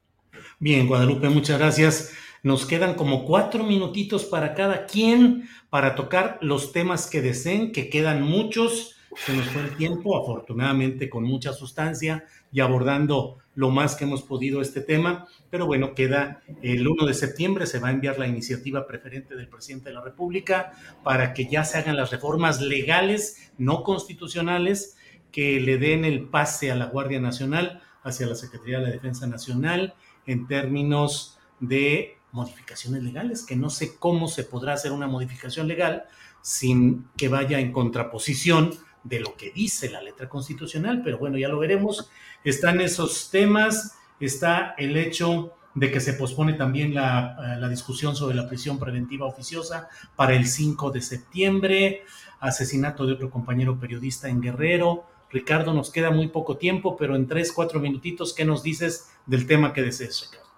Bien, 0.59 0.87
Guadalupe, 0.87 1.29
muchas 1.31 1.59
gracias. 1.59 2.13
Nos 2.43 2.67
quedan 2.67 2.95
como 2.95 3.25
cuatro 3.25 3.65
minutitos 3.65 4.25
para 4.25 4.55
cada 4.55 4.87
quien 4.87 5.49
para 5.71 5.95
tocar 5.95 6.39
los 6.43 6.73
temas 6.73 7.09
que 7.09 7.23
deseen, 7.23 7.73
que 7.73 7.89
quedan 7.89 8.23
muchos. 8.23 8.97
Se 9.17 9.35
nos 9.35 9.47
fue 9.47 9.63
el 9.63 9.77
tiempo, 9.77 10.17
afortunadamente 10.17 11.11
con 11.11 11.25
mucha 11.25 11.53
sustancia 11.53 12.25
y 12.53 12.61
abordando 12.61 13.39
lo 13.55 13.71
más 13.71 13.97
que 13.97 14.05
hemos 14.05 14.23
podido 14.23 14.61
este 14.61 14.81
tema. 14.81 15.27
Pero 15.51 15.67
bueno, 15.67 15.95
queda 15.95 16.43
el 16.63 16.87
1 16.87 17.07
de 17.07 17.15
septiembre, 17.15 17.67
se 17.67 17.81
va 17.81 17.89
a 17.89 17.93
enviar 17.93 18.19
la 18.19 18.29
iniciativa 18.29 18.87
preferente 18.87 19.35
del 19.35 19.49
presidente 19.49 19.89
de 19.89 19.97
la 19.97 20.03
República 20.03 20.73
para 21.03 21.35
que 21.35 21.49
ya 21.49 21.65
se 21.65 21.79
hagan 21.79 21.97
las 21.97 22.11
reformas 22.11 22.61
legales, 22.61 23.53
no 23.59 23.83
constitucionales, 23.83 24.97
que 25.33 25.61
le 25.61 25.79
den 25.79 26.05
el 26.05 26.29
pase 26.29 26.71
a 26.71 26.77
la 26.77 26.87
Guardia 26.87 27.21
Nacional 27.21 27.83
hacia 28.03 28.27
la 28.27 28.35
Secretaría 28.35 28.79
de 28.79 28.85
la 28.85 28.93
Defensa 28.93 29.27
Nacional 29.27 29.95
en 30.27 30.47
términos 30.47 31.39
de 31.59 32.17
modificaciones 32.33 33.03
legales, 33.03 33.45
que 33.45 33.57
no 33.57 33.71
sé 33.71 33.97
cómo 33.99 34.29
se 34.29 34.45
podrá 34.45 34.75
hacer 34.75 34.93
una 34.93 35.09
modificación 35.09 35.67
legal 35.67 36.05
sin 36.43 37.07
que 37.17 37.29
vaya 37.29 37.59
en 37.59 37.73
contraposición 37.73 38.71
de 39.03 39.21
lo 39.21 39.37
que 39.37 39.51
dice 39.51 39.91
la 39.91 40.03
letra 40.03 40.29
constitucional, 40.29 41.03
pero 41.03 41.19
bueno, 41.19 41.39
ya 41.39 41.49
lo 41.49 41.59
veremos. 41.59 42.11
Están 42.45 42.81
esos 42.81 43.31
temas, 43.31 43.97
está 44.19 44.75
el 44.79 44.97
hecho 44.97 45.55
de 45.75 45.91
que 45.91 46.01
se 46.01 46.15
pospone 46.15 46.55
también 46.55 46.95
la, 46.95 47.57
la, 47.59 47.69
discusión 47.69 48.17
sobre 48.17 48.35
la 48.35 48.49
prisión 48.49 48.79
preventiva 48.79 49.27
oficiosa 49.27 49.89
para 50.17 50.35
el 50.35 50.47
5 50.47 50.91
de 50.91 51.01
septiembre, 51.01 52.03
asesinato 52.41 53.07
de 53.07 53.13
otro 53.13 53.31
compañero 53.31 53.79
periodista 53.79 54.29
en 54.29 54.41
Guerrero. 54.41 55.05
Ricardo, 55.31 55.73
nos 55.73 55.91
queda 55.91 56.11
muy 56.11 56.29
poco 56.29 56.57
tiempo, 56.57 56.97
pero 56.97 57.15
en 57.15 57.29
tres, 57.29 57.53
cuatro 57.53 57.79
minutitos, 57.79 58.35
¿qué 58.35 58.45
nos 58.45 58.63
dices 58.65 59.17
del 59.27 59.47
tema 59.47 59.73
que 59.73 59.83
desees, 59.83 60.29
Ricardo? 60.29 60.51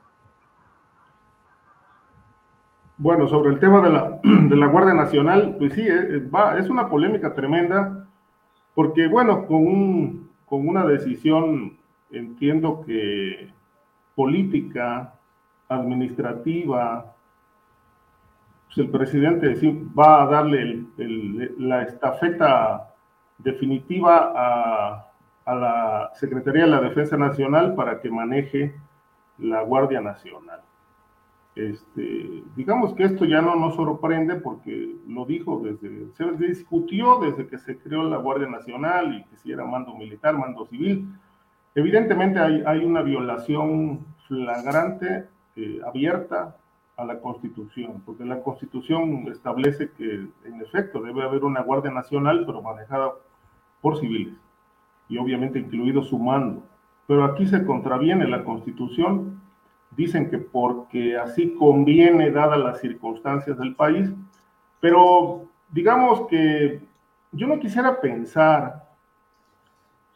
Bueno, 2.96 3.26
sobre 3.28 3.50
el 3.50 3.58
tema 3.58 3.82
de 3.82 3.90
la, 3.90 4.20
de 4.22 4.56
la 4.56 4.66
Guardia 4.66 4.94
Nacional, 4.94 5.56
pues 5.58 5.74
sí, 5.74 5.82
es, 5.82 6.22
va, 6.32 6.58
es 6.58 6.70
una 6.70 6.88
polémica 6.88 7.34
tremenda, 7.34 8.01
porque 8.74 9.06
bueno, 9.06 9.46
con, 9.46 9.66
un, 9.66 10.30
con 10.46 10.66
una 10.66 10.86
decisión, 10.86 11.78
entiendo 12.10 12.82
que 12.84 13.50
política, 14.14 15.14
administrativa, 15.68 17.14
pues 18.66 18.78
el 18.78 18.90
presidente 18.90 19.54
va 19.98 20.22
a 20.22 20.26
darle 20.26 20.84
la 21.58 21.82
estafeta 21.82 22.94
definitiva 23.38 24.32
a, 24.34 25.12
a 25.44 25.54
la 25.54 26.10
Secretaría 26.14 26.64
de 26.64 26.70
la 26.70 26.80
Defensa 26.80 27.16
Nacional 27.16 27.74
para 27.74 28.00
que 28.00 28.10
maneje 28.10 28.74
la 29.38 29.62
Guardia 29.62 30.00
Nacional. 30.00 30.60
Este, 31.54 32.42
digamos 32.56 32.94
que 32.94 33.04
esto 33.04 33.26
ya 33.26 33.42
no 33.42 33.54
nos 33.56 33.74
sorprende 33.74 34.36
porque 34.36 34.96
lo 35.06 35.26
dijo 35.26 35.60
desde, 35.62 36.10
se 36.14 36.46
discutió 36.46 37.18
desde 37.20 37.46
que 37.46 37.58
se 37.58 37.76
creó 37.78 38.04
la 38.04 38.16
Guardia 38.16 38.48
Nacional 38.48 39.14
y 39.14 39.24
que 39.24 39.36
si 39.36 39.52
era 39.52 39.64
mando 39.64 39.94
militar, 39.94 40.36
mando 40.36 40.64
civil. 40.66 41.08
Evidentemente 41.74 42.38
hay, 42.38 42.62
hay 42.66 42.84
una 42.84 43.02
violación 43.02 44.06
flagrante, 44.28 45.26
eh, 45.56 45.80
abierta 45.86 46.56
a 46.96 47.04
la 47.04 47.20
Constitución, 47.20 48.02
porque 48.06 48.24
la 48.24 48.42
Constitución 48.42 49.26
establece 49.30 49.90
que 49.90 50.26
en 50.44 50.60
efecto 50.62 51.02
debe 51.02 51.22
haber 51.22 51.44
una 51.44 51.62
Guardia 51.62 51.90
Nacional, 51.90 52.44
pero 52.46 52.62
manejada 52.62 53.12
por 53.82 53.98
civiles, 53.98 54.34
y 55.08 55.18
obviamente 55.18 55.58
incluido 55.58 56.02
su 56.02 56.18
mando. 56.18 56.62
Pero 57.06 57.24
aquí 57.24 57.46
se 57.46 57.64
contraviene 57.66 58.26
la 58.26 58.44
Constitución 58.44 59.41
dicen 59.96 60.30
que 60.30 60.38
porque 60.38 61.16
así 61.16 61.54
conviene 61.54 62.30
dadas 62.30 62.58
las 62.58 62.80
circunstancias 62.80 63.58
del 63.58 63.74
país, 63.74 64.10
pero 64.80 65.44
digamos 65.70 66.26
que 66.28 66.80
yo 67.32 67.46
no 67.46 67.58
quisiera 67.58 68.00
pensar 68.00 68.88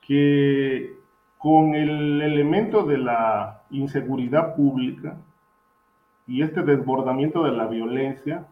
que 0.01 0.97
con 1.39 1.75
el 1.75 2.23
elemento 2.23 2.85
de 2.85 2.99
la 2.99 3.63
inseguridad 3.71 4.55
pública 4.55 5.17
y 6.27 6.43
este 6.43 6.63
desbordamiento 6.63 7.45
de 7.45 7.53
la 7.53 7.67
violencia, 7.67 8.47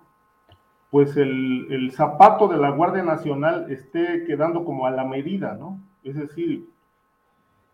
pues 0.90 1.16
el, 1.16 1.66
el, 1.70 1.90
zapato 1.92 2.46
de 2.46 2.56
la 2.56 2.70
Guardia 2.70 3.02
Nacional 3.02 3.70
esté 3.70 4.24
quedando 4.24 4.64
como 4.64 4.86
a 4.86 4.92
la 4.92 5.04
medida, 5.04 5.56
¿no? 5.58 5.80
Es 6.04 6.14
decir, 6.14 6.68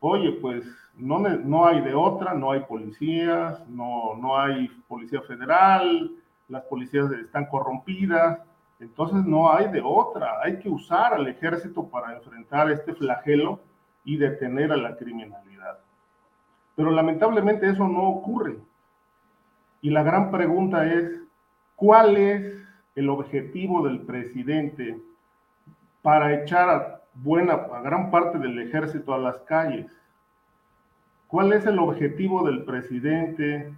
oye, 0.01 0.33
pues 0.41 0.65
no, 0.97 1.19
no 1.19 1.67
hay 1.67 1.81
de 1.83 1.95
otra, 1.95 2.35
no 2.35 2.53
hay 2.53 2.61
policías, 2.61 3.67
no, 3.69 4.17
no 4.17 4.39
hay 4.39 4.69
policía 4.89 5.23
federal, 5.23 6.11
las 6.49 6.63
policías 6.65 7.11
están 7.13 7.47
corrompidas, 7.47 8.41
entonces 8.81 9.25
no 9.25 9.53
hay 9.53 9.69
de 9.69 9.83
otra, 9.85 10.41
hay 10.43 10.59
que 10.59 10.69
usar 10.69 11.15
al 11.15 11.29
ejército 11.29 11.87
para 11.89 12.15
enfrentar 12.15 12.71
este 12.71 12.95
flagelo 12.95 13.61
y 14.05 14.17
detener 14.17 14.73
a 14.73 14.77
la 14.77 14.97
criminalidad. 14.97 15.79
Pero 16.75 16.91
lamentablemente 16.91 17.69
eso 17.69 17.87
no 17.87 18.09
ocurre. 18.09 18.57
Y 19.83 19.91
la 19.91 20.03
gran 20.03 20.31
pregunta 20.31 20.87
es, 20.87 21.23
¿cuál 21.77 22.17
es 22.17 22.57
el 22.95 23.09
objetivo 23.11 23.87
del 23.87 24.01
presidente 24.01 24.99
para 26.03 26.35
echar 26.35 26.69
a 26.71 27.00
buena, 27.15 27.55
a 27.55 27.81
gran 27.83 28.11
parte 28.11 28.39
del 28.39 28.59
ejército 28.61 29.15
a 29.15 29.19
las 29.19 29.39
calles? 29.41 29.87
¿Cuál 31.27 31.53
es 31.53 31.65
el 31.67 31.79
objetivo 31.79 32.45
del 32.47 32.65
presidente 32.65 33.73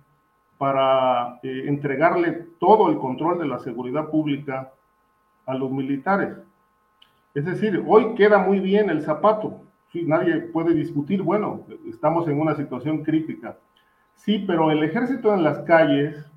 para 0.58 1.38
eh, 1.42 1.64
entregarle 1.66 2.46
todo 2.58 2.90
el 2.90 2.98
control 2.98 3.38
de 3.38 3.46
la 3.46 3.58
seguridad 3.58 4.08
pública 4.08 4.72
a 5.46 5.54
los 5.54 5.70
militares? 5.70 6.36
Es 7.34 7.44
decir, 7.44 7.82
hoy 7.86 8.14
queda 8.14 8.38
muy 8.38 8.60
bien 8.60 8.90
el 8.90 9.02
zapato. 9.02 9.60
Sí, 9.90 10.04
nadie 10.06 10.40
puede 10.40 10.72
discutir, 10.74 11.22
bueno, 11.22 11.66
estamos 11.86 12.26
en 12.28 12.40
una 12.40 12.54
situación 12.54 13.02
crítica. 13.02 13.56
Sí, 14.14 14.44
pero 14.46 14.70
el 14.70 14.82
ejército 14.82 15.34
en 15.34 15.42
las 15.42 15.58
calles 15.60 16.30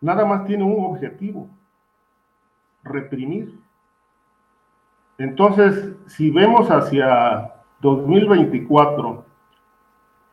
nada 0.00 0.24
más 0.24 0.44
tiene 0.44 0.64
un 0.64 0.84
objetivo, 0.84 1.48
reprimir. 2.82 3.61
Entonces, 5.18 5.94
si 6.06 6.30
vemos 6.30 6.70
hacia 6.70 7.52
2024, 7.80 9.24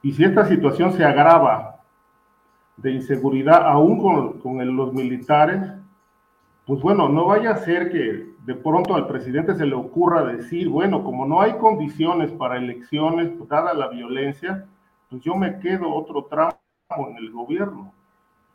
y 0.01 0.13
si 0.13 0.23
esta 0.23 0.45
situación 0.45 0.93
se 0.93 1.03
agrava 1.03 1.81
de 2.77 2.91
inseguridad 2.91 3.67
aún 3.67 3.99
con, 4.41 4.75
los 4.75 4.93
militares, 4.93 5.61
pues 6.65 6.81
bueno, 6.81 7.09
no 7.09 7.25
vaya 7.25 7.51
a 7.51 7.57
ser 7.57 7.91
que 7.91 8.29
de 8.45 8.55
pronto 8.55 8.95
al 8.95 9.07
presidente 9.07 9.55
se 9.55 9.65
le 9.65 9.75
ocurra 9.75 10.23
decir, 10.23 10.69
bueno, 10.69 11.03
como 11.03 11.25
no 11.25 11.41
hay 11.41 11.53
condiciones 11.53 12.31
para 12.31 12.57
elecciones, 12.57 13.31
dada 13.49 13.73
la 13.73 13.89
violencia, 13.89 14.65
pues 15.09 15.21
yo 15.21 15.35
me 15.35 15.59
quedo 15.59 15.93
otro 15.93 16.25
tramo 16.25 16.53
en 17.09 17.17
el 17.17 17.31
gobierno. 17.31 17.91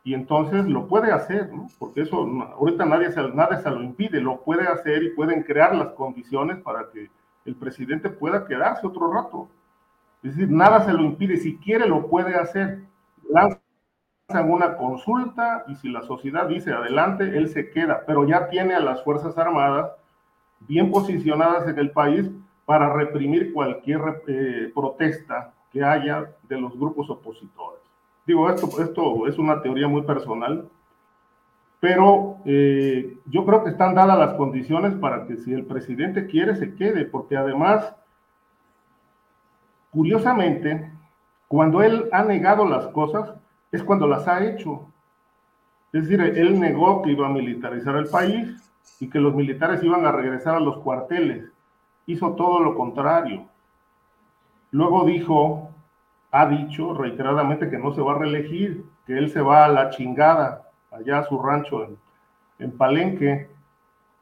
Y 0.05 0.13
entonces 0.13 0.65
lo 0.67 0.87
puede 0.87 1.11
hacer, 1.11 1.51
¿no? 1.51 1.67
Porque 1.79 2.01
eso 2.01 2.17
ahorita 2.57 2.85
nadie 2.85 3.11
se, 3.11 3.27
nadie 3.29 3.57
se 3.57 3.71
lo 3.71 3.81
impide, 3.81 4.21
lo 4.21 4.39
puede 4.41 4.67
hacer 4.67 5.01
y 5.01 5.09
pueden 5.09 5.41
crear 5.41 5.75
las 5.75 5.93
condiciones 5.93 6.61
para 6.61 6.91
que 6.91 7.09
el 7.43 7.55
presidente 7.55 8.11
pueda 8.11 8.45
quedarse 8.45 8.85
otro 8.85 9.11
rato. 9.11 9.49
Es 10.21 10.35
decir, 10.35 10.51
nada 10.51 10.85
se 10.85 10.93
lo 10.93 11.01
impide, 11.01 11.37
si 11.37 11.57
quiere 11.57 11.87
lo 11.87 12.07
puede 12.07 12.35
hacer. 12.35 12.83
Lanzan 13.27 13.59
una 14.47 14.77
consulta 14.77 15.65
y 15.67 15.75
si 15.75 15.89
la 15.89 16.03
sociedad 16.03 16.47
dice 16.47 16.71
adelante, 16.71 17.35
él 17.35 17.49
se 17.49 17.71
queda, 17.71 18.03
pero 18.05 18.27
ya 18.27 18.47
tiene 18.47 18.75
a 18.75 18.81
las 18.81 19.03
Fuerzas 19.03 19.35
Armadas 19.39 19.91
bien 20.59 20.91
posicionadas 20.91 21.67
en 21.67 21.79
el 21.79 21.89
país 21.89 22.29
para 22.65 22.93
reprimir 22.93 23.53
cualquier 23.53 24.21
eh, 24.27 24.71
protesta 24.73 25.51
que 25.71 25.83
haya 25.83 26.31
de 26.43 26.61
los 26.61 26.77
grupos 26.77 27.09
opositores. 27.09 27.84
Digo, 28.25 28.49
esto, 28.49 28.67
esto 28.81 29.27
es 29.27 29.37
una 29.37 29.61
teoría 29.61 29.87
muy 29.87 30.01
personal, 30.03 30.67
pero 31.79 32.37
eh, 32.45 33.17
yo 33.25 33.45
creo 33.45 33.63
que 33.63 33.69
están 33.69 33.93
dadas 33.93 34.17
las 34.17 34.33
condiciones 34.33 34.93
para 34.95 35.27
que 35.27 35.37
si 35.37 35.53
el 35.53 35.65
presidente 35.65 36.25
quiere, 36.25 36.55
se 36.55 36.73
quede, 36.75 37.05
porque 37.05 37.37
además 37.37 37.93
Curiosamente, 39.95 40.91
cuando 41.47 41.81
él 41.81 42.09
ha 42.11 42.21
negado 42.21 42.67
las 42.67 42.87
cosas, 42.87 43.33
es 43.71 43.81
cuando 43.81 44.05
las 44.07 44.27
ha 44.27 44.43
hecho. 44.43 44.89
Es 45.93 46.03
decir, 46.03 46.19
él 46.19 46.59
negó 46.59 47.01
que 47.01 47.11
iba 47.11 47.25
a 47.25 47.31
militarizar 47.31 47.95
el 47.95 48.07
país 48.07 48.69
y 48.99 49.09
que 49.09 49.21
los 49.21 49.33
militares 49.33 49.81
iban 49.81 50.05
a 50.05 50.11
regresar 50.11 50.55
a 50.55 50.59
los 50.59 50.79
cuarteles. 50.79 51.49
Hizo 52.07 52.33
todo 52.33 52.59
lo 52.59 52.75
contrario. 52.75 53.47
Luego 54.71 55.05
dijo, 55.05 55.69
ha 56.31 56.45
dicho 56.47 56.93
reiteradamente 56.93 57.69
que 57.69 57.77
no 57.77 57.93
se 57.93 58.01
va 58.01 58.13
a 58.13 58.19
reelegir, 58.19 58.85
que 59.05 59.17
él 59.17 59.29
se 59.29 59.41
va 59.41 59.65
a 59.65 59.69
la 59.69 59.89
chingada, 59.89 60.69
allá 60.91 61.19
a 61.19 61.23
su 61.23 61.41
rancho 61.41 61.83
en, 61.83 61.97
en 62.59 62.77
Palenque. 62.77 63.49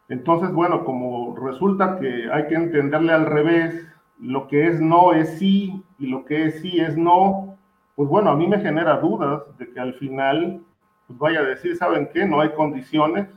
Entonces, 0.10 0.52
bueno, 0.52 0.84
como 0.84 1.36
resulta 1.36 1.98
que 2.00 2.30
hay 2.32 2.48
que 2.48 2.56
entenderle 2.56 3.14
al 3.14 3.26
revés, 3.26 3.88
lo 4.20 4.48
que 4.48 4.68
es 4.68 4.80
no 4.80 5.14
es 5.14 5.38
sí 5.38 5.84
y 6.00 6.08
lo 6.08 6.26
que 6.26 6.46
es 6.46 6.62
sí 6.62 6.80
es 6.80 6.98
no, 6.98 7.58
pues 7.96 8.10
bueno, 8.10 8.32
a 8.32 8.36
mí 8.36 8.48
me 8.48 8.60
genera 8.60 8.98
dudas 8.98 9.44
de 9.58 9.70
que 9.72 9.80
al 9.80 9.94
final 9.96 10.62
pues 11.08 11.20
vaya 11.20 11.40
a 11.42 11.44
decir, 11.44 11.76
¿saben 11.76 12.10
qué? 12.14 12.26
No 12.26 12.42
hay 12.42 12.50
condiciones 12.54 13.28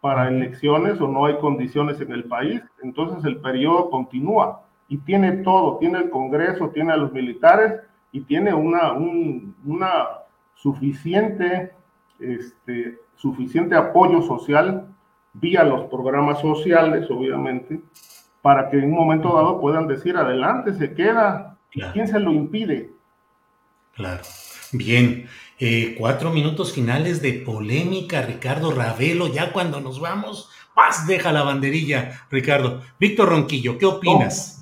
para 0.00 0.28
elecciones 0.28 1.00
o 1.00 1.08
no 1.08 1.26
hay 1.26 1.38
condiciones 1.38 2.00
en 2.00 2.12
el 2.12 2.24
país, 2.24 2.62
entonces 2.82 3.24
el 3.24 3.38
periodo 3.40 3.90
continúa 3.90 4.62
y 4.88 4.98
tiene 4.98 5.38
todo, 5.38 5.78
tiene 5.78 5.98
el 5.98 6.10
Congreso, 6.10 6.70
tiene 6.70 6.92
a 6.92 6.96
los 6.96 7.12
militares 7.12 7.80
y 8.12 8.22
tiene 8.22 8.52
una, 8.52 8.92
una 8.92 9.92
suficiente, 10.54 11.72
este, 12.18 12.98
suficiente 13.16 13.76
apoyo 13.76 14.22
social 14.22 14.86
vía 15.32 15.62
los 15.64 15.88
programas 15.90 16.40
sociales, 16.40 17.08
obviamente, 17.10 17.80
para 18.42 18.68
que 18.68 18.78
en 18.78 18.86
un 18.86 18.96
momento 18.96 19.34
dado 19.34 19.60
puedan 19.60 19.86
decir, 19.86 20.16
adelante, 20.16 20.74
se 20.74 20.94
queda. 20.94 21.58
¿Quién 21.92 22.08
se 22.08 22.18
lo 22.18 22.32
impide? 22.32 22.90
Claro. 23.94 24.22
Bien. 24.72 25.26
Eh, 25.58 25.94
cuatro 25.98 26.30
minutos 26.30 26.72
finales 26.72 27.20
de 27.20 27.34
polémica, 27.34 28.22
Ricardo 28.22 28.72
Ravelo, 28.72 29.28
ya 29.28 29.52
cuando 29.52 29.80
nos 29.80 30.00
vamos, 30.00 30.48
paz, 30.74 31.06
deja 31.06 31.32
la 31.32 31.42
banderilla, 31.42 32.22
Ricardo. 32.30 32.82
Víctor 32.98 33.28
Ronquillo, 33.28 33.76
¿qué 33.76 33.84
opinas? 33.84 34.59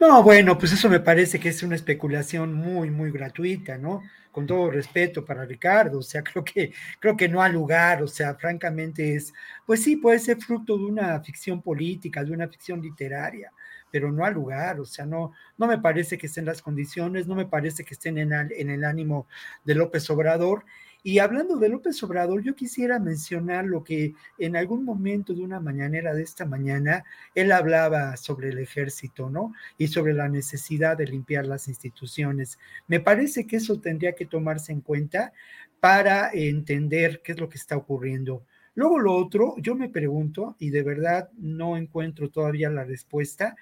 No, 0.00 0.22
bueno, 0.22 0.58
pues 0.58 0.72
eso 0.72 0.88
me 0.88 1.00
parece 1.00 1.38
que 1.40 1.48
es 1.48 1.62
una 1.62 1.74
especulación 1.76 2.52
muy, 2.54 2.90
muy 2.90 3.10
gratuita, 3.10 3.78
¿no? 3.78 4.02
Con 4.30 4.46
todo 4.46 4.70
respeto 4.70 5.24
para 5.24 5.44
Ricardo, 5.44 5.98
o 5.98 6.02
sea, 6.02 6.22
creo 6.24 6.44
que, 6.44 6.72
creo 7.00 7.16
que 7.16 7.28
no 7.28 7.42
ha 7.42 7.48
lugar, 7.48 8.02
o 8.02 8.08
sea, 8.08 8.34
francamente 8.34 9.14
es, 9.14 9.32
pues 9.66 9.82
sí, 9.82 9.96
puede 9.96 10.18
ser 10.18 10.38
fruto 10.38 10.76
de 10.76 10.84
una 10.84 11.20
ficción 11.20 11.62
política, 11.62 12.24
de 12.24 12.32
una 12.32 12.48
ficción 12.48 12.80
literaria, 12.82 13.52
pero 13.90 14.10
no 14.10 14.24
ha 14.24 14.30
lugar, 14.30 14.80
o 14.80 14.84
sea, 14.84 15.06
no, 15.06 15.32
no 15.56 15.66
me 15.68 15.78
parece 15.78 16.18
que 16.18 16.26
estén 16.26 16.44
las 16.46 16.62
condiciones, 16.62 17.26
no 17.28 17.34
me 17.36 17.46
parece 17.46 17.84
que 17.84 17.94
estén 17.94 18.18
en, 18.18 18.32
en 18.32 18.70
el 18.70 18.84
ánimo 18.84 19.28
de 19.64 19.74
López 19.76 20.08
Obrador, 20.10 20.64
y 21.06 21.18
hablando 21.18 21.58
de 21.58 21.68
López 21.68 22.02
Obrador, 22.02 22.42
yo 22.42 22.54
quisiera 22.54 22.98
mencionar 22.98 23.66
lo 23.66 23.84
que 23.84 24.14
en 24.38 24.56
algún 24.56 24.86
momento 24.86 25.34
de 25.34 25.42
una 25.42 25.60
mañanera 25.60 26.14
de 26.14 26.22
esta 26.22 26.46
mañana, 26.46 27.04
él 27.34 27.52
hablaba 27.52 28.16
sobre 28.16 28.48
el 28.48 28.58
ejército, 28.58 29.28
¿no? 29.28 29.52
Y 29.76 29.88
sobre 29.88 30.14
la 30.14 30.30
necesidad 30.30 30.96
de 30.96 31.06
limpiar 31.06 31.46
las 31.46 31.68
instituciones. 31.68 32.58
Me 32.88 33.00
parece 33.00 33.46
que 33.46 33.56
eso 33.56 33.78
tendría 33.80 34.14
que 34.14 34.24
tomarse 34.24 34.72
en 34.72 34.80
cuenta 34.80 35.34
para 35.78 36.30
entender 36.32 37.20
qué 37.22 37.32
es 37.32 37.38
lo 37.38 37.50
que 37.50 37.58
está 37.58 37.76
ocurriendo. 37.76 38.46
Luego 38.74 38.98
lo 38.98 39.14
otro, 39.14 39.54
yo 39.58 39.76
me 39.76 39.90
pregunto, 39.90 40.56
y 40.58 40.70
de 40.70 40.82
verdad 40.82 41.28
no 41.36 41.76
encuentro 41.76 42.30
todavía 42.30 42.70
la 42.70 42.84
respuesta, 42.84 43.56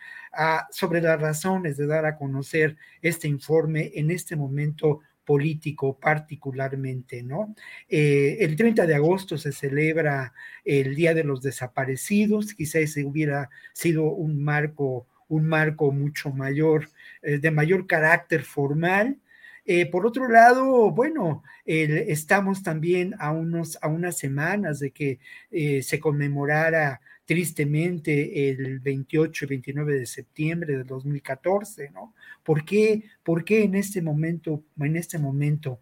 sobre 0.71 1.03
las 1.03 1.21
razones 1.21 1.77
de 1.77 1.87
dar 1.89 2.07
a 2.07 2.17
conocer 2.17 2.77
este 3.03 3.27
informe 3.27 3.91
en 3.95 4.13
este 4.13 4.37
momento 4.37 5.01
político 5.25 5.99
particularmente, 5.99 7.23
¿no? 7.23 7.55
Eh, 7.89 8.39
el 8.41 8.57
30 8.57 8.87
de 8.87 8.95
agosto 8.95 9.39
se 9.39 9.53
celebra 9.53 10.33
el 10.65 10.95
Día 10.95 11.15
de 11.15 11.25
los 11.25 11.43
Desaparecidos, 11.43 12.55
quizás 12.55 12.83
ese 12.83 13.05
hubiera 13.05 13.51
sido 13.73 14.05
un 14.05 14.43
marco, 14.43 15.07
un 15.29 15.47
marco 15.47 15.93
mucho 15.93 16.31
mayor, 16.31 16.89
eh, 17.23 17.39
de 17.39 17.51
mayor 17.51 17.87
carácter 17.87 18.43
formal, 18.43 19.19
eh, 19.65 19.87
por 19.87 20.07
otro 20.07 20.29
lado, 20.29 20.91
bueno, 20.91 21.45
estamos 21.65 22.65
también 22.65 23.15
a, 23.21 23.31
unos, 23.31 23.79
a 23.81 23.87
unas 23.87 24.19
semanas 24.19 24.81
de 24.81 24.91
que 24.91 25.21
se 25.83 26.01
conmemorara 26.01 27.01
tristemente 27.25 28.51
el 28.51 28.81
28 28.81 29.45
y 29.45 29.49
29 29.49 29.99
de 29.99 30.07
septiembre 30.07 30.77
de 30.77 30.85
2014, 30.85 31.91
¿no? 31.91 32.15
¿Por 32.43 32.65
qué, 32.65 33.05
¿Por 33.23 33.45
qué 33.45 33.65
en 33.65 33.75
este 33.75 34.03
momento, 34.03 34.65
en 34.81 34.97
este 34.97 35.19
momento 35.19 35.81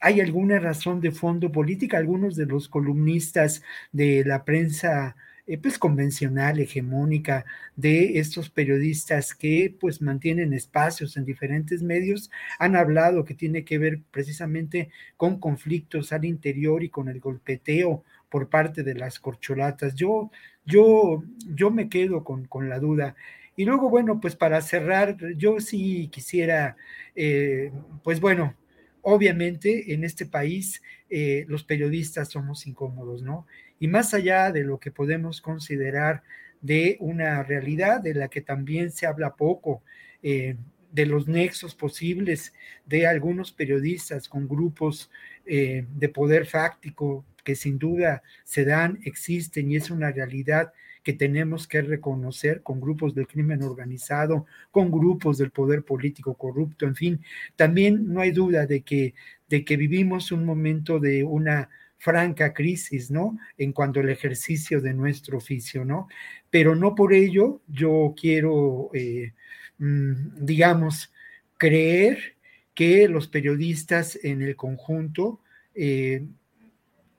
hay 0.00 0.20
alguna 0.20 0.58
razón 0.58 1.00
de 1.00 1.12
fondo 1.12 1.50
política? 1.52 1.98
Algunos 1.98 2.36
de 2.36 2.46
los 2.46 2.68
columnistas 2.68 3.62
de 3.92 4.24
la 4.24 4.44
prensa 4.44 5.16
eh, 5.46 5.58
pues 5.58 5.76
convencional, 5.76 6.60
hegemónica 6.60 7.44
de 7.74 8.20
estos 8.20 8.48
periodistas 8.48 9.34
que 9.34 9.76
pues 9.80 10.00
mantienen 10.00 10.52
espacios 10.52 11.16
en 11.16 11.24
diferentes 11.24 11.82
medios, 11.82 12.30
han 12.60 12.76
hablado 12.76 13.24
que 13.24 13.34
tiene 13.34 13.64
que 13.64 13.78
ver 13.78 14.00
precisamente 14.12 14.90
con 15.16 15.40
conflictos 15.40 16.12
al 16.12 16.24
interior 16.24 16.84
y 16.84 16.90
con 16.90 17.08
el 17.08 17.18
golpeteo 17.18 18.04
por 18.32 18.48
parte 18.48 18.82
de 18.82 18.94
las 18.94 19.20
corcholatas. 19.20 19.94
Yo, 19.94 20.30
yo, 20.64 21.22
yo 21.54 21.70
me 21.70 21.90
quedo 21.90 22.24
con, 22.24 22.46
con 22.46 22.70
la 22.70 22.78
duda. 22.78 23.14
Y 23.56 23.66
luego, 23.66 23.90
bueno, 23.90 24.20
pues 24.20 24.36
para 24.36 24.62
cerrar, 24.62 25.18
yo 25.36 25.60
sí 25.60 26.08
quisiera, 26.08 26.78
eh, 27.14 27.70
pues 28.02 28.20
bueno, 28.20 28.56
obviamente 29.02 29.92
en 29.92 30.04
este 30.04 30.24
país 30.24 30.80
eh, 31.10 31.44
los 31.46 31.62
periodistas 31.62 32.30
somos 32.30 32.66
incómodos, 32.66 33.22
¿no? 33.22 33.46
Y 33.78 33.86
más 33.86 34.14
allá 34.14 34.50
de 34.50 34.64
lo 34.64 34.80
que 34.80 34.90
podemos 34.90 35.42
considerar 35.42 36.22
de 36.62 36.96
una 37.00 37.42
realidad 37.42 38.00
de 38.00 38.14
la 38.14 38.28
que 38.28 38.40
también 38.40 38.90
se 38.92 39.04
habla 39.06 39.36
poco, 39.36 39.82
eh, 40.22 40.56
de 40.90 41.04
los 41.04 41.28
nexos 41.28 41.74
posibles 41.74 42.54
de 42.86 43.06
algunos 43.06 43.52
periodistas 43.52 44.26
con 44.28 44.48
grupos 44.48 45.10
de 45.44 46.08
poder 46.14 46.46
fáctico 46.46 47.24
que 47.42 47.54
sin 47.54 47.78
duda 47.78 48.22
se 48.44 48.64
dan, 48.64 48.98
existen 49.04 49.70
y 49.70 49.76
es 49.76 49.90
una 49.90 50.10
realidad 50.10 50.72
que 51.02 51.12
tenemos 51.12 51.66
que 51.66 51.82
reconocer 51.82 52.62
con 52.62 52.80
grupos 52.80 53.14
del 53.14 53.26
crimen 53.26 53.62
organizado, 53.62 54.46
con 54.70 54.90
grupos 54.90 55.38
del 55.38 55.50
poder 55.50 55.82
político 55.84 56.34
corrupto, 56.34 56.86
en 56.86 56.94
fin, 56.94 57.20
también 57.56 58.12
no 58.12 58.20
hay 58.20 58.30
duda 58.30 58.66
de 58.66 58.82
que, 58.82 59.14
de 59.48 59.64
que 59.64 59.76
vivimos 59.76 60.32
un 60.32 60.44
momento 60.44 61.00
de 61.00 61.24
una 61.24 61.68
franca 61.98 62.52
crisis, 62.52 63.10
¿no? 63.10 63.38
En 63.56 63.72
cuanto 63.72 64.00
al 64.00 64.08
ejercicio 64.08 64.80
de 64.80 64.92
nuestro 64.92 65.38
oficio, 65.38 65.84
¿no? 65.84 66.08
Pero 66.50 66.74
no 66.74 66.94
por 66.96 67.12
ello 67.12 67.60
yo 67.68 68.14
quiero, 68.20 68.90
eh, 68.92 69.34
mm, 69.78 70.44
digamos, 70.44 71.12
creer 71.58 72.36
que 72.74 73.08
los 73.08 73.28
periodistas 73.28 74.18
en 74.24 74.42
el 74.42 74.56
conjunto 74.56 75.40
eh, 75.74 76.26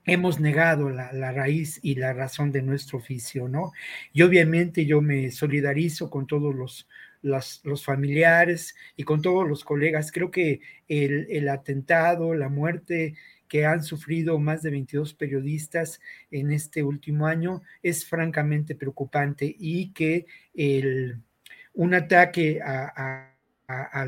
hemos 0.06 0.40
negado 0.40 0.90
la, 0.90 1.10
raíz 1.32 1.80
y 1.82 1.94
la 1.94 2.12
razón 2.12 2.52
de 2.52 2.62
nuestro 2.62 2.98
oficio, 2.98 3.48
¿no? 3.48 3.72
Y 4.12 4.22
obviamente 4.22 4.86
yo 4.86 5.00
me 5.00 5.30
solidarizo 5.30 6.10
con 6.10 6.26
todos 6.26 6.54
los, 6.54 6.88
los, 7.22 7.84
familiares 7.84 8.74
y 8.96 9.04
con 9.04 9.22
todos 9.22 9.48
los 9.48 9.64
colegas. 9.64 10.12
Creo 10.12 10.30
que 10.30 10.60
el, 10.88 11.26
el, 11.30 11.48
atentado, 11.48 12.34
la 12.34 12.48
muerte 12.48 13.14
que 13.48 13.66
han 13.66 13.82
sufrido 13.82 14.38
más 14.38 14.62
de 14.62 14.70
22 14.70 15.14
periodistas 15.14 16.00
en 16.30 16.50
este 16.50 16.82
último 16.82 17.26
año 17.26 17.62
es 17.82 18.04
francamente 18.04 18.74
preocupante 18.74 19.54
y 19.58 19.92
que 19.92 20.26
el, 20.54 21.20
un 21.74 21.94
ataque 21.94 22.60
a, 22.62 23.33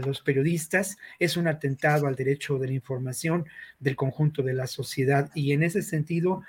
los 0.04 0.20
periodistas, 0.20 0.96
es 1.18 1.36
un 1.36 1.48
atentado 1.48 2.06
al 2.06 2.14
derecho 2.14 2.58
de 2.58 2.68
la 2.68 2.74
información 2.74 3.46
del 3.80 3.96
conjunto 3.96 4.42
de 4.42 4.54
la 4.54 4.66
sociedad 4.66 5.30
y 5.34 5.52
en 5.52 5.62
ese 5.62 5.82
sentido 5.82 6.42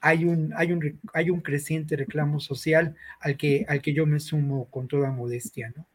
hay 0.00 0.26
un, 0.26 0.52
hay 0.56 0.70
un, 0.72 1.00
hay 1.14 1.30
un 1.30 1.40
creciente 1.40 1.96
reclamo 1.96 2.38
social 2.38 2.94
al 3.20 3.36
que, 3.36 3.64
al 3.68 3.80
que 3.80 3.94
yo 3.94 4.04
me 4.06 4.20
sumo 4.20 4.66
con 4.66 4.86
toda 4.86 5.10
modestia. 5.10 5.72
¿no? 5.74 5.86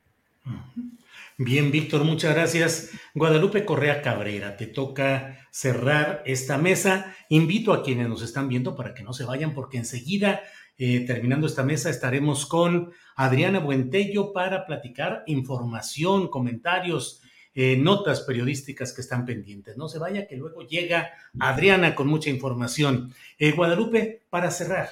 Bien, 1.38 1.72
Víctor, 1.72 2.04
muchas 2.04 2.34
gracias. 2.34 2.92
Guadalupe 3.14 3.66
Correa 3.66 4.02
Cabrera, 4.02 4.58
te 4.58 4.68
toca 4.68 5.48
cerrar 5.52 6.24
esta 6.26 6.58
mesa. 6.58 7.16
Invito 7.30 7.72
a 7.72 7.84
quienes 7.84 8.10
nos 8.10 8.22
están 8.22 8.50
viendo 8.50 8.76
para 8.76 8.94
que 8.94 9.04
no 9.04 9.14
se 9.14 9.26
vayan 9.26 9.54
porque 9.54 9.78
enseguida 9.78 10.42
eh, 10.82 11.02
terminando 11.06 11.46
esta 11.46 11.62
mesa, 11.62 11.90
estaremos 11.90 12.46
con 12.46 12.94
Adriana 13.18 13.60
Buentello 13.60 14.32
para 14.32 14.66
platicar 14.66 15.24
información, 15.28 16.30
comentarios, 16.30 17.22
eh, 17.54 17.76
notas 17.76 18.22
periodísticas 18.22 18.94
que 18.94 19.02
están 19.02 19.26
pendientes. 19.26 19.76
No 19.76 19.90
se 19.90 20.00
vaya, 20.00 20.26
que 20.26 20.38
luego 20.38 20.62
llega 20.62 21.12
Adriana 21.38 21.96
con 21.96 22.08
mucha 22.08 22.30
información. 22.30 23.14
Eh, 23.38 23.52
Guadalupe, 23.52 24.24
para 24.30 24.52
cerrar, 24.52 24.88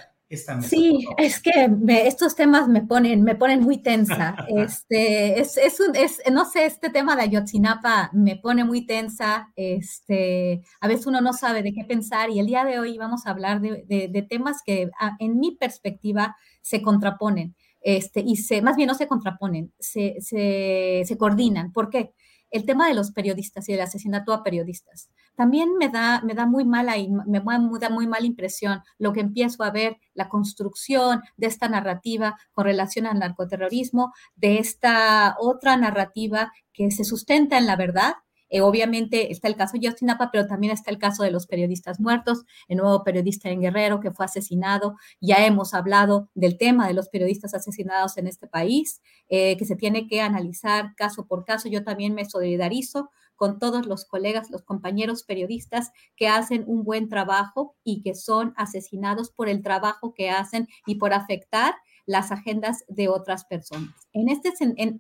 Sí, 0.62 1.06
es 1.18 1.42
que 1.42 1.52
estos 1.88 2.36
temas 2.36 2.68
me 2.68 2.82
ponen, 2.82 3.24
me 3.24 3.36
ponen 3.36 3.62
muy 3.62 3.78
tensa. 3.78 4.36
Este, 4.58 5.40
es, 5.40 5.58
es, 5.58 5.80
un, 5.80 5.96
es, 5.96 6.22
no 6.32 6.46
sé, 6.46 6.66
este 6.66 6.90
tema 6.90 7.16
de 7.16 7.24
Ayotzinapa 7.24 8.10
me 8.14 8.36
pone 8.36 8.64
muy 8.66 8.86
tensa. 8.86 9.52
Este, 9.56 10.64
a 10.82 10.88
veces 10.88 11.08
uno 11.08 11.22
no 11.22 11.32
sabe 11.32 11.64
de 11.64 11.74
qué 11.74 11.86
pensar 11.86 12.30
y 12.30 12.40
el 12.40 12.48
día 12.48 12.66
de 12.66 12.80
hoy 12.80 12.98
vamos 12.98 13.26
a 13.26 13.32
hablar 13.32 13.62
de, 13.62 13.86
de, 13.88 14.22
temas 14.24 14.62
que 14.66 14.90
en 15.20 15.40
mi 15.40 15.56
perspectiva 15.56 16.36
se 16.62 16.82
contraponen. 16.82 17.56
Este, 17.82 18.22
y 18.22 18.36
se, 18.36 18.62
más 18.62 18.76
bien 18.76 18.88
no 18.88 18.96
se 18.96 19.08
contraponen, 19.08 19.72
se, 19.80 20.16
se, 20.20 21.04
se 21.06 21.18
coordinan. 21.18 21.72
¿Por 21.72 21.90
qué? 21.90 22.14
El 22.52 22.66
tema 22.66 22.88
de 22.88 22.94
los 22.94 23.12
periodistas 23.12 23.68
y 23.70 23.74
el 23.74 23.82
asesinato 23.82 24.34
a 24.34 24.44
periodistas. 24.44 25.10
También 25.36 25.78
me 25.78 25.90
da, 25.90 26.22
me 26.22 26.34
da 26.34 26.46
muy 26.46 26.66
mala 26.66 26.96
me 27.26 27.42
da 27.80 27.90
muy 27.90 28.08
mala 28.08 28.26
impresión 28.26 28.82
lo 28.98 29.14
que 29.14 29.20
empiezo 29.20 29.64
a 29.64 29.72
ver, 29.72 29.98
la 30.14 30.30
construcción 30.30 31.22
de 31.36 31.48
esta 31.48 31.70
narrativa 31.70 32.38
con 32.52 32.66
relación 32.66 33.06
al 33.06 33.20
narcoterrorismo, 33.20 34.14
de 34.36 34.60
esta 34.60 35.36
otra 35.40 35.78
narrativa 35.78 36.52
que 36.74 36.92
se 36.92 37.04
sustenta 37.04 37.58
en 37.58 37.68
la 37.68 37.76
verdad, 37.76 38.14
eh, 38.50 38.62
obviamente 38.62 39.32
está 39.32 39.48
el 39.48 39.56
caso 39.56 39.78
de 39.78 39.94
Napa, 40.02 40.30
pero 40.32 40.48
también 40.48 40.74
está 40.74 40.92
el 40.92 40.98
caso 40.98 41.24
de 41.24 41.32
los 41.32 41.48
periodistas 41.48 42.00
muertos, 42.00 42.46
el 42.68 42.78
nuevo 42.78 43.04
periodista 43.04 43.50
en 43.50 43.62
Guerrero 43.62 44.00
que 44.00 44.12
fue 44.12 44.26
asesinado. 44.26 44.96
Ya 45.22 45.46
hemos 45.46 45.74
hablado 45.74 46.30
del 46.36 46.58
tema 46.58 46.88
de 46.88 46.94
los 46.94 47.10
periodistas 47.10 47.54
asesinados 47.54 48.18
en 48.18 48.28
este 48.28 48.48
país, 48.48 49.02
eh, 49.30 49.58
que 49.58 49.66
se 49.66 49.76
tiene 49.76 50.08
que 50.08 50.22
analizar 50.22 50.96
caso 50.96 51.28
por 51.28 51.46
caso. 51.46 51.70
Yo 51.70 51.84
también 51.84 52.14
me 52.14 52.26
solidarizo 52.26 53.10
con 53.38 53.60
todos 53.60 53.86
los 53.86 54.04
colegas, 54.04 54.50
los 54.50 54.64
compañeros 54.64 55.24
periodistas 55.24 55.92
que 56.16 56.28
hacen 56.28 56.64
un 56.68 56.84
buen 56.84 57.08
trabajo 57.08 57.76
y 57.84 58.02
que 58.02 58.16
son 58.16 58.54
asesinados 58.58 59.32
por 59.32 59.48
el 59.48 59.62
trabajo 59.62 60.14
que 60.14 60.30
hacen 60.30 60.68
y 60.86 60.96
por 60.96 61.14
afectar 61.14 61.76
las 62.08 62.32
agendas 62.32 62.86
de 62.88 63.10
otras 63.10 63.46
personas. 63.46 63.94
En 64.14 64.30
este, 64.30 64.52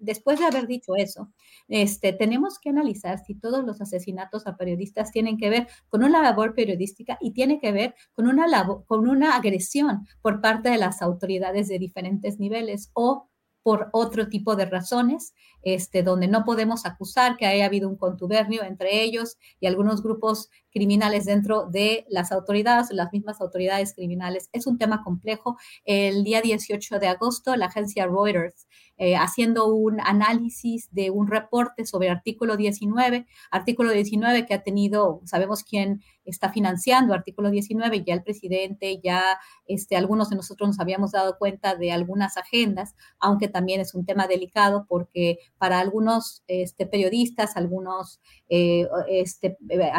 después 0.01 0.37
de 0.37 0.45
haber 0.45 0.67
dicho 0.67 0.95
eso, 0.95 1.31
este, 1.67 2.13
tenemos 2.13 2.59
que 2.59 2.69
analizar 2.69 3.17
si 3.17 3.33
todos 3.33 3.65
los 3.65 3.81
asesinatos 3.81 4.45
a 4.45 4.57
periodistas 4.57 5.11
tienen 5.11 5.37
que 5.37 5.49
ver 5.49 5.67
con 5.89 6.03
una 6.03 6.21
labor 6.21 6.53
periodística 6.53 7.17
y 7.21 7.31
tiene 7.31 7.59
que 7.59 7.71
ver 7.71 7.95
con 8.13 8.27
una, 8.27 8.45
con 8.85 9.07
una 9.07 9.35
agresión 9.35 10.05
por 10.21 10.41
parte 10.41 10.69
de 10.69 10.77
las 10.77 11.01
autoridades 11.01 11.69
de 11.69 11.79
diferentes 11.79 12.39
niveles 12.39 12.91
o 12.93 13.29
por 13.63 13.89
otro 13.91 14.29
tipo 14.29 14.55
de 14.55 14.65
razones, 14.65 15.33
este, 15.61 16.01
donde 16.01 16.29
no 16.29 16.45
podemos 16.45 16.85
acusar 16.85 17.35
que 17.35 17.45
haya 17.45 17.65
habido 17.65 17.89
un 17.89 17.97
contubernio 17.97 18.63
entre 18.63 19.01
ellos 19.01 19.37
y 19.59 19.67
algunos 19.67 20.01
grupos 20.01 20.49
criminales 20.77 21.25
dentro 21.25 21.65
de 21.65 22.05
las 22.07 22.31
autoridades, 22.31 22.89
las 22.91 23.11
mismas 23.11 23.41
autoridades 23.41 23.95
criminales. 23.95 24.49
Es 24.53 24.67
un 24.67 24.77
tema 24.77 25.03
complejo. 25.03 25.57
El 25.85 26.23
día 26.23 26.41
18 26.41 26.99
de 26.99 27.07
agosto, 27.07 27.55
la 27.55 27.65
agencia 27.65 28.05
Reuters, 28.05 28.67
eh, 28.99 29.15
haciendo 29.15 29.73
un 29.73 29.99
análisis 30.01 30.89
de 30.91 31.09
un 31.09 31.27
reporte 31.27 31.85
sobre 31.85 32.09
artículo 32.09 32.57
19, 32.57 33.25
artículo 33.49 33.91
19 33.91 34.45
que 34.45 34.53
ha 34.53 34.63
tenido, 34.63 35.21
sabemos 35.25 35.63
quién 35.63 36.01
está 36.25 36.51
financiando 36.51 37.13
artículo 37.13 37.49
19, 37.49 38.03
ya 38.03 38.13
el 38.13 38.23
presidente, 38.23 38.99
ya 39.03 39.39
este, 39.67 39.95
algunos 39.95 40.29
de 40.29 40.35
nosotros 40.35 40.69
nos 40.69 40.79
habíamos 40.79 41.11
dado 41.11 41.37
cuenta 41.37 41.75
de 41.75 41.91
algunas 41.91 42.37
agendas, 42.37 42.95
aunque 43.19 43.47
también 43.47 43.81
es 43.81 43.93
un 43.93 44.05
tema 44.05 44.27
delicado 44.27 44.85
porque 44.87 45.39
para 45.57 45.79
algunos 45.79 46.43
este, 46.47 46.85
periodistas, 46.85 47.55
algunos 47.55 48.19
eh, 48.49 48.87
este, 49.09 49.57
eh, 49.69 49.91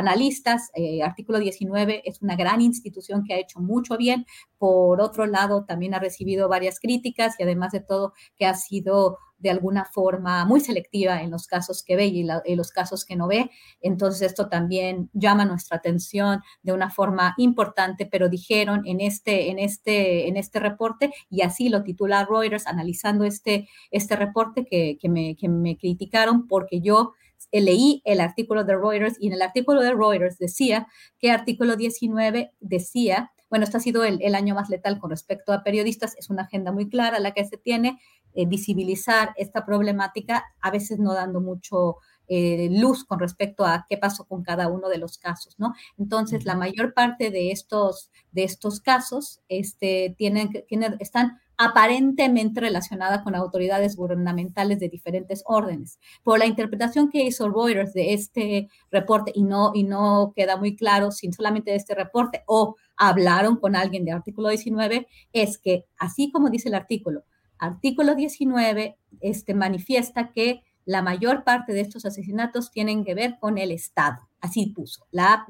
eh, 0.75 1.03
artículo 1.03 1.39
19 1.39 2.03
es 2.05 2.23
una 2.23 2.37
gran 2.37 2.61
institución 2.61 3.25
que 3.25 3.35
ha 3.35 3.39
hecho 3.39 3.61
mucho 3.61 3.97
bien. 3.97 4.27
Por 4.59 5.01
otro 5.01 5.27
lado, 5.27 5.65
también 5.65 5.95
ha 5.95 5.99
recibido 5.99 6.49
varias 6.49 6.81
críticas 6.81 7.35
y 7.39 7.43
además 7.43 7.73
de 7.73 7.81
todo 7.81 8.13
que 8.37 8.47
ha 8.47 8.55
sido 8.55 9.19
de 9.39 9.51
alguna 9.51 9.85
forma 9.85 10.45
muy 10.45 10.61
selectiva 10.61 11.23
en 11.23 11.31
los 11.31 11.47
casos 11.47 11.83
que 11.83 11.97
ve 11.97 12.07
y 12.07 12.29
en 12.29 12.57
los 12.57 12.71
casos 12.71 13.05
que 13.05 13.17
no 13.17 13.29
ve. 13.29 13.51
Entonces 13.81 14.23
esto 14.23 14.49
también 14.49 15.11
llama 15.13 15.45
nuestra 15.45 15.79
atención 15.79 16.43
de 16.63 16.73
una 16.73 16.91
forma 16.91 17.35
importante, 17.39 18.07
pero 18.07 18.29
dijeron 18.29 18.83
en 18.85 19.01
este, 19.01 19.51
en 19.51 19.59
este, 19.59 20.29
en 20.29 20.37
este 20.37 20.61
reporte, 20.61 21.13
y 21.31 21.43
así 21.43 21.69
lo 21.69 21.83
titula 21.85 22.27
Reuters, 22.29 22.67
analizando 22.67 23.25
este, 23.25 23.69
este 23.91 24.17
reporte 24.17 24.65
que, 24.65 24.99
que, 25.01 25.09
me, 25.09 25.37
que 25.37 25.49
me 25.49 25.77
criticaron 25.77 26.47
porque 26.49 26.81
yo 26.81 27.13
leí 27.53 28.03
el 28.05 28.21
artículo 28.21 28.65
de 28.65 28.77
Reuters 28.77 29.17
y 29.21 29.29
en 29.29 29.35
el 29.35 29.43
artículo 29.43 29.83
de 29.83 29.93
Reuters 29.93 30.39
decía 30.39 30.87
que 31.19 31.31
artículo 31.31 31.77
19 31.77 32.53
decía, 32.61 33.33
bueno, 33.51 33.65
este 33.65 33.79
ha 33.79 33.81
sido 33.81 34.05
el, 34.05 34.21
el, 34.23 34.35
año 34.35 34.55
más 34.55 34.69
letal 34.69 34.99
con 34.99 35.11
respecto 35.11 35.53
a 35.53 35.63
periodistas, 35.63 36.15
es 36.19 36.29
una 36.29 36.43
agenda 36.43 36.73
muy 36.73 36.89
clara 36.89 37.19
la 37.19 37.33
que 37.33 37.45
se 37.45 37.57
tiene, 37.57 37.99
eh, 38.35 38.47
visibilizar 38.47 39.33
esta 39.37 39.65
problemática, 39.65 40.45
a 40.61 40.71
veces 40.71 40.99
no 40.99 41.15
dando 41.15 41.41
mucho 41.41 41.97
eh, 42.29 42.69
luz 42.71 43.05
con 43.05 43.19
respecto 43.19 43.65
a 43.65 43.87
qué 43.89 43.97
pasó 43.97 44.27
con 44.27 44.43
cada 44.43 44.69
uno 44.69 44.89
de 44.89 44.99
los 44.99 45.19
casos, 45.19 45.55
¿no? 45.59 45.73
Entonces, 45.97 46.45
la 46.45 46.55
mayor 46.55 46.93
parte 46.95 47.31
de 47.31 47.51
estos, 47.51 48.11
de 48.33 48.45
estos 48.45 48.81
casos 48.81 49.41
este, 49.49 50.15
tienen, 50.19 50.51
tienen, 50.69 50.97
están 51.01 51.41
aparentemente 51.59 52.61
relacionada 52.61 53.25
con 53.25 53.35
autoridades 53.35 53.97
gubernamentales 53.97 54.79
de 54.79 54.89
diferentes 54.89 55.43
órdenes. 55.45 55.99
Por 56.23 56.39
la 56.39 56.47
interpretación 56.47 57.11
que 57.11 57.25
hizo 57.25 57.49
Reuters 57.51 57.93
de 57.93 58.15
este 58.15 58.69
reporte, 58.93 59.33
y 59.35 59.43
no, 59.43 59.73
y 59.75 59.83
no 59.83 60.33
queda 60.35 60.57
muy 60.57 60.77
claro 60.77 61.11
si 61.11 61.31
solamente 61.33 61.73
de 61.73 61.77
este 61.77 61.97
reporte 61.97 62.45
o 62.47 62.77
hablaron 62.97 63.57
con 63.57 63.75
alguien 63.75 64.05
de 64.05 64.13
artículo 64.13 64.49
19, 64.49 65.09
es 65.33 65.59
que, 65.59 65.85
así 65.99 66.31
como 66.31 66.49
dice 66.49 66.69
el 66.69 66.75
artículo, 66.75 67.25
artículo 67.59 68.15
19 68.15 68.97
este, 69.21 69.55
manifiesta 69.55 70.33
que 70.33 70.63
la 70.85 71.03
mayor 71.03 71.43
parte 71.43 71.73
de 71.73 71.81
estos 71.81 72.07
asesinatos 72.07 72.71
tienen 72.71 73.05
que 73.05 73.15
ver 73.15 73.37
con 73.41 73.59
el 73.59 73.73
Estado. 73.73 74.29
Así 74.41 74.67
puso. 74.67 75.07
La, 75.11 75.45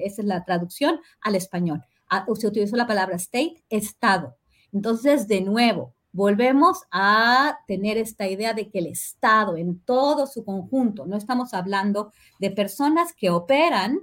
esa 0.00 0.22
es 0.22 0.26
la 0.26 0.42
traducción 0.44 1.00
al 1.20 1.36
español. 1.36 1.84
Ah, 2.08 2.26
se 2.34 2.46
utilizó 2.46 2.76
la 2.76 2.86
palabra 2.86 3.16
state, 3.16 3.62
Estado. 3.68 4.36
Entonces, 4.74 5.28
de 5.28 5.40
nuevo, 5.40 5.94
volvemos 6.12 6.82
a 6.90 7.58
tener 7.66 7.96
esta 7.96 8.28
idea 8.28 8.52
de 8.54 8.68
que 8.68 8.80
el 8.80 8.88
Estado 8.88 9.56
en 9.56 9.78
todo 9.80 10.26
su 10.26 10.44
conjunto, 10.44 11.06
no 11.06 11.16
estamos 11.16 11.54
hablando 11.54 12.12
de 12.40 12.50
personas 12.50 13.14
que 13.14 13.30
operan, 13.30 14.00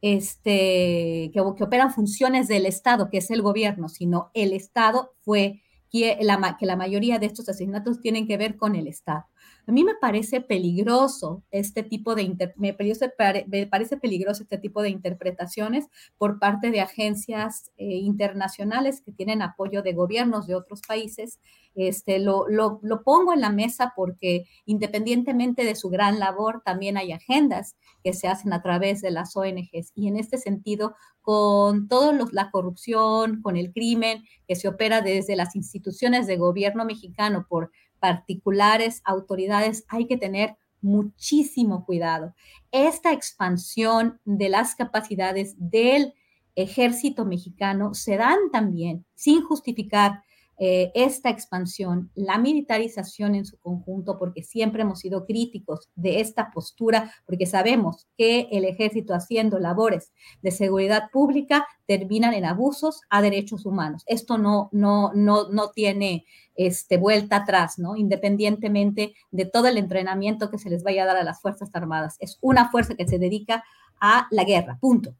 este, 0.00 1.30
que, 1.32 1.40
operan 1.40 1.92
funciones 1.92 2.46
del 2.46 2.66
Estado, 2.66 3.10
que 3.10 3.18
es 3.18 3.30
el 3.30 3.42
gobierno, 3.42 3.88
sino 3.88 4.30
el 4.34 4.52
Estado 4.52 5.14
fue 5.22 5.62
que 5.90 6.16
la, 6.20 6.56
que 6.58 6.66
la 6.66 6.76
mayoría 6.76 7.18
de 7.18 7.26
estos 7.26 7.48
asesinatos 7.48 8.00
tienen 8.00 8.26
que 8.26 8.36
ver 8.36 8.56
con 8.56 8.76
el 8.76 8.86
Estado. 8.86 9.24
A 9.66 9.72
mí 9.72 9.82
me 9.82 9.94
parece 9.94 10.40
peligroso 10.40 11.42
este 11.50 11.82
tipo 11.82 12.14
de, 12.14 12.52
me, 12.56 12.74
parece, 12.74 13.96
peligroso 13.96 14.42
este 14.42 14.58
tipo 14.58 14.82
de 14.82 14.90
interpretaciones 14.90 15.86
por 16.18 16.38
parte 16.38 16.70
de 16.70 16.80
agencias 16.80 17.70
eh, 17.76 17.96
internacionales 17.96 19.00
que 19.00 19.12
tienen 19.12 19.40
apoyo 19.40 19.82
de 19.82 19.94
gobiernos 19.94 20.46
de 20.46 20.54
otros 20.54 20.82
países. 20.86 21.40
Este, 21.74 22.18
lo, 22.18 22.48
lo, 22.48 22.78
lo 22.82 23.02
pongo 23.02 23.32
en 23.32 23.40
la 23.40 23.50
mesa 23.50 23.94
porque 23.96 24.44
independientemente 24.66 25.64
de 25.64 25.74
su 25.74 25.88
gran 25.88 26.18
labor, 26.18 26.62
también 26.64 26.96
hay 26.96 27.12
agendas 27.12 27.76
que 28.02 28.12
se 28.12 28.28
hacen 28.28 28.52
a 28.52 28.62
través 28.62 29.00
de 29.00 29.10
las 29.10 29.34
ONGs. 29.34 29.92
Y 29.94 30.08
en 30.08 30.16
este 30.16 30.38
sentido, 30.38 30.94
con 31.24 31.88
toda 31.88 32.12
la 32.32 32.50
corrupción, 32.50 33.40
con 33.40 33.56
el 33.56 33.72
crimen 33.72 34.24
que 34.46 34.56
se 34.56 34.68
opera 34.68 35.00
desde 35.00 35.36
las 35.36 35.56
instituciones 35.56 36.26
de 36.26 36.36
gobierno 36.36 36.84
mexicano 36.84 37.46
por 37.48 37.70
particulares 38.04 39.00
autoridades, 39.06 39.86
hay 39.88 40.06
que 40.06 40.18
tener 40.18 40.58
muchísimo 40.82 41.86
cuidado. 41.86 42.34
Esta 42.70 43.14
expansión 43.14 44.20
de 44.26 44.50
las 44.50 44.74
capacidades 44.74 45.54
del 45.56 46.12
ejército 46.54 47.24
mexicano 47.24 47.94
se 47.94 48.18
dan 48.18 48.36
también 48.52 49.06
sin 49.14 49.42
justificar 49.42 50.22
eh, 50.58 50.92
esta 50.94 51.30
expansión, 51.30 52.10
la 52.14 52.38
militarización 52.38 53.34
en 53.34 53.44
su 53.44 53.58
conjunto, 53.58 54.18
porque 54.18 54.42
siempre 54.42 54.82
hemos 54.82 55.00
sido 55.00 55.26
críticos 55.26 55.90
de 55.94 56.20
esta 56.20 56.50
postura, 56.52 57.12
porque 57.26 57.46
sabemos 57.46 58.06
que 58.16 58.48
el 58.52 58.64
ejército 58.64 59.14
haciendo 59.14 59.58
labores 59.58 60.12
de 60.42 60.50
seguridad 60.50 61.10
pública 61.12 61.66
terminan 61.86 62.34
en 62.34 62.44
abusos 62.44 63.00
a 63.10 63.20
derechos 63.20 63.66
humanos. 63.66 64.04
Esto 64.06 64.38
no, 64.38 64.68
no, 64.72 65.12
no, 65.14 65.48
no 65.50 65.70
tiene 65.70 66.24
este, 66.54 66.96
vuelta 66.96 67.36
atrás, 67.36 67.78
¿no? 67.78 67.96
Independientemente 67.96 69.14
de 69.30 69.44
todo 69.44 69.66
el 69.66 69.76
entrenamiento 69.76 70.50
que 70.50 70.58
se 70.58 70.70
les 70.70 70.82
vaya 70.82 71.02
a 71.02 71.06
dar 71.06 71.16
a 71.16 71.24
las 71.24 71.40
Fuerzas 71.40 71.70
Armadas. 71.74 72.16
Es 72.20 72.38
una 72.40 72.70
fuerza 72.70 72.94
que 72.94 73.08
se 73.08 73.18
dedica 73.18 73.64
a 74.00 74.26
la 74.30 74.44
guerra, 74.44 74.78
punto. 74.80 75.14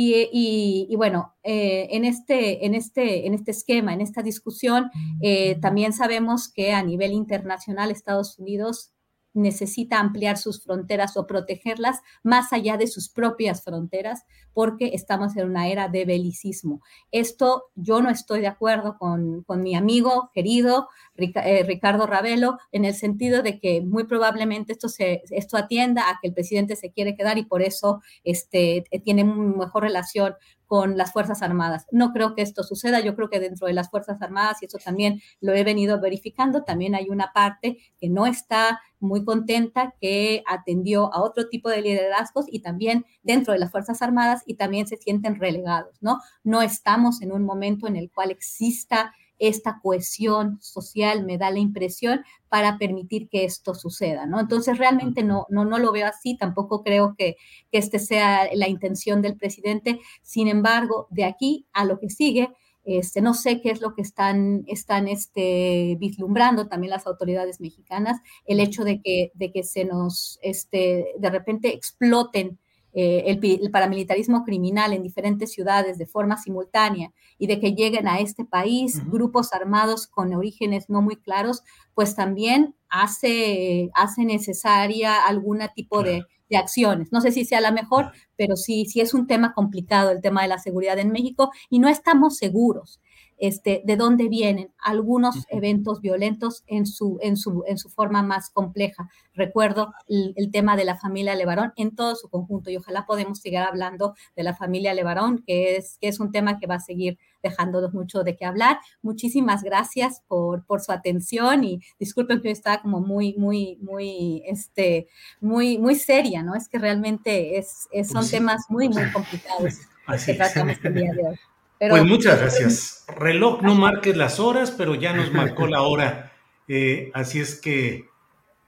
Y, 0.00 0.94
bueno, 0.94 1.34
eh, 1.42 1.88
en, 1.90 2.04
este, 2.04 2.64
en, 2.64 2.76
este, 2.76 3.26
en 3.26 3.34
este 3.34 3.50
esquema, 3.50 3.92
en 3.92 4.00
esta 4.00 4.22
discusión, 4.22 4.92
eh, 5.20 5.58
también 5.60 5.92
sabemos 5.92 6.52
que 6.52 6.72
a 6.72 6.84
nivel 6.84 7.10
internacional 7.10 7.90
Estados 7.90 8.38
Unidos 8.38 8.92
necesita 9.38 9.98
ampliar 9.98 10.36
sus 10.36 10.62
fronteras 10.62 11.16
o 11.16 11.26
protegerlas 11.26 12.00
más 12.22 12.52
allá 12.52 12.76
de 12.76 12.86
sus 12.86 13.08
propias 13.08 13.62
fronteras, 13.62 14.24
porque 14.52 14.90
estamos 14.94 15.36
en 15.36 15.46
una 15.46 15.68
era 15.68 15.88
de 15.88 16.04
belicismo. 16.04 16.82
Esto 17.12 17.64
yo 17.74 18.02
no 18.02 18.10
estoy 18.10 18.40
de 18.40 18.48
acuerdo 18.48 18.96
con, 18.98 19.44
mi 19.62 19.74
amigo 19.74 20.30
querido 20.34 20.88
eh, 21.16 21.64
Ricardo 21.64 22.06
Ravelo, 22.06 22.58
en 22.72 22.84
el 22.84 22.94
sentido 22.94 23.42
de 23.42 23.58
que 23.58 23.80
muy 23.80 24.04
probablemente 24.04 24.72
esto, 24.72 24.88
se, 24.88 25.22
esto 25.30 25.56
atienda 25.56 26.10
a 26.10 26.18
que 26.20 26.28
el 26.28 26.34
presidente 26.34 26.76
se 26.76 26.92
quiere 26.92 27.16
quedar 27.16 27.38
y 27.38 27.44
por 27.44 27.62
eso 27.62 28.02
este, 28.24 28.84
tiene 29.04 29.24
mejor 29.24 29.84
relación 29.84 30.34
con 30.68 30.98
las 30.98 31.12
Fuerzas 31.12 31.42
Armadas. 31.42 31.86
No 31.90 32.12
creo 32.12 32.34
que 32.34 32.42
esto 32.42 32.62
suceda, 32.62 33.00
yo 33.00 33.16
creo 33.16 33.30
que 33.30 33.40
dentro 33.40 33.66
de 33.66 33.72
las 33.72 33.90
Fuerzas 33.90 34.20
Armadas, 34.20 34.62
y 34.62 34.66
eso 34.66 34.78
también 34.78 35.20
lo 35.40 35.54
he 35.54 35.64
venido 35.64 35.98
verificando, 35.98 36.62
también 36.62 36.94
hay 36.94 37.08
una 37.08 37.32
parte 37.32 37.78
que 37.98 38.10
no 38.10 38.26
está 38.26 38.80
muy 39.00 39.24
contenta, 39.24 39.94
que 40.00 40.42
atendió 40.46 41.12
a 41.14 41.22
otro 41.22 41.48
tipo 41.48 41.70
de 41.70 41.80
liderazgos 41.80 42.44
y 42.48 42.60
también 42.60 43.06
dentro 43.22 43.54
de 43.54 43.58
las 43.58 43.70
Fuerzas 43.70 44.02
Armadas 44.02 44.42
y 44.46 44.54
también 44.54 44.86
se 44.86 44.98
sienten 44.98 45.36
relegados, 45.36 45.96
¿no? 46.02 46.18
No 46.44 46.60
estamos 46.60 47.22
en 47.22 47.32
un 47.32 47.44
momento 47.44 47.86
en 47.86 47.96
el 47.96 48.10
cual 48.10 48.30
exista 48.30 49.14
esta 49.38 49.80
cohesión 49.82 50.58
social, 50.60 51.24
me 51.24 51.38
da 51.38 51.50
la 51.50 51.58
impresión, 51.58 52.20
para 52.48 52.78
permitir 52.78 53.28
que 53.28 53.44
esto 53.44 53.74
suceda, 53.74 54.26
¿no? 54.26 54.40
Entonces, 54.40 54.78
realmente 54.78 55.22
no, 55.22 55.46
no, 55.50 55.64
no 55.64 55.78
lo 55.78 55.92
veo 55.92 56.06
así, 56.06 56.36
tampoco 56.36 56.82
creo 56.82 57.14
que, 57.16 57.36
que 57.70 57.78
este 57.78 57.98
sea 57.98 58.48
la 58.54 58.68
intención 58.68 59.22
del 59.22 59.36
presidente. 59.36 60.00
Sin 60.22 60.48
embargo, 60.48 61.06
de 61.10 61.24
aquí 61.24 61.66
a 61.72 61.84
lo 61.84 61.98
que 61.98 62.10
sigue, 62.10 62.50
este, 62.84 63.20
no 63.20 63.34
sé 63.34 63.60
qué 63.60 63.70
es 63.70 63.82
lo 63.82 63.94
que 63.94 64.00
están, 64.00 64.64
están 64.66 65.08
este, 65.08 65.96
vislumbrando 66.00 66.68
también 66.68 66.90
las 66.90 67.06
autoridades 67.06 67.60
mexicanas, 67.60 68.18
el 68.46 68.60
hecho 68.60 68.82
de 68.82 69.02
que, 69.02 69.30
de 69.34 69.52
que 69.52 69.62
se 69.62 69.84
nos, 69.84 70.38
este, 70.40 71.12
de 71.18 71.30
repente 71.30 71.74
exploten 71.74 72.58
eh, 72.94 73.24
el, 73.26 73.70
paramilitarismo 73.70 74.44
criminal 74.44 74.92
en 74.92 75.02
diferentes 75.02 75.52
ciudades 75.52 75.98
de 75.98 76.06
forma 76.06 76.38
simultánea 76.38 77.12
y 77.38 77.46
de 77.46 77.60
que 77.60 77.72
lleguen 77.72 78.08
a 78.08 78.18
este 78.18 78.44
país 78.44 79.02
grupos 79.10 79.52
armados 79.52 80.06
con 80.06 80.32
orígenes 80.32 80.88
no 80.88 81.02
muy 81.02 81.16
claros, 81.16 81.62
pues 81.94 82.14
también 82.14 82.74
hace, 82.88 83.90
hace 83.94 84.24
necesaria 84.24 85.26
algún 85.26 85.60
tipo 85.74 86.02
de, 86.02 86.24
de, 86.48 86.56
acciones. 86.56 87.12
No 87.12 87.20
sé 87.20 87.30
si 87.30 87.44
sea 87.44 87.60
la 87.60 87.72
mejor, 87.72 88.12
pero 88.36 88.56
sí, 88.56 88.86
sí 88.86 89.00
es 89.00 89.12
un 89.12 89.26
tema 89.26 89.52
complicado 89.52 90.10
el 90.10 90.22
tema 90.22 90.42
de 90.42 90.48
la 90.48 90.58
seguridad 90.58 90.98
en 90.98 91.12
México 91.12 91.50
y 91.68 91.78
no 91.80 91.88
estamos 91.88 92.38
seguros 92.38 93.00
este, 93.38 93.82
de 93.84 93.96
dónde 93.96 94.28
vienen 94.28 94.72
algunos 94.78 95.46
eventos 95.48 96.00
violentos 96.00 96.64
en 96.66 96.86
su, 96.86 97.18
en 97.22 97.36
su, 97.36 97.64
en 97.66 97.78
su 97.78 97.88
forma 97.88 98.22
más 98.22 98.50
compleja. 98.50 99.08
Recuerdo 99.34 99.92
el, 100.08 100.50
tema 100.50 100.76
de 100.76 100.84
la 100.84 100.96
familia 100.96 101.34
Levarón 101.34 101.72
en 101.76 101.94
todo 101.94 102.16
su 102.16 102.28
conjunto 102.28 102.70
y 102.70 102.76
ojalá 102.76 103.06
podemos 103.06 103.38
seguir 103.40 103.58
hablando 103.58 104.14
de 104.34 104.42
la 104.42 104.54
familia 104.54 104.94
Levarón, 104.94 105.44
que 105.46 105.76
es, 105.76 105.98
que 106.00 106.08
es 106.08 106.18
un 106.20 106.32
tema 106.32 106.58
que 106.58 106.66
va 106.66 106.76
a 106.76 106.80
seguir 106.80 107.18
dejándonos 107.42 107.94
mucho 107.94 108.24
de 108.24 108.36
qué 108.36 108.44
hablar. 108.44 108.78
Muchísimas 109.02 109.62
gracias 109.62 110.22
por, 110.26 110.64
por 110.64 110.80
su 110.80 110.90
atención 110.90 111.62
y 111.64 111.80
disculpen 112.00 112.40
que 112.40 112.48
yo 112.48 112.52
estaba 112.52 112.82
como 112.82 113.00
muy, 113.00 113.34
muy, 113.34 113.76
muy, 113.80 114.42
este, 114.46 115.08
muy, 115.40 115.78
muy 115.78 115.94
seria, 115.94 116.42
¿no? 116.42 116.54
Es 116.54 116.68
que 116.68 116.78
realmente 116.78 117.58
es, 117.58 117.88
son 118.04 118.22
pues 118.22 118.30
temas 118.30 118.62
muy, 118.68 118.88
muy 118.88 119.10
complicados 119.12 119.74
que 120.26 120.34
tratamos 120.34 120.76
el 120.82 120.94
día 120.94 121.12
de 121.12 121.28
hoy 121.28 121.38
pues 121.78 122.04
muchas 122.04 122.40
gracias. 122.40 123.06
Reloj, 123.16 123.62
no 123.62 123.74
marques 123.74 124.16
las 124.16 124.40
horas, 124.40 124.70
pero 124.70 124.94
ya 124.94 125.12
nos 125.12 125.32
marcó 125.32 125.66
la 125.66 125.82
hora. 125.88 126.32
Eh, 126.66 127.10
así 127.14 127.40
es 127.40 127.60
que, 127.60 128.08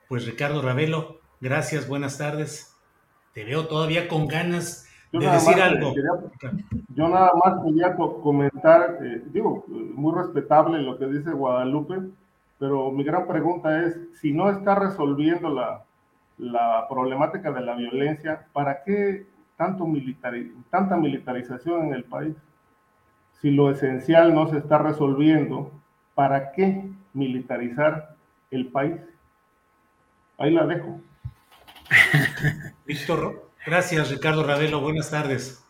pues 0.08 0.26
Ricardo 0.26 0.62
Ravelo, 0.62 1.20
gracias, 1.40 1.88
buenas 1.88 2.18
tardes. 2.18 2.76
Te 3.34 3.44
veo 3.44 3.66
todavía 3.66 4.08
con 4.08 4.26
ganas 4.26 4.86
de 5.12 5.26
decir 5.26 5.60
algo. 5.60 5.92
yo 6.94 7.08
nada 7.08 7.32
más 7.44 7.64
quería 7.64 7.94
comentar, 7.96 8.98
eh, 9.02 9.22
digo, 9.26 9.64
muy 9.68 10.14
respetable 10.14 10.80
lo 10.80 10.98
que 10.98 11.06
dice 11.06 11.30
Guadalupe, 11.32 11.96
pero 12.58 12.90
mi 12.90 13.04
gran 13.04 13.26
pregunta 13.26 13.84
es, 13.84 13.98
si 14.20 14.32
no 14.32 14.50
está 14.50 14.74
resolviendo 14.76 15.48
la, 15.48 15.84
la 16.38 16.86
problemática 16.88 17.50
de 17.50 17.60
la 17.60 17.74
violencia, 17.74 18.46
¿para 18.52 18.82
qué 18.84 19.26
tanto 19.56 19.86
militar, 19.86 20.34
tanta 20.70 20.96
militarización 20.96 21.86
en 21.86 21.94
el 21.94 22.04
país? 22.04 22.34
Si 23.40 23.50
lo 23.50 23.70
esencial 23.70 24.34
no 24.34 24.48
se 24.48 24.58
está 24.58 24.78
resolviendo, 24.78 25.72
¿para 26.14 26.52
qué 26.52 26.84
militarizar 27.14 28.14
el 28.50 28.66
país? 28.66 28.96
Ahí 30.38 30.52
la 30.52 30.66
dejo. 30.66 31.00
Víctor, 32.86 33.50
gracias 33.66 34.10
Ricardo 34.10 34.44
Ravelo, 34.44 34.80
buenas 34.80 35.10
tardes. 35.10 35.64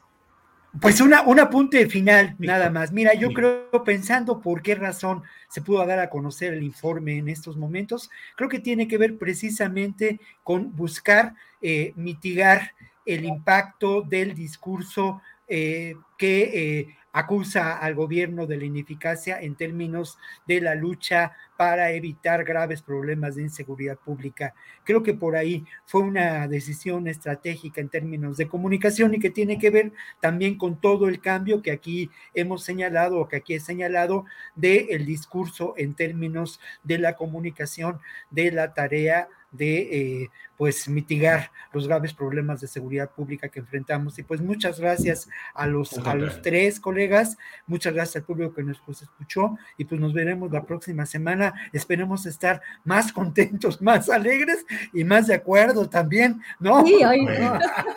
Pues 0.80 1.00
una, 1.00 1.22
un 1.22 1.40
apunte 1.40 1.88
final, 1.88 2.36
nada 2.38 2.70
más. 2.70 2.92
Mira, 2.92 3.14
yo 3.14 3.32
creo, 3.32 3.68
pensando 3.84 4.40
por 4.40 4.62
qué 4.62 4.76
razón 4.76 5.24
se 5.48 5.62
pudo 5.62 5.84
dar 5.84 5.98
a 5.98 6.10
conocer 6.10 6.54
el 6.54 6.62
informe 6.62 7.18
en 7.18 7.28
estos 7.28 7.56
momentos, 7.56 8.08
creo 8.36 8.48
que 8.48 8.60
tiene 8.60 8.86
que 8.86 8.96
ver 8.96 9.18
precisamente 9.18 10.20
con 10.44 10.76
buscar 10.76 11.34
eh, 11.60 11.92
mitigar 11.96 12.72
el 13.04 13.24
impacto 13.24 14.02
del 14.02 14.34
discurso 14.34 15.20
eh, 15.48 15.96
que 16.16 16.42
eh, 16.42 16.96
acusa 17.12 17.76
al 17.76 17.94
gobierno 17.94 18.46
de 18.46 18.56
la 18.56 18.64
ineficacia 18.64 19.40
en 19.40 19.56
términos 19.56 20.18
de 20.46 20.60
la 20.60 20.74
lucha 20.74 21.32
para 21.56 21.92
evitar 21.92 22.44
graves 22.44 22.82
problemas 22.82 23.34
de 23.34 23.42
inseguridad 23.42 23.98
pública. 23.98 24.54
Creo 24.84 25.02
que 25.02 25.14
por 25.14 25.36
ahí 25.36 25.64
fue 25.84 26.02
una 26.02 26.48
decisión 26.48 27.06
estratégica 27.06 27.80
en 27.80 27.88
términos 27.88 28.36
de 28.36 28.48
comunicación 28.48 29.14
y 29.14 29.18
que 29.18 29.30
tiene 29.30 29.58
que 29.58 29.70
ver 29.70 29.92
también 30.20 30.56
con 30.56 30.80
todo 30.80 31.08
el 31.08 31.20
cambio 31.20 31.62
que 31.62 31.72
aquí 31.72 32.10
hemos 32.34 32.64
señalado 32.64 33.18
o 33.18 33.28
que 33.28 33.36
aquí 33.36 33.54
he 33.54 33.60
señalado 33.60 34.24
del 34.54 34.86
el 34.90 35.06
discurso 35.06 35.74
en 35.76 35.94
términos 35.94 36.60
de 36.82 36.98
la 36.98 37.16
comunicación 37.16 38.00
de 38.30 38.52
la 38.52 38.72
tarea 38.72 39.28
de 39.52 39.78
eh, 40.22 40.30
pues 40.56 40.88
mitigar 40.88 41.50
los 41.72 41.86
graves 41.88 42.12
problemas 42.12 42.60
de 42.60 42.68
seguridad 42.68 43.10
pública 43.10 43.48
que 43.48 43.60
enfrentamos. 43.60 44.18
Y 44.18 44.22
pues 44.22 44.40
muchas 44.40 44.78
gracias 44.78 45.28
a 45.54 45.66
los, 45.66 45.96
a 45.98 46.14
los 46.14 46.42
tres 46.42 46.80
colegas, 46.80 47.38
muchas 47.66 47.94
gracias 47.94 48.16
al 48.16 48.24
público 48.24 48.54
que 48.54 48.62
nos 48.62 48.80
pues, 48.80 49.02
escuchó 49.02 49.56
y 49.78 49.84
pues 49.84 50.00
nos 50.00 50.12
veremos 50.12 50.50
la 50.52 50.64
próxima 50.64 51.06
semana. 51.06 51.54
Esperemos 51.72 52.26
estar 52.26 52.60
más 52.84 53.12
contentos, 53.12 53.80
más 53.82 54.08
alegres 54.10 54.64
y 54.92 55.04
más 55.04 55.26
de 55.26 55.34
acuerdo 55.34 55.88
también, 55.88 56.40
¿no? 56.58 56.84
Sí, 56.84 57.02
hoy. 57.04 57.26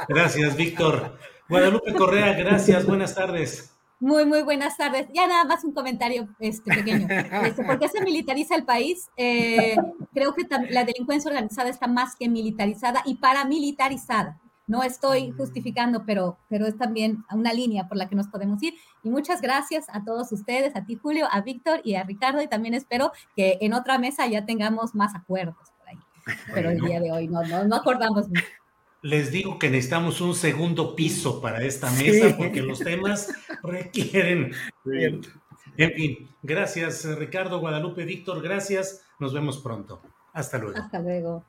Gracias, 0.08 0.56
Víctor. 0.56 1.18
Guadalupe 1.50 1.94
Correa, 1.94 2.34
gracias, 2.34 2.86
buenas 2.86 3.14
tardes. 3.14 3.74
Muy, 4.04 4.26
muy 4.26 4.42
buenas 4.42 4.76
tardes. 4.76 5.08
Ya 5.14 5.28
nada 5.28 5.46
más 5.46 5.64
un 5.64 5.72
comentario 5.72 6.28
este, 6.40 6.76
pequeño. 6.76 7.08
Este, 7.46 7.64
¿Por 7.64 7.80
qué 7.80 7.88
se 7.88 8.04
militariza 8.04 8.54
el 8.54 8.66
país? 8.66 9.10
Eh, 9.16 9.78
creo 10.14 10.34
que 10.34 10.46
la 10.72 10.84
delincuencia 10.84 11.30
organizada 11.30 11.70
está 11.70 11.88
más 11.88 12.18
que 12.18 12.28
militarizada 12.28 13.02
y 13.06 13.16
paramilitarizada. 13.16 14.42
No 14.68 14.84
estoy 14.84 15.32
mm. 15.32 15.38
justificando, 15.38 16.04
pero, 16.06 16.38
pero 16.50 16.68
es 16.68 16.78
también 16.78 17.24
una 17.32 17.54
línea 17.54 17.88
por 17.88 17.96
la 17.96 18.10
que 18.10 18.16
nos 18.16 18.28
podemos 18.28 18.62
ir. 18.62 18.74
Y 19.04 19.10
muchas 19.10 19.40
gracias 19.40 19.86
a 19.88 20.04
todos 20.04 20.34
ustedes, 20.34 20.76
a 20.76 20.84
ti 20.84 20.96
Julio, 20.96 21.30
a 21.32 21.40
Víctor 21.40 21.80
y 21.86 21.96
a 21.96 22.04
Ricardo. 22.04 22.42
Y 22.42 22.48
también 22.48 22.74
espero 22.74 23.14
que 23.38 23.58
en 23.62 23.72
otra 23.72 24.00
mesa 24.00 24.28
ya 24.28 24.46
tengamos 24.46 24.96
más 24.96 25.16
acuerdos 25.16 25.72
por 25.78 25.88
ahí. 25.88 26.00
Pero 26.54 26.72
el 26.72 26.82
día 26.82 27.00
de 27.00 27.10
hoy 27.10 27.30
no, 27.30 27.42
no, 27.44 27.64
no 27.64 27.76
acordamos 27.78 28.28
mucho 28.28 28.44
les 29.04 29.32
digo 29.32 29.60
que 29.60 29.70
necesitamos 29.70 30.22
un 30.22 30.34
segundo 30.34 30.96
piso 30.96 31.42
para 31.42 31.62
esta 31.62 31.92
mesa 31.92 32.36
porque 32.38 32.62
los 32.62 32.80
temas 32.80 33.28
requieren. 33.64 34.52
En 35.76 35.92
fin, 35.94 36.30
gracias 36.44 37.06
Ricardo, 37.18 37.60
Guadalupe, 37.60 38.06
Víctor, 38.06 38.42
gracias. 38.42 39.04
Nos 39.20 39.34
vemos 39.34 39.58
pronto. 39.58 40.02
Hasta 40.34 40.58
luego. 40.58 40.78
Hasta 40.78 41.00
luego. 41.00 41.46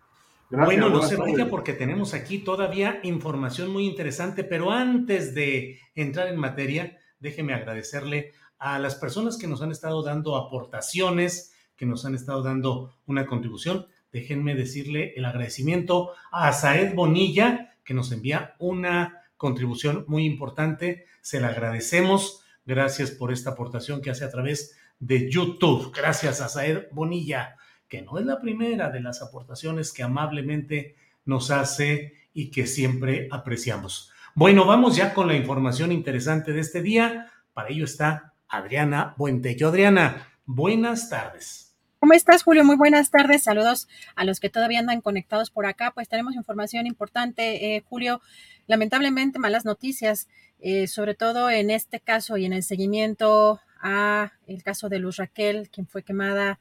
bueno, 0.51 0.89
no 0.89 1.03
se 1.03 1.17
vaya 1.17 1.49
porque 1.51 1.75
tenemos 1.75 2.15
aquí 2.15 2.39
todavía 2.39 3.01
información 3.03 3.71
muy 3.71 3.87
interesante, 3.87 4.45
pero 4.45 4.71
antes 4.71 5.35
de 5.35 5.79
entrar 5.95 6.29
en 6.29 6.37
materia, 6.39 6.97
déjeme 7.19 7.53
agradecerle 7.53 8.33
a 8.59 8.79
las 8.79 8.95
personas 8.95 9.37
que 9.37 9.47
nos 9.47 9.61
han 9.61 9.73
estado 9.73 10.03
dando 10.03 10.37
aportaciones, 10.37 11.55
que 11.77 11.85
nos 11.85 12.07
han 12.07 12.15
estado 12.15 12.43
dando 12.43 12.95
una 13.07 13.27
contribución 13.27 13.87
déjenme 14.15 14.55
decirle 14.55 15.13
el 15.17 15.25
agradecimiento 15.25 16.13
a 16.31 16.53
Saed 16.53 16.95
Bonilla, 16.95 17.75
que 17.85 17.95
nos 17.95 18.13
envía 18.13 18.55
una 18.61 19.24
contribución 19.37 20.05
muy 20.09 20.25
importante. 20.25 21.07
Se 21.21 21.41
la 21.41 21.49
agradecemos. 21.49 22.45
Gracias 22.67 23.11
por 23.11 23.33
esta 23.33 23.51
aportación 23.51 24.01
que 24.01 24.11
hace 24.11 24.25
a 24.25 24.31
través 24.31 24.77
de 24.99 25.31
YouTube. 25.31 25.93
Gracias 25.95 26.41
a 26.41 26.49
Saed 26.49 26.85
Bonilla, 26.93 27.57
que 27.89 28.03
no 28.03 28.19
es 28.19 28.25
la 28.25 28.41
primera 28.41 28.91
de 28.91 29.01
las 29.01 29.23
aportaciones 29.23 29.93
que 29.93 30.03
amablemente 30.03 30.97
nos 31.25 31.51
hace 31.51 32.15
y 32.33 32.51
que 32.51 32.67
siempre 32.67 33.29
apreciamos. 33.31 34.11
Bueno, 34.35 34.65
vamos 34.65 34.97
ya 34.97 35.15
con 35.15 35.29
la 35.29 35.37
información 35.37 35.93
interesante 35.93 36.53
de 36.53 36.61
este 36.61 36.83
día. 36.83 37.31
Para 37.53 37.69
ello 37.69 37.85
está 37.85 38.35
Adriana 38.49 39.15
Buentello. 39.17 39.69
Adriana, 39.69 40.29
buenas 40.45 41.09
tardes. 41.09 41.65
¿Cómo 42.01 42.13
estás, 42.13 42.43
Julio? 42.43 42.65
Muy 42.65 42.77
buenas 42.77 43.11
tardes. 43.11 43.45
Saludos 43.45 43.89
a 44.15 44.25
los 44.25 44.39
que 44.39 44.51
todavía 44.51 44.79
andan 44.79 45.01
conectados 45.01 45.51
por 45.51 45.65
acá. 45.65 45.93
Pues 45.95 46.09
tenemos 46.09 46.35
información 46.35 46.87
importante, 46.87 47.77
eh, 47.77 47.83
Julio. 47.89 48.21
Lamentablemente, 48.67 49.39
malas 49.39 49.65
noticias, 49.65 50.29
eh, 50.61 50.87
sobre 50.87 51.15
todo 51.15 51.51
en 51.51 51.71
este 51.71 52.01
caso 52.01 52.37
y 52.37 52.47
en 52.47 52.53
el 52.53 52.63
seguimiento 52.63 53.61
a 53.81 54.33
el 54.47 54.63
caso 54.63 54.89
de 54.89 54.99
Luz 54.99 55.19
Raquel, 55.19 55.69
quien 55.71 55.87
fue 55.87 56.03
quemada 56.03 56.59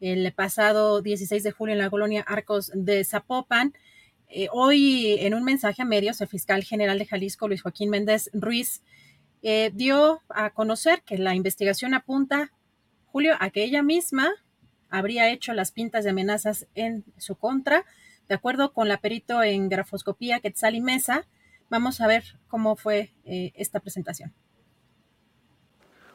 el 0.00 0.32
pasado 0.32 1.02
16 1.02 1.42
de 1.42 1.52
julio 1.52 1.74
en 1.74 1.78
la 1.78 1.90
colonia 1.90 2.24
Arcos 2.26 2.72
de 2.74 3.04
Zapopan. 3.04 3.74
Eh, 4.28 4.48
hoy, 4.50 5.16
en 5.20 5.34
un 5.34 5.44
mensaje 5.44 5.82
a 5.82 5.84
medios, 5.84 6.20
el 6.20 6.28
fiscal 6.28 6.64
general 6.64 6.98
de 6.98 7.06
Jalisco, 7.06 7.46
Luis 7.46 7.62
Joaquín 7.62 7.90
Méndez 7.90 8.30
Ruiz, 8.32 8.82
dio 9.72 10.20
a 10.28 10.50
conocer 10.50 11.02
que 11.02 11.18
la 11.18 11.34
investigación 11.34 11.94
apunta, 11.94 12.52
Julio, 13.06 13.34
a 13.40 13.50
que 13.50 13.64
ella 13.64 13.82
misma 13.82 14.30
habría 14.88 15.30
hecho 15.30 15.52
las 15.52 15.72
pintas 15.72 16.04
de 16.04 16.10
amenazas 16.10 16.68
en 16.74 17.04
su 17.16 17.34
contra. 17.34 17.84
De 18.28 18.36
acuerdo 18.36 18.72
con 18.72 18.88
la 18.88 18.98
perito 18.98 19.42
en 19.42 19.68
grafoscopía 19.68 20.38
Quetzal 20.38 20.76
y 20.76 20.80
Mesa, 20.80 21.26
vamos 21.72 22.02
a 22.02 22.06
ver 22.06 22.22
cómo 22.48 22.76
fue 22.76 23.14
eh, 23.24 23.50
esta 23.56 23.80
presentación. 23.80 24.34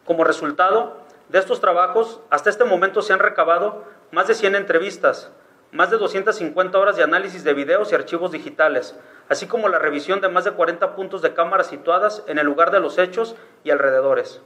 Como 0.06 0.24
resultado 0.24 1.02
de 1.30 1.40
estos 1.40 1.60
trabajos, 1.60 2.22
hasta 2.30 2.52
este 2.52 2.64
momento 2.64 3.02
se 3.02 3.12
han 3.12 3.20
recabado 3.20 3.84
más 4.12 4.28
de 4.28 4.36
100 4.36 4.56
entrevistas, 4.56 5.32
más 5.72 5.90
de 5.90 5.98
250 5.98 6.78
horas 6.78 6.96
de 6.96 7.04
análisis 7.04 7.44
de 7.44 7.56
videos 7.56 7.92
y 7.92 7.96
archivos 7.96 8.32
digitales, 8.32 8.96
así 9.30 9.48
como 9.48 9.68
la 9.68 9.80
revisión 9.80 10.22
de 10.22 10.30
más 10.30 10.46
de 10.46 10.52
40 10.52 10.96
puntos 10.96 11.24
de 11.24 11.34
cámara 11.34 11.64
situadas 11.64 12.24
en 12.28 12.38
el 12.38 12.46
lugar 12.46 12.70
de 12.70 12.80
los 12.80 13.00
hechos 13.00 13.36
y 13.64 13.72
alrededores. 13.72 14.44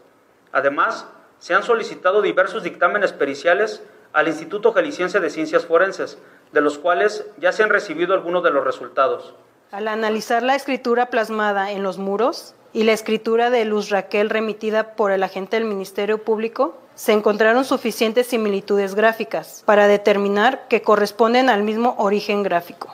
Además, 0.53 1.09
se 1.39 1.53
han 1.53 1.63
solicitado 1.63 2.21
diversos 2.21 2.63
dictámenes 2.63 3.11
periciales 3.11 3.83
al 4.13 4.29
Instituto 4.29 4.71
Jalisciense 4.71 5.19
de 5.19 5.29
Ciencias 5.29 5.65
Forenses, 5.65 6.19
de 6.53 6.61
los 6.61 6.77
cuales 6.77 7.27
ya 7.37 7.51
se 7.51 7.63
han 7.63 7.69
recibido 7.69 8.13
algunos 8.13 8.43
de 8.43 8.51
los 8.51 8.63
resultados. 8.63 9.35
Al 9.71 9.87
analizar 9.87 10.43
la 10.43 10.55
escritura 10.55 11.09
plasmada 11.09 11.71
en 11.71 11.81
los 11.81 11.97
muros 11.97 12.55
y 12.73 12.83
la 12.83 12.91
escritura 12.91 13.49
de 13.49 13.63
Luz 13.63 13.89
Raquel 13.89 14.29
remitida 14.29 14.97
por 14.97 15.13
el 15.13 15.23
agente 15.23 15.55
del 15.55 15.63
Ministerio 15.63 16.25
Público, 16.25 16.77
se 16.93 17.13
encontraron 17.13 17.63
suficientes 17.63 18.27
similitudes 18.27 18.95
gráficas 18.95 19.63
para 19.65 19.87
determinar 19.87 20.67
que 20.67 20.81
corresponden 20.81 21.49
al 21.49 21.63
mismo 21.63 21.95
origen 21.99 22.43
gráfico. 22.43 22.93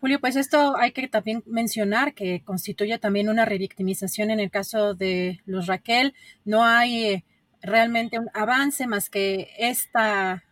Julio, 0.00 0.20
pues 0.20 0.36
esto 0.36 0.76
hay 0.76 0.92
que 0.92 1.08
también 1.08 1.42
mencionar 1.44 2.14
que 2.14 2.44
constituye 2.44 2.98
también 2.98 3.28
una 3.28 3.44
revictimización 3.44 4.30
en 4.30 4.38
el 4.38 4.52
caso 4.52 4.94
de 4.94 5.40
Luz 5.44 5.66
Raquel. 5.66 6.14
No 6.44 6.64
hay 6.64 7.04
eh, 7.04 7.24
realmente 7.62 8.16
un 8.16 8.30
avance 8.32 8.86
más 8.86 9.10
que 9.10 9.50
esta 9.58 10.44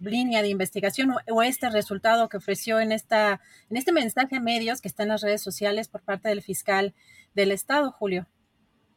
línea 0.00 0.42
de 0.42 0.48
investigación 0.48 1.12
o, 1.30 1.42
este 1.42 1.70
resultado 1.70 2.28
que 2.28 2.36
ofreció 2.36 2.80
en, 2.80 2.92
esta, 2.92 3.40
en 3.70 3.76
este 3.76 3.92
mensaje 3.92 4.36
a 4.36 4.40
medios 4.40 4.80
que 4.80 4.88
está 4.88 5.02
en 5.02 5.10
las 5.10 5.22
redes 5.22 5.42
sociales 5.42 5.88
por 5.88 6.02
parte 6.02 6.28
del 6.28 6.42
fiscal 6.42 6.94
del 7.34 7.52
Estado, 7.52 7.92
Julio. 7.92 8.26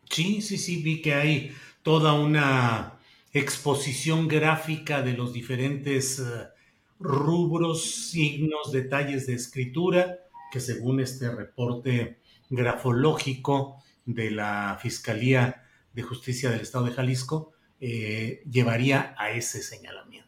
Sí, 0.10 0.41
sí, 0.41 0.57
sí, 0.57 0.82
vi 0.82 1.02
que 1.02 1.14
hay 1.14 1.52
toda 1.82 2.14
una 2.14 2.99
exposición 3.34 4.28
gráfica 4.28 5.02
de 5.02 5.14
los 5.14 5.34
diferentes 5.34 6.19
eh, 6.19 6.48
rubros, 6.99 8.10
signos, 8.10 8.72
detalles 8.72 9.28
de 9.28 9.36
escritura, 9.36 10.19
que 10.52 10.60
según 10.60 10.99
este 10.99 11.30
reporte 11.30 12.19
grafológico 12.49 13.84
de 14.06 14.32
la 14.32 14.78
Fiscalía 14.82 15.64
de 15.94 16.02
Justicia 16.02 16.49
del 16.49 16.61
Estado 16.61 16.86
de 16.86 16.91
Jalisco, 16.91 17.53
eh, 17.80 18.41
llevaría 18.49 19.14
a 19.18 19.32
ese 19.32 19.61
señalamiento. 19.61 20.27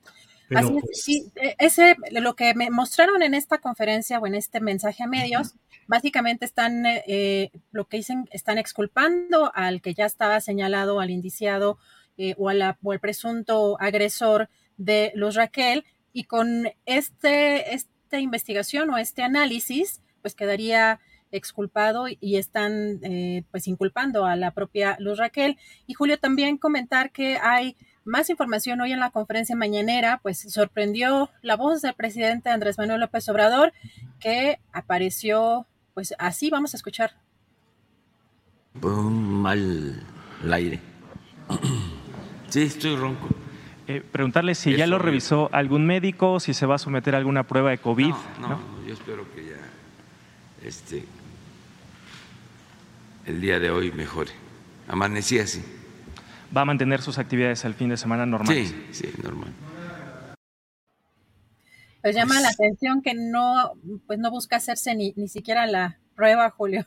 Así 0.56 0.76
es, 0.76 0.84
pues 0.84 1.04
sí, 1.04 1.32
e, 1.36 1.56
ese, 1.60 1.96
lo 2.12 2.36
que 2.36 2.54
me 2.54 2.70
mostraron 2.70 3.22
en 3.22 3.34
esta 3.34 3.60
conferencia 3.60 4.20
o 4.20 4.28
en 4.28 4.36
este 4.36 4.60
mensaje 4.60 5.04
a 5.04 5.08
medios, 5.08 5.56
básicamente 5.88 6.46
están, 6.46 6.86
eh, 6.86 7.52
lo 7.72 7.86
que 7.86 7.98
dicen, 7.98 8.28
están 8.32 8.58
exculpando 8.58 9.52
al 9.54 9.82
que 9.82 9.94
ya 9.94 10.06
estaba 10.06 10.40
señalado, 10.42 11.00
al 11.00 11.10
indiciado 11.10 11.78
eh, 12.18 12.36
o, 12.38 12.50
al 12.50 12.76
presunto 13.02 13.78
agresor 13.80 14.50
de 14.78 15.12
Luz 15.16 15.36
Raquel, 15.36 15.86
y 16.14 16.24
con 16.24 16.70
este, 16.86 17.74
esta 17.74 18.20
investigación 18.20 18.90
o 18.90 18.98
este 18.98 19.24
análisis, 19.24 20.02
pues 20.22 20.36
quedaría 20.36 21.00
exculpado 21.32 22.06
y 22.08 22.38
están 22.38 23.00
eh, 23.04 23.44
pues 23.52 23.68
inculpando 23.68 24.26
a 24.26 24.36
la 24.36 24.52
propia 24.52 24.98
Luz 25.00 25.20
Raquel. 25.20 25.58
Y 25.86 25.94
Julio, 25.94 26.18
también 26.18 26.58
comentar 26.58 27.12
que 27.12 27.38
hay 27.38 27.78
más 28.10 28.30
información 28.30 28.82
hoy 28.82 28.92
en 28.92 29.00
la 29.00 29.12
conferencia 29.12 29.56
mañanera, 29.56 30.20
pues 30.22 30.40
sorprendió 30.52 31.30
la 31.42 31.56
voz 31.56 31.82
del 31.82 31.94
presidente 31.94 32.50
Andrés 32.50 32.78
Manuel 32.78 33.00
López 33.00 33.30
Obrador, 33.30 33.72
que 34.20 34.60
apareció, 34.74 35.66
pues 35.94 36.14
así 36.18 36.50
vamos 36.50 36.74
a 36.74 36.78
escuchar. 36.78 37.16
Un 38.82 39.42
mal 39.42 40.04
aire. 40.52 40.80
Sí, 42.50 42.64
estoy 42.64 42.96
ronco. 42.96 43.28
Eh, 43.86 44.02
preguntarle 44.02 44.56
si 44.56 44.76
ya 44.76 44.88
lo 44.88 44.98
revisó 44.98 45.52
algún 45.54 45.86
médico, 45.86 46.40
si 46.40 46.56
se 46.56 46.66
va 46.66 46.74
a 46.74 46.78
someter 46.80 47.14
a 47.14 47.20
alguna 47.20 47.44
prueba 47.44 47.70
de 47.70 47.78
COVID. 47.78 48.12
No, 48.42 48.50
no, 48.50 48.60
yo 48.88 48.94
espero 48.96 49.24
que 49.36 49.46
ya 49.46 50.68
este, 50.68 51.06
el 53.28 53.40
día 53.40 53.60
de 53.60 53.70
hoy 53.70 53.92
mejore. 53.92 54.32
Amanecí 54.88 55.38
así 55.38 55.64
va 56.56 56.62
a 56.62 56.66
mantener 56.66 57.02
sus 57.02 57.18
actividades 57.18 57.66
al 57.66 57.74
fin 57.74 57.90
de 57.90 57.98
semana 57.98 58.26
normales. 58.26 58.74
Sí, 58.92 59.08
sí, 59.08 59.22
normal. 59.24 59.54
Pues 62.02 62.16
llama 62.16 62.40
la 62.40 62.50
atención 62.50 63.02
que 63.02 63.14
no, 63.14 63.74
pues 64.08 64.20
no 64.20 64.32
busca 64.32 64.56
hacerse 64.56 64.96
ni, 64.96 65.14
ni 65.18 65.28
siquiera 65.28 65.68
la 65.68 66.00
prueba, 66.16 66.50
Julio. 66.50 66.86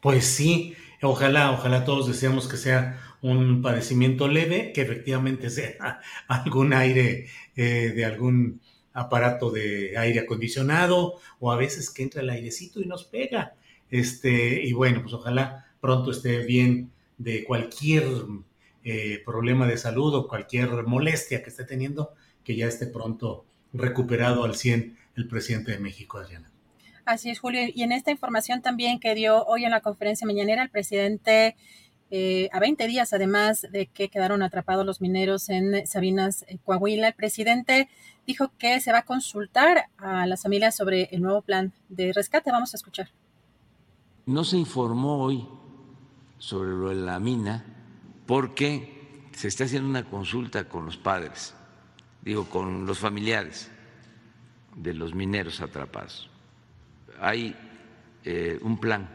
Pues 0.00 0.26
sí, 0.26 0.74
ojalá, 1.02 1.52
ojalá 1.52 1.84
todos 1.84 2.06
deseamos 2.06 2.48
que 2.48 2.56
sea 2.56 3.00
un 3.22 3.62
padecimiento 3.62 4.28
leve, 4.28 4.72
que 4.72 4.82
efectivamente 4.82 5.50
sea 5.50 6.00
algún 6.28 6.72
aire 6.72 7.26
eh, 7.56 7.92
de 7.94 8.04
algún 8.04 8.60
aparato 8.92 9.50
de 9.50 9.96
aire 9.98 10.20
acondicionado 10.20 11.20
o 11.38 11.52
a 11.52 11.56
veces 11.56 11.90
que 11.90 12.02
entra 12.02 12.22
el 12.22 12.30
airecito 12.30 12.80
y 12.80 12.86
nos 12.86 13.04
pega. 13.04 13.54
Este, 13.90 14.62
y 14.62 14.72
bueno, 14.72 15.02
pues 15.02 15.14
ojalá 15.14 15.66
pronto 15.80 16.10
esté 16.10 16.38
bien 16.44 16.90
de 17.18 17.44
cualquier 17.44 18.04
eh, 18.88 19.20
problema 19.24 19.66
de 19.66 19.76
salud 19.78 20.14
o 20.14 20.28
cualquier 20.28 20.84
molestia 20.84 21.42
que 21.42 21.50
esté 21.50 21.64
teniendo, 21.64 22.12
que 22.44 22.54
ya 22.54 22.68
esté 22.68 22.86
pronto 22.86 23.44
recuperado 23.72 24.44
al 24.44 24.54
100 24.54 24.96
el 25.16 25.26
presidente 25.26 25.72
de 25.72 25.80
México, 25.80 26.18
Adriana. 26.18 26.52
Así 27.04 27.30
es, 27.30 27.40
Julio. 27.40 27.62
Y 27.74 27.82
en 27.82 27.90
esta 27.90 28.12
información 28.12 28.62
también 28.62 29.00
que 29.00 29.16
dio 29.16 29.44
hoy 29.46 29.64
en 29.64 29.72
la 29.72 29.80
conferencia 29.80 30.24
mañanera 30.24 30.62
el 30.62 30.70
presidente, 30.70 31.56
eh, 32.12 32.48
a 32.52 32.60
20 32.60 32.86
días 32.86 33.12
además 33.12 33.66
de 33.72 33.86
que 33.88 34.08
quedaron 34.08 34.40
atrapados 34.40 34.86
los 34.86 35.00
mineros 35.00 35.48
en 35.48 35.84
Sabinas, 35.84 36.44
eh, 36.46 36.58
Coahuila, 36.64 37.08
el 37.08 37.14
presidente 37.14 37.88
dijo 38.24 38.52
que 38.56 38.80
se 38.80 38.92
va 38.92 38.98
a 38.98 39.04
consultar 39.04 39.86
a 39.96 40.28
las 40.28 40.44
familias 40.44 40.76
sobre 40.76 41.08
el 41.10 41.22
nuevo 41.22 41.42
plan 41.42 41.72
de 41.88 42.12
rescate. 42.12 42.52
Vamos 42.52 42.72
a 42.72 42.76
escuchar. 42.76 43.08
No 44.26 44.44
se 44.44 44.58
informó 44.58 45.18
hoy 45.18 45.44
sobre 46.38 46.70
lo 46.70 46.90
de 46.90 46.94
la 46.94 47.18
mina 47.18 47.75
porque 48.26 49.28
se 49.32 49.48
está 49.48 49.64
haciendo 49.64 49.88
una 49.88 50.04
consulta 50.04 50.68
con 50.68 50.86
los 50.86 50.96
padres, 50.96 51.54
digo, 52.22 52.48
con 52.48 52.86
los 52.86 52.98
familiares 52.98 53.70
de 54.74 54.94
los 54.94 55.14
mineros 55.14 55.60
atrapados. 55.60 56.28
Hay 57.20 57.56
eh, 58.24 58.58
un 58.62 58.78
plan 58.78 59.08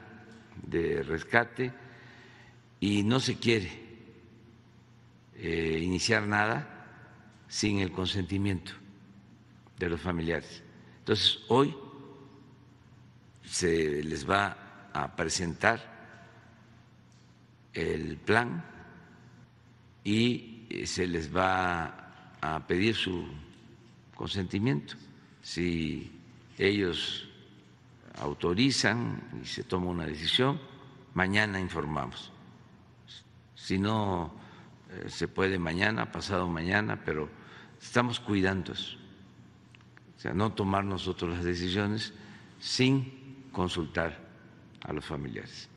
de 0.63 1.03
rescate 1.03 1.73
y 2.79 3.03
no 3.03 3.19
se 3.19 3.37
quiere 3.37 3.71
eh, 5.35 5.79
iniciar 5.83 6.27
nada 6.27 6.67
sin 7.47 7.79
el 7.79 7.91
consentimiento 7.91 8.71
de 9.77 9.89
los 9.89 9.99
familiares. 9.99 10.63
Entonces, 10.99 11.39
hoy 11.49 11.75
se 13.43 14.03
les 14.03 14.29
va 14.29 14.89
a 14.93 15.15
presentar 15.15 15.91
el 17.73 18.17
plan 18.17 18.63
y 20.03 20.65
eh, 20.69 20.85
se 20.85 21.07
les 21.07 21.35
va 21.35 22.37
a 22.41 22.65
pedir 22.67 22.95
su 22.95 23.25
consentimiento. 24.15 24.95
Si 25.41 26.11
ellos 26.57 27.27
autorizan 28.19 29.41
y 29.41 29.45
se 29.45 29.63
toma 29.63 29.87
una 29.87 30.05
decisión, 30.05 30.59
mañana 31.13 31.59
informamos. 31.59 32.31
Si 33.55 33.77
no 33.77 34.33
eh, 34.89 35.09
se 35.09 35.27
puede 35.27 35.59
mañana, 35.59 36.11
pasado 36.11 36.47
mañana, 36.47 37.01
pero 37.03 37.29
estamos 37.81 38.19
cuidando 38.19 38.73
eso. 38.73 38.97
O 40.17 40.19
sea, 40.19 40.33
no 40.33 40.53
tomar 40.53 40.83
nosotros 40.83 41.31
las 41.31 41.43
decisiones 41.43 42.13
sin 42.59 43.47
consultar 43.51 44.19
a 44.83 44.93
los 44.93 45.05
familiares 45.05 45.70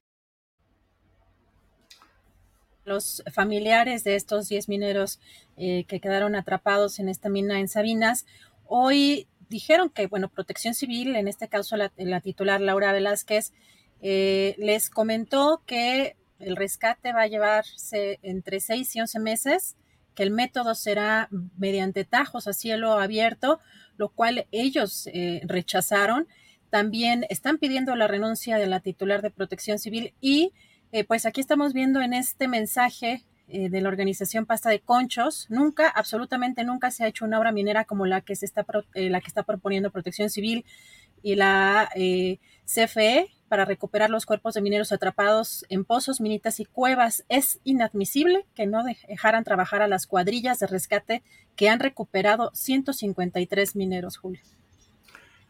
los 2.85 3.23
familiares 3.33 4.05
de 4.05 4.17
estos 4.17 4.49
10 4.49 4.69
mineros 4.69 5.21
eh, 5.57 5.85
que 5.89 6.01
quedaron 6.01 6.37
atrapados 6.37 6.99
en 6.99 7.09
esta 7.09 7.29
mina 7.29 7.61
en 7.61 7.69
Sabinas, 7.69 8.27
hoy 8.67 9.27
dijeron 9.49 9.91
que, 9.91 10.07
bueno, 10.07 10.29
Protección 10.29 10.75
Civil, 10.75 11.17
en 11.17 11.29
este 11.29 11.49
caso 11.49 11.77
la, 11.77 12.21
titular 12.21 12.61
Laura 12.61 12.93
Velázquez, 12.93 13.53
eh, 14.01 14.55
les 14.59 14.91
comentó 14.91 15.63
que 15.67 16.17
el 16.39 16.57
rescate 16.57 17.13
va 17.13 17.23
a 17.23 17.27
llevarse 17.27 18.19
entre 18.23 18.61
6 18.61 18.97
y 18.97 19.01
11 19.01 19.19
meses, 19.21 19.77
que 20.15 20.23
el 20.23 20.31
método 20.31 20.75
será 20.75 21.29
mediante 21.57 22.05
tajos 22.05 22.47
a 22.47 22.53
cielo 22.53 22.93
abierto, 22.99 23.61
lo 23.97 24.11
cual 24.11 24.47
ellos 24.53 25.09
eh, 25.13 25.41
rechazaron. 25.45 26.29
También 26.71 27.27
están 27.31 27.59
pidiendo 27.59 27.95
la 27.97 28.09
renuncia 28.09 28.59
de 28.59 28.67
la 28.67 28.81
titular 28.81 29.23
de 29.23 29.31
Protección 29.31 29.79
Civil 29.79 30.15
y 30.21 30.53
eh, 30.95 31.03
pues 31.03 31.27
aquí 31.27 31.41
estamos 31.41 31.73
viendo 31.73 32.01
en 32.03 32.13
este 32.13 32.47
mensaje 32.47 33.25
eh, 33.49 33.69
de 33.69 33.81
la 33.81 33.89
organización 33.89 34.47
Pasta 34.47 34.71
de 34.71 34.79
Conchos, 34.79 35.49
nunca, 35.51 35.89
absolutamente 35.89 36.63
nunca 36.63 36.93
se 36.93 37.03
ha 37.03 37.09
hecho 37.09 37.25
una 37.25 37.41
obra 37.41 37.51
minera 37.51 37.85
como 37.85 38.07
la 38.07 38.21
que 38.21 38.37
se 38.37 38.47
está, 38.47 38.65
eh, 38.95 39.11
la 39.11 39.21
que 39.21 39.27
está 39.27 39.43
proponiendo 39.43 39.91
Protección 39.91 40.31
Civil 40.31 40.65
y 41.21 41.35
la 41.35 41.91
CFE 42.65 43.29
para 43.49 43.65
recuperar 43.65 44.09
los 44.09 44.25
cuerpos 44.25 44.55
de 44.55 44.61
mineros 44.61 44.93
atrapados 44.93 45.67
en 45.69 45.85
pozos, 45.85 46.21
minitas 46.21 46.61
y 46.61 46.65
cuevas. 46.65 47.25
Es 47.29 47.59
inadmisible 47.65 48.47
que 48.55 48.67
no 48.67 48.85
dejaran 48.85 49.43
trabajar 49.43 49.83
a 49.83 49.89
las 49.89 50.07
cuadrillas 50.07 50.61
de 50.61 50.69
rescate 50.69 51.23
que 51.57 51.71
han 51.71 51.81
recuperado 51.81 52.53
153 52.55 53.75
mineros, 53.75 54.17
Julio. 54.17 54.43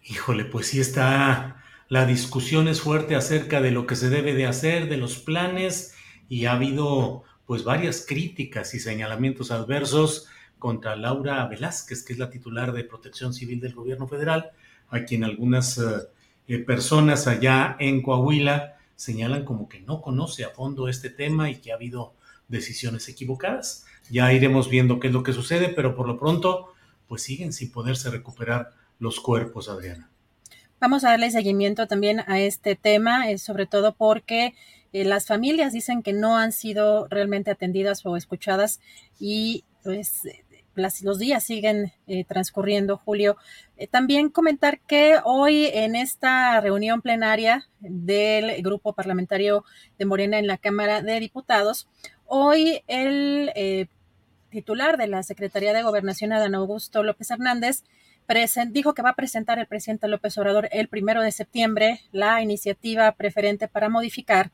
Híjole, 0.04 0.46
pues 0.46 0.68
sí 0.68 0.80
está 0.80 1.63
la 1.88 2.06
discusión 2.06 2.68
es 2.68 2.80
fuerte 2.80 3.14
acerca 3.14 3.60
de 3.60 3.70
lo 3.70 3.86
que 3.86 3.96
se 3.96 4.08
debe 4.08 4.34
de 4.34 4.46
hacer, 4.46 4.88
de 4.88 4.96
los 4.96 5.18
planes, 5.18 5.94
y 6.28 6.46
ha 6.46 6.52
habido 6.52 7.24
pues 7.46 7.64
varias 7.64 8.04
críticas 8.06 8.74
y 8.74 8.80
señalamientos 8.80 9.50
adversos 9.50 10.26
contra 10.58 10.96
Laura 10.96 11.46
Velázquez, 11.46 12.02
que 12.02 12.14
es 12.14 12.18
la 12.18 12.30
titular 12.30 12.72
de 12.72 12.84
Protección 12.84 13.34
Civil 13.34 13.60
del 13.60 13.74
Gobierno 13.74 14.08
Federal, 14.08 14.52
a 14.88 15.04
quien 15.04 15.24
algunas 15.24 15.76
eh, 15.78 15.82
eh, 16.48 16.58
personas 16.58 17.26
allá 17.26 17.76
en 17.78 18.00
Coahuila 18.00 18.76
señalan 18.96 19.44
como 19.44 19.68
que 19.68 19.80
no 19.80 20.00
conoce 20.00 20.44
a 20.44 20.50
fondo 20.50 20.88
este 20.88 21.10
tema 21.10 21.50
y 21.50 21.56
que 21.56 21.72
ha 21.72 21.74
habido 21.74 22.14
decisiones 22.48 23.08
equivocadas. 23.08 23.84
Ya 24.10 24.32
iremos 24.32 24.70
viendo 24.70 25.00
qué 25.00 25.08
es 25.08 25.12
lo 25.12 25.22
que 25.22 25.32
sucede, 25.32 25.68
pero 25.68 25.94
por 25.94 26.06
lo 26.06 26.18
pronto, 26.18 26.72
pues 27.08 27.22
siguen 27.22 27.52
sin 27.52 27.70
poderse 27.70 28.10
recuperar 28.10 28.70
los 28.98 29.20
cuerpos, 29.20 29.68
Adriana. 29.68 30.10
Vamos 30.80 31.04
a 31.04 31.10
darle 31.10 31.30
seguimiento 31.30 31.86
también 31.86 32.20
a 32.26 32.40
este 32.40 32.76
tema, 32.76 33.30
eh, 33.30 33.38
sobre 33.38 33.66
todo 33.66 33.94
porque 33.94 34.54
eh, 34.92 35.04
las 35.04 35.26
familias 35.26 35.72
dicen 35.72 36.02
que 36.02 36.12
no 36.12 36.36
han 36.36 36.52
sido 36.52 37.06
realmente 37.08 37.50
atendidas 37.50 38.04
o 38.04 38.16
escuchadas 38.16 38.80
y 39.18 39.64
pues 39.82 40.22
los 41.02 41.18
días 41.18 41.44
siguen 41.44 41.92
eh, 42.06 42.24
transcurriendo, 42.24 42.96
Julio. 42.98 43.36
también 43.90 44.28
comentar 44.28 44.80
que 44.80 45.18
hoy 45.24 45.66
en 45.66 45.94
esta 45.94 46.60
reunión 46.60 47.00
plenaria 47.00 47.66
del 47.80 48.60
grupo 48.62 48.92
parlamentario 48.92 49.64
de 49.98 50.04
Morena 50.04 50.38
en 50.38 50.46
la 50.46 50.58
Cámara 50.58 51.00
de 51.00 51.20
Diputados, 51.20 51.88
hoy 52.26 52.82
el 52.88 53.88
titular 54.50 54.96
de 54.96 55.06
la 55.06 55.22
Secretaría 55.22 55.72
de 55.72 55.82
Gobernación, 55.82 56.32
Adán 56.32 56.54
Augusto 56.54 57.02
López 57.02 57.30
Hernández, 57.30 57.84
dijo 58.70 58.94
que 58.94 59.02
va 59.02 59.10
a 59.10 59.14
presentar 59.14 59.58
el 59.58 59.66
presidente 59.66 60.08
López 60.08 60.36
Obrador 60.38 60.68
el 60.72 60.88
primero 60.88 61.22
de 61.22 61.32
septiembre 61.32 62.00
la 62.12 62.42
iniciativa 62.42 63.12
preferente 63.12 63.68
para 63.68 63.88
modificar 63.88 64.50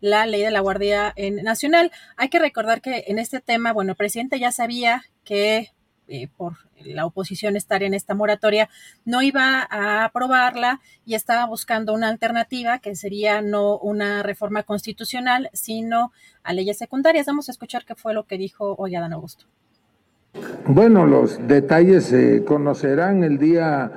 la 0.00 0.26
ley 0.26 0.42
de 0.42 0.50
la 0.50 0.60
Guardia 0.60 1.14
Nacional. 1.42 1.90
Hay 2.16 2.28
que 2.28 2.38
recordar 2.38 2.80
que 2.80 3.04
en 3.08 3.18
este 3.18 3.40
tema, 3.40 3.72
bueno, 3.72 3.92
el 3.92 3.96
presidente 3.96 4.38
ya 4.38 4.52
sabía 4.52 5.04
que 5.24 5.72
eh, 6.10 6.28
por 6.36 6.56
la 6.84 7.04
oposición 7.04 7.54
estar 7.54 7.82
en 7.82 7.92
esta 7.92 8.14
moratoria, 8.14 8.70
no 9.04 9.20
iba 9.20 9.66
a 9.68 10.04
aprobarla 10.04 10.80
y 11.04 11.14
estaba 11.14 11.44
buscando 11.44 11.92
una 11.92 12.08
alternativa 12.08 12.78
que 12.78 12.96
sería 12.96 13.42
no 13.42 13.76
una 13.78 14.22
reforma 14.22 14.62
constitucional, 14.62 15.50
sino 15.52 16.12
a 16.42 16.54
leyes 16.54 16.78
secundarias. 16.78 17.26
Vamos 17.26 17.48
a 17.48 17.52
escuchar 17.52 17.84
qué 17.84 17.94
fue 17.94 18.14
lo 18.14 18.26
que 18.26 18.38
dijo 18.38 18.74
hoy 18.78 18.94
Adán 18.94 19.12
Augusto. 19.12 19.46
Bueno, 20.70 21.06
los 21.06 21.40
detalles 21.48 22.04
se 22.04 22.44
conocerán 22.44 23.24
el 23.24 23.38
día 23.38 23.90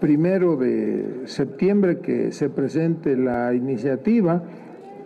primero 0.00 0.56
de 0.56 1.22
septiembre 1.26 2.00
que 2.00 2.32
se 2.32 2.50
presente 2.50 3.16
la 3.16 3.54
iniciativa. 3.54 4.42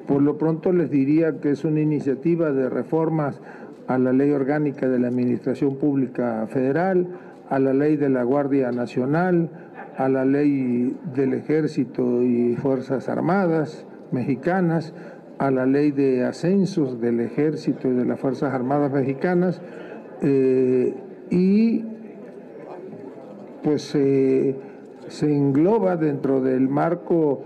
Por 0.07 0.23
lo 0.23 0.39
pronto 0.39 0.73
les 0.73 0.91
diría 0.91 1.39
que 1.39 1.51
es 1.51 1.67
una 1.67 1.81
iniciativa 1.81 2.51
de 2.53 2.71
reformas 2.71 3.43
a 3.89 3.99
la 3.99 4.15
ley 4.15 4.31
orgánica 4.31 4.89
de 4.89 4.99
la 4.99 5.09
Administración 5.09 5.77
Pública 5.77 6.47
Federal, 6.49 7.07
a 7.51 7.59
la 7.59 7.75
ley 7.75 7.97
de 7.97 8.09
la 8.09 8.23
Guardia 8.23 8.73
Nacional, 8.73 9.51
a 9.99 10.09
la 10.09 10.25
ley 10.25 10.97
del 11.15 11.35
Ejército 11.35 12.23
y 12.23 12.57
Fuerzas 12.57 13.11
Armadas 13.11 13.85
mexicanas, 14.13 14.95
a 15.37 15.51
la 15.51 15.67
ley 15.67 15.91
de 15.91 16.25
ascensos 16.25 17.03
del 17.03 17.21
Ejército 17.21 17.89
y 17.89 17.93
de 17.93 18.07
las 18.07 18.19
Fuerzas 18.19 18.55
Armadas 18.55 18.93
mexicanas, 18.93 19.61
eh, 20.23 20.95
y 21.31 21.85
pues 23.63 23.83
se 23.83 24.57
engloba 25.21 25.97
dentro 25.97 26.41
del 26.41 26.69
marco 26.69 27.45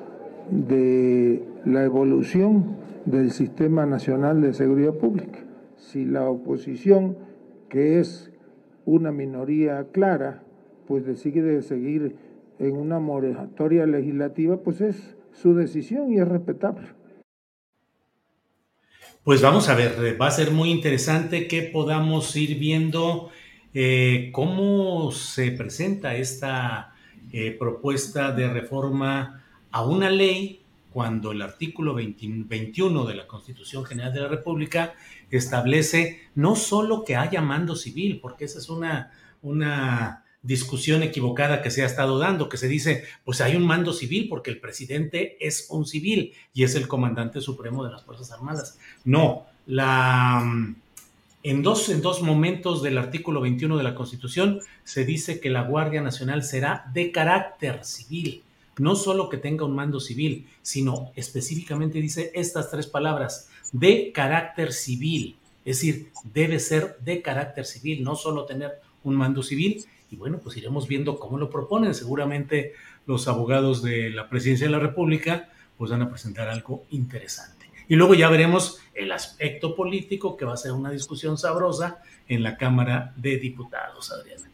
de 0.51 1.43
la 1.65 1.85
evolución 1.85 2.77
del 3.05 3.31
Sistema 3.31 3.87
Nacional 3.87 4.41
de 4.41 4.53
Seguridad 4.55 4.95
Pública. 4.95 5.39
Si 5.77 6.05
la 6.05 6.29
oposición, 6.29 7.17
que 7.69 8.01
es 8.01 8.31
una 8.85 9.13
minoría 9.13 9.87
clara, 9.93 10.43
pues 10.87 11.05
decide 11.05 11.63
seguir 11.63 12.17
en 12.59 12.77
una 12.77 12.99
moratoria 12.99 13.87
legislativa, 13.87 14.59
pues 14.59 14.81
es 14.81 15.17
su 15.33 15.55
decisión 15.55 16.13
y 16.13 16.19
es 16.19 16.29
respetable. 16.29 16.89
Pues 19.27 19.43
vamos 19.43 19.69
a 19.69 19.75
ver, 19.75 20.17
va 20.23 20.29
a 20.29 20.31
ser 20.31 20.53
muy 20.53 20.71
interesante 20.71 21.49
que 21.49 21.63
podamos 21.63 22.37
ir 22.37 22.61
viendo 22.61 23.33
eh, 23.75 24.31
cómo 24.33 25.11
se 25.11 25.51
presenta 25.51 26.15
esta 26.15 26.95
eh, 27.33 27.51
propuesta 27.51 28.31
de 28.31 28.49
reforma 28.49 29.43
a 29.73 29.85
una 29.85 30.11
ley 30.11 30.61
cuando 30.93 31.33
el 31.33 31.43
artículo 31.43 31.93
21 31.93 33.05
de 33.05 33.15
la 33.17 33.27
Constitución 33.27 33.85
General 33.85 34.15
de 34.15 34.21
la 34.21 34.29
República 34.29 34.95
establece 35.29 36.21
no 36.37 36.55
solo 36.55 37.03
que 37.03 37.17
haya 37.17 37.41
mando 37.41 37.75
civil, 37.75 38.21
porque 38.23 38.45
esa 38.45 38.61
es 38.61 38.69
una, 38.69 39.11
una 39.43 40.25
discusión 40.47 41.03
equivocada 41.03 41.61
que 41.61 41.71
se 41.71 41.83
ha 41.83 41.87
estado 41.87 42.19
dando, 42.19 42.49
que 42.49 42.57
se 42.57 42.69
dice, 42.69 43.05
pues 43.25 43.41
hay 43.41 43.57
un 43.57 43.67
mando 43.67 43.93
civil 43.93 44.29
porque 44.29 44.51
el 44.51 44.61
presidente 44.61 45.37
es 45.41 45.67
un 45.71 45.87
civil 45.87 46.33
y 46.55 46.63
es 46.63 46.75
el 46.75 46.87
comandante 46.87 47.41
supremo 47.41 47.85
de 47.85 47.91
las 47.91 48.05
Fuerzas 48.05 48.31
Armadas. 48.31 48.79
No, 49.05 49.47
la, 49.67 50.75
en, 51.43 51.63
dos, 51.63 51.89
en 51.89 52.01
dos 52.01 52.23
momentos 52.23 52.83
del 52.83 52.99
artículo 52.99 53.41
21 53.41 53.77
de 53.77 53.85
la 53.85 53.95
Constitución 53.95 54.61
se 54.85 55.05
dice 55.05 55.41
que 55.41 55.51
la 55.51 55.63
Guardia 55.63 56.01
Nacional 56.01 56.45
será 56.45 56.91
de 56.95 57.11
carácter 57.11 57.85
civil, 57.85 58.43
no 58.79 58.95
solo 58.95 59.29
que 59.29 59.39
tenga 59.39 59.65
un 59.65 59.75
mando 59.75 59.99
civil, 59.99 60.47
sino 60.63 61.11
específicamente 61.17 62.01
dice 62.01 62.31
estas 62.35 62.71
tres 62.71 62.87
palabras, 62.87 63.49
de 63.73 64.13
carácter 64.13 64.73
civil, 64.73 65.37
es 65.65 65.79
decir, 65.79 66.11
debe 66.33 66.61
ser 66.61 66.99
de 67.01 67.21
carácter 67.21 67.65
civil, 67.65 68.05
no 68.05 68.15
solo 68.15 68.45
tener 68.45 68.81
un 69.03 69.17
mando 69.17 69.43
civil 69.43 69.85
y 70.11 70.17
bueno, 70.17 70.39
pues 70.39 70.57
iremos 70.57 70.87
viendo 70.87 71.19
cómo 71.19 71.39
lo 71.39 71.51
proponen. 71.51 71.95
Seguramente 71.95 72.75
los 73.07 73.29
abogados 73.29 73.83
de 73.83 74.11
la 74.11 74.29
presidencia 74.29 74.67
de 74.67 74.73
la 74.73 74.79
República 74.79 75.49
pues 75.77 75.91
van 75.91 76.03
a 76.03 76.11
presentar 76.11 76.49
algo 76.49 76.85
interesante. 76.91 77.71
Y 77.89 77.97
luego 77.97 78.15
ya 78.15 78.29
veremos 78.29 78.79
el 78.95 79.13
aspecto 79.13 79.75
político 79.75 80.37
que 80.37 80.45
va 80.45 80.55
a 80.55 80.57
ser 80.57 80.73
una 80.73 80.91
discusión 80.91 81.39
sabrosa 81.39 81.99
en 82.29 82.43
la 82.43 82.57
Cámara 82.57 83.13
de 83.17 83.37
Diputados, 83.37 84.11
Adriana. 84.11 84.51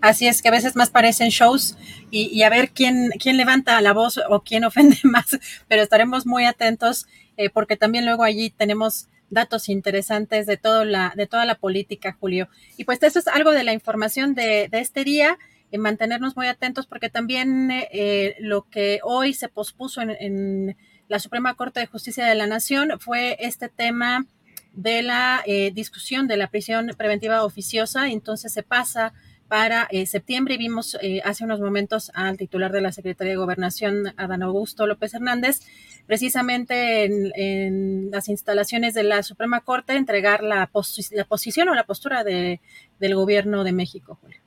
Así 0.00 0.28
es 0.28 0.42
que 0.42 0.48
a 0.48 0.52
veces 0.52 0.76
más 0.76 0.90
parecen 0.90 1.30
shows 1.30 1.76
y, 2.10 2.42
a 2.42 2.50
ver 2.50 2.70
quién, 2.70 3.10
quién 3.18 3.36
levanta 3.36 3.80
la 3.80 3.92
voz 3.92 4.20
o 4.28 4.40
quién 4.40 4.64
ofende 4.64 4.98
más, 5.04 5.38
pero 5.66 5.82
estaremos 5.82 6.24
muy 6.26 6.44
atentos 6.44 7.06
eh, 7.36 7.50
porque 7.50 7.76
también 7.76 8.04
luego 8.04 8.22
allí 8.22 8.50
tenemos 8.50 9.08
datos 9.30 9.68
interesantes 9.68 10.46
de, 10.46 10.56
todo 10.56 10.84
la, 10.84 11.12
de 11.16 11.26
toda 11.26 11.44
la 11.44 11.56
política, 11.56 12.16
Julio. 12.18 12.48
Y 12.76 12.84
pues 12.84 13.02
eso 13.02 13.18
es 13.18 13.28
algo 13.28 13.52
de 13.52 13.64
la 13.64 13.72
información 13.72 14.34
de, 14.34 14.68
este 14.72 15.04
día, 15.04 15.38
en 15.70 15.82
mantenernos 15.82 16.36
muy 16.36 16.46
atentos 16.46 16.86
porque 16.86 17.10
también 17.10 17.70
eh, 17.70 18.36
lo 18.38 18.62
que 18.68 19.00
hoy 19.02 19.34
se 19.34 19.48
pospuso 19.48 20.00
en, 20.00 20.76
la 21.08 21.18
Suprema 21.18 21.54
Corte 21.54 21.80
de 21.80 21.86
Justicia 21.86 22.26
de 22.26 22.34
la 22.34 22.46
Nación 22.46 22.90
fue 23.00 23.38
este 23.40 23.70
tema 23.70 24.26
de 24.74 25.02
la 25.02 25.42
eh, 25.46 25.70
discusión 25.72 26.28
de 26.28 26.36
la 26.36 26.48
prisión 26.48 26.90
preventiva 26.98 27.44
oficiosa, 27.44 28.10
entonces 28.10 28.52
se 28.52 28.62
pasa 28.62 29.14
para 29.48 29.88
eh, 29.90 30.06
septiembre 30.06 30.54
y 30.54 30.58
vimos 30.58 30.96
eh, 31.00 31.20
hace 31.24 31.44
unos 31.44 31.60
momentos 31.60 32.12
al 32.14 32.36
titular 32.36 32.70
de 32.70 32.82
la 32.82 32.92
Secretaría 32.92 33.32
de 33.32 33.38
Gobernación, 33.38 34.12
Adán 34.16 34.42
Augusto 34.42 34.86
López 34.86 35.14
Hernández, 35.14 35.60
precisamente 36.08 37.04
en, 37.04 38.10
las 38.10 38.28
instalaciones 38.28 38.94
de 38.94 39.02
la 39.02 39.22
Suprema 39.22 39.60
Corte 39.60 39.94
entregar 39.94 40.42
la, 40.42 40.70
la 41.12 41.24
posición 41.26 41.68
o 41.68 41.74
la 41.74 41.84
postura 41.84 42.24
de, 42.24 42.60
del 42.98 43.14
gobierno 43.14 43.62
de 43.62 43.72
México, 43.72 44.18
Julio. 44.20 44.40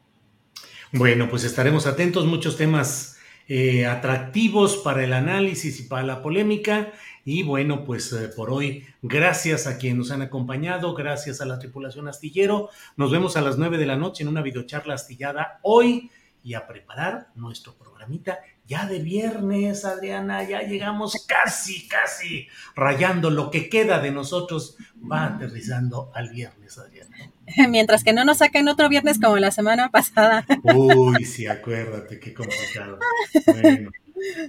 Bueno, 0.92 1.30
pues 1.30 1.44
estaremos 1.44 1.86
atentos, 1.86 2.26
muchos 2.26 2.58
temas 2.58 3.20
eh, 3.48 3.86
atractivos 3.86 4.78
para 4.78 5.04
el 5.04 5.14
análisis 5.14 5.80
y 5.80 5.84
para 5.84 6.04
la 6.04 6.24
polémica. 6.24 6.92
Y 7.24 7.44
bueno, 7.44 7.86
pues 7.86 8.12
eh, 8.12 8.30
por 8.36 8.50
hoy, 8.50 8.84
gracias 9.04 9.68
a 9.68 9.78
quienes 9.78 10.00
nos 10.00 10.12
han 10.12 10.24
acompañado, 10.24 10.96
gracias 10.96 11.42
a 11.42 11.46
la 11.46 11.60
tripulación 11.60 12.08
astillero. 12.08 12.70
Nos 12.98 13.12
vemos 13.12 13.38
a 13.38 13.42
las 13.42 13.60
nueve 13.60 13.78
de 13.78 13.86
la 13.86 13.98
noche 13.98 14.24
en 14.24 14.30
una 14.30 14.42
videocharla 14.42 14.96
astillada 14.96 15.60
hoy 15.62 16.10
y 16.44 16.56
a 16.56 16.66
preparar 16.66 17.28
nuestro 17.36 17.76
programita 17.76 18.40
ya 18.72 18.86
de 18.86 19.00
viernes, 19.00 19.84
Adriana, 19.84 20.48
ya 20.48 20.62
llegamos 20.62 21.26
casi, 21.28 21.90
casi 21.90 22.48
rayando 22.74 23.30
lo 23.30 23.52
que 23.52 23.68
queda 23.68 24.00
de 24.00 24.12
nosotros, 24.12 24.78
va 25.12 25.26
aterrizando 25.26 26.10
al 26.16 26.30
viernes, 26.30 26.78
Adriana. 26.78 27.18
Mientras 27.70 28.06
que 28.06 28.14
no 28.14 28.24
nos 28.24 28.38
saquen 28.38 28.70
otro 28.70 28.88
viernes 28.88 29.20
como 29.20 29.36
la 29.40 29.52
semana 29.52 29.90
pasada. 29.90 30.46
Uy, 30.64 31.26
sí, 31.26 31.48
acuérdate, 31.48 32.18
qué 32.18 32.34
complicado. 32.34 32.98
Bueno. 33.46 33.92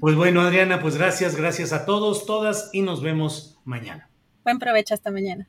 Pues 0.00 0.14
bueno, 0.14 0.42
Adriana, 0.42 0.80
pues 0.80 0.96
gracias, 0.96 1.34
gracias 1.34 1.72
a 1.72 1.84
todos, 1.84 2.24
todas 2.24 2.70
y 2.72 2.82
nos 2.82 3.02
vemos 3.02 3.58
mañana. 3.64 4.08
Buen 4.44 4.60
provecho 4.60 4.94
hasta 4.94 5.10
mañana. 5.10 5.48